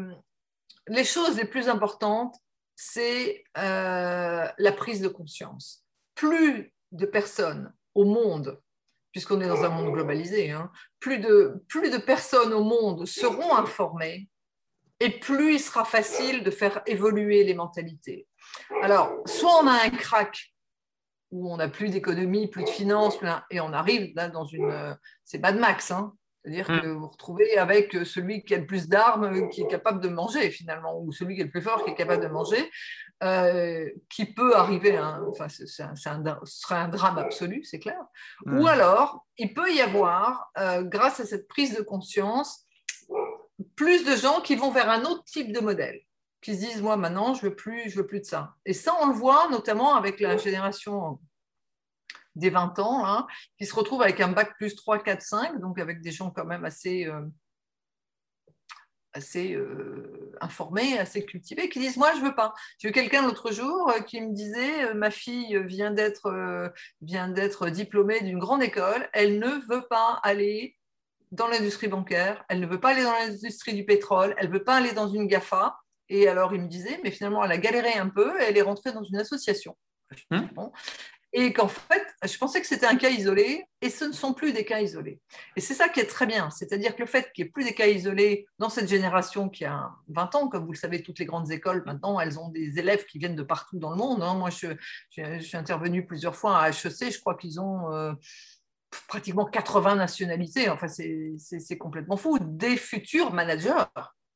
les 0.88 1.04
choses 1.04 1.36
les 1.36 1.44
plus 1.44 1.68
importantes, 1.68 2.36
c'est 2.74 3.44
euh, 3.56 4.46
la 4.58 4.72
prise 4.72 5.00
de 5.00 5.08
conscience. 5.08 5.84
Plus 6.14 6.72
de 6.92 7.06
personnes 7.06 7.72
au 7.94 8.04
monde, 8.04 8.60
puisqu'on 9.14 9.40
est 9.40 9.46
dans 9.46 9.62
un 9.62 9.68
monde 9.68 9.92
globalisé, 9.92 10.50
hein, 10.50 10.72
plus, 10.98 11.18
de, 11.18 11.64
plus 11.68 11.88
de 11.88 11.98
personnes 11.98 12.52
au 12.52 12.64
monde 12.64 13.06
seront 13.06 13.54
informées 13.54 14.28
et 14.98 15.08
plus 15.08 15.54
il 15.54 15.60
sera 15.60 15.84
facile 15.84 16.42
de 16.42 16.50
faire 16.50 16.82
évoluer 16.86 17.44
les 17.44 17.54
mentalités. 17.54 18.26
Alors, 18.82 19.12
soit 19.24 19.62
on 19.62 19.68
a 19.68 19.84
un 19.84 19.90
crack 19.90 20.52
où 21.30 21.52
on 21.52 21.58
n'a 21.58 21.68
plus 21.68 21.90
d'économie, 21.90 22.48
plus 22.48 22.64
de 22.64 22.68
finances, 22.68 23.16
et 23.50 23.60
on 23.60 23.72
arrive 23.72 24.12
là 24.16 24.28
dans 24.28 24.44
une. 24.44 24.70
Euh, 24.70 24.94
c'est 25.24 25.38
Mad 25.38 25.58
Max, 25.58 25.92
hein. 25.92 26.12
c'est-à-dire 26.42 26.66
que 26.66 26.86
vous 26.86 27.00
vous 27.00 27.08
retrouvez 27.08 27.56
avec 27.56 27.92
celui 28.04 28.44
qui 28.44 28.54
a 28.54 28.58
le 28.58 28.66
plus 28.66 28.88
d'armes, 28.88 29.48
qui 29.48 29.62
est 29.62 29.68
capable 29.68 30.00
de 30.00 30.08
manger 30.08 30.50
finalement, 30.50 31.00
ou 31.00 31.12
celui 31.12 31.36
qui 31.36 31.40
est 31.40 31.44
le 31.44 31.50
plus 31.50 31.62
fort, 31.62 31.84
qui 31.84 31.90
est 31.90 31.96
capable 31.96 32.22
de 32.22 32.28
manger, 32.28 32.68
euh, 33.22 33.88
qui 34.10 34.26
peut 34.26 34.56
arriver, 34.56 34.98
enfin, 34.98 35.48
ce 35.48 35.66
serait 35.66 36.74
un 36.74 36.88
drame 36.88 37.18
absolu, 37.18 37.62
c'est 37.64 37.78
clair. 37.78 38.00
Ou 38.46 38.66
alors, 38.66 39.26
il 39.38 39.54
peut 39.54 39.72
y 39.72 39.80
avoir, 39.80 40.50
euh, 40.58 40.82
grâce 40.82 41.20
à 41.20 41.26
cette 41.26 41.48
prise 41.48 41.76
de 41.76 41.82
conscience, 41.82 42.66
plus 43.76 44.04
de 44.04 44.16
gens 44.16 44.40
qui 44.40 44.56
vont 44.56 44.70
vers 44.70 44.90
un 44.90 45.04
autre 45.04 45.24
type 45.24 45.52
de 45.52 45.60
modèle 45.60 46.00
qui 46.44 46.54
se 46.54 46.60
disent 46.60 46.82
moi 46.82 46.96
maintenant 46.98 47.32
je 47.32 47.46
veux 47.46 47.54
plus 47.56 47.88
je 47.88 47.96
veux 47.96 48.06
plus 48.06 48.20
de 48.20 48.26
ça. 48.26 48.54
Et 48.66 48.74
ça 48.74 48.92
on 49.00 49.06
le 49.06 49.14
voit 49.14 49.48
notamment 49.48 49.94
avec 49.96 50.20
la 50.20 50.36
génération 50.36 51.18
des 52.34 52.50
20 52.50 52.78
ans 52.80 53.06
hein, 53.06 53.26
qui 53.58 53.64
se 53.64 53.74
retrouve 53.74 54.02
avec 54.02 54.20
un 54.20 54.28
bac 54.28 54.54
plus 54.58 54.76
3 54.76 55.02
4 55.02 55.22
5 55.22 55.60
donc 55.60 55.78
avec 55.78 56.02
des 56.02 56.10
gens 56.10 56.30
quand 56.30 56.44
même 56.44 56.64
assez 56.64 57.06
euh, 57.06 57.22
assez 59.14 59.54
euh, 59.54 60.32
informés 60.40 60.98
assez 60.98 61.24
cultivés 61.24 61.68
qui 61.68 61.78
disent 61.78 61.96
moi 61.96 62.12
je 62.16 62.20
veux 62.20 62.34
pas. 62.34 62.52
J'ai 62.78 62.88
eu 62.88 62.92
quelqu'un 62.92 63.22
l'autre 63.22 63.52
jour 63.52 63.90
euh, 63.90 64.00
qui 64.00 64.20
me 64.20 64.32
disait 64.32 64.92
ma 64.94 65.10
fille 65.10 65.58
vient 65.64 65.90
d'être 65.90 66.72
vient 67.00 67.28
d'être 67.28 67.70
diplômée 67.70 68.20
d'une 68.20 68.38
grande 68.38 68.62
école 68.62 69.08
elle 69.12 69.38
ne 69.38 69.50
veut 69.68 69.86
pas 69.88 70.20
aller 70.22 70.76
dans 71.32 71.48
l'industrie 71.48 71.88
bancaire, 71.88 72.44
elle 72.48 72.60
ne 72.60 72.66
veut 72.66 72.78
pas 72.78 72.90
aller 72.90 73.02
dans 73.02 73.12
l'industrie 73.12 73.74
du 73.74 73.84
pétrole, 73.84 74.36
elle 74.38 74.48
ne 74.48 74.52
veut 74.52 74.62
pas 74.62 74.76
aller 74.76 74.92
dans 74.92 75.08
une 75.08 75.26
GAFA, 75.26 75.76
et 76.08 76.28
alors, 76.28 76.54
il 76.54 76.60
me 76.60 76.68
disait, 76.68 77.00
mais 77.02 77.10
finalement, 77.10 77.44
elle 77.44 77.52
a 77.52 77.58
galéré 77.58 77.94
un 77.94 78.08
peu 78.08 78.40
et 78.40 78.44
elle 78.44 78.58
est 78.58 78.62
rentrée 78.62 78.92
dans 78.92 79.04
une 79.04 79.16
association. 79.16 79.76
Hein? 80.30 80.48
Et 81.36 81.52
qu'en 81.52 81.66
fait, 81.66 82.06
je 82.24 82.38
pensais 82.38 82.60
que 82.60 82.66
c'était 82.66 82.86
un 82.86 82.94
cas 82.94 83.10
isolé, 83.10 83.64
et 83.82 83.90
ce 83.90 84.04
ne 84.04 84.12
sont 84.12 84.32
plus 84.34 84.52
des 84.52 84.64
cas 84.64 84.80
isolés. 84.80 85.20
Et 85.56 85.60
c'est 85.60 85.74
ça 85.74 85.88
qui 85.88 85.98
est 85.98 86.06
très 86.06 86.26
bien, 86.26 86.48
c'est-à-dire 86.50 86.94
que 86.94 87.02
le 87.02 87.08
fait 87.08 87.32
qu'il 87.32 87.44
n'y 87.44 87.48
ait 87.48 87.52
plus 87.52 87.64
des 87.64 87.74
cas 87.74 87.88
isolés 87.88 88.46
dans 88.60 88.68
cette 88.68 88.88
génération 88.88 89.48
qui 89.48 89.64
a 89.64 89.90
20 90.08 90.34
ans, 90.36 90.48
comme 90.48 90.64
vous 90.64 90.72
le 90.72 90.78
savez, 90.78 91.02
toutes 91.02 91.18
les 91.18 91.26
grandes 91.26 91.50
écoles, 91.50 91.82
maintenant, 91.86 92.20
elles 92.20 92.38
ont 92.38 92.50
des 92.50 92.78
élèves 92.78 93.04
qui 93.06 93.18
viennent 93.18 93.34
de 93.34 93.42
partout 93.42 93.80
dans 93.80 93.90
le 93.90 93.96
monde. 93.96 94.22
Hein. 94.22 94.34
Moi, 94.34 94.50
je, 94.50 94.68
suis 95.40 95.56
intervenu 95.56 96.06
plusieurs 96.06 96.36
fois 96.36 96.58
à 96.58 96.70
HEC, 96.70 97.12
je 97.12 97.20
crois 97.20 97.34
qu'ils 97.34 97.60
ont... 97.60 97.92
Euh, 97.92 98.12
pratiquement 99.08 99.44
80 99.44 99.96
nationalités, 99.96 100.70
enfin 100.70 100.86
c'est 100.86 101.78
complètement 101.78 102.16
fou, 102.16 102.38
des 102.40 102.76
futurs 102.76 103.32
managers 103.32 103.82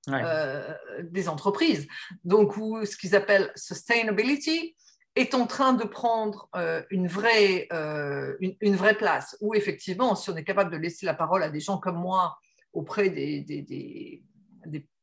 euh, 0.09 0.75
des 1.03 1.29
entreprises. 1.29 1.87
Donc, 2.25 2.57
où 2.57 2.85
ce 2.85 2.97
qu'ils 2.97 3.15
appellent 3.15 3.53
sustainability 3.55 4.75
est 5.19 5.35
en 5.35 5.47
train 5.47 5.73
de 5.73 5.85
prendre 5.85 6.49
euh, 6.55 6.83
une, 6.91 7.09
vraie, 7.09 7.67
euh, 7.73 8.37
une, 8.41 8.77
vraie 8.77 8.97
place. 8.97 9.37
Où 9.41 9.55
effectivement, 9.55 10.15
si 10.15 10.31
on 10.31 10.37
est 10.37 10.45
capable 10.45 10.71
de 10.71 10.77
laisser 10.77 11.07
la 11.07 11.15
parole 11.15 11.43
à 11.43 11.51
des 11.51 11.61
gens 11.61 11.79
comme 11.79 11.99
moi 11.99 12.39
auprès 12.73 13.11
des, 13.11 13.45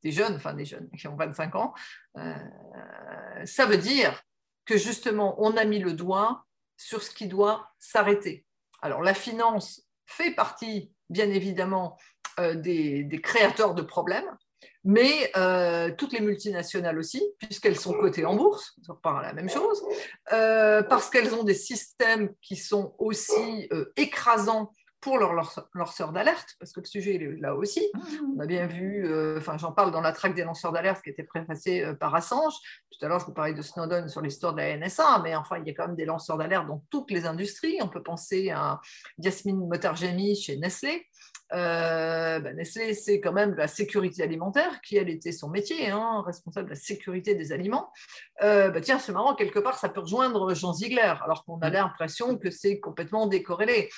jeunes, 0.04 0.36
enfin 0.36 0.54
des 0.54 0.66
jeunes 0.66 0.90
qui 0.98 1.08
ont 1.08 1.16
25 1.16 1.56
ans, 1.56 1.74
ça 3.46 3.66
veut 3.66 3.78
dire 3.78 4.22
que 4.66 4.78
justement, 4.78 5.36
on 5.40 5.58
a 5.58 5.66
mis 5.66 5.80
le 5.80 5.94
doigt 5.94 6.46
sur 6.78 7.04
ce 7.04 7.12
qui 7.12 7.28
doit 7.28 7.70
s'arrêter. 7.80 8.46
Alors, 8.82 9.02
la 9.02 9.14
finance 9.14 9.88
fait 10.06 10.32
partie, 10.32 10.94
bien 11.10 11.30
évidemment, 11.30 11.98
des, 12.38 13.20
créateurs 13.24 13.74
de 13.74 13.82
problèmes, 13.82 14.38
mais 14.86 15.32
euh, 15.36 15.92
toutes 15.98 16.14
les 16.14 16.22
multinationales 16.22 16.98
aussi, 17.00 17.22
puisqu'elles 17.40 17.78
sont 17.78 17.94
cotées 17.94 18.26
en 18.26 18.36
bourse, 18.36 18.76
on 18.88 18.94
repart 18.94 19.18
à 19.18 19.24
la 19.24 19.34
même 19.34 19.50
chose, 19.50 19.84
euh, 20.32 20.84
parce 20.84 21.10
qu'elles 21.10 21.34
ont 21.34 21.44
des 21.44 21.56
systèmes 21.56 22.30
qui 22.42 22.56
sont 22.56 22.94
aussi 23.00 23.68
euh, 23.74 23.92
écrasants 23.98 24.72
pour 25.02 25.18
leurs 25.20 25.34
lanceurs 25.74 26.12
d'alerte, 26.14 26.56
parce 26.60 26.72
que 26.72 26.80
le 26.80 26.86
sujet 26.86 27.16
est 27.16 27.40
là 27.40 27.56
aussi. 27.56 27.92
On 28.36 28.40
a 28.40 28.48
bien 28.48 28.66
vu, 28.66 29.08
enfin 29.38 29.56
j'en 29.56 29.72
parle 29.72 29.92
dans 29.92 30.02
la 30.02 30.12
traque 30.12 30.34
des 30.34 30.44
lanceurs 30.44 30.72
d'alerte 30.72 31.04
qui 31.04 31.12
était 31.12 31.24
préfacée 31.24 31.86
par 32.00 32.16
Assange. 32.16 32.56
Tout 32.90 33.06
à 33.06 33.10
l'heure, 33.10 33.20
je 33.20 33.26
vous 33.26 33.34
parlais 33.34 33.54
de 33.54 33.62
Snowden 33.62 34.10
sur 34.10 34.22
l'histoire 34.22 34.54
de 34.54 34.62
la 34.62 34.78
NSA, 34.78 35.22
mais 35.24 35.36
enfin, 35.36 35.58
il 35.60 35.68
y 35.68 35.70
a 35.70 35.74
quand 35.76 35.86
même 35.86 35.96
des 35.96 36.06
lanceurs 36.06 36.40
d'alerte 36.40 36.66
dans 36.66 36.84
toutes 36.90 37.12
les 37.12 37.28
industries. 37.28 37.78
On 37.84 37.88
peut 37.88 38.02
penser 38.02 38.50
à 38.50 38.82
Yasmine 39.20 39.68
Motarjemi 39.68 40.36
chez 40.36 40.58
Nestlé, 40.58 41.06
euh, 41.54 42.40
bah, 42.40 42.54
Nestlé, 42.54 42.94
c'est 42.94 43.20
quand 43.20 43.34
même 43.34 43.56
la 43.56 43.68
sécurité 43.68 44.24
alimentaire, 44.24 44.82
qui 44.82 44.98
elle 44.98 45.10
était 45.10 45.32
son 45.32 45.50
métier, 45.50 45.90
hein, 45.90 46.24
responsable 46.26 46.70
de 46.70 46.74
la 46.74 46.80
sécurité 46.80 47.36
des 47.36 47.52
aliments. 47.52 47.92
Euh, 48.42 48.70
bah, 48.70 48.82
tiens, 48.82 49.00
c'est 49.00 49.12
marrant, 49.12 49.36
quelque 49.36 49.60
part, 49.60 49.78
ça 49.78 49.90
peut 49.90 50.02
rejoindre 50.02 50.54
Jean 50.54 50.74
Ziegler, 50.74 51.14
alors 51.24 51.46
qu'on 51.46 51.60
a 51.60 51.70
mm. 51.70 51.74
l'impression 51.74 52.38
que 52.38 52.50
c'est 52.50 52.80
complètement 52.80 53.28
décorrélé. 53.28 53.90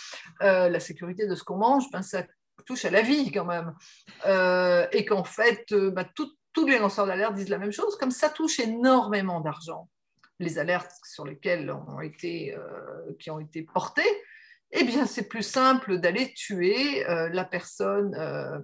Euh, 0.41 0.70
la 0.70 0.80
sécurité 0.80 1.28
de 1.28 1.36
ce 1.36 1.43
qu'on 1.43 1.58
mange, 1.58 1.89
ben, 1.91 2.02
ça 2.02 2.24
touche 2.66 2.86
à 2.86 2.89
la 2.89 3.02
vie 3.02 3.32
quand 3.32 3.45
même. 3.45 3.74
et 4.91 5.06
qu'en 5.06 5.24
fait, 5.24 5.74
bah, 5.74 6.06
tous 6.14 6.68
les 6.68 6.80
lanceurs 6.80 7.06
d'alerte 7.06 7.36
disent 7.36 7.50
la 7.50 7.60
même 7.60 7.72
chose, 7.72 7.95
comme 7.98 8.12
ça 8.12 8.30
touche 8.30 8.60
énormément 8.60 9.41
d'argent. 9.41 9.88
Les 10.39 10.60
alertes 10.60 10.91
sur 11.04 11.26
lesquelles 11.26 11.72
ont 11.72 12.02
été, 12.02 12.56
qui 13.20 13.32
ont 13.32 13.39
été 13.39 13.64
portées, 13.64 14.04
eh 14.72 14.84
bien, 14.84 15.05
c'est 15.05 15.28
plus 15.28 15.43
simple 15.43 15.97
d'aller 15.97 16.34
tuer 16.34 17.07
euh, 17.07 17.30
la 17.30 17.45
personne 17.45 18.13
euh, 18.15 18.59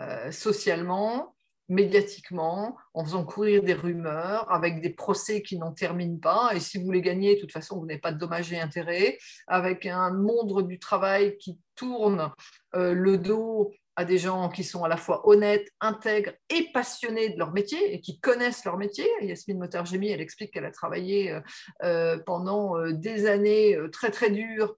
euh, 0.00 0.30
socialement, 0.30 1.34
médiatiquement, 1.68 2.76
en 2.94 3.04
faisant 3.04 3.24
courir 3.24 3.62
des 3.62 3.74
rumeurs, 3.74 4.50
avec 4.50 4.80
des 4.80 4.90
procès 4.90 5.42
qui 5.42 5.58
n'en 5.58 5.72
terminent 5.72 6.18
pas. 6.18 6.50
Et 6.54 6.60
si 6.60 6.82
vous 6.82 6.90
les 6.90 7.02
gagnez, 7.02 7.36
de 7.36 7.40
toute 7.40 7.52
façon, 7.52 7.78
vous 7.78 7.86
n'avez 7.86 8.00
pas 8.00 8.12
de 8.12 8.18
dommages 8.18 8.52
et 8.52 8.60
intérêts, 8.60 9.18
avec 9.46 9.86
un 9.86 10.12
monde 10.12 10.66
du 10.66 10.78
travail 10.78 11.36
qui 11.38 11.58
tourne 11.76 12.32
le 12.72 13.16
dos 13.18 13.72
à 13.94 14.04
des 14.04 14.18
gens 14.18 14.48
qui 14.48 14.64
sont 14.64 14.82
à 14.82 14.88
la 14.88 14.96
fois 14.96 15.28
honnêtes, 15.28 15.68
intègres 15.80 16.32
et 16.48 16.72
passionnés 16.72 17.30
de 17.30 17.38
leur 17.38 17.52
métier 17.52 17.94
et 17.94 18.00
qui 18.00 18.18
connaissent 18.18 18.64
leur 18.64 18.76
métier. 18.76 19.06
Yasmine 19.20 19.58
Motarjemi, 19.58 20.08
elle 20.08 20.20
explique 20.20 20.52
qu'elle 20.52 20.64
a 20.64 20.72
travaillé 20.72 21.38
pendant 22.26 22.84
des 22.90 23.26
années 23.26 23.76
très 23.92 24.10
très 24.10 24.30
dures 24.30 24.74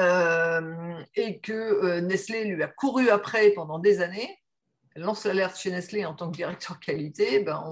euh, 0.00 1.02
et 1.14 1.40
que 1.40 1.52
euh, 1.52 2.00
Nestlé 2.00 2.44
lui 2.44 2.62
a 2.62 2.68
couru 2.68 3.10
après 3.10 3.50
pendant 3.50 3.78
des 3.78 4.00
années, 4.00 4.38
elle 4.94 5.02
lance 5.02 5.24
l'alerte 5.24 5.56
chez 5.56 5.70
Nestlé 5.70 6.04
en 6.04 6.14
tant 6.14 6.30
que 6.30 6.36
directeur 6.36 6.80
qualité, 6.80 7.40
ben 7.40 7.62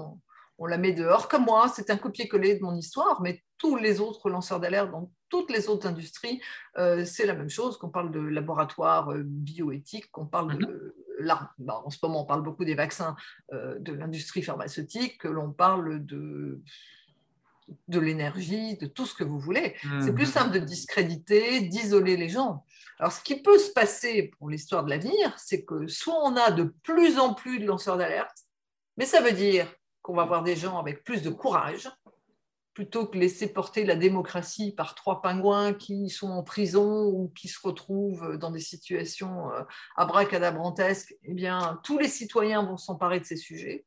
on, 0.57 0.65
la 0.65 0.77
met 0.77 0.93
dehors. 0.93 1.27
Comme 1.27 1.43
moi, 1.43 1.67
c'est 1.75 1.89
un 1.89 1.97
copier-coller 1.97 2.55
de 2.55 2.63
mon 2.63 2.73
histoire, 2.73 3.21
mais 3.21 3.43
tous 3.57 3.75
les 3.75 3.99
autres 3.99 4.29
lanceurs 4.29 4.61
d'alerte 4.61 4.91
dans 4.91 5.11
toutes 5.27 5.51
les 5.51 5.67
autres 5.67 5.85
industries, 5.87 6.41
euh, 6.77 7.03
c'est 7.03 7.25
la 7.25 7.33
même 7.33 7.49
chose, 7.49 7.77
qu'on 7.77 7.89
parle 7.89 8.11
de 8.11 8.21
laboratoire 8.21 9.13
bioéthique, 9.25 10.09
qu'on 10.11 10.25
parle 10.25 10.57
de 10.57 10.95
mm-hmm. 11.19 11.47
ben, 11.57 11.81
en 11.83 11.89
ce 11.89 11.97
moment, 12.01 12.21
on 12.21 12.25
parle 12.25 12.43
beaucoup 12.43 12.63
des 12.63 12.75
vaccins 12.75 13.17
de 13.51 13.91
l'industrie 13.91 14.41
pharmaceutique, 14.41 15.17
que 15.17 15.27
l'on 15.27 15.51
parle 15.51 16.05
de 16.05 16.61
de 17.87 17.99
l'énergie, 17.99 18.77
de 18.77 18.85
tout 18.85 19.05
ce 19.05 19.13
que 19.13 19.23
vous 19.23 19.39
voulez. 19.39 19.75
C'est 20.01 20.13
plus 20.13 20.25
mhm. 20.25 20.31
simple 20.31 20.53
de 20.53 20.59
discréditer, 20.59 21.61
d'isoler 21.61 22.17
les 22.17 22.29
gens. 22.29 22.65
Alors, 22.99 23.11
ce 23.11 23.21
qui 23.21 23.41
peut 23.41 23.57
se 23.57 23.71
passer 23.71 24.31
pour 24.37 24.49
l'histoire 24.49 24.83
de 24.83 24.89
l'avenir, 24.89 25.33
c'est 25.37 25.63
que 25.65 25.87
soit 25.87 26.21
on 26.23 26.35
a 26.35 26.51
de 26.51 26.73
plus 26.83 27.19
en 27.19 27.33
plus 27.33 27.59
de 27.59 27.65
lanceurs 27.65 27.97
d'alerte, 27.97 28.37
mais 28.97 29.05
ça 29.05 29.21
veut 29.21 29.31
dire 29.31 29.73
qu'on 30.01 30.13
va 30.13 30.23
avoir 30.23 30.43
des 30.43 30.55
gens 30.55 30.77
avec 30.77 31.03
plus 31.03 31.21
de 31.21 31.29
courage, 31.29 31.89
plutôt 32.73 33.05
que 33.05 33.17
laisser 33.17 33.47
porter 33.47 33.85
la 33.85 33.95
démocratie 33.95 34.71
par 34.71 34.95
trois 34.95 35.21
pingouins 35.21 35.73
qui 35.73 36.09
sont 36.09 36.29
en 36.29 36.43
prison 36.43 37.05
ou 37.05 37.31
qui 37.35 37.47
se 37.47 37.59
retrouvent 37.61 38.37
dans 38.37 38.51
des 38.51 38.59
situations 38.59 39.51
euh, 39.51 39.61
abracadabrantesques, 39.95 41.15
eh 41.23 41.33
bien, 41.33 41.79
tous 41.83 41.99
les 41.99 42.07
citoyens 42.07 42.63
vont 42.63 42.77
s'emparer 42.77 43.19
de 43.19 43.25
ces 43.25 43.37
sujets 43.37 43.85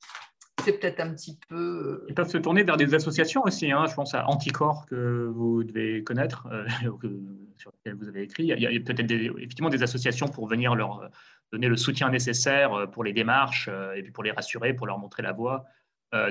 c'est 0.66 0.78
peut-être 0.80 0.98
un 0.98 1.14
petit 1.14 1.38
peu. 1.48 2.04
Ils 2.08 2.14
peuvent 2.14 2.28
se 2.28 2.38
tourner 2.38 2.64
vers 2.64 2.76
des 2.76 2.92
associations 2.92 3.42
aussi. 3.44 3.70
Hein. 3.70 3.86
Je 3.86 3.94
pense 3.94 4.14
à 4.14 4.28
Anticorps 4.28 4.84
que 4.86 5.30
vous 5.32 5.62
devez 5.62 6.02
connaître, 6.02 6.48
euh, 6.50 6.66
sur 7.56 7.70
lesquelles 7.72 7.96
vous 7.96 8.08
avez 8.08 8.22
écrit. 8.22 8.46
Il 8.46 8.58
y 8.58 8.66
a, 8.66 8.80
peut-être 8.80 9.12
effectivement 9.12 9.68
des 9.68 9.84
associations 9.84 10.26
pour 10.26 10.48
venir 10.48 10.74
leur 10.74 11.08
donner 11.52 11.68
le 11.68 11.76
soutien 11.76 12.10
nécessaire 12.10 12.74
euh, 12.74 12.86
pour 12.88 13.04
les 13.04 13.12
démarches 13.12 13.68
euh, 13.70 13.94
et 13.94 14.02
puis 14.02 14.10
pour 14.10 14.24
les 14.24 14.32
rassurer, 14.32 14.74
pour 14.74 14.88
leur 14.88 14.98
montrer 14.98 15.22
la 15.22 15.32
voie. 15.32 15.64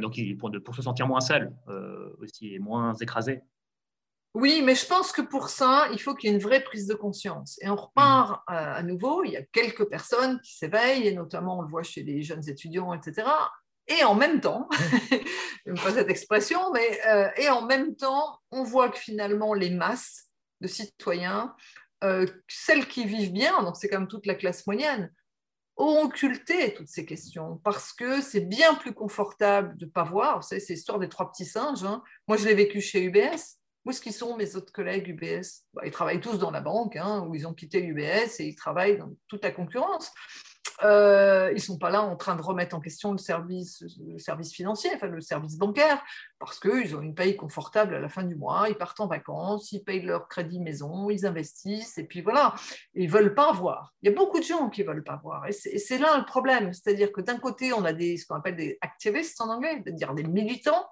donc 0.01 0.19
pour, 0.37 0.51
pour, 0.65 0.75
se 0.75 0.81
sentir 0.81 1.07
moins 1.07 1.21
seul 1.21 1.53
aussi 2.19 2.55
et 2.55 2.59
moins 2.59 2.93
écrasé. 2.95 3.41
Oui, 4.33 4.61
mais 4.65 4.75
je 4.75 4.85
pense 4.85 5.13
que 5.13 5.21
pour 5.21 5.47
ça, 5.47 5.87
il 5.93 6.01
faut 6.01 6.13
qu'il 6.13 6.29
y 6.29 6.33
ait 6.33 6.35
une 6.35 6.43
vraie 6.43 6.61
prise 6.61 6.87
de 6.87 6.93
conscience. 6.93 7.57
Et 7.61 7.69
on 7.69 7.75
repart 7.77 8.43
mm. 8.49 8.53
à, 8.53 8.83
nouveau, 8.83 9.23
il 9.23 9.31
y 9.31 9.37
a 9.37 9.43
quelques 9.43 9.85
personnes 9.85 10.41
qui 10.41 10.57
s'éveillent, 10.57 11.07
et 11.07 11.13
notamment 11.13 11.59
on 11.59 11.61
le 11.61 11.69
voit 11.69 11.83
chez 11.83 12.03
les 12.03 12.21
jeunes 12.21 12.47
étudiants, 12.49 12.93
etc. 12.93 13.23
Et 13.87 14.03
en 14.03 14.15
même 14.15 14.41
temps, 14.41 14.67
je 15.11 15.17
n'aime 15.71 15.79
pas 15.79 15.93
cette 15.93 16.09
expression, 16.09 16.71
mais 16.73 16.99
euh, 17.07 17.29
et 17.37 17.49
en 17.49 17.65
même 17.65 17.95
temps, 17.95 18.39
on 18.51 18.63
voit 18.63 18.89
que 18.89 18.97
finalement 18.97 19.53
les 19.53 19.69
masses 19.69 20.25
de 20.61 20.67
citoyens, 20.67 21.55
euh, 22.03 22.25
celles 22.47 22.87
qui 22.87 23.05
vivent 23.05 23.31
bien, 23.31 23.61
donc 23.63 23.75
c'est 23.77 23.89
comme 23.89 24.07
toute 24.07 24.25
la 24.25 24.35
classe 24.35 24.65
moyenne, 24.65 25.13
ont 25.77 26.03
occulté 26.03 26.73
toutes 26.73 26.87
ces 26.87 27.05
questions 27.05 27.57
parce 27.63 27.91
que 27.91 28.21
c'est 28.21 28.41
bien 28.41 28.75
plus 28.75 28.93
confortable 28.93 29.75
de 29.77 29.85
ne 29.85 29.89
pas 29.89 30.03
voir. 30.03 30.37
Vous 30.37 30.47
savez, 30.47 30.61
c'est 30.61 30.73
l'histoire 30.73 30.99
des 30.99 31.09
trois 31.09 31.29
petits 31.31 31.45
singes. 31.45 31.83
Hein. 31.83 32.01
Moi, 32.27 32.37
je 32.37 32.45
l'ai 32.45 32.55
vécu 32.55 32.81
chez 32.81 33.03
UBS. 33.03 33.59
Où 33.83 33.91
est-ce 33.91 34.01
qu'ils 34.01 34.13
sont 34.13 34.35
mes 34.35 34.55
autres 34.55 34.71
collègues 34.71 35.09
UBS 35.09 35.65
bah, 35.73 35.83
Ils 35.85 35.91
travaillent 35.91 36.21
tous 36.21 36.39
dans 36.39 36.49
la 36.49 36.61
banque, 36.61 36.95
hein, 36.95 37.25
où 37.27 37.35
ils 37.35 37.45
ont 37.45 37.53
quitté 37.53 37.83
UBS 37.83 38.39
et 38.39 38.47
ils 38.47 38.55
travaillent 38.55 38.97
dans 38.97 39.11
toute 39.27 39.43
la 39.43 39.51
concurrence. 39.51 40.11
Euh, 40.83 41.49
ils 41.51 41.55
ne 41.55 41.59
sont 41.59 41.77
pas 41.77 41.89
là 41.89 42.01
en 42.01 42.15
train 42.15 42.35
de 42.35 42.41
remettre 42.41 42.75
en 42.75 42.81
question 42.81 43.11
le 43.11 43.17
service, 43.17 43.83
financier, 44.51 44.91
enfin 44.93 45.07
le 45.07 45.21
service 45.21 45.57
bancaire, 45.57 46.03
parce 46.37 46.59
qu'ils 46.59 46.95
ont 46.95 47.01
une 47.01 47.15
paye 47.15 47.35
confortable 47.35 47.95
à 47.95 47.99
la 47.99 48.09
fin 48.09 48.23
du 48.23 48.35
mois, 48.35 48.67
ils 48.67 48.75
partent 48.75 48.99
en 48.99 49.07
vacances, 49.07 49.71
ils 49.71 49.83
payent 49.83 50.01
leur 50.01 50.27
crédit 50.27 50.59
maison, 50.59 51.09
ils 51.09 51.25
investissent, 51.25 51.97
et 51.97 52.03
puis 52.03 52.21
voilà, 52.21 52.53
ils 52.93 53.07
ne 53.07 53.11
veulent 53.11 53.35
pas 53.35 53.51
voir. 53.53 53.93
Il 54.01 54.09
y 54.09 54.13
a 54.13 54.15
beaucoup 54.15 54.39
de 54.39 54.43
gens 54.43 54.69
qui 54.69 54.81
ne 54.81 54.87
veulent 54.87 55.03
pas 55.03 55.19
voir, 55.23 55.45
et 55.47 55.51
c'est 55.53 55.97
là 55.97 56.17
le 56.17 56.25
problème, 56.25 56.73
c'est-à-dire 56.73 57.11
que 57.11 57.21
d'un 57.21 57.37
côté, 57.37 57.71
on 57.71 57.85
a 57.85 57.93
ce 57.93 58.25
qu'on 58.25 58.35
appelle 58.35 58.57
des 58.57 58.77
activistes 58.81 59.39
en 59.39 59.49
anglais, 59.49 59.81
c'est-à-dire 59.83 60.13
des 60.13 60.23
militants, 60.23 60.85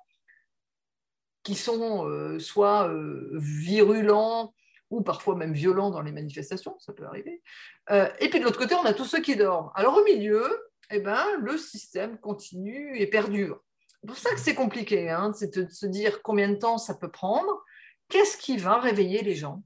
qui 1.44 1.56
sont 1.56 2.08
euh, 2.08 2.40
soit 2.40 2.88
euh, 2.88 3.30
virulents 3.34 4.54
ou 4.94 5.02
parfois 5.02 5.36
même 5.36 5.54
violents 5.54 5.90
dans 5.90 6.02
les 6.02 6.12
manifestations, 6.12 6.78
ça 6.80 6.94
peut 6.94 7.06
arriver. 7.06 7.42
Euh, 7.90 8.08
et 8.20 8.30
puis 8.30 8.40
de 8.40 8.46
l'autre 8.46 8.60
côté, 8.60 8.76
on 8.76 8.86
a 8.86 8.94
tous 8.94 9.06
ceux 9.06 9.22
qui 9.22 9.36
dorment. 9.36 9.72
Alors 9.76 9.98
au 9.98 10.04
milieu, 10.04 10.46
eh 10.92 11.00
ben, 11.00 11.26
le 11.42 11.58
système 11.58 12.20
continue 12.20 12.98
et 13.00 13.08
perdure. 13.08 13.64
C'est 13.88 14.08
pour 14.08 14.18
ça 14.18 14.32
que 14.34 14.40
c'est 14.40 14.54
compliqué, 14.54 15.10
hein, 15.10 15.32
c'est 15.34 15.58
de 15.58 15.68
se 15.70 15.86
dire 15.88 16.22
combien 16.22 16.50
de 16.50 16.56
temps 16.56 16.78
ça 16.78 16.94
peut 16.94 17.10
prendre, 17.10 17.64
qu'est-ce 18.10 18.38
qui 18.38 18.58
va 18.58 18.80
réveiller 18.80 19.24
les 19.24 19.36
gens? 19.36 19.64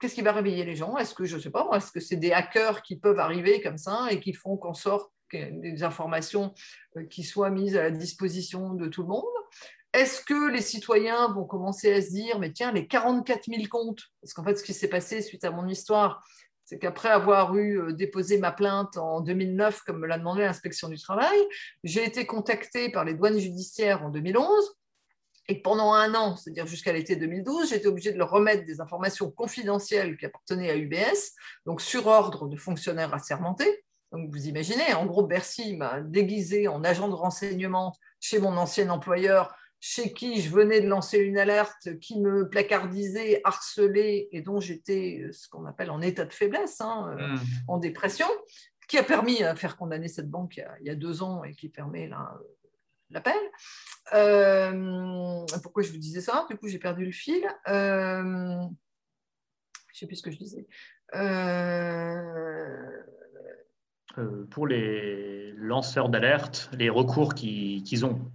Qu'est-ce 0.00 0.14
qui 0.14 0.22
va 0.22 0.32
réveiller 0.32 0.64
les 0.64 0.74
gens? 0.74 0.96
Est-ce 0.96 1.14
que, 1.14 1.24
je 1.24 1.38
sais 1.38 1.50
pas, 1.50 1.68
est-ce 1.74 1.92
que 1.92 2.00
c'est 2.00 2.16
des 2.16 2.32
hackers 2.32 2.82
qui 2.82 2.96
peuvent 2.96 3.20
arriver 3.20 3.60
comme 3.60 3.78
ça 3.78 4.08
et 4.10 4.18
qui 4.18 4.32
font 4.32 4.56
qu'en 4.56 4.74
sorte 4.74 5.12
des 5.32 5.82
informations 5.82 6.54
qui 7.10 7.22
soient 7.22 7.50
mises 7.50 7.76
à 7.76 7.84
la 7.84 7.90
disposition 7.90 8.74
de 8.74 8.86
tout 8.88 9.02
le 9.02 9.08
monde? 9.08 9.24
Est-ce 9.94 10.20
que 10.22 10.50
les 10.50 10.60
citoyens 10.60 11.28
vont 11.28 11.44
commencer 11.44 11.92
à 11.92 12.02
se 12.02 12.10
dire, 12.10 12.40
mais 12.40 12.52
tiens, 12.52 12.72
les 12.72 12.88
44 12.88 13.44
000 13.46 13.62
comptes, 13.70 14.02
parce 14.20 14.34
qu'en 14.34 14.42
fait, 14.42 14.56
ce 14.56 14.64
qui 14.64 14.74
s'est 14.74 14.88
passé 14.88 15.22
suite 15.22 15.44
à 15.44 15.52
mon 15.52 15.68
histoire, 15.68 16.20
c'est 16.64 16.80
qu'après 16.80 17.10
avoir 17.10 17.54
eu 17.54 17.80
euh, 17.80 17.92
déposé 17.92 18.38
ma 18.38 18.50
plainte 18.50 18.96
en 18.96 19.20
2009, 19.20 19.82
comme 19.82 20.00
me 20.00 20.08
l'a 20.08 20.18
demandé 20.18 20.42
l'inspection 20.42 20.88
du 20.88 20.98
travail, 20.98 21.38
j'ai 21.84 22.04
été 22.04 22.26
contacté 22.26 22.90
par 22.90 23.04
les 23.04 23.14
douanes 23.14 23.38
judiciaires 23.38 24.04
en 24.04 24.08
2011. 24.08 24.74
Et 25.46 25.62
pendant 25.62 25.92
un 25.92 26.12
an, 26.14 26.36
c'est-à-dire 26.36 26.66
jusqu'à 26.66 26.92
l'été 26.92 27.14
2012, 27.14 27.68
j'étais 27.68 27.86
obligé 27.86 28.10
de 28.10 28.18
leur 28.18 28.30
remettre 28.30 28.64
des 28.64 28.80
informations 28.80 29.30
confidentielles 29.30 30.16
qui 30.16 30.26
appartenaient 30.26 30.70
à 30.70 30.76
UBS, 30.76 31.34
donc 31.66 31.80
sur 31.80 32.08
ordre 32.08 32.48
de 32.48 32.56
fonctionnaires 32.56 33.14
assermentés. 33.14 33.84
Donc 34.10 34.30
vous 34.32 34.48
imaginez, 34.48 34.94
en 34.94 35.06
gros, 35.06 35.24
Bercy 35.24 35.76
m'a 35.76 36.00
déguisé 36.00 36.66
en 36.66 36.82
agent 36.82 37.08
de 37.08 37.14
renseignement 37.14 37.94
chez 38.20 38.40
mon 38.40 38.56
ancien 38.56 38.88
employeur 38.88 39.54
chez 39.86 40.14
qui 40.14 40.40
je 40.40 40.48
venais 40.48 40.80
de 40.80 40.88
lancer 40.88 41.18
une 41.18 41.36
alerte 41.36 41.98
qui 42.00 42.18
me 42.18 42.48
placardisait, 42.48 43.42
harcelait 43.44 44.30
et 44.32 44.40
dont 44.40 44.58
j'étais 44.58 45.20
euh, 45.22 45.32
ce 45.32 45.46
qu'on 45.46 45.66
appelle 45.66 45.90
en 45.90 46.00
état 46.00 46.24
de 46.24 46.32
faiblesse, 46.32 46.80
hein, 46.80 47.14
euh, 47.18 47.34
hmm. 47.34 47.38
en 47.68 47.76
dépression, 47.76 48.26
qui 48.88 48.96
a 48.96 49.02
permis 49.02 49.42
à 49.42 49.54
faire 49.54 49.76
condamner 49.76 50.08
cette 50.08 50.30
banque 50.30 50.56
il 50.80 50.86
y 50.86 50.90
a, 50.90 50.94
deux 50.94 51.22
ans 51.22 51.44
et 51.44 51.52
qui 51.52 51.68
permet 51.68 52.08
l'appel. 53.10 53.36
Euh, 54.14 55.44
pourquoi 55.62 55.82
je 55.82 55.92
vous 55.92 55.98
disais 55.98 56.22
ça? 56.22 56.46
Du 56.48 56.56
coup, 56.56 56.66
j'ai 56.66 56.78
perdu 56.78 57.04
le 57.04 57.12
fil. 57.12 57.44
je 57.66 58.22
ne 58.22 58.70
sais 59.92 60.06
plus 60.06 60.16
ce 60.16 60.22
que 60.22 60.30
je 60.30 60.38
disais. 60.38 60.66
pour 64.50 64.66
les 64.66 65.52
lanceurs 65.58 66.08
d'alerte, 66.08 66.70
les 66.72 66.88
recours 66.88 67.34
qu'ils 67.34 68.06
ont 68.06 68.32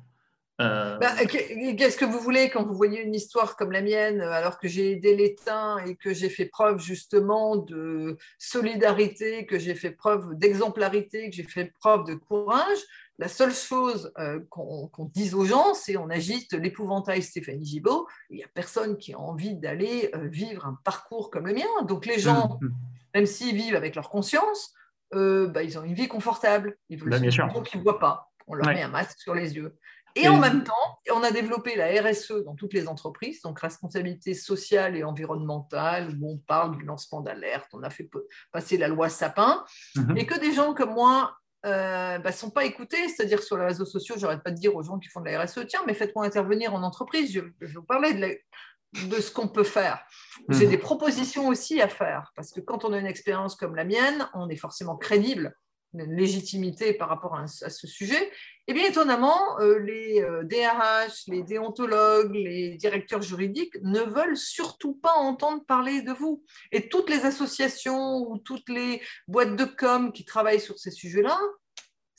euh, 0.59 0.97
bah, 0.97 1.13
qu'est-ce 1.25 1.97
que 1.97 2.05
vous 2.05 2.19
voulez 2.19 2.49
quand 2.49 2.63
vous 2.63 2.75
voyez 2.75 3.01
une 3.01 3.15
histoire 3.15 3.55
comme 3.55 3.71
la 3.71 3.81
mienne, 3.81 4.21
alors 4.21 4.59
que 4.59 4.67
j'ai 4.67 4.91
aidé 4.91 5.15
l'État 5.15 5.77
et 5.87 5.95
que 5.95 6.13
j'ai 6.13 6.29
fait 6.29 6.45
preuve 6.45 6.79
justement 6.79 7.55
de 7.55 8.17
solidarité, 8.37 9.45
que 9.45 9.57
j'ai 9.57 9.75
fait 9.75 9.91
preuve 9.91 10.35
d'exemplarité, 10.35 11.29
que 11.29 11.35
j'ai 11.35 11.43
fait 11.43 11.73
preuve 11.79 12.03
de 12.05 12.15
courage? 12.15 12.79
La 13.19 13.27
seule 13.27 13.53
chose 13.53 14.11
euh, 14.17 14.39
qu'on 14.49 15.11
dise 15.13 15.33
aux 15.33 15.45
gens, 15.45 15.73
c'est 15.73 15.97
on 15.97 16.09
agite 16.09 16.53
l'épouvantail 16.53 17.21
Stéphanie 17.21 17.65
Gibault. 17.65 18.07
Il 18.29 18.37
n'y 18.37 18.43
a 18.43 18.47
personne 18.53 18.97
qui 18.97 19.13
a 19.13 19.19
envie 19.19 19.55
d'aller 19.55 20.09
euh, 20.15 20.27
vivre 20.27 20.65
un 20.65 20.77
parcours 20.83 21.29
comme 21.29 21.47
le 21.47 21.53
mien. 21.53 21.83
Donc 21.87 22.05
les 22.05 22.19
gens, 22.19 22.57
mmh, 22.61 22.65
mmh. 22.65 22.75
même 23.15 23.25
s'ils 23.25 23.55
vivent 23.55 23.75
avec 23.75 23.95
leur 23.95 24.09
conscience, 24.09 24.73
bah, 25.11 25.63
ils 25.63 25.77
ont 25.79 25.83
une 25.83 25.95
vie 25.95 26.07
confortable. 26.07 26.77
Ils 26.89 26.99
veulent 26.99 27.09
bah, 27.09 27.19
ne 27.19 27.81
voient 27.81 27.99
pas. 27.99 28.29
On 28.49 28.55
leur 28.55 28.67
met 28.67 28.81
un 28.81 28.89
masque 28.89 29.19
sur 29.19 29.35
les 29.35 29.55
yeux. 29.55 29.75
Et 30.15 30.27
en 30.27 30.37
même 30.37 30.63
temps, 30.63 30.99
on 31.11 31.23
a 31.23 31.31
développé 31.31 31.75
la 31.75 32.01
RSE 32.01 32.43
dans 32.45 32.55
toutes 32.55 32.73
les 32.73 32.87
entreprises, 32.87 33.41
donc 33.41 33.59
responsabilité 33.59 34.33
sociale 34.33 34.95
et 34.95 35.03
environnementale, 35.03 36.15
où 36.19 36.33
on 36.33 36.37
parle 36.37 36.77
du 36.77 36.85
lancement 36.85 37.21
d'alerte, 37.21 37.69
on 37.73 37.83
a 37.83 37.89
fait 37.89 38.09
passer 38.51 38.77
la 38.77 38.87
loi 38.87 39.09
Sapin, 39.09 39.63
mhm. 39.95 40.17
et 40.17 40.25
que 40.25 40.39
des 40.39 40.53
gens 40.53 40.73
comme 40.73 40.93
moi 40.93 41.35
ne 41.63 41.69
euh, 41.69 42.19
bah, 42.19 42.31
sont 42.31 42.51
pas 42.51 42.65
écoutés, 42.65 43.07
c'est-à-dire 43.09 43.43
sur 43.43 43.57
les 43.57 43.65
réseaux 43.65 43.85
sociaux, 43.85 44.15
j'arrête 44.17 44.43
pas 44.43 44.51
de 44.51 44.55
dire 44.57 44.75
aux 44.75 44.83
gens 44.83 44.97
qui 44.97 45.09
font 45.09 45.21
de 45.21 45.29
la 45.29 45.43
RSE, 45.43 45.65
tiens, 45.67 45.81
mais 45.85 45.93
faites-moi 45.93 46.25
intervenir 46.25 46.73
en 46.73 46.83
entreprise, 46.83 47.31
je, 47.31 47.41
vais 47.41 47.73
vous 47.73 47.83
parler 47.83 48.13
de, 48.13 49.07
de 49.07 49.21
ce 49.21 49.31
qu'on 49.31 49.47
peut 49.47 49.63
faire. 49.63 50.03
J'ai 50.49 50.65
mhm. 50.65 50.71
des 50.71 50.77
propositions 50.77 51.47
aussi 51.47 51.81
à 51.81 51.87
faire, 51.87 52.31
parce 52.35 52.51
que 52.51 52.61
quand 52.61 52.85
on 52.85 52.93
a 52.93 52.97
une 52.97 53.05
expérience 53.05 53.55
comme 53.55 53.75
la 53.75 53.83
mienne, 53.83 54.29
on 54.33 54.49
est 54.49 54.55
forcément 54.55 54.95
crédible 54.95 55.55
une 55.93 56.15
légitimité 56.15 56.93
par 56.93 57.09
rapport 57.09 57.35
à, 57.35 57.47
ce 57.47 57.87
sujet, 57.87 58.23
et 58.23 58.71
eh 58.71 58.73
bien 58.73 58.85
étonnamment, 58.87 59.59
euh, 59.59 59.79
les 59.79 60.21
DRH, 60.43 61.27
euh, 61.29 61.33
les 61.33 61.41
déontologues, 61.41 62.35
les 62.35 62.75
directeurs 62.75 63.23
juridiques 63.23 63.75
ne 63.81 64.01
veulent 64.01 64.37
surtout 64.37 64.93
pas 64.93 65.13
entendre 65.13 65.65
parler 65.65 66.03
de 66.03 66.11
vous. 66.11 66.43
Et 66.71 66.87
toutes 66.87 67.09
les 67.09 67.25
associations 67.25 68.17
ou 68.29 68.37
toutes 68.37 68.69
les 68.69 69.01
boîtes 69.27 69.55
de 69.55 69.65
com 69.65 70.11
qui 70.11 70.23
travaillent 70.23 70.59
sur 70.59 70.77
ces 70.77 70.91
sujets-là, 70.91 71.39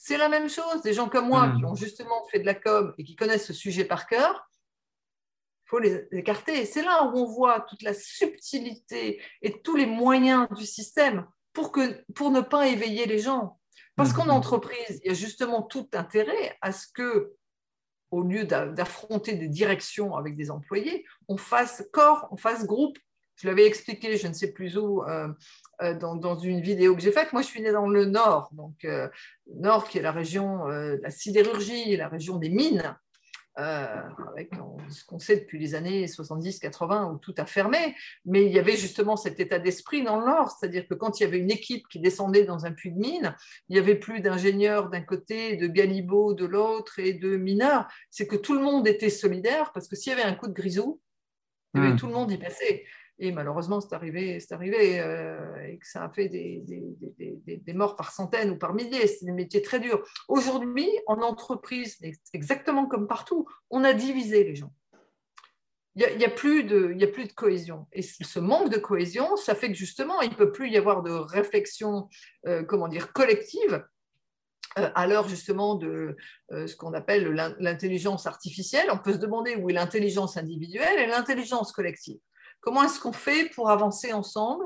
c'est 0.02 0.16
la 0.16 0.28
même 0.28 0.48
chose. 0.48 0.82
Des 0.82 0.92
gens 0.92 1.08
comme 1.08 1.28
moi 1.28 1.46
mmh. 1.46 1.58
qui 1.58 1.64
ont 1.66 1.74
justement 1.76 2.24
fait 2.32 2.40
de 2.40 2.46
la 2.46 2.54
com 2.54 2.94
et 2.98 3.04
qui 3.04 3.14
connaissent 3.14 3.46
ce 3.46 3.52
sujet 3.52 3.84
par 3.84 4.08
cœur, 4.08 4.50
il 5.66 5.68
faut 5.68 5.78
les 5.78 6.08
écarter. 6.10 6.64
C'est 6.64 6.82
là 6.82 7.04
où 7.04 7.16
on 7.16 7.26
voit 7.26 7.60
toute 7.60 7.82
la 7.82 7.94
subtilité 7.94 9.22
et 9.40 9.62
tous 9.62 9.76
les 9.76 9.86
moyens 9.86 10.48
du 10.56 10.66
système 10.66 11.28
pour, 11.52 11.70
que, 11.70 12.04
pour 12.14 12.30
ne 12.30 12.40
pas 12.40 12.66
éveiller 12.66 13.06
les 13.06 13.18
gens. 13.18 13.59
Parce 13.96 14.12
qu'en 14.12 14.24
mhm. 14.24 14.30
entreprise, 14.30 15.00
il 15.04 15.08
y 15.08 15.10
a 15.10 15.14
justement 15.14 15.62
tout 15.62 15.88
intérêt 15.92 16.56
à 16.60 16.72
ce 16.72 16.86
que, 16.92 17.34
au 18.10 18.22
lieu 18.22 18.44
d'affronter 18.44 19.34
des 19.34 19.48
directions 19.48 20.16
avec 20.16 20.36
des 20.36 20.50
employés, 20.50 21.04
on 21.28 21.36
fasse 21.36 21.86
corps, 21.92 22.28
on 22.30 22.36
fasse 22.36 22.66
groupe. 22.66 22.98
Je 23.36 23.46
l'avais 23.46 23.66
expliqué, 23.66 24.16
je 24.16 24.26
ne 24.26 24.34
sais 24.34 24.52
plus 24.52 24.76
où, 24.76 25.02
euh, 25.04 25.28
euh, 25.80 25.94
dans, 25.94 26.38
une 26.38 26.60
vidéo 26.60 26.94
que 26.94 27.00
j'ai 27.00 27.12
faite. 27.12 27.32
Moi, 27.32 27.40
je 27.40 27.46
suis 27.46 27.62
née 27.62 27.72
dans 27.72 27.88
le 27.88 28.04
Nord, 28.04 28.50
donc 28.52 28.84
euh, 28.84 29.08
Nord 29.54 29.88
qui 29.88 29.98
est 29.98 30.02
la 30.02 30.12
région 30.12 30.66
de 30.66 31.00
la 31.02 31.10
sidérurgie, 31.10 31.96
la 31.96 32.08
région 32.08 32.36
des 32.36 32.50
mines. 32.50 32.96
Euh, 33.60 34.02
avec 34.30 34.52
ce 34.88 35.04
qu'on 35.04 35.18
sait 35.18 35.36
depuis 35.36 35.58
les 35.58 35.74
années 35.74 36.06
70-80 36.06 37.12
où 37.12 37.18
tout 37.18 37.34
a 37.36 37.44
fermé, 37.44 37.94
mais 38.24 38.46
il 38.46 38.52
y 38.52 38.58
avait 38.58 38.76
justement 38.76 39.16
cet 39.16 39.38
état 39.38 39.58
d'esprit 39.58 40.02
dans 40.02 40.18
le 40.18 40.24
Nord, 40.24 40.50
c'est-à-dire 40.50 40.88
que 40.88 40.94
quand 40.94 41.20
il 41.20 41.24
y 41.24 41.26
avait 41.26 41.38
une 41.38 41.50
équipe 41.50 41.86
qui 41.88 42.00
descendait 42.00 42.44
dans 42.44 42.64
un 42.64 42.72
puits 42.72 42.90
de 42.90 42.98
mine, 42.98 43.36
il 43.68 43.74
n'y 43.74 43.78
avait 43.78 43.96
plus 43.96 44.20
d'ingénieurs 44.20 44.88
d'un 44.88 45.02
côté, 45.02 45.56
de 45.56 45.66
galibots 45.66 46.32
de 46.32 46.46
l'autre 46.46 47.00
et 47.00 47.12
de 47.12 47.36
mineurs, 47.36 47.86
c'est 48.08 48.26
que 48.26 48.36
tout 48.36 48.54
le 48.54 48.62
monde 48.62 48.88
était 48.88 49.10
solidaire 49.10 49.72
parce 49.74 49.88
que 49.88 49.96
s'il 49.96 50.12
y 50.12 50.14
avait 50.14 50.24
un 50.24 50.34
coup 50.34 50.48
de 50.48 50.54
grisou, 50.54 50.98
hmm. 51.74 51.96
tout 51.96 52.06
le 52.06 52.14
monde 52.14 52.30
y 52.32 52.38
passait. 52.38 52.86
Et 53.22 53.32
malheureusement, 53.32 53.82
c'est 53.82 53.94
arrivé, 53.94 54.40
c'est 54.40 54.54
arrivé 54.54 54.98
euh, 54.98 55.62
et 55.68 55.76
que 55.76 55.86
ça 55.86 56.02
a 56.02 56.08
fait 56.08 56.30
des, 56.30 56.64
des, 56.66 57.72
morts 57.74 57.94
par 57.94 58.12
centaines 58.12 58.50
ou 58.50 58.56
par 58.56 58.72
milliers. 58.72 59.06
C'est 59.06 59.26
des 59.26 59.32
métiers 59.32 59.60
très 59.60 59.78
durs. 59.78 60.02
Aujourd'hui, 60.26 60.88
en 61.06 61.20
entreprise, 61.20 61.98
exactement 62.32 62.86
comme 62.86 63.06
partout, 63.06 63.46
on 63.68 63.84
a 63.84 63.92
divisé 63.92 64.42
les 64.42 64.54
gens. 64.54 64.72
Il 65.96 66.16
n'y 66.16 66.24
a, 66.24 66.28
a, 66.28 66.30
plus 66.30 66.64
de, 66.64 66.96
a 66.98 67.06
plus 67.08 67.26
de 67.26 67.32
cohésion. 67.32 67.86
Et 67.92 68.00
ce 68.00 68.40
manque 68.40 68.70
de 68.70 68.78
cohésion, 68.78 69.36
ça 69.36 69.54
fait 69.54 69.68
que 69.68 69.74
justement, 69.74 70.22
il 70.22 70.30
ne 70.30 70.36
peut 70.36 70.50
plus 70.50 70.70
y 70.70 70.78
avoir 70.78 71.02
de 71.02 71.10
réflexion, 71.10 72.08
euh, 72.46 72.62
comment 72.62 72.88
dire, 72.88 73.12
collective 73.12 73.84
à 74.76 75.08
l'heure 75.08 75.28
justement 75.28 75.74
de 75.74 76.16
ce 76.48 76.76
qu'on 76.76 76.92
appelle 76.92 77.28
l'intelligence 77.58 78.28
artificielle, 78.28 78.86
on 78.92 78.98
peut 78.98 79.14
se 79.14 79.18
demander 79.18 79.56
où 79.56 79.68
est 79.68 79.72
l'intelligence 79.72 80.36
individuelle 80.36 81.00
et 81.00 81.06
l'intelligence 81.08 81.72
collective. 81.72 82.20
Comment 82.60 82.84
est-ce 82.84 83.00
qu'on 83.00 83.12
fait 83.12 83.50
pour 83.54 83.70
avancer 83.70 84.12
ensemble 84.12 84.64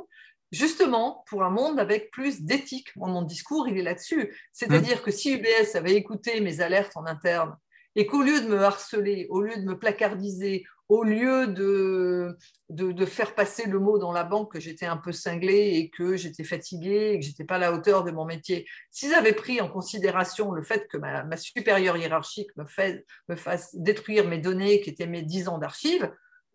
justement 0.52 1.24
pour 1.28 1.42
un 1.42 1.50
monde 1.50 1.78
avec 1.80 2.10
plus 2.10 2.42
d'éthique? 2.42 2.88
Mon 2.96 3.22
discours, 3.22 3.68
il 3.68 3.78
est 3.78 3.82
là-dessus. 3.82 4.34
C'est-à-dire 4.52 5.02
que 5.02 5.10
si 5.10 5.32
UBS 5.32 5.74
avait 5.74 5.94
écouté 5.94 6.40
mes 6.40 6.60
alertes 6.60 6.96
en 6.96 7.06
interne 7.06 7.56
et 7.96 8.06
qu'au 8.06 8.22
lieu 8.22 8.40
de 8.40 8.48
me 8.48 8.60
harceler, 8.62 9.26
au 9.30 9.40
lieu 9.40 9.56
de 9.56 9.62
me 9.62 9.78
placardiser, 9.78 10.64
au 10.88 11.02
lieu 11.02 11.46
de, 11.46 12.36
de, 12.68 13.06
faire 13.06 13.34
passer 13.34 13.66
le 13.66 13.78
mot 13.78 13.98
dans 13.98 14.12
la 14.12 14.24
banque 14.24 14.52
que 14.52 14.60
j'étais 14.60 14.84
un 14.86 14.98
peu 14.98 15.12
cinglé 15.12 15.76
et 15.76 15.90
que 15.90 16.16
j'étais 16.16 16.44
fatigué 16.44 17.12
et 17.12 17.18
que 17.18 17.24
j'étais 17.24 17.44
pas 17.44 17.56
à 17.56 17.58
la 17.58 17.72
hauteur 17.72 18.04
de 18.04 18.10
mon 18.10 18.26
métier, 18.26 18.66
s'ils 18.90 19.14
avaient 19.14 19.32
pris 19.32 19.60
en 19.60 19.68
considération 19.68 20.52
le 20.52 20.62
fait 20.62 20.86
que 20.88 20.98
ma, 20.98 21.24
ma 21.24 21.36
supérieure 21.36 21.96
hiérarchique 21.96 22.54
me, 22.56 22.66
fait, 22.66 23.06
me 23.28 23.36
fasse 23.36 23.74
détruire 23.74 24.28
mes 24.28 24.38
données 24.38 24.80
qui 24.82 24.90
étaient 24.90 25.06
mes 25.06 25.22
10 25.22 25.48
ans 25.48 25.58
d'archives, 25.58 26.10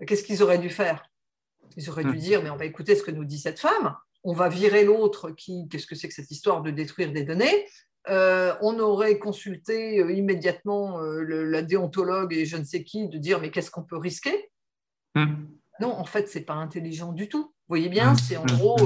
qu'est-ce 0.06 0.24
qu'ils 0.24 0.44
auraient 0.44 0.60
dû 0.60 0.70
faire? 0.70 1.09
Ils 1.78 1.90
auraient 1.90 2.04
dû 2.04 2.12
hmm. 2.12 2.16
dire, 2.16 2.44
mais 2.44 2.50
on 2.50 2.58
va 2.58 2.66
écouter 2.66 2.96
ce 2.96 3.04
que 3.04 3.12
nous 3.12 3.26
dit 3.26 3.40
cette 3.40 3.60
femme, 3.60 3.96
on 4.24 4.34
va 4.34 4.50
virer 4.50 4.84
l'autre 4.84 5.32
qui, 5.32 5.68
qu'est-ce 5.70 5.88
que 5.88 5.96
c'est 5.96 6.08
que 6.08 6.14
cette 6.14 6.32
histoire 6.32 6.62
de 6.62 6.72
détruire 6.72 7.12
des 7.12 7.24
données 7.24 7.66
euh, 8.08 8.56
on 8.62 8.80
aurait 8.80 9.20
consulté 9.20 10.00
euh, 10.00 10.12
immédiatement 10.12 11.00
euh, 11.02 11.22
la 11.22 11.62
déontologue 11.62 12.34
et 12.34 12.46
je 12.46 12.58
ne 12.58 12.64
sais 12.64 12.84
qui 12.84 13.08
de 13.08 13.18
dire 13.18 13.40
mais 13.42 13.52
qu'est-ce 13.52 13.70
qu'on 13.70 13.84
peut 13.84 13.98
risquer? 13.98 14.50
Hmm. 15.16 15.46
Non, 15.80 15.92
en 15.92 16.06
fait, 16.06 16.28
c'est 16.28 16.42
pas 16.42 16.56
intelligent 16.56 17.12
du 17.12 17.30
tout. 17.30 17.44
Vous 17.44 17.76
voyez 17.76 17.90
bien, 17.90 18.14
hmm. 18.14 18.18
c'est 18.18 18.38
en 18.38 18.46
gros 18.46 18.78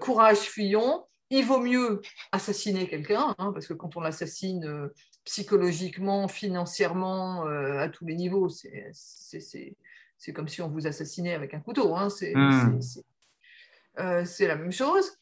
courage, 0.00 0.38
fuyons. 0.38 1.06
Il 1.30 1.46
vaut 1.46 1.60
mieux 1.60 2.02
assassiner 2.30 2.86
quelqu'un, 2.86 3.34
hein, 3.38 3.52
parce 3.52 3.66
que 3.66 3.72
quand 3.72 3.96
on 3.96 4.00
l'assassine 4.00 4.90
psychologiquement, 5.24 6.28
financièrement, 6.28 7.46
à 7.46 7.88
tous 7.88 8.04
les 8.04 8.14
niveaux, 8.14 8.50
c'est, 8.50 8.90
c'est 8.92 9.76
comme 10.30 10.46
si 10.46 10.62
on 10.62 10.68
vous 10.68 10.86
assassinait 10.86 11.34
avec 11.34 11.54
un 11.54 11.60
couteau. 11.60 11.96
Hein. 11.96 12.08
Hmm. 12.34 12.78
Euh, 13.98 14.24
c'est 14.24 14.46
la 14.46 14.56
même 14.56 14.72
chose. 14.72 15.18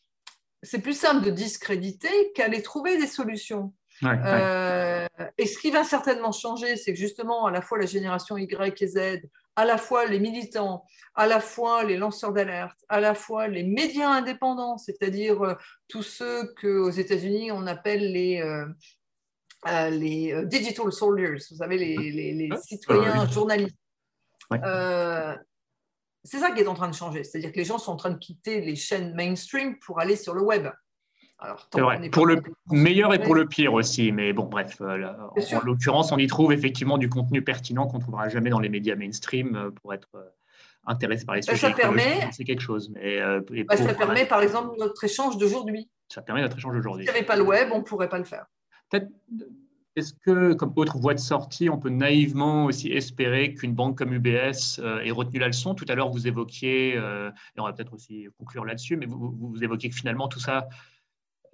C'est 0.63 0.81
plus 0.81 0.99
simple 0.99 1.25
de 1.25 1.31
discréditer 1.31 2.33
qu'aller 2.35 2.61
trouver 2.61 2.99
des 2.99 3.07
solutions. 3.07 3.73
Euh, 4.03 5.07
et 5.37 5.47
ce 5.47 5.59
qui 5.59 5.71
va 5.71 5.85
certainement 5.85 6.33
changer, 6.33 6.77
c'est 6.77 6.93
que 6.93 6.99
justement, 6.99 7.47
à 7.47 7.51
la 7.51 7.61
fois 7.63 7.79
la 7.79 7.87
génération 7.87 8.37
Y 8.37 8.83
et 8.83 8.87
Z, 8.87 8.99
à 9.57 9.65
la 9.65 9.79
fois 9.79 10.07
les 10.07 10.21
militants, 10.21 10.85
à 11.15 11.27
la 11.27 11.41
fois 11.41 11.85
les 11.85 11.97
lanceurs 11.97 12.33
d'alerte, 12.33 12.79
à 12.89 13.01
la 13.01 13.15
fois 13.15 13.49
les 13.49 13.63
médias 13.63 14.09
indépendants, 14.09 14.79
c'est-à-dire 14.79 15.43
euh, 15.43 15.55
tous 15.89 16.03
ceux 16.03 16.55
qu'aux 16.61 16.91
États-Unis 16.91 17.53
on 17.53 17.67
appelle 17.67 18.13
les, 18.13 18.43
les 19.91 20.45
digital 20.47 20.93
soldiers, 20.93 21.33
vous 21.51 21.57
savez, 21.57 21.77
les, 21.77 22.33
les 22.33 22.51
citoyens 22.63 23.27
journalistes 23.29 23.80
euh, 24.53 25.37
c'est 26.25 26.39
ça 26.39 26.51
qui 26.51 26.61
est 26.61 26.67
en 26.67 26.75
train 26.75 26.89
de 26.89 26.95
changer. 26.95 27.25
C'est-à-dire 27.25 27.53
que 27.53 27.57
les 27.57 27.65
gens 27.65 27.79
sont 27.79 27.93
en 27.93 27.97
train 27.97 28.11
de 28.11 28.19
quitter 28.19 28.61
les 28.61 28.77
chaînes 28.77 29.15
mainstream 29.15 29.79
pour 29.79 30.01
aller 30.01 30.17
sur 30.17 30.35
le 30.35 30.43
web. 30.43 30.69
Alors, 31.39 31.69
vrai. 31.73 32.11
Pour 32.11 32.27
le 32.27 32.43
meilleur 32.71 33.15
et 33.15 33.19
pour 33.19 33.35
le 33.35 33.47
pire 33.47 33.73
aussi. 33.73 34.13
Mais 34.13 34.35
bon, 34.35 34.45
bref, 34.45 34.77
euh, 34.83 35.11
en, 35.53 35.61
l'occurrence, 35.65 36.13
on 36.13 36.19
y 36.19 36.27
trouve 36.27 36.53
effectivement 36.53 36.99
du 36.99 37.09
contenu 37.09 37.43
pertinent 37.43 37.87
qu'on 37.87 37.97
ne 37.97 38.03
trouvera 38.03 38.29
jamais 38.29 38.51
dans 38.51 38.61
les 38.61 38.69
médias 38.69 38.95
mainstream 38.95 39.57
euh, 39.57 39.71
pour 39.71 39.95
être 39.95 40.11
intéressé 40.85 41.25
par 41.25 41.37
les 41.37 41.41
bah, 41.41 41.55
sujets. 41.55 41.69
Ça 41.69 41.75
permet. 41.75 42.29
C'est 42.33 42.45
quelque 42.45 42.61
chose. 42.61 42.91
Mais, 42.91 43.21
bah, 43.65 43.77
ça 43.79 43.95
permet, 43.95 44.27
par 44.27 44.43
exemple, 44.43 44.77
notre 44.79 45.03
échange 45.05 45.39
d'aujourd'hui. 45.39 45.89
Ça 46.09 46.21
permet 46.21 46.43
notre 46.43 46.59
échange 46.59 46.75
d'aujourd'hui. 46.75 47.07
S'il 47.07 47.13
n'y 47.15 47.19
avait 47.19 47.27
pas 47.27 47.37
le 47.37 47.45
web, 47.45 47.71
on 47.73 47.79
ne 47.79 47.85
pourrait 47.85 48.11
pas 48.11 48.19
le 48.19 48.25
faire. 48.25 48.45
Peut-être 48.91 49.09
est-ce 49.97 50.14
que, 50.14 50.53
comme 50.55 50.72
autre 50.76 50.99
voie 50.99 51.14
de 51.14 51.18
sortie, 51.18 51.68
on 51.68 51.78
peut 51.78 51.91
naïvement 51.91 52.66
aussi 52.66 52.93
espérer 52.93 53.55
qu'une 53.55 53.74
banque 53.74 53.99
comme 53.99 54.12
UBS 54.12 54.78
euh, 54.78 55.01
ait 55.01 55.11
retenu 55.11 55.41
la 55.41 55.49
leçon? 55.49 55.74
Tout 55.74 55.84
à 55.88 55.95
l'heure, 55.95 56.11
vous 56.11 56.28
évoquiez, 56.28 56.95
euh, 56.97 57.30
et 57.57 57.61
on 57.61 57.64
va 57.64 57.72
peut-être 57.72 57.93
aussi 57.93 58.28
conclure 58.38 58.64
là-dessus, 58.64 58.97
mais 58.97 59.07
vous, 59.07 59.34
vous, 59.36 59.64
évoquiez 59.64 59.91
que 59.91 59.97
finalement, 59.97 60.28
tout 60.28 60.38
ça, 60.38 60.68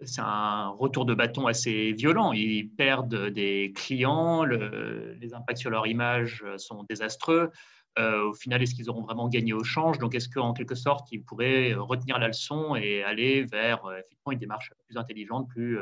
c'est 0.02 0.20
un 0.20 0.68
retour 0.68 1.06
de 1.06 1.14
bâton 1.14 1.46
assez 1.46 1.92
violent. 1.92 2.32
Ils 2.32 2.68
perdent 2.68 3.30
des 3.30 3.72
clients, 3.74 4.44
les 4.44 5.32
impacts 5.32 5.58
sur 5.58 5.70
leur 5.70 5.86
image 5.86 6.44
sont 6.58 6.84
désastreux. 6.84 7.50
Euh, 7.98 8.24
au 8.24 8.34
final, 8.34 8.62
est-ce 8.62 8.74
qu'ils 8.74 8.90
auront 8.90 9.00
vraiment 9.00 9.26
gagné 9.26 9.54
au 9.54 9.64
change? 9.64 9.96
Donc, 9.96 10.14
est-ce 10.14 10.28
qu'en 10.28 10.52
quelque 10.52 10.74
sorte, 10.74 11.10
ils 11.12 11.22
pourraient 11.22 11.72
retenir 11.72 12.18
la 12.18 12.26
leçon 12.26 12.76
et 12.76 13.02
aller 13.02 13.44
vers 13.44 13.90
effectivement 13.90 14.32
une 14.32 14.38
démarche 14.38 14.70
plus 14.86 14.98
intelligente, 14.98 15.48
plus 15.48 15.78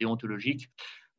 déontologique? 0.00 0.68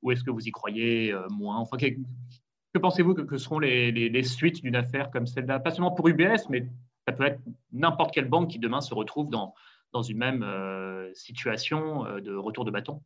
Ou 0.03 0.11
est-ce 0.11 0.23
que 0.23 0.31
vous 0.31 0.47
y 0.47 0.51
croyez 0.51 1.11
euh, 1.11 1.27
moins 1.29 1.63
que, 1.65 2.79
pensez-vous 2.79 3.15
que, 3.15 3.37
seront 3.37 3.59
les, 3.59 4.23
suites 4.23 4.61
d'une 4.61 4.75
affaire 4.75 5.09
comme 5.09 5.25
celle-là? 5.25 5.59
Pas 5.59 5.71
seulement 5.71 5.91
pour 5.91 6.07
UBS, 6.07 6.49
mais 6.49 6.67
ça 7.07 7.13
peut 7.13 7.25
être 7.25 7.39
n'importe 7.71 8.13
quelle 8.13 8.29
banque 8.29 8.49
qui 8.49 8.59
demain 8.59 8.81
se 8.81 8.93
retrouve 8.93 9.29
dans, 9.29 9.53
dans 9.91 10.01
une 10.03 10.17
même 10.17 10.43
euh, 10.43 11.11
situation 11.13 12.05
euh, 12.05 12.19
de 12.19 12.35
retour 12.35 12.65
de 12.65 12.71
bâton 12.71 13.01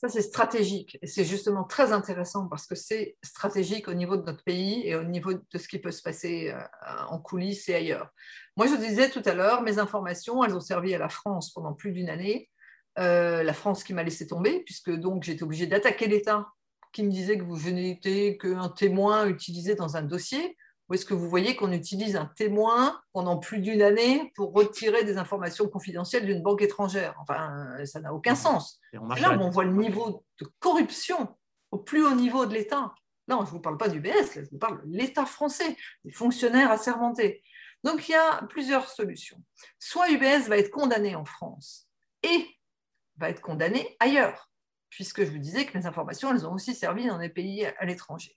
ça, 0.00 0.08
c'est 0.08 0.22
stratégique. 0.22 0.96
Et 1.02 1.08
c'est 1.08 1.24
justement 1.24 1.64
très 1.64 1.90
intéressant 1.90 2.46
parce 2.46 2.68
que 2.68 2.76
c'est 2.76 3.16
stratégique 3.20 3.88
au 3.88 3.94
niveau 3.94 4.16
de 4.16 4.22
notre 4.22 4.44
pays 4.44 4.86
et 4.86 4.94
au 4.94 5.02
niveau 5.02 5.32
de 5.34 5.58
ce 5.58 5.66
qui 5.66 5.80
peut 5.80 5.90
se 5.90 6.02
passer 6.02 6.54
en 7.08 7.18
coulisses 7.18 7.68
et 7.68 7.74
ailleurs. 7.74 8.08
Moi, 8.56 8.68
je 8.68 8.76
disais 8.76 9.10
tout 9.10 9.22
à 9.24 9.34
l'heure, 9.34 9.62
mes 9.62 9.80
informations, 9.80 10.44
elles 10.44 10.54
ont 10.54 10.60
servi 10.60 10.94
à 10.94 10.98
la 10.98 11.08
France 11.08 11.52
pendant 11.52 11.72
plus 11.72 11.90
d'une 11.90 12.08
année. 12.08 12.48
Euh, 12.98 13.42
la 13.42 13.52
France 13.52 13.84
qui 13.84 13.94
m'a 13.94 14.02
laissé 14.02 14.26
tomber, 14.26 14.60
puisque 14.64 14.90
donc 14.90 15.22
j'étais 15.22 15.44
obligée 15.44 15.66
d'attaquer 15.66 16.08
l'État 16.08 16.48
qui 16.92 17.04
me 17.04 17.10
disait 17.10 17.38
que 17.38 17.44
vous 17.44 17.70
n'étiez 17.70 18.38
qu'un 18.38 18.68
témoin 18.70 19.28
utilisé 19.28 19.74
dans 19.74 19.96
un 19.96 20.02
dossier. 20.02 20.56
Ou 20.88 20.94
est-ce 20.94 21.04
que 21.04 21.14
vous 21.14 21.28
voyez 21.28 21.54
qu'on 21.54 21.70
utilise 21.70 22.16
un 22.16 22.24
témoin 22.24 22.98
pendant 23.12 23.36
plus 23.36 23.60
d'une 23.60 23.82
année 23.82 24.32
pour 24.34 24.54
retirer 24.54 25.04
des 25.04 25.18
informations 25.18 25.68
confidentielles 25.68 26.24
d'une 26.24 26.42
banque 26.42 26.62
étrangère? 26.62 27.14
Enfin, 27.20 27.76
ça 27.84 28.00
n'a 28.00 28.14
aucun 28.14 28.34
sens. 28.34 28.80
là 28.92 29.36
où 29.36 29.40
on 29.42 29.50
voit 29.50 29.64
le 29.64 29.74
niveau 29.74 30.24
de 30.40 30.48
corruption 30.58 31.36
au 31.70 31.78
plus 31.78 32.04
haut 32.04 32.14
niveau 32.14 32.46
de 32.46 32.54
l'État. 32.54 32.94
Non, 33.28 33.40
je 33.40 33.50
ne 33.50 33.50
vous 33.50 33.60
parle 33.60 33.76
pas 33.76 33.88
du 33.88 34.00
BS, 34.00 34.32
je 34.34 34.50
vous 34.50 34.58
parle 34.58 34.80
de 34.80 34.96
l'État 34.96 35.26
français, 35.26 35.76
des 36.04 36.10
fonctionnaires 36.10 36.70
assermentés. 36.70 37.42
Donc, 37.84 38.08
il 38.08 38.12
y 38.12 38.14
a 38.14 38.42
plusieurs 38.48 38.88
solutions. 38.88 39.40
Soit 39.78 40.10
UBS 40.10 40.48
va 40.48 40.56
être 40.56 40.70
condamné 40.70 41.14
en 41.14 41.26
France 41.26 41.86
et 42.22 42.46
va 43.18 43.30
être 43.30 43.40
condamné 43.40 43.96
ailleurs, 44.00 44.50
puisque 44.90 45.24
je 45.24 45.30
vous 45.30 45.38
disais 45.38 45.66
que 45.66 45.76
mes 45.76 45.86
informations, 45.86 46.32
elles 46.32 46.46
ont 46.46 46.54
aussi 46.54 46.74
servi 46.74 47.06
dans 47.06 47.18
des 47.18 47.28
pays 47.28 47.66
à 47.66 47.84
l'étranger. 47.84 48.34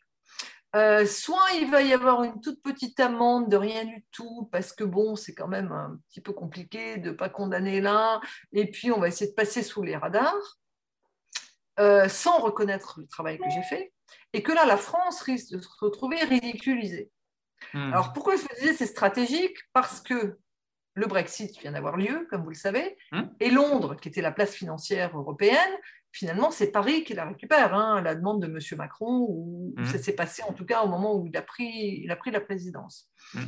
Euh, 0.74 1.06
soit 1.06 1.52
il 1.56 1.70
va 1.70 1.82
y 1.82 1.94
avoir 1.94 2.24
une 2.24 2.40
toute 2.40 2.62
petite 2.64 3.00
amende 3.02 3.50
de 3.50 3.58
rien 3.58 3.84
du 3.84 4.06
tout, 4.12 4.48
parce 4.52 4.72
que 4.72 4.86
bon, 4.86 5.16
c'est 5.16 5.34
quand 5.34 5.50
même 5.50 5.72
un 5.72 6.00
petit 6.08 6.22
peu 6.22 6.32
compliqué 6.32 6.98
de 6.98 7.10
ne 7.10 7.16
pas 7.16 7.28
condamner 7.30 7.82
l'un, 7.82 8.22
et 8.54 8.72
puis 8.72 8.92
on 8.92 9.00
va 9.00 9.10
essayer 9.10 9.30
de 9.30 9.36
passer 9.36 9.64
sous 9.64 9.84
les 9.84 9.98
radars, 9.98 10.58
euh, 11.80 12.08
sans 12.08 12.40
reconnaître 12.40 13.00
le 13.00 13.08
travail 13.08 13.38
que 13.38 13.50
j'ai 13.50 13.64
fait, 13.64 13.94
et 14.32 14.44
que 14.44 14.54
là, 14.54 14.66
la 14.66 14.78
France 14.78 15.22
risque 15.22 15.52
de 15.52 15.60
se 15.60 15.68
retrouver 15.82 16.24
ridiculisée. 16.24 17.12
Hmm. 17.74 17.94
Alors 17.94 18.14
pourquoi 18.14 18.36
je 18.38 18.42
vous 18.42 18.56
disais 18.60 18.74
c'est 18.74 18.86
stratégique? 18.86 19.58
Parce 19.74 20.02
que 20.02 20.40
le 20.94 21.08
Brexit 21.08 21.58
vient 21.60 21.72
d'avoir 21.72 21.98
lieu, 21.98 22.28
comme 22.30 22.44
vous 22.44 22.50
le 22.50 22.56
savez, 22.56 22.98
hmm. 23.12 23.24
et 23.40 23.50
Londres, 23.50 23.96
qui 23.96 24.10
était 24.10 24.22
la 24.22 24.32
place 24.32 24.54
financière 24.54 25.18
européenne, 25.18 25.72
finalement, 26.12 26.52
c'est 26.52 26.72
Paris 26.72 27.04
qui 27.04 27.14
la 27.14 27.26
récupère, 27.26 27.74
hein, 27.74 27.98
à 27.98 28.02
la 28.02 28.16
demande 28.16 28.42
de 28.42 28.48
M. 28.48 28.60
Macron, 28.78 29.26
ou 29.30 29.74
hmm. 29.78 29.86
ça 29.86 29.98
s'est 29.98 30.16
passé 30.16 30.44
en 30.44 30.54
tout 30.54 30.66
cas 30.66 30.84
au 30.84 30.88
moment 30.88 31.16
où 31.16 31.26
il 31.28 31.36
a 31.38 31.42
pris, 31.42 32.02
il 32.04 32.12
a 32.12 32.16
pris 32.16 32.32
la 32.32 32.42
présidence. 32.42 33.10
Hmm. 33.34 33.46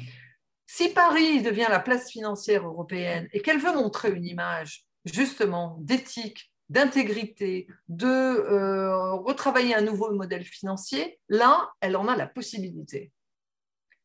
Si 0.66 0.90
Paris 0.90 1.42
devient 1.42 1.68
la 1.70 1.80
place 1.80 2.10
financière 2.10 2.66
européenne 2.66 3.28
et 3.34 3.42
qu'elle 3.42 3.60
veut 3.60 3.74
montrer 3.74 4.12
une 4.12 4.26
image 4.26 4.86
justement 5.06 5.78
d'éthique, 5.82 6.52
d'intégrité, 6.70 7.68
de 7.90 8.08
euh, 8.08 9.14
retravailler 9.14 9.76
un 9.76 9.82
nouveau 9.82 10.12
modèle 10.14 10.46
financier, 10.46 11.20
là, 11.30 11.72
elle 11.82 11.96
en 11.98 12.08
a 12.08 12.16
la 12.16 12.26
possibilité. 12.26 13.12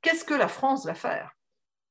Qu'est-ce 0.03 0.25
que 0.25 0.35
la 0.35 0.49
France 0.49 0.85
va 0.85 0.95
faire? 0.95 1.38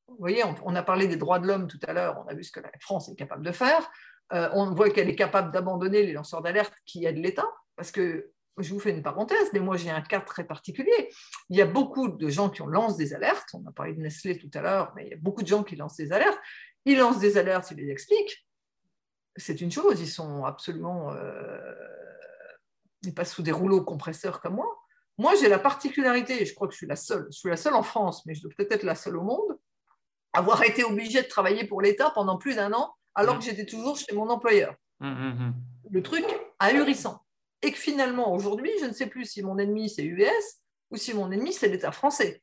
Vous 0.08 0.18
voyez, 0.20 0.44
on, 0.64 0.76
a 0.76 0.84
parlé 0.84 1.08
des 1.08 1.18
droits 1.18 1.40
de 1.40 1.48
l'homme 1.48 1.68
tout 1.68 1.80
à 1.84 1.94
l'heure, 1.94 2.24
on 2.26 2.30
a 2.30 2.34
vu 2.34 2.44
ce 2.44 2.52
que 2.52 2.60
la 2.60 2.72
France 2.80 3.10
est 3.10 3.16
capable 3.16 3.46
de 3.46 3.52
faire. 3.52 3.90
Euh, 4.34 4.50
on 4.54 4.74
voit 4.74 4.90
qu'elle 4.90 5.10
est 5.10 5.16
capable 5.16 5.52
d'abandonner 5.52 6.04
les 6.04 6.14
lanceurs 6.14 6.42
d'alerte 6.42 6.74
qui 6.86 7.06
aident 7.06 7.18
l'État, 7.18 7.48
parce 7.76 7.92
que 7.92 8.32
je 8.58 8.74
vous 8.74 8.80
fais 8.80 8.92
une 8.92 9.04
parenthèse, 9.04 9.50
mais 9.54 9.60
moi 9.60 9.78
j'ai 9.78 9.90
un 9.90 10.02
cas 10.02 10.22
très 10.22 10.46
particulier. 10.46 11.10
Il 11.50 11.58
y 11.58 11.62
a 11.62 11.66
beaucoup 11.66 12.08
de 12.08 12.30
gens 12.30 12.50
qui 12.50 12.64
lancent 12.66 12.98
des 12.98 13.14
alertes, 13.14 13.50
on 13.54 13.66
a 13.68 13.72
parlé 13.72 13.94
de 13.94 14.02
Nestlé 14.02 14.38
tout 14.38 14.50
à 14.54 14.62
l'heure, 14.62 14.94
mais 14.96 15.06
il 15.06 15.10
y 15.12 15.14
a 15.14 15.18
beaucoup 15.18 15.44
de 15.44 15.48
gens 15.48 15.64
qui 15.64 15.76
lancent 15.76 15.98
des 15.98 16.12
alertes. 16.12 16.40
Ils 16.86 16.98
lancent 16.98 17.20
des 17.20 17.38
alertes, 17.38 17.70
ils 17.72 17.78
les 17.78 17.92
expliquent. 17.92 18.48
C'est 19.36 19.62
une 19.62 19.72
chose, 19.72 20.00
ils 20.00 20.08
sont 20.08 20.46
absolument. 20.46 21.12
Euh, 21.12 21.76
ils 23.04 23.14
passent 23.14 23.34
sous 23.34 23.44
des 23.44 23.52
rouleaux 23.52 23.84
compresseurs 23.84 24.42
comme 24.42 24.56
moi. 24.56 24.68
Moi, 25.18 25.34
j'ai 25.36 25.50
la 25.50 25.60
particularité, 25.60 26.46
je 26.46 26.54
crois 26.54 26.68
que 26.68 26.74
je 26.74 26.78
suis 26.78 26.88
la 26.88 26.96
seule, 26.96 27.28
je 27.32 27.38
suis 27.38 27.50
la 27.50 27.58
seule 27.58 27.74
en 27.74 27.84
France, 27.84 28.26
mais 28.26 28.36
je 28.36 28.42
dois 28.42 28.52
peut-être 28.56 28.72
être 28.72 28.84
la 28.84 28.96
seule 28.96 29.18
au 29.18 29.24
monde, 29.24 29.58
avoir 30.34 30.64
été 30.64 30.84
obligé 30.84 31.22
de 31.22 31.28
travailler 31.28 31.66
pour 31.66 31.82
l'État 31.82 32.12
pendant 32.12 32.38
plus 32.38 32.56
d'un 32.56 32.74
an 32.74 32.94
alors 33.16 33.36
mm. 33.36 33.40
que 33.40 33.46
j'étais 33.46 33.66
toujours 33.66 33.98
chez 33.98 34.14
mon 34.14 34.30
employeur. 34.30 34.76
Mm, 35.00 35.08
mm, 35.10 35.54
le 35.92 36.04
truc 36.04 36.26
ahurissant. 36.60 37.22
et 37.62 37.72
que 37.72 37.78
finalement, 37.78 38.34
aujourd'hui, 38.34 38.72
je 38.80 38.86
ne 38.86 38.94
sais 38.94 39.08
plus 39.08 39.26
si 39.26 39.42
mon 39.42 39.58
ennemi, 39.58 39.90
c'est 39.90 40.04
UBS 40.04 40.62
ou 40.92 40.98
si 40.98 41.14
mon 41.14 41.32
ennemi, 41.32 41.54
c'est 41.54 41.68
l'État 41.68 41.92
français. 41.92 42.42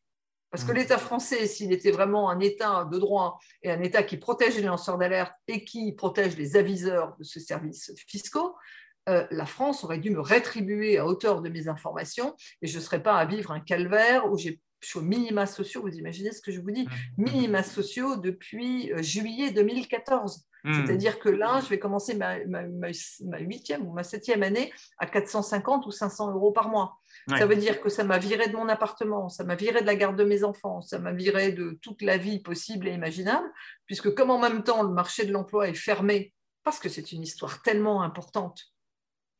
Parce 0.50 0.64
que 0.64 0.72
l'État 0.72 0.98
français, 0.98 1.48
s'il 1.48 1.72
était 1.72 1.90
vraiment 1.90 2.30
un 2.30 2.38
État 2.38 2.84
de 2.84 2.96
droit 2.96 3.40
et 3.62 3.72
un 3.72 3.82
État 3.82 4.04
qui 4.04 4.18
protège 4.18 4.54
les 4.54 4.62
lanceurs 4.62 4.98
d'alerte 4.98 5.32
et 5.48 5.64
qui 5.64 5.92
protège 5.92 6.36
les 6.36 6.56
aviseurs 6.56 7.16
de 7.18 7.24
ce 7.24 7.40
services 7.40 7.92
fiscaux, 8.06 8.54
euh, 9.08 9.26
la 9.32 9.46
France 9.46 9.82
aurait 9.82 9.98
dû 9.98 10.10
me 10.10 10.20
rétribuer 10.20 10.96
à 10.98 11.06
hauteur 11.06 11.42
de 11.42 11.48
mes 11.48 11.66
informations 11.66 12.36
et 12.62 12.68
je 12.68 12.78
ne 12.78 12.82
serais 12.82 13.02
pas 13.02 13.16
à 13.16 13.24
vivre 13.24 13.50
un 13.50 13.58
calvaire 13.58 14.30
où 14.30 14.38
j'ai 14.38 14.60
je 14.84 14.90
suis 14.90 14.98
au 14.98 15.02
minima 15.02 15.46
sociaux, 15.46 15.82
vous 15.82 15.96
imaginez 15.96 16.30
ce 16.32 16.42
que 16.42 16.52
je 16.52 16.60
vous 16.60 16.70
dis 16.70 16.84
mmh. 16.84 17.22
Minima 17.24 17.62
sociaux 17.62 18.16
depuis 18.16 18.92
euh, 18.92 19.02
juillet 19.02 19.50
2014. 19.50 20.46
Mmh. 20.64 20.72
C'est-à-dire 20.74 21.18
que 21.18 21.28
là, 21.28 21.60
je 21.62 21.68
vais 21.68 21.78
commencer 21.78 22.14
ma, 22.14 22.36
huitième 23.38 23.86
ou 23.86 23.92
ma 23.92 24.02
septième 24.02 24.42
année 24.42 24.72
à 24.98 25.06
450 25.06 25.86
ou 25.86 25.90
500 25.90 26.32
euros 26.32 26.52
par 26.52 26.68
mois. 26.68 26.98
Ça 27.28 27.46
veut 27.46 27.56
dire 27.56 27.80
que 27.80 27.88
ça 27.88 28.04
m'a 28.04 28.18
viré 28.18 28.48
de 28.48 28.56
mon 28.56 28.68
appartement, 28.68 29.28
ça 29.28 29.44
m'a 29.44 29.54
viré 29.54 29.80
de 29.80 29.86
la 29.86 29.94
garde 29.94 30.16
de 30.16 30.24
mes 30.24 30.44
enfants, 30.44 30.82
ça 30.82 30.98
m'a 30.98 31.12
viré 31.12 31.52
de 31.52 31.78
toute 31.80 32.02
la 32.02 32.18
vie 32.18 32.40
possible 32.40 32.88
et 32.88 32.92
imaginable, 32.92 33.46
puisque 33.86 34.14
comme 34.14 34.30
en 34.30 34.38
même 34.38 34.62
temps 34.62 34.82
le 34.82 34.90
marché 34.90 35.24
de 35.24 35.32
l'emploi 35.32 35.68
est 35.68 35.74
fermé, 35.74 36.34
parce 36.64 36.78
que 36.78 36.88
c'est 36.88 37.12
une 37.12 37.22
histoire 37.22 37.62
tellement 37.62 38.02
importante 38.02 38.74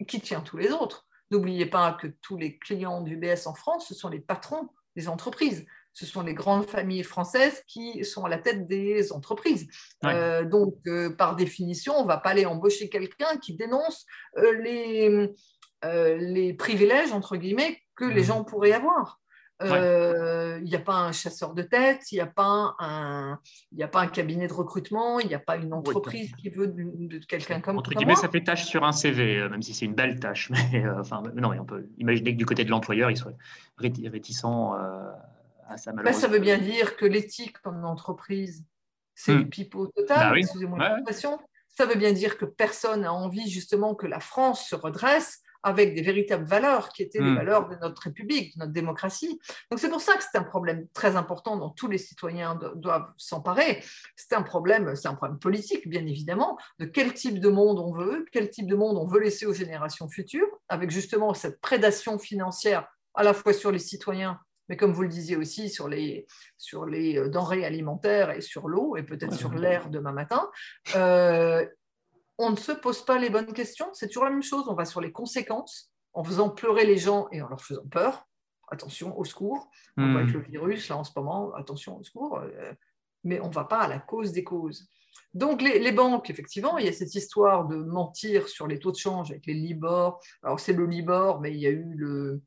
qui 0.09 0.21
tient 0.21 0.41
tous 0.41 0.57
les 0.57 0.71
autres. 0.71 1.07
N'oubliez 1.31 1.67
pas 1.67 1.93
que 1.93 2.07
tous 2.23 2.37
les 2.37 2.59
clients 2.59 3.01
du 3.01 3.17
BS 3.17 3.47
en 3.47 3.55
France, 3.55 3.89
ce 3.89 3.95
sont 3.95 4.09
les 4.09 4.21
patrons 4.21 4.69
des 4.97 5.09
entreprises. 5.09 5.65
Ce 5.93 6.07
sont 6.07 6.23
les 6.23 6.35
grandes 6.35 6.67
familles 6.67 7.05
françaises 7.05 7.63
qui 7.69 8.05
sont 8.05 8.25
à 8.25 8.29
la 8.29 8.39
tête 8.39 8.67
des 8.67 9.13
entreprises. 9.13 9.69
Euh, 10.05 10.45
donc, 10.45 10.75
euh, 10.87 11.15
par 11.15 11.37
définition, 11.37 11.95
on 11.97 12.03
ne 12.03 12.09
va 12.09 12.19
pas 12.19 12.31
aller 12.31 12.47
embaucher 12.47 12.89
quelqu'un 12.89 13.37
qui 13.37 13.55
dénonce 13.55 14.05
euh, 14.39 14.53
les, 14.61 15.29
les 16.19 16.55
privilèges, 16.55 17.13
entre 17.13 17.37
guillemets, 17.37 17.81
que 17.95 18.05
les 18.05 18.23
mmh. 18.23 18.25
gens 18.25 18.45
pourraient 18.45 18.73
avoir. 18.73 19.21
Il 19.63 20.65
n'y 20.65 20.75
a 20.75 20.81
pas 20.81 20.97
un 20.97 21.13
chasseur 21.13 21.55
de 21.55 21.63
tête, 21.63 22.11
il 22.13 22.17
n'y 22.17 22.21
a, 22.21 22.27
pas 22.27 22.75
un, 22.79 23.39
il 23.73 23.83
a 23.83 23.89
pas 23.89 24.01
un 24.01 24.07
cabinet 24.07 24.49
de 24.49 24.53
recrutement, 24.53 25.21
il 25.21 25.29
n'y 25.29 25.35
a 25.35 25.39
pas 25.39 25.57
une 25.57 25.73
entreprise 25.73 26.33
qui 26.37 26.49
veut 26.49 26.69
de, 26.69 27.19
quelqu'un 27.27 27.61
comme 27.61 27.79
Entre 27.79 27.93
guillemets, 27.93 28.17
ça 28.17 28.29
fait 28.29 28.43
tâche 28.43 28.65
sur 28.65 28.85
un 28.85 28.93
CV, 28.93 29.49
même 29.49 29.63
si 29.63 29.75
c'est 29.75 29.85
une 29.85 29.95
belle 29.95 30.19
tâche. 30.19 30.51
Mais, 30.73 30.85
enfin, 30.89 31.23
non, 31.35 31.51
mais 31.51 31.59
on 31.59 31.65
peut 31.65 31.87
imaginer 31.99 32.33
que 32.33 32.39
du 32.39 32.47
côté 32.47 32.65
de 32.65 32.71
l'employeur, 32.71 33.11
il 33.11 33.17
soit 33.17 33.33
réticent 33.79 34.45
à 35.69 35.77
ça. 35.77 35.93
Bah, 35.93 36.13
ça 36.13 36.29
veut 36.29 36.39
bien 36.39 36.59
dire 36.59 36.97
que 36.97 37.07
l'éthique 37.07 37.57
en 37.65 37.83
entreprise, 37.85 38.65
c'est 39.15 39.37
du 39.37 39.45
hmm. 39.45 39.49
pipeau 39.49 39.87
total, 39.89 40.31
bah 40.31 40.39
excusez-moi 40.39 40.79
l'expression. 40.79 41.39
Ça 41.69 41.87
veut 41.87 41.97
bien 41.97 42.13
dire 42.13 42.39
que 42.39 42.45
personne 42.45 43.03
n'a 43.03 43.13
envie 43.13 43.49
justement 43.51 43.95
que 43.95 44.07
la 44.07 44.21
France 44.21 44.69
se 44.69 44.77
redresse 44.77 45.44
avec 45.65 45.95
des 45.95 46.03
véritables 46.03 46.45
valeurs 46.45 46.91
qui 46.91 47.03
étaient 47.03 47.19
les 47.19 47.31
hmm. 47.31 47.37
valeurs 47.37 47.69
de 47.69 47.77
notre 47.77 48.03
République, 48.03 48.55
de 48.55 48.61
notre 48.61 48.73
démocratie. 48.73 49.41
Donc 49.71 49.81
c'est 49.81 49.89
pour 49.89 50.01
ça 50.01 50.15
que 50.15 50.23
c'est 50.23 50.39
un 50.39 50.45
problème 50.45 50.87
très 50.93 51.17
important 51.17 51.57
dont 51.57 51.71
tous 51.71 51.89
les 51.89 51.99
citoyens 51.99 52.59
doivent 52.77 53.11
s'emparer. 53.17 53.83
C'est 54.15 54.35
un 54.35 54.43
problème, 54.43 54.95
c'est 54.95 55.09
un 55.09 55.15
problème 55.15 55.39
politique 55.39 55.89
bien 55.89 56.07
évidemment, 56.07 56.59
de 56.79 56.85
quel 56.85 57.15
type 57.15 57.41
de 57.41 57.49
monde 57.49 57.79
on 57.79 57.93
veut, 57.93 58.27
quel 58.31 58.51
type 58.51 58.67
de 58.67 58.77
monde 58.77 58.97
on 58.99 59.07
veut 59.07 59.21
laisser 59.21 59.47
aux 59.47 59.55
générations 59.55 60.09
futures, 60.09 60.49
avec 60.69 60.91
justement 60.91 61.35
cette 61.35 61.61
prédation 61.61 62.19
financière 62.19 62.87
à 63.15 63.23
la 63.23 63.33
fois 63.33 63.53
sur 63.53 63.73
les 63.73 63.79
citoyens 63.79 64.39
mais 64.69 64.77
comme 64.77 64.93
vous 64.93 65.03
le 65.03 65.09
disiez 65.09 65.37
aussi 65.37 65.69
sur 65.69 65.89
les, 65.89 66.27
sur 66.57 66.87
les 66.87 67.19
euh, 67.19 67.29
denrées 67.29 67.65
alimentaires 67.65 68.31
et 68.31 68.41
sur 68.41 68.69
l'eau, 68.69 68.97
et 68.97 69.03
peut-être 69.03 69.35
sur 69.35 69.53
l'air 69.53 69.91
demain 69.91 70.13
matin, 70.13 70.51
euh, 70.97 71.67
on 72.39 72.51
ne 72.51 72.57
se 72.57 72.73
pose 72.73 73.05
pas 73.05 73.19
les 73.19 73.31
bonnes 73.31 73.53
questions. 73.53 73.89
C'est 73.93 74.09
toujours 74.09 74.25
la 74.25 74.31
même 74.31 74.43
chose. 74.43 74.65
On 74.69 74.75
va 74.75 74.85
sur 74.85 75.01
les 75.01 75.13
conséquences 75.13 75.93
en 76.13 76.25
faisant 76.25 76.51
pleurer 76.51 76.85
les 76.85 76.97
gens 76.97 77.29
et 77.33 77.43
en 77.43 77.49
leur 77.49 77.61
faisant 77.61 77.87
peur. 77.91 78.27
Attention, 78.69 79.17
au 79.19 79.25
secours. 79.25 79.71
On 79.97 80.11
voit 80.13 80.21
avec 80.23 80.35
hmm. 80.35 80.39
le 80.39 80.45
virus, 80.45 80.89
là, 80.89 80.97
en 80.97 81.05
ce 81.05 81.13
moment, 81.17 81.55
attention, 81.55 81.99
au 81.99 82.03
secours. 82.03 82.39
Euh, 82.39 82.73
mais 83.23 83.41
on 83.41 83.49
ne 83.49 83.55
va 83.55 83.65
pas 83.65 83.81
à 83.81 83.89
la 83.89 83.99
cause 83.99 84.33
des 84.33 84.45
causes. 84.45 84.89
Donc, 85.33 85.63
les, 85.63 85.79
les, 85.79 85.93
banques, 85.93 86.31
effectivement, 86.31 86.79
il 86.79 86.87
y 86.87 86.89
a 86.89 86.93
cette 86.93 87.15
histoire 87.15 87.67
de 87.67 87.77
mentir 87.77 88.49
sur 88.49 88.67
les 88.67 88.79
taux 88.79 88.93
de 88.93 88.97
change 88.97 89.31
avec 89.31 89.47
les 89.47 89.55
Libor. 89.55 90.21
Alors, 90.43 90.61
c'est 90.61 90.73
le 90.73 90.87
Libor, 90.87 91.41
mais 91.41 91.53
il 91.53 91.59
y 91.59 91.67
a 91.67 91.71
eu 91.71 91.95
le, 91.95 92.41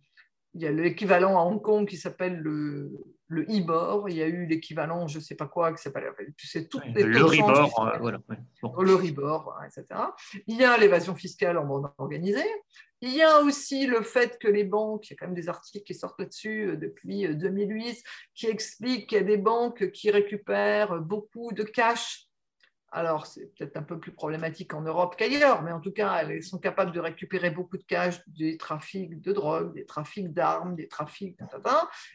il 0.54 0.62
y 0.62 0.66
a 0.66 0.72
l'équivalent 0.72 1.38
à 1.38 1.44
Hong 1.44 1.62
Kong 1.62 1.88
qui 1.88 1.98
s'appelle 1.98 2.38
le, 2.38 2.92
le 3.28 3.44
e-bor, 3.44 4.10
il 4.10 4.16
y 4.16 4.24
a 4.24 4.28
eu 4.28 4.48
l'équivalent, 4.48 5.08
je 5.08 5.20
ne 5.20 5.24
sais 5.24 5.36
pas 5.36 5.48
quoi, 5.48 5.74
qui 5.74 5.82
s'appelle 5.82 6.12
c'est 6.38 6.68
toutes 6.68 6.86
les 6.96 7.04
le 7.04 7.24
RIBOR, 7.24 7.80
euh, 7.80 7.98
voilà. 8.00 8.20
Le 8.62 8.96
RIBOR, 8.96 9.54
etc. 9.66 9.86
Il 10.48 10.58
y 10.58 10.64
a 10.64 10.78
l'évasion 10.78 11.16
fiscale 11.16 11.58
en 11.58 11.66
bande 11.66 11.92
organisée. 11.98 12.50
Il 13.02 13.14
y 13.14 13.22
a 13.22 13.42
aussi 13.42 13.86
le 13.86 14.02
fait 14.02 14.40
que 14.40 14.48
les 14.48 14.64
banques, 14.64 15.08
il 15.08 15.12
y 15.12 15.14
a 15.14 15.18
quand 15.18 15.28
même 15.28 15.36
des 15.36 15.50
articles 15.50 15.86
qui 15.86 15.94
sortent 15.94 16.20
là-dessus 16.20 16.70
euh, 16.70 16.78
depuis 16.78 17.28
2008, 17.28 17.90
euh, 17.90 17.94
qui 18.34 18.48
expliquent 18.48 19.10
qu'il 19.10 19.20
y 19.20 19.22
a 19.22 19.24
des 19.24 19.38
banques 19.38 19.92
qui 19.92 20.10
récupèrent 20.10 21.00
beaucoup 21.00 21.52
de 21.52 21.64
cash 21.64 22.28
alors, 22.92 23.26
c'est 23.26 23.54
peut-être 23.54 23.76
un 23.76 23.84
peu 23.84 24.00
plus 24.00 24.14
problématique 24.14 24.74
en 24.74 24.82
Europe 24.82 25.16
qu'ailleurs, 25.18 25.62
mais 25.62 25.72
en 25.72 25.82
tout 25.82 25.92
cas, 25.92 26.20
elles 26.22 26.42
sont 26.42 26.58
capables 26.58 26.94
de 26.94 27.02
récupérer 27.02 27.52
beaucoup 27.52 27.78
de 27.78 27.84
cash 27.84 28.22
des 28.28 28.58
trafics 28.58 29.22
de 29.22 29.34
drogue, 29.34 29.74
des 29.74 29.86
trafics 29.86 30.34
d'armes, 30.34 30.76
des 30.76 30.88
trafics, 30.88 31.38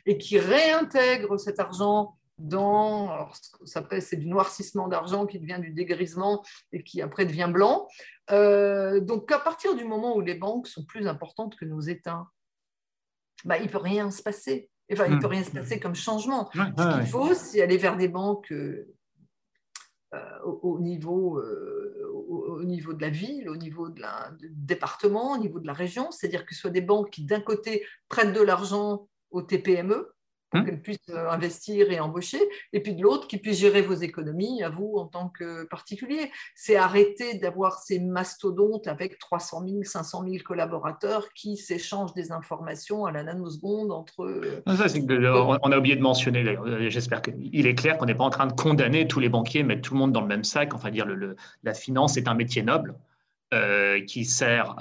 et 0.07 0.17
qui 0.17 0.39
réintègrent 0.39 1.39
cet 1.39 1.61
argent 1.61 2.17
dans, 2.39 3.11
alors, 3.11 3.37
ça 3.65 3.87
c'est 4.01 4.17
du 4.17 4.27
noircissement 4.27 4.89
d'argent 4.89 5.27
qui 5.27 5.39
devient 5.39 5.59
du 5.61 5.71
dégrisement 5.71 6.43
et 6.73 6.83
qui 6.83 7.03
après 7.03 7.27
devient 7.27 7.51
blanc. 7.53 7.89
Euh, 8.31 9.01
donc, 9.01 9.31
à 9.33 9.39
partir 9.39 9.77
du 9.77 9.85
moment 9.85 10.17
où 10.17 10.21
les 10.21 10.35
banques 10.35 10.67
sont 10.67 10.85
plus 10.85 11.07
importantes 11.07 11.57
que 11.57 11.65
nos 11.65 11.81
États, 11.81 12.27
bah, 13.45 13.59
il 13.59 13.67
ne 13.67 13.71
peut 13.71 13.79
rien 13.79 14.11
se 14.11 14.23
passer. 14.23 14.71
Enfin, 14.93 15.07
il 15.07 15.17
ne 15.17 15.21
peut 15.21 15.27
rien 15.27 15.45
se 15.45 15.51
passer 15.51 15.81
comme 15.81 15.95
changement. 15.95 16.51
Ce 16.53 16.99
qu'il 16.99 17.07
faut, 17.07 17.35
c'est 17.35 17.63
aller 17.63 17.79
vers 17.79 17.97
des 17.97 18.09
banques 18.09 18.53
euh, 18.53 18.93
euh, 20.15 20.39
au, 20.45 20.79
niveau, 20.81 21.41
au, 22.29 22.63
niveau 22.65 22.93
de 22.93 23.01
la 23.01 23.09
ville, 23.09 23.49
au 23.49 23.57
niveau 23.57 23.89
de 23.89 24.01
la, 24.01 24.31
du 24.39 24.51
département, 24.51 25.33
au 25.33 25.39
niveau 25.39 25.61
de 25.61 25.67
la 25.67 25.73
région, 25.73 26.11
c'est-à-dire 26.11 26.45
que 26.45 26.55
ce 26.55 26.61
soit 26.63 26.71
des 26.71 26.83
banques 26.83 27.11
qui, 27.11 27.25
d'un 27.25 27.41
côté, 27.41 27.87
prêtent 28.09 28.35
de 28.35 28.43
l'argent 28.43 29.09
aux 29.31 29.43
TPME, 29.43 30.12
mmh. 30.53 30.65
qu'elles 30.65 30.83
puissent 30.83 30.99
euh, 31.11 31.31
investir 31.31 31.91
et 31.91 32.01
embaucher, 32.01 32.41
et 32.73 32.81
puis 32.81 32.95
de 32.95 33.03
l'autre, 33.03 33.27
qui 33.27 33.39
puissent 33.39 33.59
gérer 33.59 33.83
vos 33.83 33.95
économies 33.95 34.63
à 34.63 34.71
vous 34.71 34.95
en 34.97 35.07
tant 35.07 35.29
que 35.29 35.65
particulier. 35.65 36.31
C'est 36.55 36.77
arrêter 36.77 37.39
d'avoir 37.39 37.79
ces 37.79 38.01
mastodontes 38.01 38.87
avec 38.87 39.19
300 39.19 39.65
000, 39.67 39.83
500 39.85 40.25
000 40.25 40.37
collaborateurs 40.45 41.33
qui 41.35 41.57
s'échangent 41.57 42.15
des 42.15 42.33
informations 42.33 43.05
à 43.05 43.13
la 43.13 43.23
nanoseconde 43.23 43.93
entre... 43.93 44.25
Euh, 44.25 44.63
on 45.63 45.73
a 45.73 45.79
oublié 45.79 45.97
de 45.97 46.03
mentionner, 46.03 46.47
euh, 46.47 46.91
j'espère 46.91 47.23
qu'il 47.23 47.67
est 47.67 47.75
clair 47.75 47.99
qu'on 47.99 48.07
n'est 48.07 48.15
pas 48.15 48.25
en 48.25 48.31
train 48.31 48.47
de 48.47 48.53
condamner 48.53 49.07
tous 49.07 49.21
les 49.21 49.29
banquiers, 49.29 49.63
mettre 49.63 49.83
tout 49.83 49.95
le 49.95 50.01
monde 50.01 50.13
dans 50.13 50.21
le 50.21 50.27
même 50.27 50.45
sac, 50.45 50.75
enfin 50.75 50.91
dire 50.91 51.07
le, 51.07 51.37
la 51.63 51.75
finance 51.75 52.17
est 52.17 52.29
un 52.29 52.35
métier 52.35 52.63
noble. 52.63 52.95
Euh, 53.53 54.01
qui 54.07 54.25
sert 54.25 54.75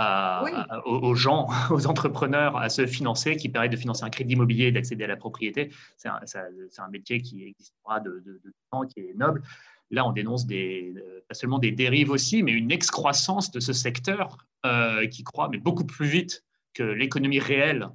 aux, 0.86 1.14
gens, 1.14 1.50
aux 1.72 1.88
entrepreneurs 1.88 2.56
à 2.56 2.70
se 2.70 2.88
financer, 2.88 3.36
qui 3.36 3.50
permet 3.50 3.68
de 3.68 3.76
financer 3.76 4.06
un 4.06 4.10
crédit 4.10 4.36
immobilier 4.36 4.68
et 4.68 4.72
d'accéder 4.72 5.04
à 5.04 5.08
la 5.08 5.18
propriété. 5.18 5.72
C'est 5.98 6.08
un, 6.08 6.88
métier 6.90 7.22
qui 7.22 7.44
existera 7.44 8.00
de, 8.00 8.24
de, 8.26 8.54
temps, 8.72 8.86
qui 8.86 9.02
est 9.02 9.14
noble. 9.14 9.42
Là, 9.90 10.08
on 10.08 10.14
dénonce 10.14 10.46
des, 10.46 10.94
euh, 10.96 11.20
pas 11.28 11.34
seulement 11.34 11.60
des 11.60 11.74
dérives 11.74 12.12
aussi, 12.12 12.44
mais 12.44 12.54
une 12.54 12.72
excroissance 12.72 13.52
de 13.52 13.60
ce 13.60 13.74
secteur 13.74 14.38
euh, 14.66 15.06
qui 15.06 15.26
croît, 15.26 15.50
mais 15.50 15.58
beaucoup 15.58 15.86
plus 15.86 16.08
vite 16.08 16.46
que 16.74 16.84
l'économie 16.84 17.40
réelle 17.40 17.90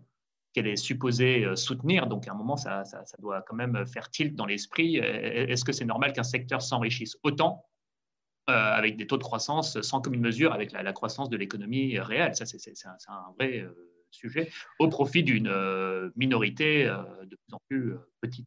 qu'elle 0.53 0.66
est 0.66 0.77
supposée 0.77 1.47
soutenir. 1.57 2.07
Donc, 2.07 2.28
à 2.28 2.32
un 2.32 2.35
moment, 2.35 2.59
ça, 2.59 2.85
ça 2.85 3.16
doit 3.19 3.40
quand 3.48 3.57
même 3.57 3.86
faire 3.86 4.11
tilt 4.11 4.35
dans 4.35 4.44
l'esprit. 4.44 4.97
Est-ce 4.97 5.65
que 5.65 5.73
c'est 5.73 5.86
normal 5.86 6.12
qu'un 6.12 6.23
secteur 6.23 6.61
s'enrichisse 6.61 7.16
autant? 7.23 7.65
Avec 8.47 8.97
des 8.97 9.06
taux 9.06 9.16
de 9.16 9.23
croissance 9.23 9.81
sans 9.82 10.01
commune 10.01 10.20
mesure 10.20 10.52
avec 10.52 10.73
la, 10.73 10.93
croissance 10.93 11.28
de 11.28 11.36
l'économie 11.36 11.98
réelle. 11.98 12.35
Ça, 12.36 12.47
c'est 12.47 12.73
un, 12.86 13.35
vrai 13.39 13.60
euh, 13.60 13.70
sujet 14.10 14.51
au 14.78 14.89
profit 14.89 15.23
d'une 15.23 15.48
euh, 15.48 16.10
minorité 16.16 16.85
de 16.85 17.36
plus 17.36 17.55
en 17.55 17.60
plus 17.68 17.94
petite. 18.20 18.47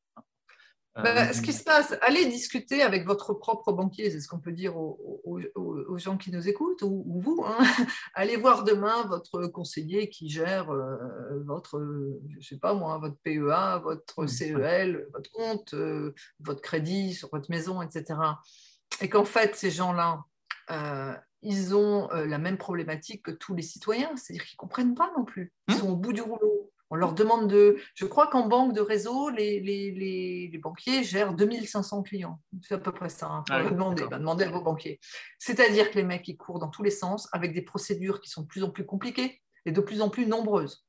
Bah, 0.95 1.31
ce 1.31 1.41
qui 1.41 1.53
se 1.53 1.63
passe, 1.63 1.95
allez 2.01 2.25
discuter 2.25 2.81
avec 2.81 3.05
votre 3.05 3.33
propre 3.33 3.71
banquier, 3.71 4.09
c'est 4.09 4.19
ce 4.19 4.27
qu'on 4.27 4.39
peut 4.39 4.51
dire 4.51 4.75
aux, 4.75 5.97
gens 5.97 6.17
qui 6.17 6.31
nous 6.31 6.49
écoutent, 6.49 6.81
ou, 6.81 7.21
vous. 7.21 7.45
Hein. 7.45 7.57
Allez 8.15 8.35
voir 8.35 8.65
demain 8.65 9.03
votre 9.03 9.47
conseiller 9.47 10.09
qui 10.09 10.29
gère 10.29 10.73
votre, 11.45 11.81
je 12.39 12.45
sais 12.45 12.57
pas 12.57 12.73
moi, 12.73 12.97
votre 12.97 13.15
PEA, 13.23 13.81
votre 13.81 14.27
CEL, 14.27 15.07
votre 15.13 15.31
compte, 15.31 15.73
votre 16.41 16.61
crédit 16.61 17.13
sur 17.13 17.29
votre 17.31 17.49
maison, 17.49 17.81
etc 17.81 18.15
et 19.01 19.09
qu'en 19.09 19.25
fait, 19.25 19.55
ces 19.55 19.71
gens-là, 19.71 20.23
euh, 20.71 21.15
ils 21.41 21.75
ont 21.75 22.11
euh, 22.11 22.25
la 22.25 22.37
même 22.37 22.57
problématique 22.57 23.23
que 23.23 23.31
tous 23.31 23.55
les 23.55 23.61
citoyens, 23.61 24.15
c'est-à-dire 24.15 24.45
qu'ils 24.45 24.55
ne 24.55 24.59
comprennent 24.59 24.95
pas 24.95 25.11
non 25.17 25.23
plus. 25.23 25.53
Ils 25.67 25.75
hein 25.75 25.77
sont 25.77 25.89
au 25.91 25.95
bout 25.95 26.13
du 26.13 26.21
rouleau. 26.21 26.71
On 26.91 26.95
leur 26.95 27.13
demande 27.13 27.47
de. 27.47 27.77
Je 27.93 28.05
crois 28.05 28.27
qu'en 28.27 28.47
banque 28.47 28.73
de 28.73 28.81
réseau, 28.81 29.29
les, 29.29 29.59
les, 29.59 29.91
les, 30.49 30.57
banquiers 30.57 31.03
gèrent 31.03 31.33
2500 31.33 32.01
clients. 32.01 32.41
C'est 32.63 32.73
à 32.73 32.79
peu 32.79 32.91
près 32.91 33.09
ça. 33.09 33.27
Hein. 33.27 33.43
Ah 33.49 33.63
demander, 33.63 34.05
bah, 34.09 34.17
à 34.17 34.49
vos 34.49 34.61
banquiers. 34.61 34.99
C'est-à-dire 35.37 35.91
que 35.91 35.97
les 35.97 36.03
mecs, 36.03 36.27
ils 36.27 36.35
courent 36.35 36.57
dans 36.57 36.69
tous 36.69 36.81
les 36.81 36.89
sens 36.89 37.29
avec 37.31 37.53
des 37.53 37.61
procédures 37.61 38.19
qui 38.21 38.29
sont 38.29 38.41
de 38.41 38.47
plus 38.47 38.63
en 38.63 38.71
plus 38.71 38.87
compliquées. 38.87 39.39
et 39.65 39.71
de 39.71 39.81
plus 39.81 40.01
en 40.01 40.09
plus 40.09 40.25
nombreuses. 40.25 40.83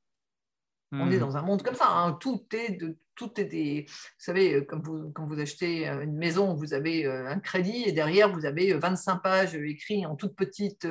On 0.93 1.09
est 1.09 1.17
hmm. 1.17 1.19
dans 1.19 1.37
un 1.37 1.41
monde 1.41 1.63
comme 1.63 1.75
ça. 1.75 1.87
Hein. 1.89 2.17
Tout 2.19 2.43
est 2.53 2.71
de, 2.71 2.97
tout 3.15 3.39
est 3.39 3.45
des. 3.45 3.85
Vous 3.87 3.93
savez, 4.17 4.65
comme 4.65 4.81
vous, 4.81 5.11
quand 5.11 5.25
vous 5.25 5.39
achetez 5.39 5.87
une 5.87 6.17
maison, 6.17 6.53
vous 6.53 6.73
avez 6.73 7.05
un 7.05 7.39
crédit 7.39 7.83
et 7.85 7.91
derrière 7.91 8.33
vous 8.33 8.45
avez 8.45 8.73
25 8.73 9.17
pages 9.17 9.55
écrites 9.55 10.05
en 10.05 10.15
toute 10.15 10.35
petite 10.35 10.85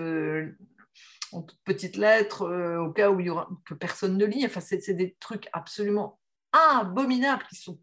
en 1.33 1.43
toutes 1.43 1.61
petites 1.65 1.97
lettres, 1.97 2.43
euh, 2.43 2.81
au 2.81 2.91
cas 2.91 3.11
où 3.11 3.21
il 3.21 3.27
y 3.27 3.31
aura, 3.31 3.49
que 3.65 3.75
personne 3.75 4.17
ne 4.17 4.25
lit. 4.25 4.45
Enfin, 4.47 4.61
c'est 4.61 4.95
des 4.95 5.17
trucs 5.21 5.49
absolument 5.53 6.21
abominables 6.53 7.45
qui 7.49 7.57
sont 7.57 7.79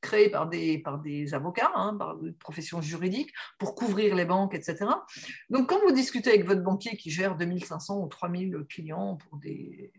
créés 0.00 0.28
par 0.28 0.48
des, 0.48 0.78
par 0.78 0.98
des 0.98 1.32
avocats, 1.32 1.72
hein, 1.74 1.96
par 1.98 2.16
des 2.18 2.32
professions 2.32 2.82
juridiques, 2.82 3.32
pour 3.58 3.74
couvrir 3.74 4.14
les 4.14 4.26
banques, 4.26 4.54
etc. 4.54 4.86
Donc, 5.48 5.68
quand 5.68 5.80
vous 5.80 5.92
discutez 5.92 6.30
avec 6.30 6.44
votre 6.44 6.62
banquier 6.62 6.96
qui 6.96 7.10
gère 7.10 7.36
2500 7.36 8.02
ou 8.02 8.08
3000 8.08 8.66
clients 8.68 9.16
pour 9.16 9.38
des, 9.38 9.92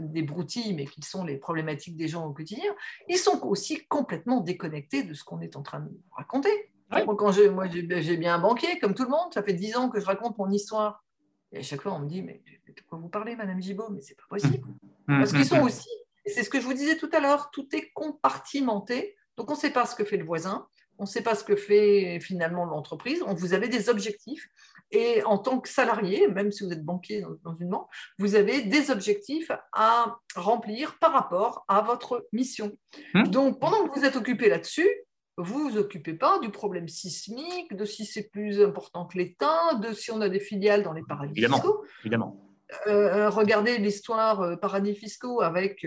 des 0.00 0.22
broutilles, 0.22 0.74
mais 0.74 0.86
qui 0.86 1.02
sont 1.02 1.24
les 1.24 1.36
problématiques 1.36 1.96
des 1.96 2.08
gens 2.08 2.26
au 2.26 2.32
quotidien, 2.32 2.74
ils 3.08 3.18
sont 3.18 3.40
aussi 3.46 3.86
complètement 3.86 4.40
déconnectés 4.40 5.02
de 5.02 5.14
ce 5.14 5.24
qu'on 5.24 5.40
est 5.40 5.56
en 5.56 5.62
train 5.62 5.80
de 5.80 5.90
raconter. 6.12 6.72
Quand 6.90 7.30
je, 7.30 7.42
moi, 7.48 7.66
j'ai 7.68 8.16
bien 8.16 8.34
un 8.34 8.38
banquier, 8.38 8.78
comme 8.80 8.94
tout 8.94 9.04
le 9.04 9.10
monde, 9.10 9.32
ça 9.32 9.42
fait 9.42 9.52
10 9.52 9.76
ans 9.76 9.88
que 9.90 10.00
je 10.00 10.06
raconte 10.06 10.36
mon 10.38 10.50
histoire 10.50 11.04
et 11.52 11.58
à 11.58 11.62
chaque 11.62 11.82
fois, 11.82 11.92
on 11.92 12.00
me 12.00 12.08
dit, 12.08 12.22
mais 12.22 12.42
de 12.66 12.80
quoi 12.88 12.98
vous 12.98 13.08
parlez, 13.08 13.34
Madame 13.36 13.60
Gibault 13.60 13.90
Mais 13.90 14.00
c'est 14.00 14.16
pas 14.16 14.26
possible. 14.28 14.68
Mmh. 15.08 15.18
Parce 15.18 15.32
qu'ils 15.32 15.46
sont 15.46 15.60
mmh. 15.60 15.64
aussi, 15.64 15.88
c'est 16.26 16.44
ce 16.44 16.50
que 16.50 16.60
je 16.60 16.66
vous 16.66 16.74
disais 16.74 16.96
tout 16.96 17.10
à 17.12 17.20
l'heure, 17.20 17.50
tout 17.50 17.66
est 17.74 17.90
compartimenté. 17.92 19.16
Donc, 19.36 19.50
on 19.50 19.54
ne 19.54 19.58
sait 19.58 19.72
pas 19.72 19.86
ce 19.86 19.94
que 19.94 20.04
fait 20.04 20.16
le 20.16 20.24
voisin, 20.24 20.66
on 20.98 21.04
ne 21.04 21.08
sait 21.08 21.22
pas 21.22 21.34
ce 21.34 21.44
que 21.44 21.56
fait 21.56 22.20
finalement 22.20 22.66
l'entreprise. 22.66 23.22
Vous 23.26 23.54
avez 23.54 23.68
des 23.68 23.88
objectifs. 23.88 24.48
Et 24.92 25.22
en 25.24 25.38
tant 25.38 25.60
que 25.60 25.68
salarié, 25.68 26.28
même 26.28 26.50
si 26.50 26.64
vous 26.64 26.72
êtes 26.72 26.84
banquier 26.84 27.24
dans, 27.44 27.54
une 27.56 27.68
banque, 27.68 27.88
vous 28.18 28.34
avez 28.34 28.62
des 28.62 28.90
objectifs 28.90 29.52
à 29.72 30.16
remplir 30.34 30.98
par 30.98 31.12
rapport 31.12 31.64
à 31.68 31.80
votre 31.80 32.26
mission. 32.32 32.72
Mmh. 33.14 33.24
Donc, 33.28 33.60
pendant 33.60 33.86
que 33.86 33.98
vous 33.98 34.04
êtes 34.04 34.16
occupé 34.16 34.48
là-dessus, 34.48 34.88
vous 35.36 35.70
vous 35.70 35.78
occupez 35.78 36.14
pas 36.14 36.38
du 36.40 36.50
problème 36.50 36.88
sismique, 36.88 37.74
de 37.74 37.84
si 37.84 38.04
c'est 38.04 38.28
plus 38.30 38.60
important 38.60 39.06
que 39.06 39.16
l'État, 39.16 39.74
de 39.80 39.92
si 39.92 40.10
on 40.10 40.20
a 40.20 40.28
des 40.28 40.40
filiales 40.40 40.82
dans 40.82 40.92
les 40.92 41.02
paradis 41.02 41.40
fiscaux. 41.40 41.84
Évidemment. 42.00 42.50
Euh, 42.86 42.90
euh, 42.90 43.30
regardez 43.30 43.78
l'histoire 43.78 44.40
euh, 44.42 44.56
paradis 44.56 44.94
fiscaux 44.94 45.40
avec 45.40 45.86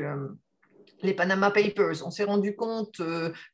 les 1.03 1.13
Panama 1.13 1.51
Papers. 1.51 2.05
On 2.05 2.11
s'est 2.11 2.23
rendu 2.23 2.55
compte 2.55 3.01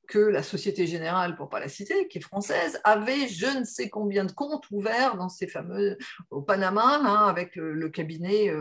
que 0.08 0.20
la 0.20 0.44
Société 0.44 0.88
Générale, 0.88 1.36
pour 1.36 1.50
pas 1.50 1.60
la 1.60 1.68
citer, 1.68 2.08
qui 2.08 2.20
est 2.20 2.22
française, 2.22 2.80
avait 2.84 3.28
je 3.28 3.60
ne 3.60 3.64
sais 3.64 3.90
combien 3.90 4.24
de 4.24 4.32
comptes 4.32 4.70
ouverts 4.72 5.18
dans 5.18 5.30
ces 5.30 5.48
fameux 5.48 5.98
au 6.30 6.42
Panama, 6.42 7.00
hein, 7.04 7.28
avec 7.28 7.56
le, 7.56 7.90
cabinet 7.90 8.52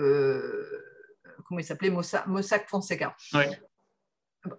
comment 1.48 1.60
il 1.60 1.64
s'appelait 1.64 1.90
Mossack 1.90 2.68
Fonseca. 2.68 3.16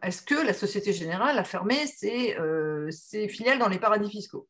Est-ce 0.01 0.21
que 0.21 0.35
la 0.35 0.53
Société 0.53 0.91
Générale 0.91 1.37
a 1.37 1.43
fermé 1.43 1.87
ses, 1.87 2.35
euh, 2.37 2.89
filiales 3.29 3.59
dans 3.59 3.69
les 3.69 3.79
paradis 3.79 4.09
fiscaux? 4.09 4.47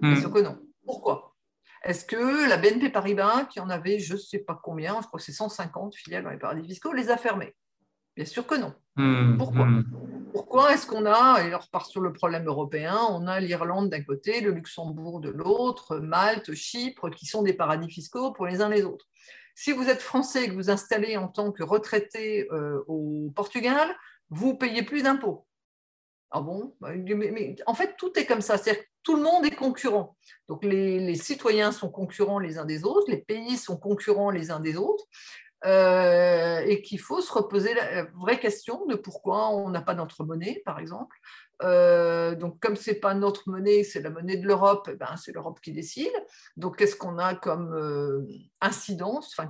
Bien 0.00 0.12
hmm. 0.12 0.20
sûr 0.20 0.32
que 0.32 0.40
non. 0.40 0.58
Pourquoi? 0.84 1.34
Est-ce 1.82 2.04
que 2.04 2.48
la 2.48 2.56
BNP 2.56 2.90
Paribas, 2.90 3.44
qui 3.46 3.60
en 3.60 3.70
avait 3.70 3.98
je 3.98 4.14
ne 4.14 4.18
sais 4.18 4.38
pas 4.38 4.58
combien, 4.62 5.00
je 5.00 5.06
crois 5.06 5.18
que 5.18 5.24
c'est 5.24 5.32
150 5.32 5.94
filiales 5.94 6.24
dans 6.24 6.30
les 6.30 6.38
paradis 6.38 6.66
fiscaux, 6.66 6.92
les 6.92 7.10
a 7.10 7.16
fermées? 7.16 7.54
Bien 8.16 8.24
sûr 8.24 8.46
que 8.46 8.54
non. 8.54 8.72
Hmm. 8.96 9.36
Pourquoi? 9.36 9.66
hmm. 9.66 9.84
Pourquoi 10.32 10.74
est-ce 10.74 10.86
qu'on 10.86 11.06
a, 11.06 11.44
et 11.44 11.54
on 11.54 11.58
repart 11.58 11.88
sur 11.88 12.00
le 12.00 12.12
problème 12.12 12.46
européen, 12.46 12.98
on 13.10 13.28
a 13.28 13.38
l'Irlande 13.38 13.88
d'un 13.88 14.02
côté, 14.02 14.40
le 14.40 14.50
Luxembourg 14.50 15.20
de 15.20 15.30
l'autre, 15.30 15.98
Malte, 15.98 16.54
Chypre, 16.54 17.08
qui 17.10 17.26
sont 17.26 17.42
des 17.42 17.52
paradis 17.52 17.88
fiscaux 17.88 18.32
pour 18.32 18.46
les 18.46 18.60
uns 18.60 18.68
les 18.68 18.82
autres 18.82 19.06
si 19.54 19.72
vous 19.72 19.88
êtes 19.88 20.02
français 20.02 20.44
et 20.44 20.48
que 20.48 20.54
vous 20.54 20.70
installez 20.70 21.16
en 21.16 21.28
tant 21.28 21.52
que 21.52 21.62
retraité 21.62 22.48
euh, 22.52 22.82
au 22.88 23.30
Portugal, 23.34 23.94
vous 24.30 24.54
payez 24.54 24.82
plus 24.82 25.02
d'impôts. 25.02 25.46
Ah 26.30 26.40
bon? 26.40 26.74
Bah, 26.80 26.90
mais, 26.94 27.54
En 27.66 27.74
fait, 27.74 27.94
tout 27.96 28.18
est 28.18 28.26
comme 28.26 28.40
ça. 28.40 28.58
C'est-à-dire 28.58 28.82
que 28.82 28.88
tout 29.04 29.16
le 29.16 29.22
monde 29.22 29.46
est 29.46 29.54
concurrent. 29.54 30.16
Donc, 30.48 30.64
les, 30.64 31.14
citoyens 31.14 31.70
sont 31.70 31.90
concurrents 31.90 32.40
les 32.40 32.58
uns 32.58 32.64
des 32.64 32.84
autres, 32.84 33.08
les 33.08 33.22
pays 33.22 33.56
sont 33.56 33.76
concurrents 33.76 34.30
les 34.30 34.50
uns 34.50 34.60
des 34.60 34.76
autres, 34.76 35.04
euh, 35.64 36.60
et 36.66 36.82
qu'il 36.82 37.00
faut 37.00 37.20
se 37.20 37.32
reposer 37.32 37.74
la 37.74 38.04
vraie 38.14 38.38
question 38.38 38.84
de 38.86 38.96
pourquoi 38.96 39.48
on 39.50 39.70
n'a 39.70 39.80
pas 39.80 39.94
notre 39.94 40.24
monnaie, 40.24 40.62
par 40.64 40.78
exemple. 40.78 41.16
Euh, 41.62 42.34
donc, 42.34 42.60
comme 42.60 42.76
ce 42.76 42.90
n'est 42.90 42.96
pas 42.96 43.14
notre 43.14 43.48
monnaie, 43.48 43.84
c'est 43.84 44.00
la 44.00 44.10
monnaie 44.10 44.36
de 44.36 44.46
l'Europe, 44.46 44.88
eh 44.92 44.96
ben, 44.96 45.16
c'est 45.16 45.32
l'Europe 45.32 45.60
qui 45.60 45.72
décide. 45.72 46.12
Donc, 46.56 46.76
qu'est-ce 46.76 46.96
qu'on 46.96 47.18
a 47.18 47.34
comme 47.34 47.72
euh, 47.74 48.26
incidence? 48.60 49.34
Enfin, 49.36 49.48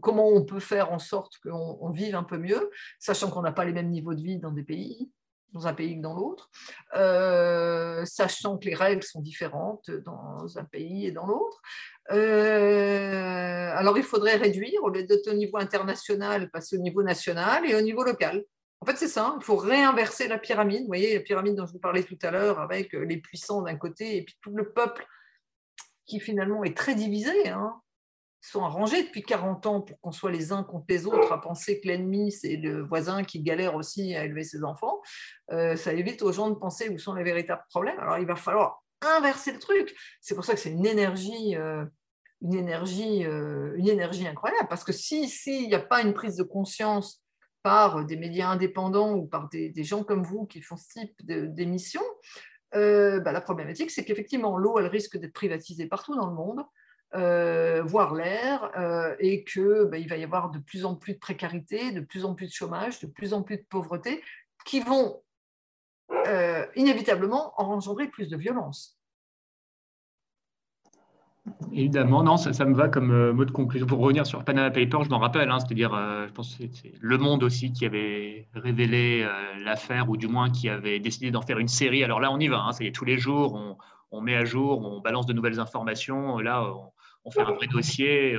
Comment 0.00 0.28
on 0.28 0.44
peut 0.44 0.60
faire 0.60 0.92
en 0.92 0.98
sorte 0.98 1.38
qu'on 1.38 1.90
vive 1.90 2.14
un 2.14 2.24
peu 2.24 2.38
mieux, 2.38 2.70
sachant 2.98 3.30
qu'on 3.30 3.42
n'a 3.42 3.52
pas 3.52 3.64
les 3.64 3.72
mêmes 3.72 3.90
niveaux 3.90 4.14
de 4.14 4.22
vie 4.22 4.38
dans 4.38 4.52
des 4.52 4.62
pays 4.62 5.10
dans 5.52 5.66
un 5.66 5.74
pays 5.74 5.96
que 5.96 6.02
dans 6.02 6.14
l'autre, 6.14 6.50
euh, 6.94 8.04
sachant 8.04 8.58
que 8.58 8.66
les 8.66 8.74
règles 8.74 9.02
sont 9.02 9.20
différentes 9.20 9.90
dans 9.90 10.58
un 10.58 10.64
pays 10.64 11.06
et 11.06 11.12
dans 11.12 11.26
l'autre. 11.26 11.60
Alors, 12.10 13.98
il 13.98 14.04
faudrait 14.04 14.36
réduire, 14.36 14.82
au 14.82 14.90
au 14.90 15.34
niveau 15.34 15.58
international, 15.58 16.50
passer 16.50 16.76
au 16.76 16.80
niveau 16.80 17.02
national 17.02 17.68
et 17.68 17.74
au 17.74 17.80
niveau 17.80 18.02
local. 18.02 18.44
En 18.80 18.86
fait, 18.86 18.96
c'est 18.96 19.08
ça, 19.08 19.34
il 19.38 19.44
faut 19.44 19.56
réinverser 19.56 20.28
la 20.28 20.38
pyramide. 20.38 20.82
Vous 20.82 20.88
voyez, 20.88 21.14
la 21.14 21.20
pyramide 21.20 21.56
dont 21.56 21.66
je 21.66 21.72
vous 21.72 21.80
parlais 21.80 22.04
tout 22.04 22.18
à 22.22 22.30
l'heure, 22.30 22.60
avec 22.60 22.94
euh, 22.94 23.04
les 23.04 23.16
puissants 23.16 23.62
d'un 23.62 23.76
côté 23.76 24.16
et 24.16 24.24
puis 24.24 24.36
tout 24.40 24.54
le 24.54 24.72
peuple 24.72 25.06
qui 26.06 26.20
finalement 26.20 26.62
est 26.62 26.76
très 26.76 26.94
divisé. 26.94 27.48
Hein. 27.48 27.80
Ils 28.44 28.50
sont 28.50 28.64
arrangés 28.64 29.02
depuis 29.02 29.22
40 29.22 29.66
ans 29.66 29.80
pour 29.80 30.00
qu'on 30.00 30.12
soit 30.12 30.30
les 30.30 30.52
uns 30.52 30.62
contre 30.62 30.86
les 30.88 31.06
autres, 31.06 31.32
à 31.32 31.40
penser 31.40 31.80
que 31.80 31.88
l'ennemi, 31.88 32.30
c'est 32.30 32.56
le 32.56 32.82
voisin 32.82 33.24
qui 33.24 33.40
galère 33.40 33.74
aussi 33.74 34.14
à 34.14 34.24
élever 34.24 34.44
ses 34.44 34.62
enfants. 34.62 35.02
Euh, 35.50 35.74
ça 35.74 35.92
évite 35.92 36.22
aux 36.22 36.32
gens 36.32 36.48
de 36.48 36.54
penser 36.54 36.88
où 36.88 36.98
sont 36.98 37.14
les 37.14 37.24
véritables 37.24 37.64
problèmes. 37.70 37.98
Alors, 37.98 38.18
il 38.18 38.26
va 38.26 38.36
falloir 38.36 38.84
inverser 39.02 39.52
le 39.52 39.58
truc. 39.58 39.94
C'est 40.20 40.36
pour 40.36 40.44
ça 40.44 40.54
que 40.54 40.60
c'est 40.60 40.70
une 40.70 40.86
énergie. 40.86 41.56
Euh, 41.56 41.84
une 42.40 42.54
énergie, 42.54 43.22
une 43.22 43.88
énergie 43.88 44.26
incroyable, 44.26 44.68
parce 44.68 44.84
que 44.84 44.92
s'il 44.92 45.28
si, 45.28 45.66
n'y 45.66 45.74
a 45.74 45.80
pas 45.80 46.02
une 46.02 46.14
prise 46.14 46.36
de 46.36 46.44
conscience 46.44 47.22
par 47.62 48.04
des 48.04 48.16
médias 48.16 48.48
indépendants 48.48 49.14
ou 49.14 49.26
par 49.26 49.48
des, 49.48 49.72
gens 49.84 50.04
comme 50.04 50.22
vous 50.22 50.46
qui 50.46 50.60
font 50.62 50.76
ce 50.76 51.00
type 51.00 51.14
d'émissions, 51.26 52.02
euh, 52.74 53.20
bah, 53.20 53.32
la 53.32 53.40
problématique, 53.40 53.90
c'est 53.90 54.04
qu'effectivement, 54.04 54.56
l'eau, 54.56 54.78
elle 54.78 54.86
risque 54.86 55.16
d'être 55.16 55.32
privatisée 55.32 55.86
partout 55.86 56.14
dans 56.14 56.26
le 56.26 56.34
monde, 56.34 56.64
euh, 57.14 57.82
voire 57.82 58.14
l'air, 58.14 58.70
euh, 58.76 59.14
et 59.18 59.44
qu'il 59.44 59.88
bah, 59.90 59.98
va 60.08 60.16
y 60.16 60.24
avoir 60.24 60.50
de 60.50 60.58
plus 60.58 60.84
en 60.84 60.94
plus 60.94 61.14
de 61.14 61.18
précarité, 61.18 61.92
de 61.92 62.00
plus 62.00 62.24
en 62.24 62.34
plus 62.34 62.46
de 62.46 62.52
chômage, 62.52 63.00
de 63.00 63.06
plus 63.06 63.32
en 63.32 63.42
plus 63.42 63.56
de 63.56 63.66
pauvreté, 63.68 64.22
qui 64.64 64.80
vont 64.80 65.22
inévitablement 66.74 67.52
engendrer 67.60 68.08
plus 68.08 68.28
de 68.28 68.36
violence. 68.36 68.97
Évidemment, 71.72 72.22
non, 72.22 72.36
ça, 72.36 72.64
me 72.64 72.74
va 72.74 72.88
comme 72.88 73.10
euh, 73.10 73.32
mot 73.32 73.44
de 73.44 73.50
conclusion. 73.50 73.86
Pour 73.86 73.98
revenir 73.98 74.26
sur 74.26 74.44
Panama 74.44 74.70
Papers, 74.70 75.04
je 75.04 75.10
m'en 75.10 75.18
rappelle, 75.18 75.50
hein, 75.50 75.60
c'est-à-dire, 75.60 75.94
euh, 75.94 76.26
je 76.26 76.32
pense 76.32 76.54
que 76.56 76.64
c'est 76.72 76.92
Le 77.00 77.18
Monde 77.18 77.42
aussi 77.42 77.72
qui 77.72 77.84
avait 77.84 78.48
révélé 78.54 79.22
euh, 79.22 79.64
l'affaire, 79.64 80.08
ou 80.08 80.16
du 80.16 80.28
moins 80.28 80.50
qui 80.50 80.68
avait 80.68 80.98
décidé 80.98 81.30
d'en 81.30 81.42
faire 81.42 81.58
une 81.58 81.68
série. 81.68 82.04
Alors 82.04 82.20
là, 82.20 82.30
on 82.32 82.38
y 82.38 82.48
va, 82.48 82.60
hein, 82.60 82.72
c'est 82.72 82.90
tous 82.92 83.04
les 83.04 83.18
jours, 83.18 83.76
on, 84.10 84.20
met 84.20 84.34
à 84.34 84.44
jour, 84.44 84.84
on 84.84 85.00
balance 85.00 85.26
de 85.26 85.32
nouvelles 85.32 85.60
informations. 85.60 86.38
Là, 86.38 86.64
on, 87.24 87.30
fait 87.30 87.42
un 87.42 87.52
vrai 87.52 87.66
dossier. 87.66 88.38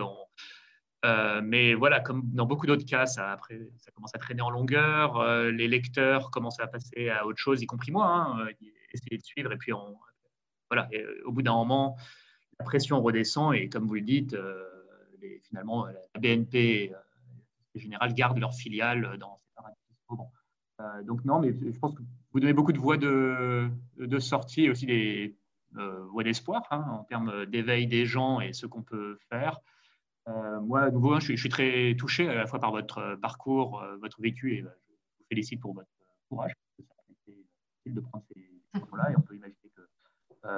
mais 1.43 1.75
voilà, 1.75 1.99
comme 1.99 2.23
dans 2.25 2.45
beaucoup 2.45 2.65
d'autres 2.65 2.85
cas, 2.85 3.05
ça, 3.05 3.31
après, 3.31 3.59
ça 3.77 3.91
commence 3.91 4.15
à 4.15 4.17
traîner 4.17 4.41
en 4.41 4.49
longueur. 4.49 5.23
les 5.51 5.67
lecteurs 5.67 6.31
commencent 6.31 6.59
à 6.59 6.67
passer 6.67 7.09
à 7.09 7.25
autre 7.27 7.37
chose, 7.37 7.61
y 7.61 7.67
compris 7.67 7.91
moi, 7.91 8.07
hein, 8.07 8.47
essayer 8.91 9.17
de 9.17 9.23
suivre. 9.23 9.51
Et 9.51 9.57
puis, 9.57 9.71
voilà, 10.71 10.89
au 11.25 11.31
bout 11.31 11.43
d'un 11.43 11.53
moment, 11.53 11.95
la 12.59 12.65
pression 12.65 13.01
redescend 13.01 13.55
et 13.55 13.69
comme 13.69 13.87
vous 13.87 13.95
le 13.95 14.01
dites, 14.01 14.33
euh, 14.33 14.65
finalement, 15.43 15.85
la 15.85 16.19
BNP 16.19 16.91
euh, 16.93 16.97
Général 17.75 18.13
garde 18.13 18.37
leurs 18.39 18.53
filiales 18.53 19.17
dans 19.19 19.37
ces 19.37 19.47
paradis 19.55 19.77
euh, 20.81 21.03
donc 21.03 21.23
non, 21.23 21.39
mais 21.39 21.53
je 21.53 21.79
pense 21.79 21.93
que 21.93 22.01
vous 22.31 22.39
donnez 22.39 22.53
beaucoup 22.53 22.71
de 22.71 22.79
voies 22.79 22.97
de, 22.97 23.69
de 23.97 24.19
sortie 24.19 24.63
et 24.63 24.69
aussi 24.69 24.85
des 24.85 25.35
voies 25.73 26.23
d'espoir 26.23 26.63
hein, 26.71 26.85
en 26.89 27.03
termes 27.03 27.45
d'éveil 27.45 27.85
des 27.85 28.05
gens 28.05 28.39
et 28.39 28.53
ce 28.53 28.65
qu'on 28.65 28.81
peut 28.81 29.19
faire. 29.29 29.59
moi, 30.25 30.81
à 30.81 30.89
nouveau, 30.89 31.13
hein, 31.13 31.19
je, 31.19 31.35
suis, 31.35 31.49
très 31.49 31.95
touché 31.97 32.27
à 32.27 32.33
la 32.33 32.47
fois 32.47 32.59
par 32.59 32.71
votre 32.71 33.15
parcours, 33.21 33.83
votre 33.99 34.21
vécu, 34.21 34.53
et 34.53 34.61
je 34.61 34.67
vous 34.67 35.25
félicite 35.29 35.59
pour 35.59 35.73
votre 35.73 35.89
courage. 36.29 36.53
C'est 36.77 36.85
difficile 37.33 37.93
de 37.95 38.01
prendre 38.01 38.23
ces 38.33 38.79
choses-là 38.79 39.11
et 39.11 39.15
on 39.17 39.21
peut 39.21 39.35
imaginer 39.35 39.58
euh, 39.58 39.58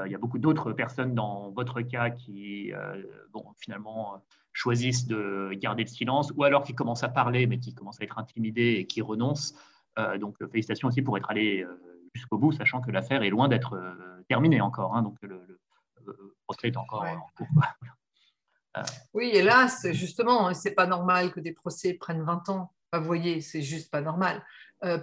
il 0.06 0.12
y 0.12 0.16
a 0.16 0.18
beaucoup 0.18 0.38
d'autres 0.38 0.74
personnes 0.74 1.16
dans 1.16 1.50
votre 1.52 1.82
cas 1.82 2.10
qui, 2.10 2.72
euh, 2.74 3.02
bon, 3.32 3.46
finalement, 3.58 4.22
choisissent 4.54 5.08
de 5.08 5.52
garder 5.54 5.84
le 5.84 5.90
silence 5.90 6.32
ou 6.36 6.44
alors 6.44 6.64
qui 6.64 6.76
commencent 6.76 7.04
à 7.04 7.10
parler 7.10 7.48
mais 7.48 7.58
qui 7.58 7.74
commencent 7.74 8.00
à 8.02 8.04
être 8.04 8.20
intimidés 8.20 8.76
et 8.80 8.86
qui 8.86 9.02
renoncent. 9.02 9.56
Euh, 9.98 10.18
donc, 10.18 10.38
félicitations 10.52 10.88
aussi 10.88 11.02
pour 11.02 11.18
être 11.18 11.30
allé 11.32 11.66
jusqu'au 12.14 12.38
bout, 12.38 12.52
sachant 12.52 12.82
que 12.82 12.92
l'affaire 12.92 13.24
est 13.24 13.30
loin 13.30 13.48
d'être 13.48 13.80
terminée 14.28 14.62
encore. 14.62 14.96
Hein, 14.96 15.02
donc, 15.02 15.18
le, 15.22 15.62
procès 16.46 16.68
est 16.68 16.78
encore 16.78 17.04
en 17.04 17.28
cours. 17.36 17.48
Oui, 19.14 19.30
hélas, 19.34 19.86
justement, 19.92 20.48
hein, 20.48 20.54
c'est 20.54 20.72
pas 20.72 20.88
normal 20.88 21.34
que 21.34 21.42
des 21.42 21.52
procès 21.52 21.94
prennent 21.94 22.24
20 22.24 22.48
ans. 22.48 22.72
vous 22.94 23.04
voyez, 23.04 23.42
c'est 23.42 23.62
juste 23.62 23.92
pas 23.92 24.00
normal. 24.00 24.46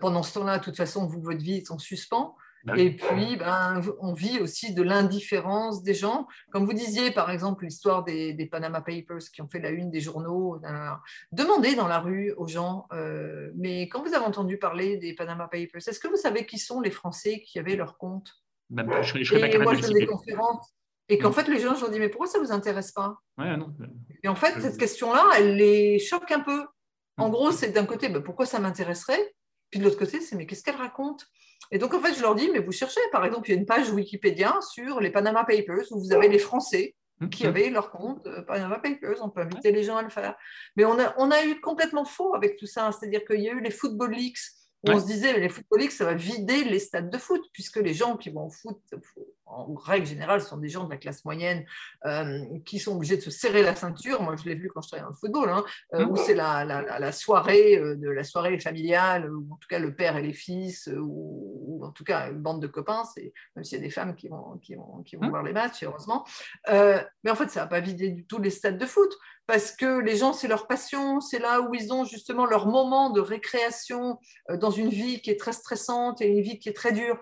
pendant 0.01 0.23
ce 0.23 0.39
temps-là, 0.39 0.59
de 0.59 0.65
toute 0.65 0.77
façon, 0.77 1.07
vous, 1.07 1.21
votre 1.21 1.43
vie 1.43 1.57
est 1.57 1.71
en 1.71 1.79
suspens. 1.79 2.35
Bah 2.69 2.79
et 2.79 2.95
puis, 2.95 3.37
ben, 3.37 3.81
on 4.01 4.13
vit 4.13 4.39
aussi 4.41 4.75
de 4.75 4.83
l'indifférence 4.83 5.83
des 5.83 5.95
gens. 5.95 6.27
Comme 6.51 6.65
vous 6.65 6.73
disiez, 6.73 7.11
par 7.11 7.31
exemple, 7.31 7.65
l'histoire 7.65 8.05
des, 8.05 8.49
Panama 8.51 8.81
Papers 8.81 9.31
qui 9.33 9.43
ont 9.43 9.49
fait 9.49 9.61
la 9.61 9.71
une 9.71 9.91
des 9.91 10.01
journaux. 10.01 10.61
Demandez 11.33 11.75
dans 11.75 11.89
la 11.89 11.99
rue 11.99 12.33
aux 12.37 12.47
gens, 12.47 12.87
euh, 12.93 13.51
mais 13.57 13.89
quand 13.89 14.03
vous 14.03 14.15
avez 14.15 14.25
entendu 14.25 14.59
parler 14.59 14.97
des 14.97 15.15
Panama 15.15 15.49
Papers, 15.49 15.87
est-ce 15.87 16.01
que 16.01 16.09
vous 16.09 16.17
savez 16.17 16.47
qui 16.47 16.59
sont 16.59 16.81
les 16.81 16.91
Français 16.91 17.43
qui 17.43 17.59
avaient 17.59 17.77
leur 17.77 17.99
compte? 17.99 18.33
Même 18.71 18.89
pas, 18.89 19.03
je, 19.03 19.23
je 19.23 19.35
et 19.35 19.59
moi, 19.59 19.75
je 19.75 19.81
donne 19.81 19.95
des 19.95 20.07
conférences. 20.07 20.75
Et 21.09 21.19
qu'en 21.19 21.31
mm. 21.31 21.35
fait, 21.35 21.49
les 21.49 21.59
gens, 21.59 21.75
je 21.75 21.81
leur 21.81 21.91
dis, 21.91 21.99
mais 21.99 22.09
pourquoi 22.09 22.27
ça 22.27 22.39
ne 22.39 22.45
vous 22.45 22.53
intéresse 22.53 22.93
pas? 22.93 23.17
Ouais, 23.39 23.57
non. 23.57 23.75
Et 24.23 24.29
en 24.29 24.35
fait, 24.35 24.61
cette 24.61 24.79
question-là, 24.79 25.25
elle 25.39 25.57
les 25.57 25.99
choque 25.99 26.31
un 26.31 26.41
peu. 26.41 26.67
En 27.17 27.29
mm. 27.29 27.33
gros, 27.33 27.51
c'est 27.51 27.71
d'un 27.71 27.87
côté, 27.87 28.09
ben, 28.09 28.23
pourquoi 28.23 28.47
ça 28.47 28.59
m'intéresserait? 28.59 29.35
Puis 29.71 29.81
de 29.81 29.85
l'autre 29.85 29.99
côté, 29.99 30.21
c'est, 30.21 30.37
mais 30.37 30.47
qu'est-ce 30.47 30.63
qu'elle 30.63 30.77
raconte? 30.77 31.27
Et 31.71 31.79
donc, 31.79 31.93
en 31.95 32.01
fait, 32.01 32.15
je 32.15 32.23
leur 32.23 32.35
dis, 32.35 32.51
mais 32.51 32.61
vous 32.61 32.73
cherchez, 32.73 33.01
par 33.13 33.25
exemple, 33.25 33.49
il 33.49 33.55
y 33.55 33.57
a 33.57 33.61
une 33.61 33.67
page 33.67 33.91
Wikipédia 33.91 34.59
sur 34.63 35.01
les 35.01 35.11
Panama 35.11 35.45
Papers 35.45 35.85
où 35.91 36.01
vous 36.01 36.13
avez 36.13 36.29
les 36.29 36.39
Français 36.39 36.95
qui 37.31 37.43
mhm. 37.43 37.49
avaient 37.49 37.71
leur 37.71 37.91
compte 37.91 38.27
euh, 38.27 38.43
Panama 38.43 38.79
Papers. 38.79 39.19
On 39.23 39.29
peut 39.29 39.41
inviter 39.41 39.73
les 39.73 39.83
gens 39.83 39.97
à 39.97 40.03
le 40.03 40.09
faire. 40.09 40.37
Mais 40.77 40.85
on 40.85 40.99
a, 40.99 41.15
on 41.19 41.31
a 41.31 41.45
eu 41.45 41.61
complètement 41.61 42.05
faux 42.05 42.35
avec 42.35 42.57
tout 42.57 42.67
ça. 42.67 42.91
C'est-à-dire 42.93 43.25
qu'il 43.25 43.41
y 43.41 43.49
a 43.49 43.53
eu 43.53 43.61
les 43.61 43.71
Football 43.71 44.13
Leaks 44.13 44.39
on 44.87 45.01
se 45.01 45.07
disait, 45.07 45.33
mais 45.33 45.41
les 45.41 45.49
footballistes, 45.49 45.99
ça 45.99 46.05
va 46.05 46.15
vider 46.15 46.65
les 46.65 46.79
stades 46.79 47.11
de 47.11 47.19
foot, 47.19 47.43
puisque 47.53 47.77
les 47.77 47.95
gens 47.95 48.17
qui 48.17 48.31
vont 48.31 48.47
au 48.47 48.51
foot, 48.51 48.81
en 49.47 49.75
règle 49.75 50.07
générale, 50.07 50.41
sont 50.41 50.59
des 50.59 50.69
gens 50.69 50.85
de 50.85 50.91
la 50.91 50.99
classe 50.99 51.25
moyenne 51.25 51.65
euh, 52.07 52.45
qui 52.65 52.79
sont 52.79 52.95
obligés 52.95 53.17
de 53.17 53.23
se 53.23 53.31
serrer 53.31 53.63
la 53.63 53.75
ceinture. 53.75 54.23
Moi, 54.23 54.37
je 54.37 54.45
l'ai 54.49 54.55
vu 54.55 54.71
quand 54.73 54.81
je 54.81 54.89
travaillais 54.89 55.05
dans 55.05 55.11
le 55.11 55.17
football, 55.17 55.51
hein, 55.51 55.65
euh, 55.95 56.07
où 56.07 56.17
c'est 56.17 56.35
la, 56.35 57.13
soirée 57.13 57.77
euh, 57.77 57.97
de 57.97 58.09
la 58.09 58.25
soirée 58.25 58.59
familiale, 58.59 59.33
ou 59.33 59.49
en 59.53 59.57
tout 59.57 59.69
cas 59.69 59.79
le 59.79 59.95
père 59.95 60.17
et 60.17 60.23
les 60.23 60.33
fils, 60.33 60.89
ou, 60.97 61.81
en 61.83 61.91
tout 61.91 62.05
cas 62.05 62.31
une 62.31 62.39
bande 62.41 62.63
de 62.63 62.67
copains. 62.69 63.03
C'est 63.15 63.33
même 63.57 63.65
s'il 63.65 63.79
y 63.79 63.81
a 63.81 63.85
des 63.85 63.91
femmes 63.91 64.15
qui 64.15 64.29
vont, 64.29 64.59
qui 64.59 64.75
vont, 64.75 65.03
qui 65.03 65.17
vont 65.17 65.29
voir 65.29 65.43
les 65.43 65.53
matchs, 65.53 65.83
heureusement. 65.83 66.25
mais 66.69 67.31
en 67.31 67.35
fait, 67.35 67.51
ça 67.51 67.63
va 67.63 67.67
pas 67.67 67.81
vider 67.81 68.11
du 68.11 68.27
tout 68.27 68.39
les 68.39 68.51
stades 68.51 68.79
de 68.79 68.87
foot 68.87 69.13
parce 69.49 69.73
que 69.73 70.01
les 70.01 70.15
gens, 70.15 70.35
c'est 70.35 70.47
leur 70.47 70.67
passion, 70.67 71.21
c'est 71.21 71.39
là 71.39 71.63
où 71.63 71.75
ils 71.75 71.91
ont 71.91 72.05
justement 72.05 72.45
leur 72.45 72.67
moment 72.67 73.09
de 73.09 73.23
récréation 73.23 74.19
euh, 74.51 74.59
dans 74.59 74.71
une 74.71 74.91
vie 74.91 75.23
qui 75.23 75.31
est 75.31 75.41
très 75.41 75.55
stressante 75.55 76.21
et 76.21 76.27
une 76.27 76.43
vie 76.43 76.59
qui 76.59 76.69
est 76.69 76.75
très 76.75 76.93
dure. 76.93 77.19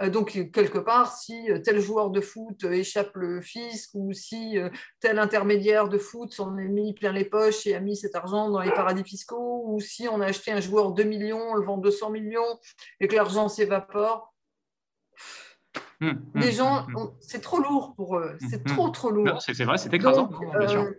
Euh, 0.00 0.10
donc, 0.10 0.32
quelque 0.52 0.80
part, 0.80 1.16
si 1.16 1.52
euh, 1.52 1.60
tel 1.60 1.80
joueur 1.80 2.10
de 2.10 2.20
foot 2.20 2.64
échappe 2.64 3.12
le 3.14 3.40
fisc 3.40 3.90
ou 3.94 4.12
si 4.12 4.56
tel 4.98 5.20
intermédiaire 5.20 5.88
de 5.88 5.98
foot 5.98 6.32
s'en 6.32 6.58
est 6.58 6.66
mis 6.66 6.94
plein 6.94 7.12
les 7.12 7.24
poches 7.24 7.64
et 7.68 7.76
a 7.76 7.80
mis 7.80 7.96
cet 7.96 8.16
argent 8.16 8.50
dans 8.50 8.60
les 8.60 8.72
paradis 8.72 9.04
fiscaux, 9.04 9.62
ou 9.64 9.78
si 9.78 10.08
on 10.08 10.20
a 10.20 10.26
acheté 10.26 10.50
un 10.50 10.60
joueur 10.60 10.90
2 10.90 11.04
millions, 11.04 11.50
on 11.50 11.54
le 11.54 11.64
vend 11.64 11.78
200 11.78 12.10
millions 12.10 12.58
et 12.98 13.06
que 13.06 13.14
l'argent 13.14 13.48
s'évapore, 13.48 14.34
hum, 16.00 16.08
hum, 16.08 16.22
les 16.34 16.50
gens, 16.50 16.88
hum, 16.96 17.14
c'est 17.20 17.40
trop 17.40 17.60
lourd 17.60 17.94
pour 17.94 18.18
eux, 18.18 18.36
c'est 18.50 18.64
trop, 18.64 18.88
trop 18.88 19.12
lourd. 19.12 19.40
C'est 19.40 19.62
vrai, 19.62 19.78
c'est 19.78 19.94
écrasant, 19.94 20.28
bien 20.58 20.66
sûr. 20.66 20.92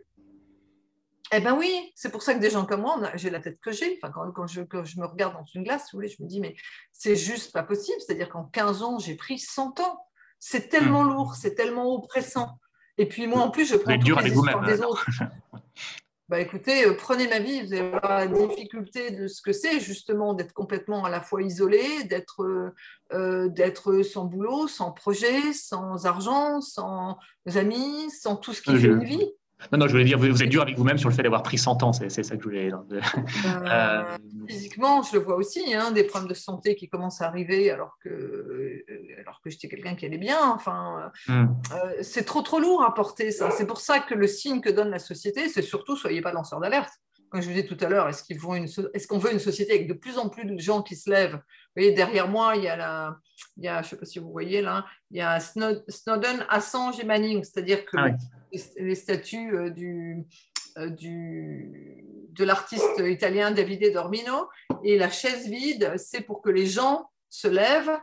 Eh 1.35 1.39
bien 1.39 1.57
oui, 1.57 1.91
c'est 1.95 2.11
pour 2.11 2.21
ça 2.21 2.35
que 2.35 2.39
des 2.39 2.51
gens 2.51 2.65
comme 2.65 2.81
moi, 2.81 2.99
j'ai 3.15 3.31
la 3.31 3.39
tête 3.39 3.59
que 3.59 3.71
j'ai. 3.71 3.99
Enfin, 4.01 4.13
quand, 4.33 4.45
je, 4.45 4.61
me 4.61 5.05
regarde 5.05 5.33
dans 5.33 5.45
une 5.55 5.63
glace, 5.63 5.89
vous 5.91 5.97
voulez, 5.97 6.07
je 6.07 6.21
me 6.21 6.27
dis, 6.27 6.39
mais 6.39 6.55
c'est 6.91 7.15
juste 7.15 7.51
pas 7.51 7.63
possible. 7.63 7.97
C'est-à-dire 7.99 8.29
qu'en 8.29 8.43
15 8.43 8.83
ans, 8.83 8.99
j'ai 8.99 9.15
pris 9.15 9.39
100 9.39 9.79
ans. 9.79 10.05
C'est 10.37 10.69
tellement 10.69 11.03
mmh. 11.03 11.09
lourd, 11.09 11.35
c'est 11.35 11.55
tellement 11.55 11.95
oppressant. 11.95 12.59
Et 12.97 13.07
puis 13.07 13.25
moi, 13.27 13.41
en 13.41 13.49
plus, 13.49 13.65
je 13.65 13.75
prends 13.77 13.97
toutes 13.97 14.23
les 14.23 14.31
histoires 14.31 14.63
des 14.63 14.81
autres. 14.81 15.07
bah, 16.29 16.39
écoutez, 16.39 16.85
euh, 16.85 16.95
prenez 16.95 17.27
ma 17.27 17.39
vie, 17.39 17.65
vous 17.65 17.73
allez 17.73 17.89
voir 17.89 18.09
la 18.09 18.27
difficulté 18.27 19.11
de 19.11 19.27
ce 19.27 19.41
que 19.41 19.53
c'est, 19.53 19.79
justement, 19.79 20.35
d'être 20.35 20.53
complètement 20.53 21.03
à 21.03 21.09
la 21.09 21.21
fois 21.21 21.41
isolé, 21.41 22.03
d'être 22.03 22.43
euh, 22.43 22.75
euh, 23.13 23.47
d'être 23.47 24.03
sans 24.03 24.25
boulot, 24.25 24.67
sans 24.67 24.91
projet, 24.91 25.53
sans 25.53 26.05
argent, 26.05 26.61
sans 26.61 27.17
amis, 27.55 28.11
sans 28.11 28.35
tout 28.35 28.53
ce 28.53 28.61
qui 28.61 28.77
fait 28.77 28.87
une 28.87 29.03
vie. 29.03 29.31
Non, 29.71 29.79
non, 29.79 29.87
je 29.87 29.91
voulais 29.91 30.03
dire, 30.03 30.17
vous, 30.17 30.43
êtes 30.43 30.49
dur 30.49 30.61
avec 30.61 30.77
vous-même 30.77 30.97
sur 30.97 31.09
le 31.09 31.15
fait 31.15 31.23
d'avoir 31.23 31.43
pris 31.43 31.57
100 31.57 31.83
ans, 31.83 31.93
c'est 31.93 32.09
ça 32.09 32.35
que 32.35 32.43
je 32.43 32.47
voulais 32.47 32.67
dire. 32.67 32.83
Euh, 32.91 32.99
euh, 33.65 34.03
physiquement, 34.47 35.01
je 35.01 35.13
le 35.17 35.23
vois 35.23 35.35
aussi, 35.35 35.73
hein, 35.73 35.91
des 35.91 36.03
problèmes 36.03 36.29
de 36.29 36.33
santé 36.33 36.75
qui 36.75 36.89
commencent 36.89 37.21
à 37.21 37.27
arriver 37.27 37.71
alors 37.71 37.97
que, 38.03 38.09
euh, 38.09 38.85
alors 39.19 39.41
que 39.41 39.49
j'étais 39.49 39.67
quelqu'un 39.67 39.95
qui 39.95 40.05
allait 40.05 40.17
bien. 40.17 40.39
Enfin, 40.49 41.11
hmm. 41.27 41.47
c'est 42.01 42.23
trop, 42.23 42.41
trop 42.41 42.59
lourd 42.59 42.83
à 42.83 42.93
porter 42.93 43.31
ça. 43.31 43.51
C'est 43.51 43.65
pour 43.65 43.79
ça 43.79 43.99
que 43.99 44.13
le 44.13 44.27
signe 44.27 44.61
que 44.61 44.69
donne 44.69 44.89
la 44.89 44.99
société, 44.99 45.49
c'est 45.49 45.61
surtout 45.61 45.95
soyez 45.95 46.21
pas 46.21 46.31
lanceur 46.31 46.59
d'alerte. 46.59 46.91
Comme 47.33 47.41
je 47.41 47.47
vous 47.47 47.55
disais 47.55 47.65
tout 47.65 47.83
à 47.83 47.89
l'heure, 47.89 48.07
est-ce 48.09 48.23
qu'on 48.27 49.17
est 49.17 49.19
veut 49.19 49.31
une 49.31 49.39
société 49.39 49.73
avec 49.73 49.87
de 49.87 49.93
plus 49.93 50.19
en 50.19 50.29
plus 50.29 50.45
de 50.45 50.55
gens 50.59 50.83
qui 50.83 50.95
se 50.95 51.09
lèvent? 51.09 51.33
Vous 51.33 51.81
voyez, 51.81 51.91
derrière 51.91 52.27
moi, 52.27 52.55
il 52.55 52.63
y 52.63 52.67
a, 52.67 52.75
la, 52.75 53.17
il 53.57 53.63
y 53.63 53.67
a 53.67 53.81
je 53.81 53.87
ne 53.87 53.89
sais 53.89 53.97
pas 53.97 54.05
si 54.05 54.19
vous 54.19 54.31
voyez 54.31 54.61
là, 54.61 54.85
il 55.09 55.17
y 55.17 55.21
a 55.21 55.39
Snowden, 55.39 56.45
Assange 56.47 56.99
et 56.99 57.03
Manning, 57.03 57.43
c'est-à-dire 57.43 57.85
que 57.85 57.97
ah 57.97 58.09
les 58.77 58.93
statues 58.93 59.57
euh, 59.57 59.71
du, 59.71 60.23
euh, 60.77 60.91
du, 60.91 62.05
de 62.29 62.43
l'artiste 62.45 62.99
italien 62.99 63.49
Davide 63.49 63.91
Dormino. 63.91 64.47
Et 64.83 64.99
la 64.99 65.09
chaise 65.09 65.47
vide, 65.47 65.95
c'est 65.97 66.21
pour 66.21 66.39
que 66.43 66.51
les 66.51 66.67
gens 66.67 67.09
se 67.29 67.47
lèvent 67.47 67.97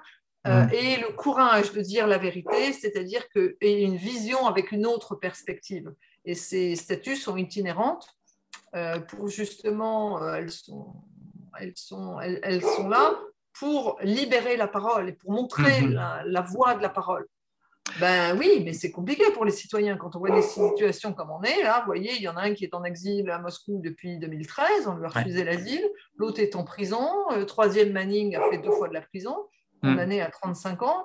euh, 0.49 0.67
et 0.71 0.97
le 0.97 1.15
courage 1.15 1.71
de 1.71 1.81
dire 1.83 2.09
la 2.09 2.19
vérité, 2.19 2.73
c'est-à-dire 2.73 3.29
que 3.33 3.57
et 3.61 3.85
une 3.85 3.97
vision 3.97 4.49
avec 4.49 4.73
une 4.73 4.87
autre 4.87 5.15
perspective. 5.15 5.95
Et 6.25 6.35
ces 6.35 6.75
statues 6.75 7.15
sont 7.15 7.37
itinérantes 7.37 8.09
pour 9.09 9.29
justement, 9.29 10.35
elles 10.35 10.51
sont, 10.51 10.95
elles 11.59 11.77
sont, 11.77 12.21
elles, 12.21 12.63
sont 12.63 12.89
là 12.89 13.19
pour 13.53 13.99
libérer 14.03 14.57
la 14.57 14.69
parole 14.69 15.09
et 15.09 15.13
pour 15.13 15.33
montrer 15.33 15.83
mhm. 15.83 15.93
la, 15.93 16.23
la 16.25 16.41
voix 16.41 16.75
de 16.75 16.83
la 16.83 16.89
parole. 16.89 17.27
Ben 17.99 18.37
oui, 18.39 18.63
mais 18.65 18.73
c'est 18.73 18.91
compliqué 18.91 19.25
pour 19.33 19.45
les 19.45 19.51
citoyens. 19.51 19.97
Quand 19.97 20.15
on 20.15 20.19
voit 20.19 20.31
des 20.31 20.43
situations 20.43 21.13
comme 21.13 21.31
on 21.31 21.43
est, 21.43 21.63
là, 21.63 21.81
vous 21.81 21.87
voyez, 21.87 22.13
il 22.15 22.23
y 22.23 22.29
en 22.29 22.37
a 22.37 22.43
un 22.43 22.55
qui 22.55 22.65
est 22.65 22.75
en 22.75 22.85
exil 22.85 23.29
à 23.31 23.39
Moscou 23.39 23.81
depuis 23.83 24.19
2013, 24.19 24.87
on 24.87 24.95
lui 24.95 25.07
a 25.07 25.09
refusé 25.09 25.45
l'asile, 25.45 25.85
l'autre 26.17 26.41
est 26.41 26.55
en 26.55 26.65
prison, 26.65 27.09
le 27.35 27.45
troisième 27.47 27.93
Manning 27.93 28.37
a 28.37 28.49
fait 28.51 28.59
deux 28.59 28.71
fois 28.71 28.89
de 28.89 28.95
la 28.95 29.01
prison, 29.01 29.37
hmm. 29.83 29.91
condamné 29.91 30.21
à 30.21 30.31
35 30.31 30.83
ans. 30.83 31.05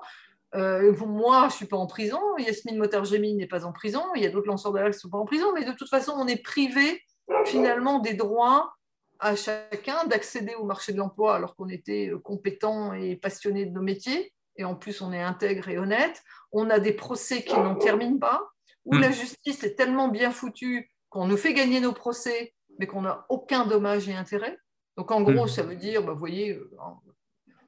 Euh, 0.54 0.96
moi, 1.06 1.42
je 1.42 1.46
ne 1.46 1.52
suis 1.52 1.66
pas 1.66 1.78
en 1.78 1.88
prison, 1.88 2.20
Yasmine 2.38 2.78
Motarjemi 2.78 3.34
n'est 3.34 3.48
pas 3.48 3.66
en 3.66 3.72
prison, 3.72 4.04
il 4.16 4.22
y 4.22 4.26
a 4.26 4.30
d'autres 4.30 4.48
lanceurs 4.48 4.72
d'alerte 4.72 4.94
qui 4.94 4.98
ne 4.98 5.02
sont 5.02 5.10
pas 5.10 5.18
en 5.18 5.26
prison, 5.26 5.48
mais 5.54 5.66
de 5.66 5.72
toute 5.72 5.90
façon, 5.90 6.14
on 6.16 6.28
est 6.28 6.42
privé 6.42 7.02
finalement 7.46 8.00
des 8.00 8.14
droits 8.14 8.74
à 9.20 9.36
chacun 9.36 10.06
d'accéder 10.06 10.56
au 10.56 10.66
marché 10.66 10.92
de 10.92 10.98
l'emploi 10.98 11.36
alors 11.36 11.56
qu'on 11.56 11.70
était 11.70 12.12
compétent 12.24 12.94
et 12.94 13.16
passionné 13.16 13.66
de 13.66 13.72
nos 13.72 13.82
métiers 13.82 14.34
et 14.58 14.64
en 14.64 14.76
plus 14.76 15.02
on 15.02 15.12
est 15.12 15.22
intègre 15.22 15.70
et 15.70 15.78
honnête. 15.78 16.24
On 16.52 16.70
a 16.70 16.80
des 16.80 16.94
procès 16.94 17.44
qui 17.44 17.56
n'en 17.56 17.76
terminent 17.76 18.20
pas, 18.20 18.42
où 18.86 18.96
hmm. 18.96 19.02
la 19.02 19.12
justice 19.12 19.64
est 19.64 19.76
tellement 19.76 20.08
bien 20.08 20.32
foutue 20.32 20.90
qu'on 21.10 21.28
nous 21.28 21.38
fait 21.38 21.54
gagner 21.54 21.80
nos 21.80 21.94
procès, 21.94 22.54
mais 22.80 22.88
qu'on 22.88 23.02
n'a 23.02 23.26
aucun 23.30 23.66
dommage 23.66 24.08
et 24.10 24.16
intérêt. 24.16 24.58
Donc 24.98 25.12
en 25.12 25.22
gros, 25.22 25.46
hmm. 25.46 25.50
ça 25.50 25.64
veut 25.64 25.76
dire, 25.76 26.04
bah, 26.04 26.14
vous 26.14 26.20
voyez, 26.20 26.52
euh, 26.52 26.72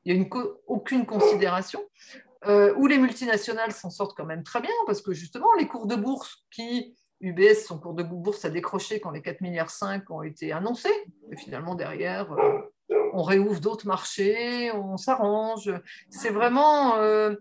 il 0.06 0.20
n'y 0.20 0.26
a 0.26 0.30
aucune 0.68 1.06
considération. 1.06 1.82
Euh, 2.46 2.74
où 2.78 2.86
les 2.86 3.00
multinationales 3.00 3.72
s'en 3.72 3.90
sortent 3.90 4.16
quand 4.16 4.26
même 4.26 4.44
très 4.44 4.62
bien, 4.62 4.72
parce 4.86 5.02
que 5.02 5.12
justement, 5.12 5.52
les 5.58 5.68
cours 5.68 5.88
de 5.88 5.96
bourse 5.96 6.46
qui, 6.52 6.96
UBS, 7.22 7.66
son 7.66 7.80
cours 7.80 7.94
de 7.94 8.04
bourse 8.04 8.46
a 8.46 8.50
décroché 8.50 9.00
quand 9.00 9.12
les 9.12 9.22
4,5 9.22 9.42
milliards 9.42 9.72
ont 10.10 10.24
été 10.24 10.52
annoncés, 10.52 10.94
et 11.32 11.36
finalement 11.36 11.76
derrière, 11.76 12.32
euh, 12.34 12.62
on 13.14 13.24
réouvre 13.24 13.60
d'autres 13.60 13.88
marchés, 13.88 14.72
on 14.72 14.98
s'arrange. 14.98 15.72
C'est 16.10 16.30
vraiment, 16.30 16.98
euh, 16.98 17.36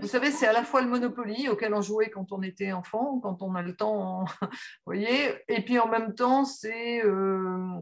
vous 0.00 0.06
savez, 0.06 0.30
c'est 0.30 0.46
à 0.46 0.52
la 0.52 0.62
fois 0.62 0.80
le 0.80 0.88
Monopoly 0.88 1.48
auquel 1.48 1.74
on 1.74 1.80
jouait 1.80 2.10
quand 2.10 2.32
on 2.32 2.42
était 2.42 2.72
enfant, 2.72 3.18
quand 3.20 3.42
on 3.42 3.54
a 3.54 3.62
le 3.62 3.74
temps, 3.74 4.24
vous 4.40 4.48
voyez, 4.86 5.34
et 5.48 5.62
puis 5.62 5.78
en 5.78 5.88
même 5.88 6.14
temps, 6.14 6.44
c'est 6.44 7.04
euh, 7.04 7.80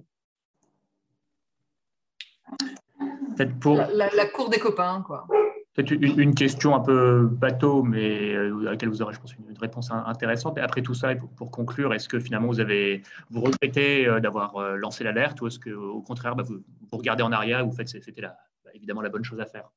pour... 3.61 3.77
la, 3.77 4.27
cour 4.27 4.49
des 4.49 4.59
copains, 4.59 5.03
quoi. 5.07 5.27
Peut-être 5.75 5.91
une, 5.91 6.37
question 6.37 6.77
un 6.77 6.81
peu 6.81 7.27
bateau, 7.27 7.83
mais 7.83 8.33
euh, 8.33 8.69
à 8.69 8.71
laquelle 8.71 8.91
vous 8.91 9.03
aurez, 9.03 9.13
je 9.13 9.19
pense, 9.19 9.35
une 9.35 9.59
réponse 9.59 9.91
intéressante. 9.91 10.57
Et 10.57 10.61
après 10.61 10.83
tout 10.83 10.95
ça, 10.95 11.17
pour, 11.17 11.51
conclure, 11.51 11.93
est-ce 11.93 12.09
que 12.09 12.21
finalement 12.21 12.47
vous 12.47 12.61
avez 12.61 13.03
vous 13.31 13.41
regrettez 13.41 14.07
euh, 14.07 14.21
d'avoir 14.21 14.57
euh, 14.57 14.77
lancé 14.77 15.03
l'alerte 15.03 15.41
ou 15.41 15.49
est-ce 15.49 15.59
que 15.59 15.71
au 15.71 16.01
contraire, 16.01 16.37
bah, 16.37 16.45
vous, 16.45 16.63
regardez 16.93 17.25
en 17.25 17.33
arrière 17.33 17.59
et 17.59 17.65
vous 17.65 17.73
faites 17.73 17.89
c'était 17.89 18.23
bah, 18.23 18.37
évidemment 18.73 19.01
la 19.01 19.09
bonne 19.09 19.25
chose 19.25 19.41
à 19.41 19.47
faire? 19.47 19.69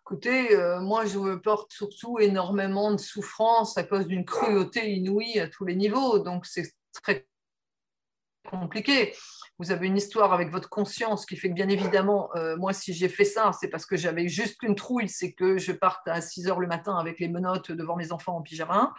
Écoutez, 0.00 0.56
moi 0.80 1.04
je 1.04 1.36
porte 1.36 1.70
surtout 1.70 2.18
énormément 2.18 2.92
de 2.92 2.96
souffrance 2.96 3.76
à 3.76 3.82
cause 3.82 4.06
d'une 4.06 4.24
cruauté 4.24 4.90
inouïe 4.90 5.38
à 5.38 5.48
tous 5.48 5.66
les 5.66 5.76
niveaux, 5.76 6.18
donc 6.18 6.46
c'est 6.46 6.72
très 6.94 7.28
compliqué 8.48 9.12
vous 9.58 9.70
avez 9.72 9.86
une 9.86 9.96
histoire 9.96 10.32
avec 10.32 10.50
votre 10.50 10.68
conscience 10.68 11.26
qui 11.26 11.36
fait 11.36 11.48
que 11.48 11.54
bien 11.54 11.68
évidemment, 11.68 12.30
euh, 12.36 12.56
moi 12.56 12.72
si 12.72 12.92
j'ai 12.92 13.08
fait 13.08 13.24
ça, 13.24 13.50
c'est 13.58 13.68
parce 13.68 13.86
que 13.86 13.96
j'avais 13.96 14.28
juste 14.28 14.62
une 14.62 14.74
trouille, 14.74 15.08
c'est 15.08 15.32
que 15.32 15.58
je 15.58 15.72
parte 15.72 16.06
à 16.06 16.20
6 16.20 16.48
heures 16.48 16.60
le 16.60 16.66
matin 16.66 16.96
avec 16.96 17.18
les 17.18 17.28
menottes 17.28 17.72
devant 17.72 17.96
mes 17.96 18.12
enfants 18.12 18.36
en 18.36 18.42
pyjama. 18.42 18.94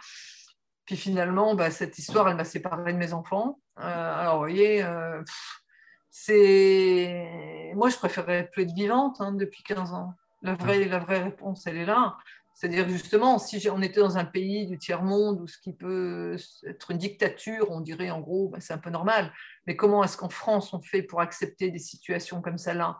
Puis 0.84 0.96
finalement, 0.96 1.54
bah, 1.54 1.70
cette 1.70 1.98
histoire, 1.98 2.28
elle 2.28 2.36
m'a 2.36 2.44
séparée 2.44 2.92
de 2.92 2.98
mes 2.98 3.12
enfants. 3.12 3.60
alors, 3.76 4.34
vous 4.34 4.40
voyez, 4.40 4.84
c'est. 6.10 7.72
Moi, 7.76 7.88
je 7.88 7.96
préférerais 7.96 8.50
plus 8.50 8.64
être 8.64 8.74
vivante 8.74 9.20
hein, 9.20 9.32
depuis 9.32 9.62
15 9.62 9.92
ans. 9.92 10.14
La 10.42 10.54
vraie, 10.54 10.86
la 10.86 10.98
vraie 10.98 11.22
réponse, 11.22 11.66
elle 11.66 11.76
est 11.76 11.84
là. 11.84 12.16
C'est-à-dire 12.60 12.90
justement, 12.90 13.38
si 13.38 13.66
on 13.70 13.80
était 13.80 14.00
dans 14.00 14.18
un 14.18 14.26
pays 14.26 14.66
du 14.66 14.76
tiers-monde 14.76 15.40
où 15.40 15.48
ce 15.48 15.56
qui 15.56 15.72
peut 15.72 16.36
être 16.66 16.90
une 16.90 16.98
dictature, 16.98 17.70
on 17.70 17.80
dirait 17.80 18.10
en 18.10 18.20
gros, 18.20 18.50
bah, 18.50 18.58
c'est 18.60 18.74
un 18.74 18.78
peu 18.78 18.90
normal. 18.90 19.32
Mais 19.66 19.76
comment 19.76 20.04
est-ce 20.04 20.18
qu'en 20.18 20.28
France 20.28 20.74
on 20.74 20.82
fait 20.82 21.02
pour 21.02 21.22
accepter 21.22 21.70
des 21.70 21.78
situations 21.78 22.42
comme 22.42 22.58
celle-là 22.58 22.98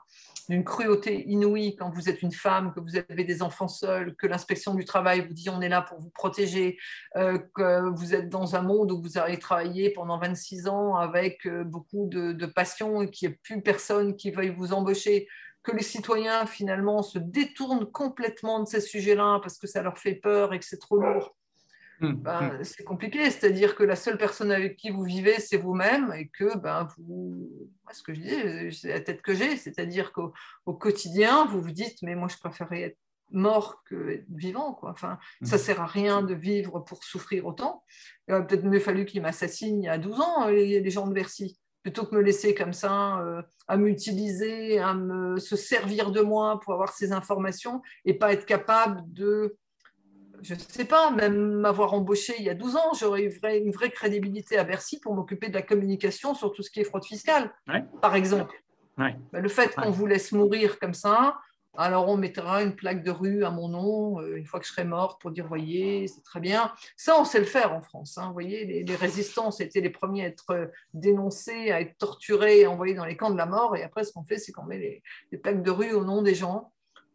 D'une 0.49 0.65
cruauté 0.65 1.29
inouïe 1.29 1.77
quand 1.77 1.91
vous 1.91 2.09
êtes 2.09 2.23
une 2.23 2.33
femme, 2.33 2.73
que 2.73 2.81
vous 2.81 2.97
avez 2.97 3.25
des 3.25 3.43
enfants 3.43 3.69
seuls, 3.69 4.17
que 4.17 4.27
l'inspection 4.27 4.73
du 4.73 4.87
travail 4.87 5.27
vous 5.27 5.35
dit 5.35 5.51
on 5.51 5.61
est 5.61 5.69
là 5.69 5.83
pour 5.83 6.01
vous 6.01 6.11
protéger, 6.11 6.79
euh, 7.17 7.39
que 7.55 7.91
vous 7.91 8.15
êtes 8.15 8.31
dans 8.31 8.57
un 8.57 8.63
monde 8.63 8.91
où 8.93 9.03
vous 9.03 9.19
avez 9.19 9.39
travaillé 9.39 9.91
pendant 9.91 10.19
26 10.19 10.69
ans 10.69 10.97
avec 10.97 11.45
euh, 11.45 11.65
beaucoup 11.65 12.07
de, 12.07 12.33
de 12.33 12.47
passion 12.47 13.03
et 13.03 13.11
qu'il 13.11 13.29
n'y 13.29 13.35
a 13.35 13.39
plus 13.43 13.61
personne 13.61 14.17
qui 14.17 14.31
veuille 14.31 14.55
vous 14.57 14.73
embaucher 14.73 15.29
que 15.63 15.73
les 15.73 15.83
citoyens 15.83 16.47
finalement 16.47 17.03
se 17.03 17.19
détournent 17.19 17.91
complètement 17.91 18.61
de 18.61 18.69
ces 18.69 18.81
sujets-là 18.81 19.41
parce 19.43 19.59
que 19.59 19.67
ça 19.67 19.83
leur 19.83 19.99
fait 19.99 20.15
peur 20.15 20.53
et 20.53 20.59
que 20.59 20.65
c'est 20.65 20.79
trop 20.79 20.97
lourd, 20.97 21.37
hum, 22.01 22.15
ben, 22.15 22.57
hum. 22.57 22.65
c'est 22.65 22.85
compliqué. 22.85 23.31
C'est-à-dire 23.31 23.75
que 23.75 23.83
la 23.83 23.97
seule 23.97 24.17
personne 24.17 24.51
avec 24.51 24.77
qui 24.77 24.91
vous 24.91 25.03
vivez, 25.03 25.39
c'est 25.39 25.59
vous-même 25.59 26.13
et 26.17 26.29
que 26.29 26.57
ben, 26.57 26.89
vous, 26.97 27.51
ce 27.93 28.03
que 28.03 28.15
je 28.15 28.21
dis, 28.21 28.75
c'est 28.75 28.89
la 28.89 29.01
tête 29.01 29.23
que 29.23 29.35
j'ai, 29.35 29.57
c'est-à-dire 29.57 30.13
qu'au 30.13 30.33
quotidien, 30.75 31.45
vous 31.47 31.61
vous 31.61 31.73
dites, 31.73 32.03
mais 32.03 32.15
moi 32.15 32.29
je 32.29 32.39
préférerais 32.39 32.83
être 32.83 32.99
mort 33.33 33.85
que 33.85 34.25
vivant. 34.31 34.73
Quoi. 34.73 34.91
Enfin, 34.91 35.19
hum. 35.43 35.47
ça 35.47 35.59
sert 35.59 35.81
à 35.83 35.87
rien 35.87 36.23
de 36.23 36.35
vivre 36.35 36.81
pour 36.81 37.05
souffrir 37.05 37.47
autant. 37.47 37.85
Il 38.29 38.35
aurait 38.35 38.47
peut-être 38.47 38.65
mieux 38.65 38.81
fallu 38.81 39.05
qu'il 39.05 39.21
m'assassinent 39.21 39.83
il 39.83 39.87
y 39.87 39.89
a 39.89 39.99
12 39.99 40.21
ans, 40.21 40.49
les, 40.49 40.81
les 40.81 40.91
gens 40.91 41.07
de 41.07 41.13
Bercy 41.13 41.61
plutôt 41.83 42.05
que 42.05 42.15
me 42.15 42.21
laisser 42.21 42.55
comme 42.55 42.73
ça, 42.73 43.21
euh, 43.21 43.43
à 43.69 43.77
m'utiliser, 43.77 44.79
à 44.79 44.95
me, 44.95 45.39
se 45.39 45.57
servir 45.57 46.11
de 46.11 46.21
moi 46.21 46.61
pour 46.61 46.75
avoir 46.75 46.93
ces 46.93 47.13
informations 47.13 47.83
et 48.05 48.15
pas 48.15 48.33
être 48.33 48.47
capable 48.47 49.03
de, 49.13 49.57
je 50.43 50.55
ne 50.55 50.59
sais 50.59 50.85
pas, 50.85 51.11
même 51.11 51.53
m'avoir 51.55 51.95
embauché 51.95 52.35
il 52.39 52.45
y 52.45 52.51
a 52.51 52.55
12 52.55 52.77
ans, 52.77 52.93
j'aurais 52.99 53.23
eu 53.23 53.33
une 53.43 53.73
vraie 53.73 53.91
crédibilité 53.91 54.59
à 54.59 54.65
Bercy 54.65 55.01
pour 55.01 55.15
m'occuper 55.15 55.49
de 55.49 55.55
la 55.55 55.63
communication 55.63 56.35
sur 56.35 56.53
tout 56.53 56.63
ce 56.63 56.71
qui 56.71 56.81
est 56.81 56.85
fraude 56.85 57.05
fiscale, 57.05 57.53
par 58.01 58.15
exemple. 58.15 58.55
le 58.99 59.49
fait 59.49 59.75
qu'on 59.75 59.91
vous 59.91 60.07
laisse 60.07 60.33
mourir 60.33 60.79
comme 60.79 60.95
ça, 60.95 61.39
alors 61.77 62.09
on 62.09 62.17
mettra 62.17 62.63
une 62.63 62.75
plaque 62.75 63.05
de 63.05 63.11
rue 63.11 63.45
à 63.45 63.51
mon 63.51 63.69
nom 63.69 64.21
euh, 64.21 64.37
une 64.37 64.45
fois 64.45 64.59
que 64.59 64.67
je 64.67 64.73
serai 64.73 64.85
morte 64.85 65.21
pour 65.21 65.31
dire, 65.31 65.47
voyez, 65.47 66.09
c'est 66.09 66.23
très 66.23 66.41
bien. 66.41 66.73
Ça, 66.97 67.19
on 67.19 67.25
sait 67.25 67.39
le 67.39 67.45
faire 67.45 67.73
en 67.73 67.81
France. 67.81 68.19
Hein. 68.19 68.27
Vous 68.29 68.33
voyez, 68.33 68.65
les, 68.65 68.83
les, 68.83 68.97
résistants 68.97 69.51
étaient 69.51 69.81
les 69.81 69.91
premiers 69.91 70.25
à 70.25 70.27
être 70.29 70.51
euh, 70.51 70.67
dénoncés, 70.95 71.71
à 71.71 71.81
être 71.81 71.97
torturés, 71.97 72.67
envoyés 72.67 72.95
dans 72.95 73.05
les 73.05 73.17
camps 73.17 73.31
de 73.31 73.37
la 73.37 73.47
mort. 73.47 73.77
Et 73.77 73.85
après, 73.85 74.05
ce 74.05 74.13
qu'on 74.13 74.25
fait, 74.25 74.39
c'est 74.39 74.53
qu'on 74.53 74.65
met 74.65 75.03
les, 75.31 75.39
plaques 75.39 75.63
de 75.63 75.71
rue 75.71 75.93
au 75.93 76.05
nom 76.05 76.23
des 76.23 76.35
gens. 76.35 76.73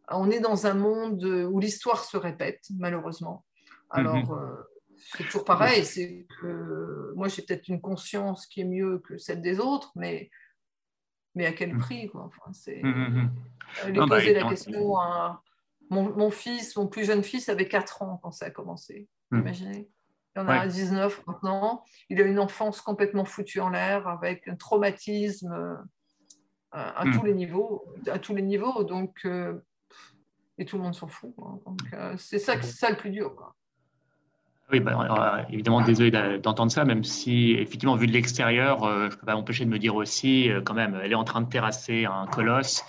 On 0.08 0.30
est 0.30 0.40
dans 0.40 0.66
un 0.66 0.74
monde 0.74 1.22
où 1.24 1.58
l'histoire 1.58 2.04
se 2.04 2.16
répète, 2.16 2.64
malheureusement. 2.78 3.44
Alors, 3.90 4.16
mhm. 4.16 4.30
euh, 4.30 4.62
c'est 4.96 5.24
toujours 5.24 5.44
pareil. 5.44 5.84
C'est 5.84 6.26
que 6.40 7.12
moi, 7.14 7.28
j'ai 7.28 7.42
peut-être 7.42 7.68
une 7.68 7.80
conscience 7.80 8.46
qui 8.46 8.62
est 8.62 8.64
mieux 8.64 9.00
que 9.00 9.18
celle 9.18 9.42
des 9.42 9.60
autres, 9.60 9.92
mais 9.96 10.30
mais 11.36 11.46
à 11.46 11.52
quel 11.52 11.74
mmh. 11.74 11.78
prix 11.78 12.08
quoi 12.08 12.24
enfin, 12.24 12.52
c'est... 12.52 12.82
Mmh, 12.82 12.88
mmh, 12.88 13.30
euh, 13.84 13.92
bah, 13.92 14.06
poser 14.08 14.34
la 14.34 14.48
question 14.48 14.98
à 14.98 15.42
mon, 15.90 16.30
fils, 16.30 16.74
mon 16.76 16.88
plus 16.88 17.04
jeune 17.04 17.22
fils 17.22 17.48
avait 17.48 17.68
4 17.68 18.02
ans 18.02 18.18
quand 18.20 18.32
ça 18.32 18.46
a 18.46 18.50
commencé. 18.50 19.08
Imaginez. 19.30 19.88
Il 20.34 20.40
en 20.40 20.48
a 20.48 20.66
19 20.66 21.26
maintenant. 21.26 21.84
Il 22.10 22.20
a 22.20 22.24
une 22.24 22.40
enfance 22.40 22.80
complètement 22.80 23.24
foutue 23.24 23.60
en 23.60 23.70
l'air 23.70 24.08
avec 24.08 24.48
un 24.48 24.56
traumatisme 24.56 25.52
euh, 25.52 25.76
à, 26.72 27.04
tous 27.12 27.24
les 27.24 27.34
niveaux, 27.34 27.86
à 28.08 28.18
tous 28.18 28.34
les 28.34 28.42
niveaux. 28.42 28.82
Donc, 28.82 29.20
euh, 29.24 29.60
et 30.58 30.64
tout 30.64 30.76
le 30.76 30.82
monde 30.82 30.94
s'en 30.94 31.06
fout. 31.06 31.34
Donc, 31.36 31.80
c'est 32.18 32.38
ça, 32.38 32.60
ça 32.62 32.90
le 32.90 32.96
plus 32.96 33.10
dur. 33.10 33.36
Quoi. 33.36 33.54
Oui, 34.72 34.80
bah, 34.80 35.38
euh, 35.38 35.52
évidemment, 35.52 35.80
désolé 35.80 36.10
d'entendre 36.40 36.72
ça, 36.72 36.84
même 36.84 37.04
si, 37.04 37.52
effectivement, 37.52 37.94
vu 37.94 38.08
de 38.08 38.12
l'extérieur, 38.12 38.82
euh, 38.82 39.08
je 39.10 39.14
ne 39.14 39.20
peux 39.20 39.26
pas 39.26 39.34
m'empêcher 39.34 39.64
de 39.64 39.70
me 39.70 39.78
dire 39.78 39.94
aussi, 39.94 40.50
euh, 40.50 40.60
quand 40.60 40.74
même, 40.74 40.98
elle 41.00 41.12
est 41.12 41.16
en 41.16 41.22
train 41.22 41.40
de 41.40 41.48
terrasser 41.48 42.04
un 42.04 42.26
colosse, 42.26 42.84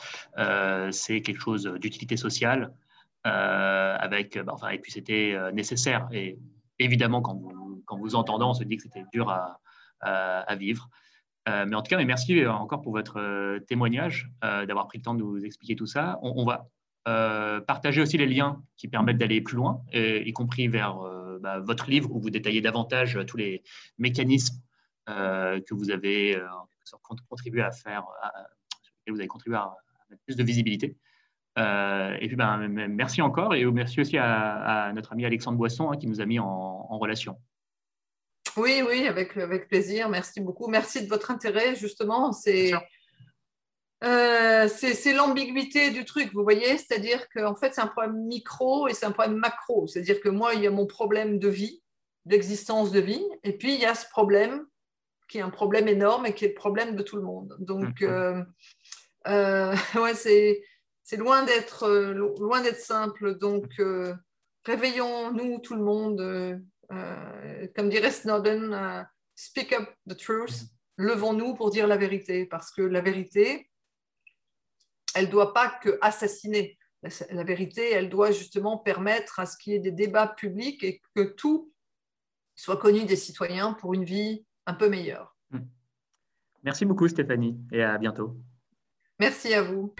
c'est 0.92 1.22
quelque 1.22 1.40
chose 1.40 1.66
d'utilité 1.80 2.18
sociale, 2.18 2.74
avec, 3.24 4.40
bah, 4.40 4.54
enfin, 4.56 4.70
et 4.70 4.80
puis 4.80 4.92
c'était 4.92 5.36
nécessaire. 5.54 6.08
Et 6.12 6.40
évidemment, 6.80 7.22
quand 7.22 7.36
vous, 7.36 7.84
quand 7.86 8.00
entendant, 8.16 8.52
on 8.52 8.54
se 8.54 8.64
dit 8.64 8.78
que 8.78 8.84
c'était 8.84 9.06
dur 9.14 9.30
à, 9.30 10.56
vivre. 10.56 10.90
mais 11.46 11.76
en 11.76 11.82
tout 11.82 11.90
cas, 11.90 12.04
merci 12.04 12.46
encore 12.48 12.82
pour 12.82 12.94
votre 12.94 13.60
témoignage, 13.68 14.32
d'avoir 14.42 14.88
pris 14.88 14.98
le 14.98 15.04
temps 15.04 15.14
de 15.14 15.20
nous 15.20 15.44
expliquer 15.44 15.76
tout 15.76 15.88
ça. 15.88 16.18
On, 16.22 16.46
va 16.46 16.68
partager 17.68 18.02
aussi 18.02 18.18
les 18.18 18.28
liens 18.28 18.62
qui 18.78 18.88
permettent 18.88 19.18
d'aller 19.18 19.42
plus 19.42 19.58
loin, 19.58 19.82
y 19.94 20.32
compris 20.34 20.68
vers 20.68 21.02
bah, 21.40 21.60
votre 21.60 21.90
livre 21.90 22.12
où 22.12 22.20
vous 22.20 22.30
détaillez 22.30 22.62
davantage 22.62 23.18
euh, 23.18 23.24
tous 23.24 23.38
les 23.38 23.64
mécanismes 23.98 24.62
euh, 25.10 25.60
que 25.62 25.74
vous 25.74 25.92
avez 25.92 26.36
euh, 26.36 26.48
contribué 27.30 27.62
à 27.62 27.72
faire, 27.72 28.06
lesquels 29.00 29.14
vous 29.14 29.20
avez 29.20 29.28
contribué 29.28 29.58
à, 29.58 29.76
mettre 30.10 30.24
plus 30.24 30.36
de 30.36 30.44
visibilité. 30.44 30.98
et 31.58 32.28
puis, 32.28 32.36
ben, 32.36 32.68
merci 32.68 33.22
encore 33.22 33.54
et 33.56 33.66
merci 33.66 34.00
aussi 34.00 34.18
à, 34.18 34.92
notre 34.94 35.14
ami 35.14 35.26
Alexandre 35.26 35.58
Boisson 35.58 35.92
hein, 35.92 35.98
qui 35.98 36.08
nous 36.08 36.22
a 36.22 36.26
mis 36.26 36.40
en, 36.40 36.98
relation. 36.98 37.38
Oui, 38.56 38.82
oui, 38.88 39.06
avec, 39.08 39.38
avec 39.38 39.68
plaisir. 39.68 40.10
Merci 40.10 40.40
beaucoup. 40.42 40.68
Merci 40.68 41.04
de 41.04 41.10
votre 41.10 41.30
intérêt, 41.30 41.76
justement. 41.76 42.32
C'est 42.32 42.72
euh, 44.04 44.68
c'est 44.68 45.14
l'ambiguïté 45.14 45.90
du 45.90 46.06
truc, 46.06 46.32
vous 46.34 46.44
voyez, 46.44 46.78
c'est-à-dire 46.78 47.28
qu'en 47.30 47.56
fait, 47.56 47.74
c'est 47.74 47.82
un 47.82 47.88
problème 47.88 48.26
micro 48.26 48.88
et 48.88 48.94
c'est 48.94 49.06
un 49.06 49.12
problème 49.12 49.38
macro. 49.38 49.88
C'est-à-dire 49.88 50.22
que 50.22 50.30
moi, 50.30 50.54
il 50.54 50.62
y 50.62 50.68
a 50.68 50.72
mon 50.72 50.86
problème 50.86 51.40
de 51.40 51.48
vie, 51.48 51.82
d'existence 52.26 52.92
de 52.92 53.00
vie, 53.00 53.26
et 53.44 53.58
puis 53.58 53.74
il 53.74 53.80
y 53.80 53.86
a 53.86 53.96
ce 53.96 54.08
problème 54.10 54.66
qui 55.28 55.40
est 55.40 55.42
un 55.42 55.50
problème 55.50 55.88
énorme 55.88 56.28
et 56.28 56.34
qui 56.34 56.46
est 56.46 56.50
le 56.50 56.54
problème 56.54 56.96
de 56.96 57.02
tout 57.02 57.16
le 57.16 57.24
monde. 57.24 57.56
Donc, 57.60 58.02
euh, 58.02 58.44
euh, 59.28 59.76
ouais, 59.96 60.14
c'est 60.14 61.18
loin 61.18 61.44
d'être 61.44 61.90
loin 61.90 62.62
d'être 62.62 62.80
simple. 62.80 63.38
Donc, 63.38 63.82
réveillons-nous 64.64 65.60
tout 65.60 65.76
le 65.76 65.84
monde, 65.84 66.62
comme 67.76 67.90
dirait 67.90 68.12
Snowden, 68.12 69.08
speak 69.36 69.74
up 69.74 69.90
the 70.08 70.16
truth. 70.16 70.52
Mm-hmm. 70.52 70.68
Levons-nous 70.98 71.56
pour 71.56 71.72
dire 71.72 71.88
la 71.88 71.98
vérité, 71.98 72.46
parce 72.46 72.72
que 72.72 72.82
la 72.82 73.02
vérité, 73.02 73.70
elle 75.18 75.26
ne 75.26 75.32
doit 75.32 75.54
pas 75.54 75.70
que 75.82 75.98
assassiner. 76.02 76.78
La, 77.30 77.44
vérité, 77.44 77.92
elle 77.92 78.10
doit 78.10 78.32
justement 78.32 78.78
permettre 78.78 79.40
à 79.40 79.46
ce 79.46 79.56
qu'il 79.58 79.74
y 79.74 79.76
ait 79.76 79.80
des 79.80 79.92
débats 79.92 80.28
publics 80.28 80.84
et 80.84 81.02
que 81.16 81.22
tout 81.22 81.72
soit 82.56 82.78
connu 82.78 83.06
des 83.06 83.16
citoyens 83.16 83.74
pour 83.74 83.94
une 83.94 84.04
vie 84.04 84.46
un 84.66 84.74
peu 84.74 84.90
meilleure. 84.90 85.36
Merci 86.64 86.86
beaucoup 86.86 87.08
Stéphanie 87.08 87.58
et 87.72 87.84
à 87.84 87.98
bientôt. 87.98 88.36
Merci 89.20 89.54
à 89.54 89.62
vous. 89.62 89.94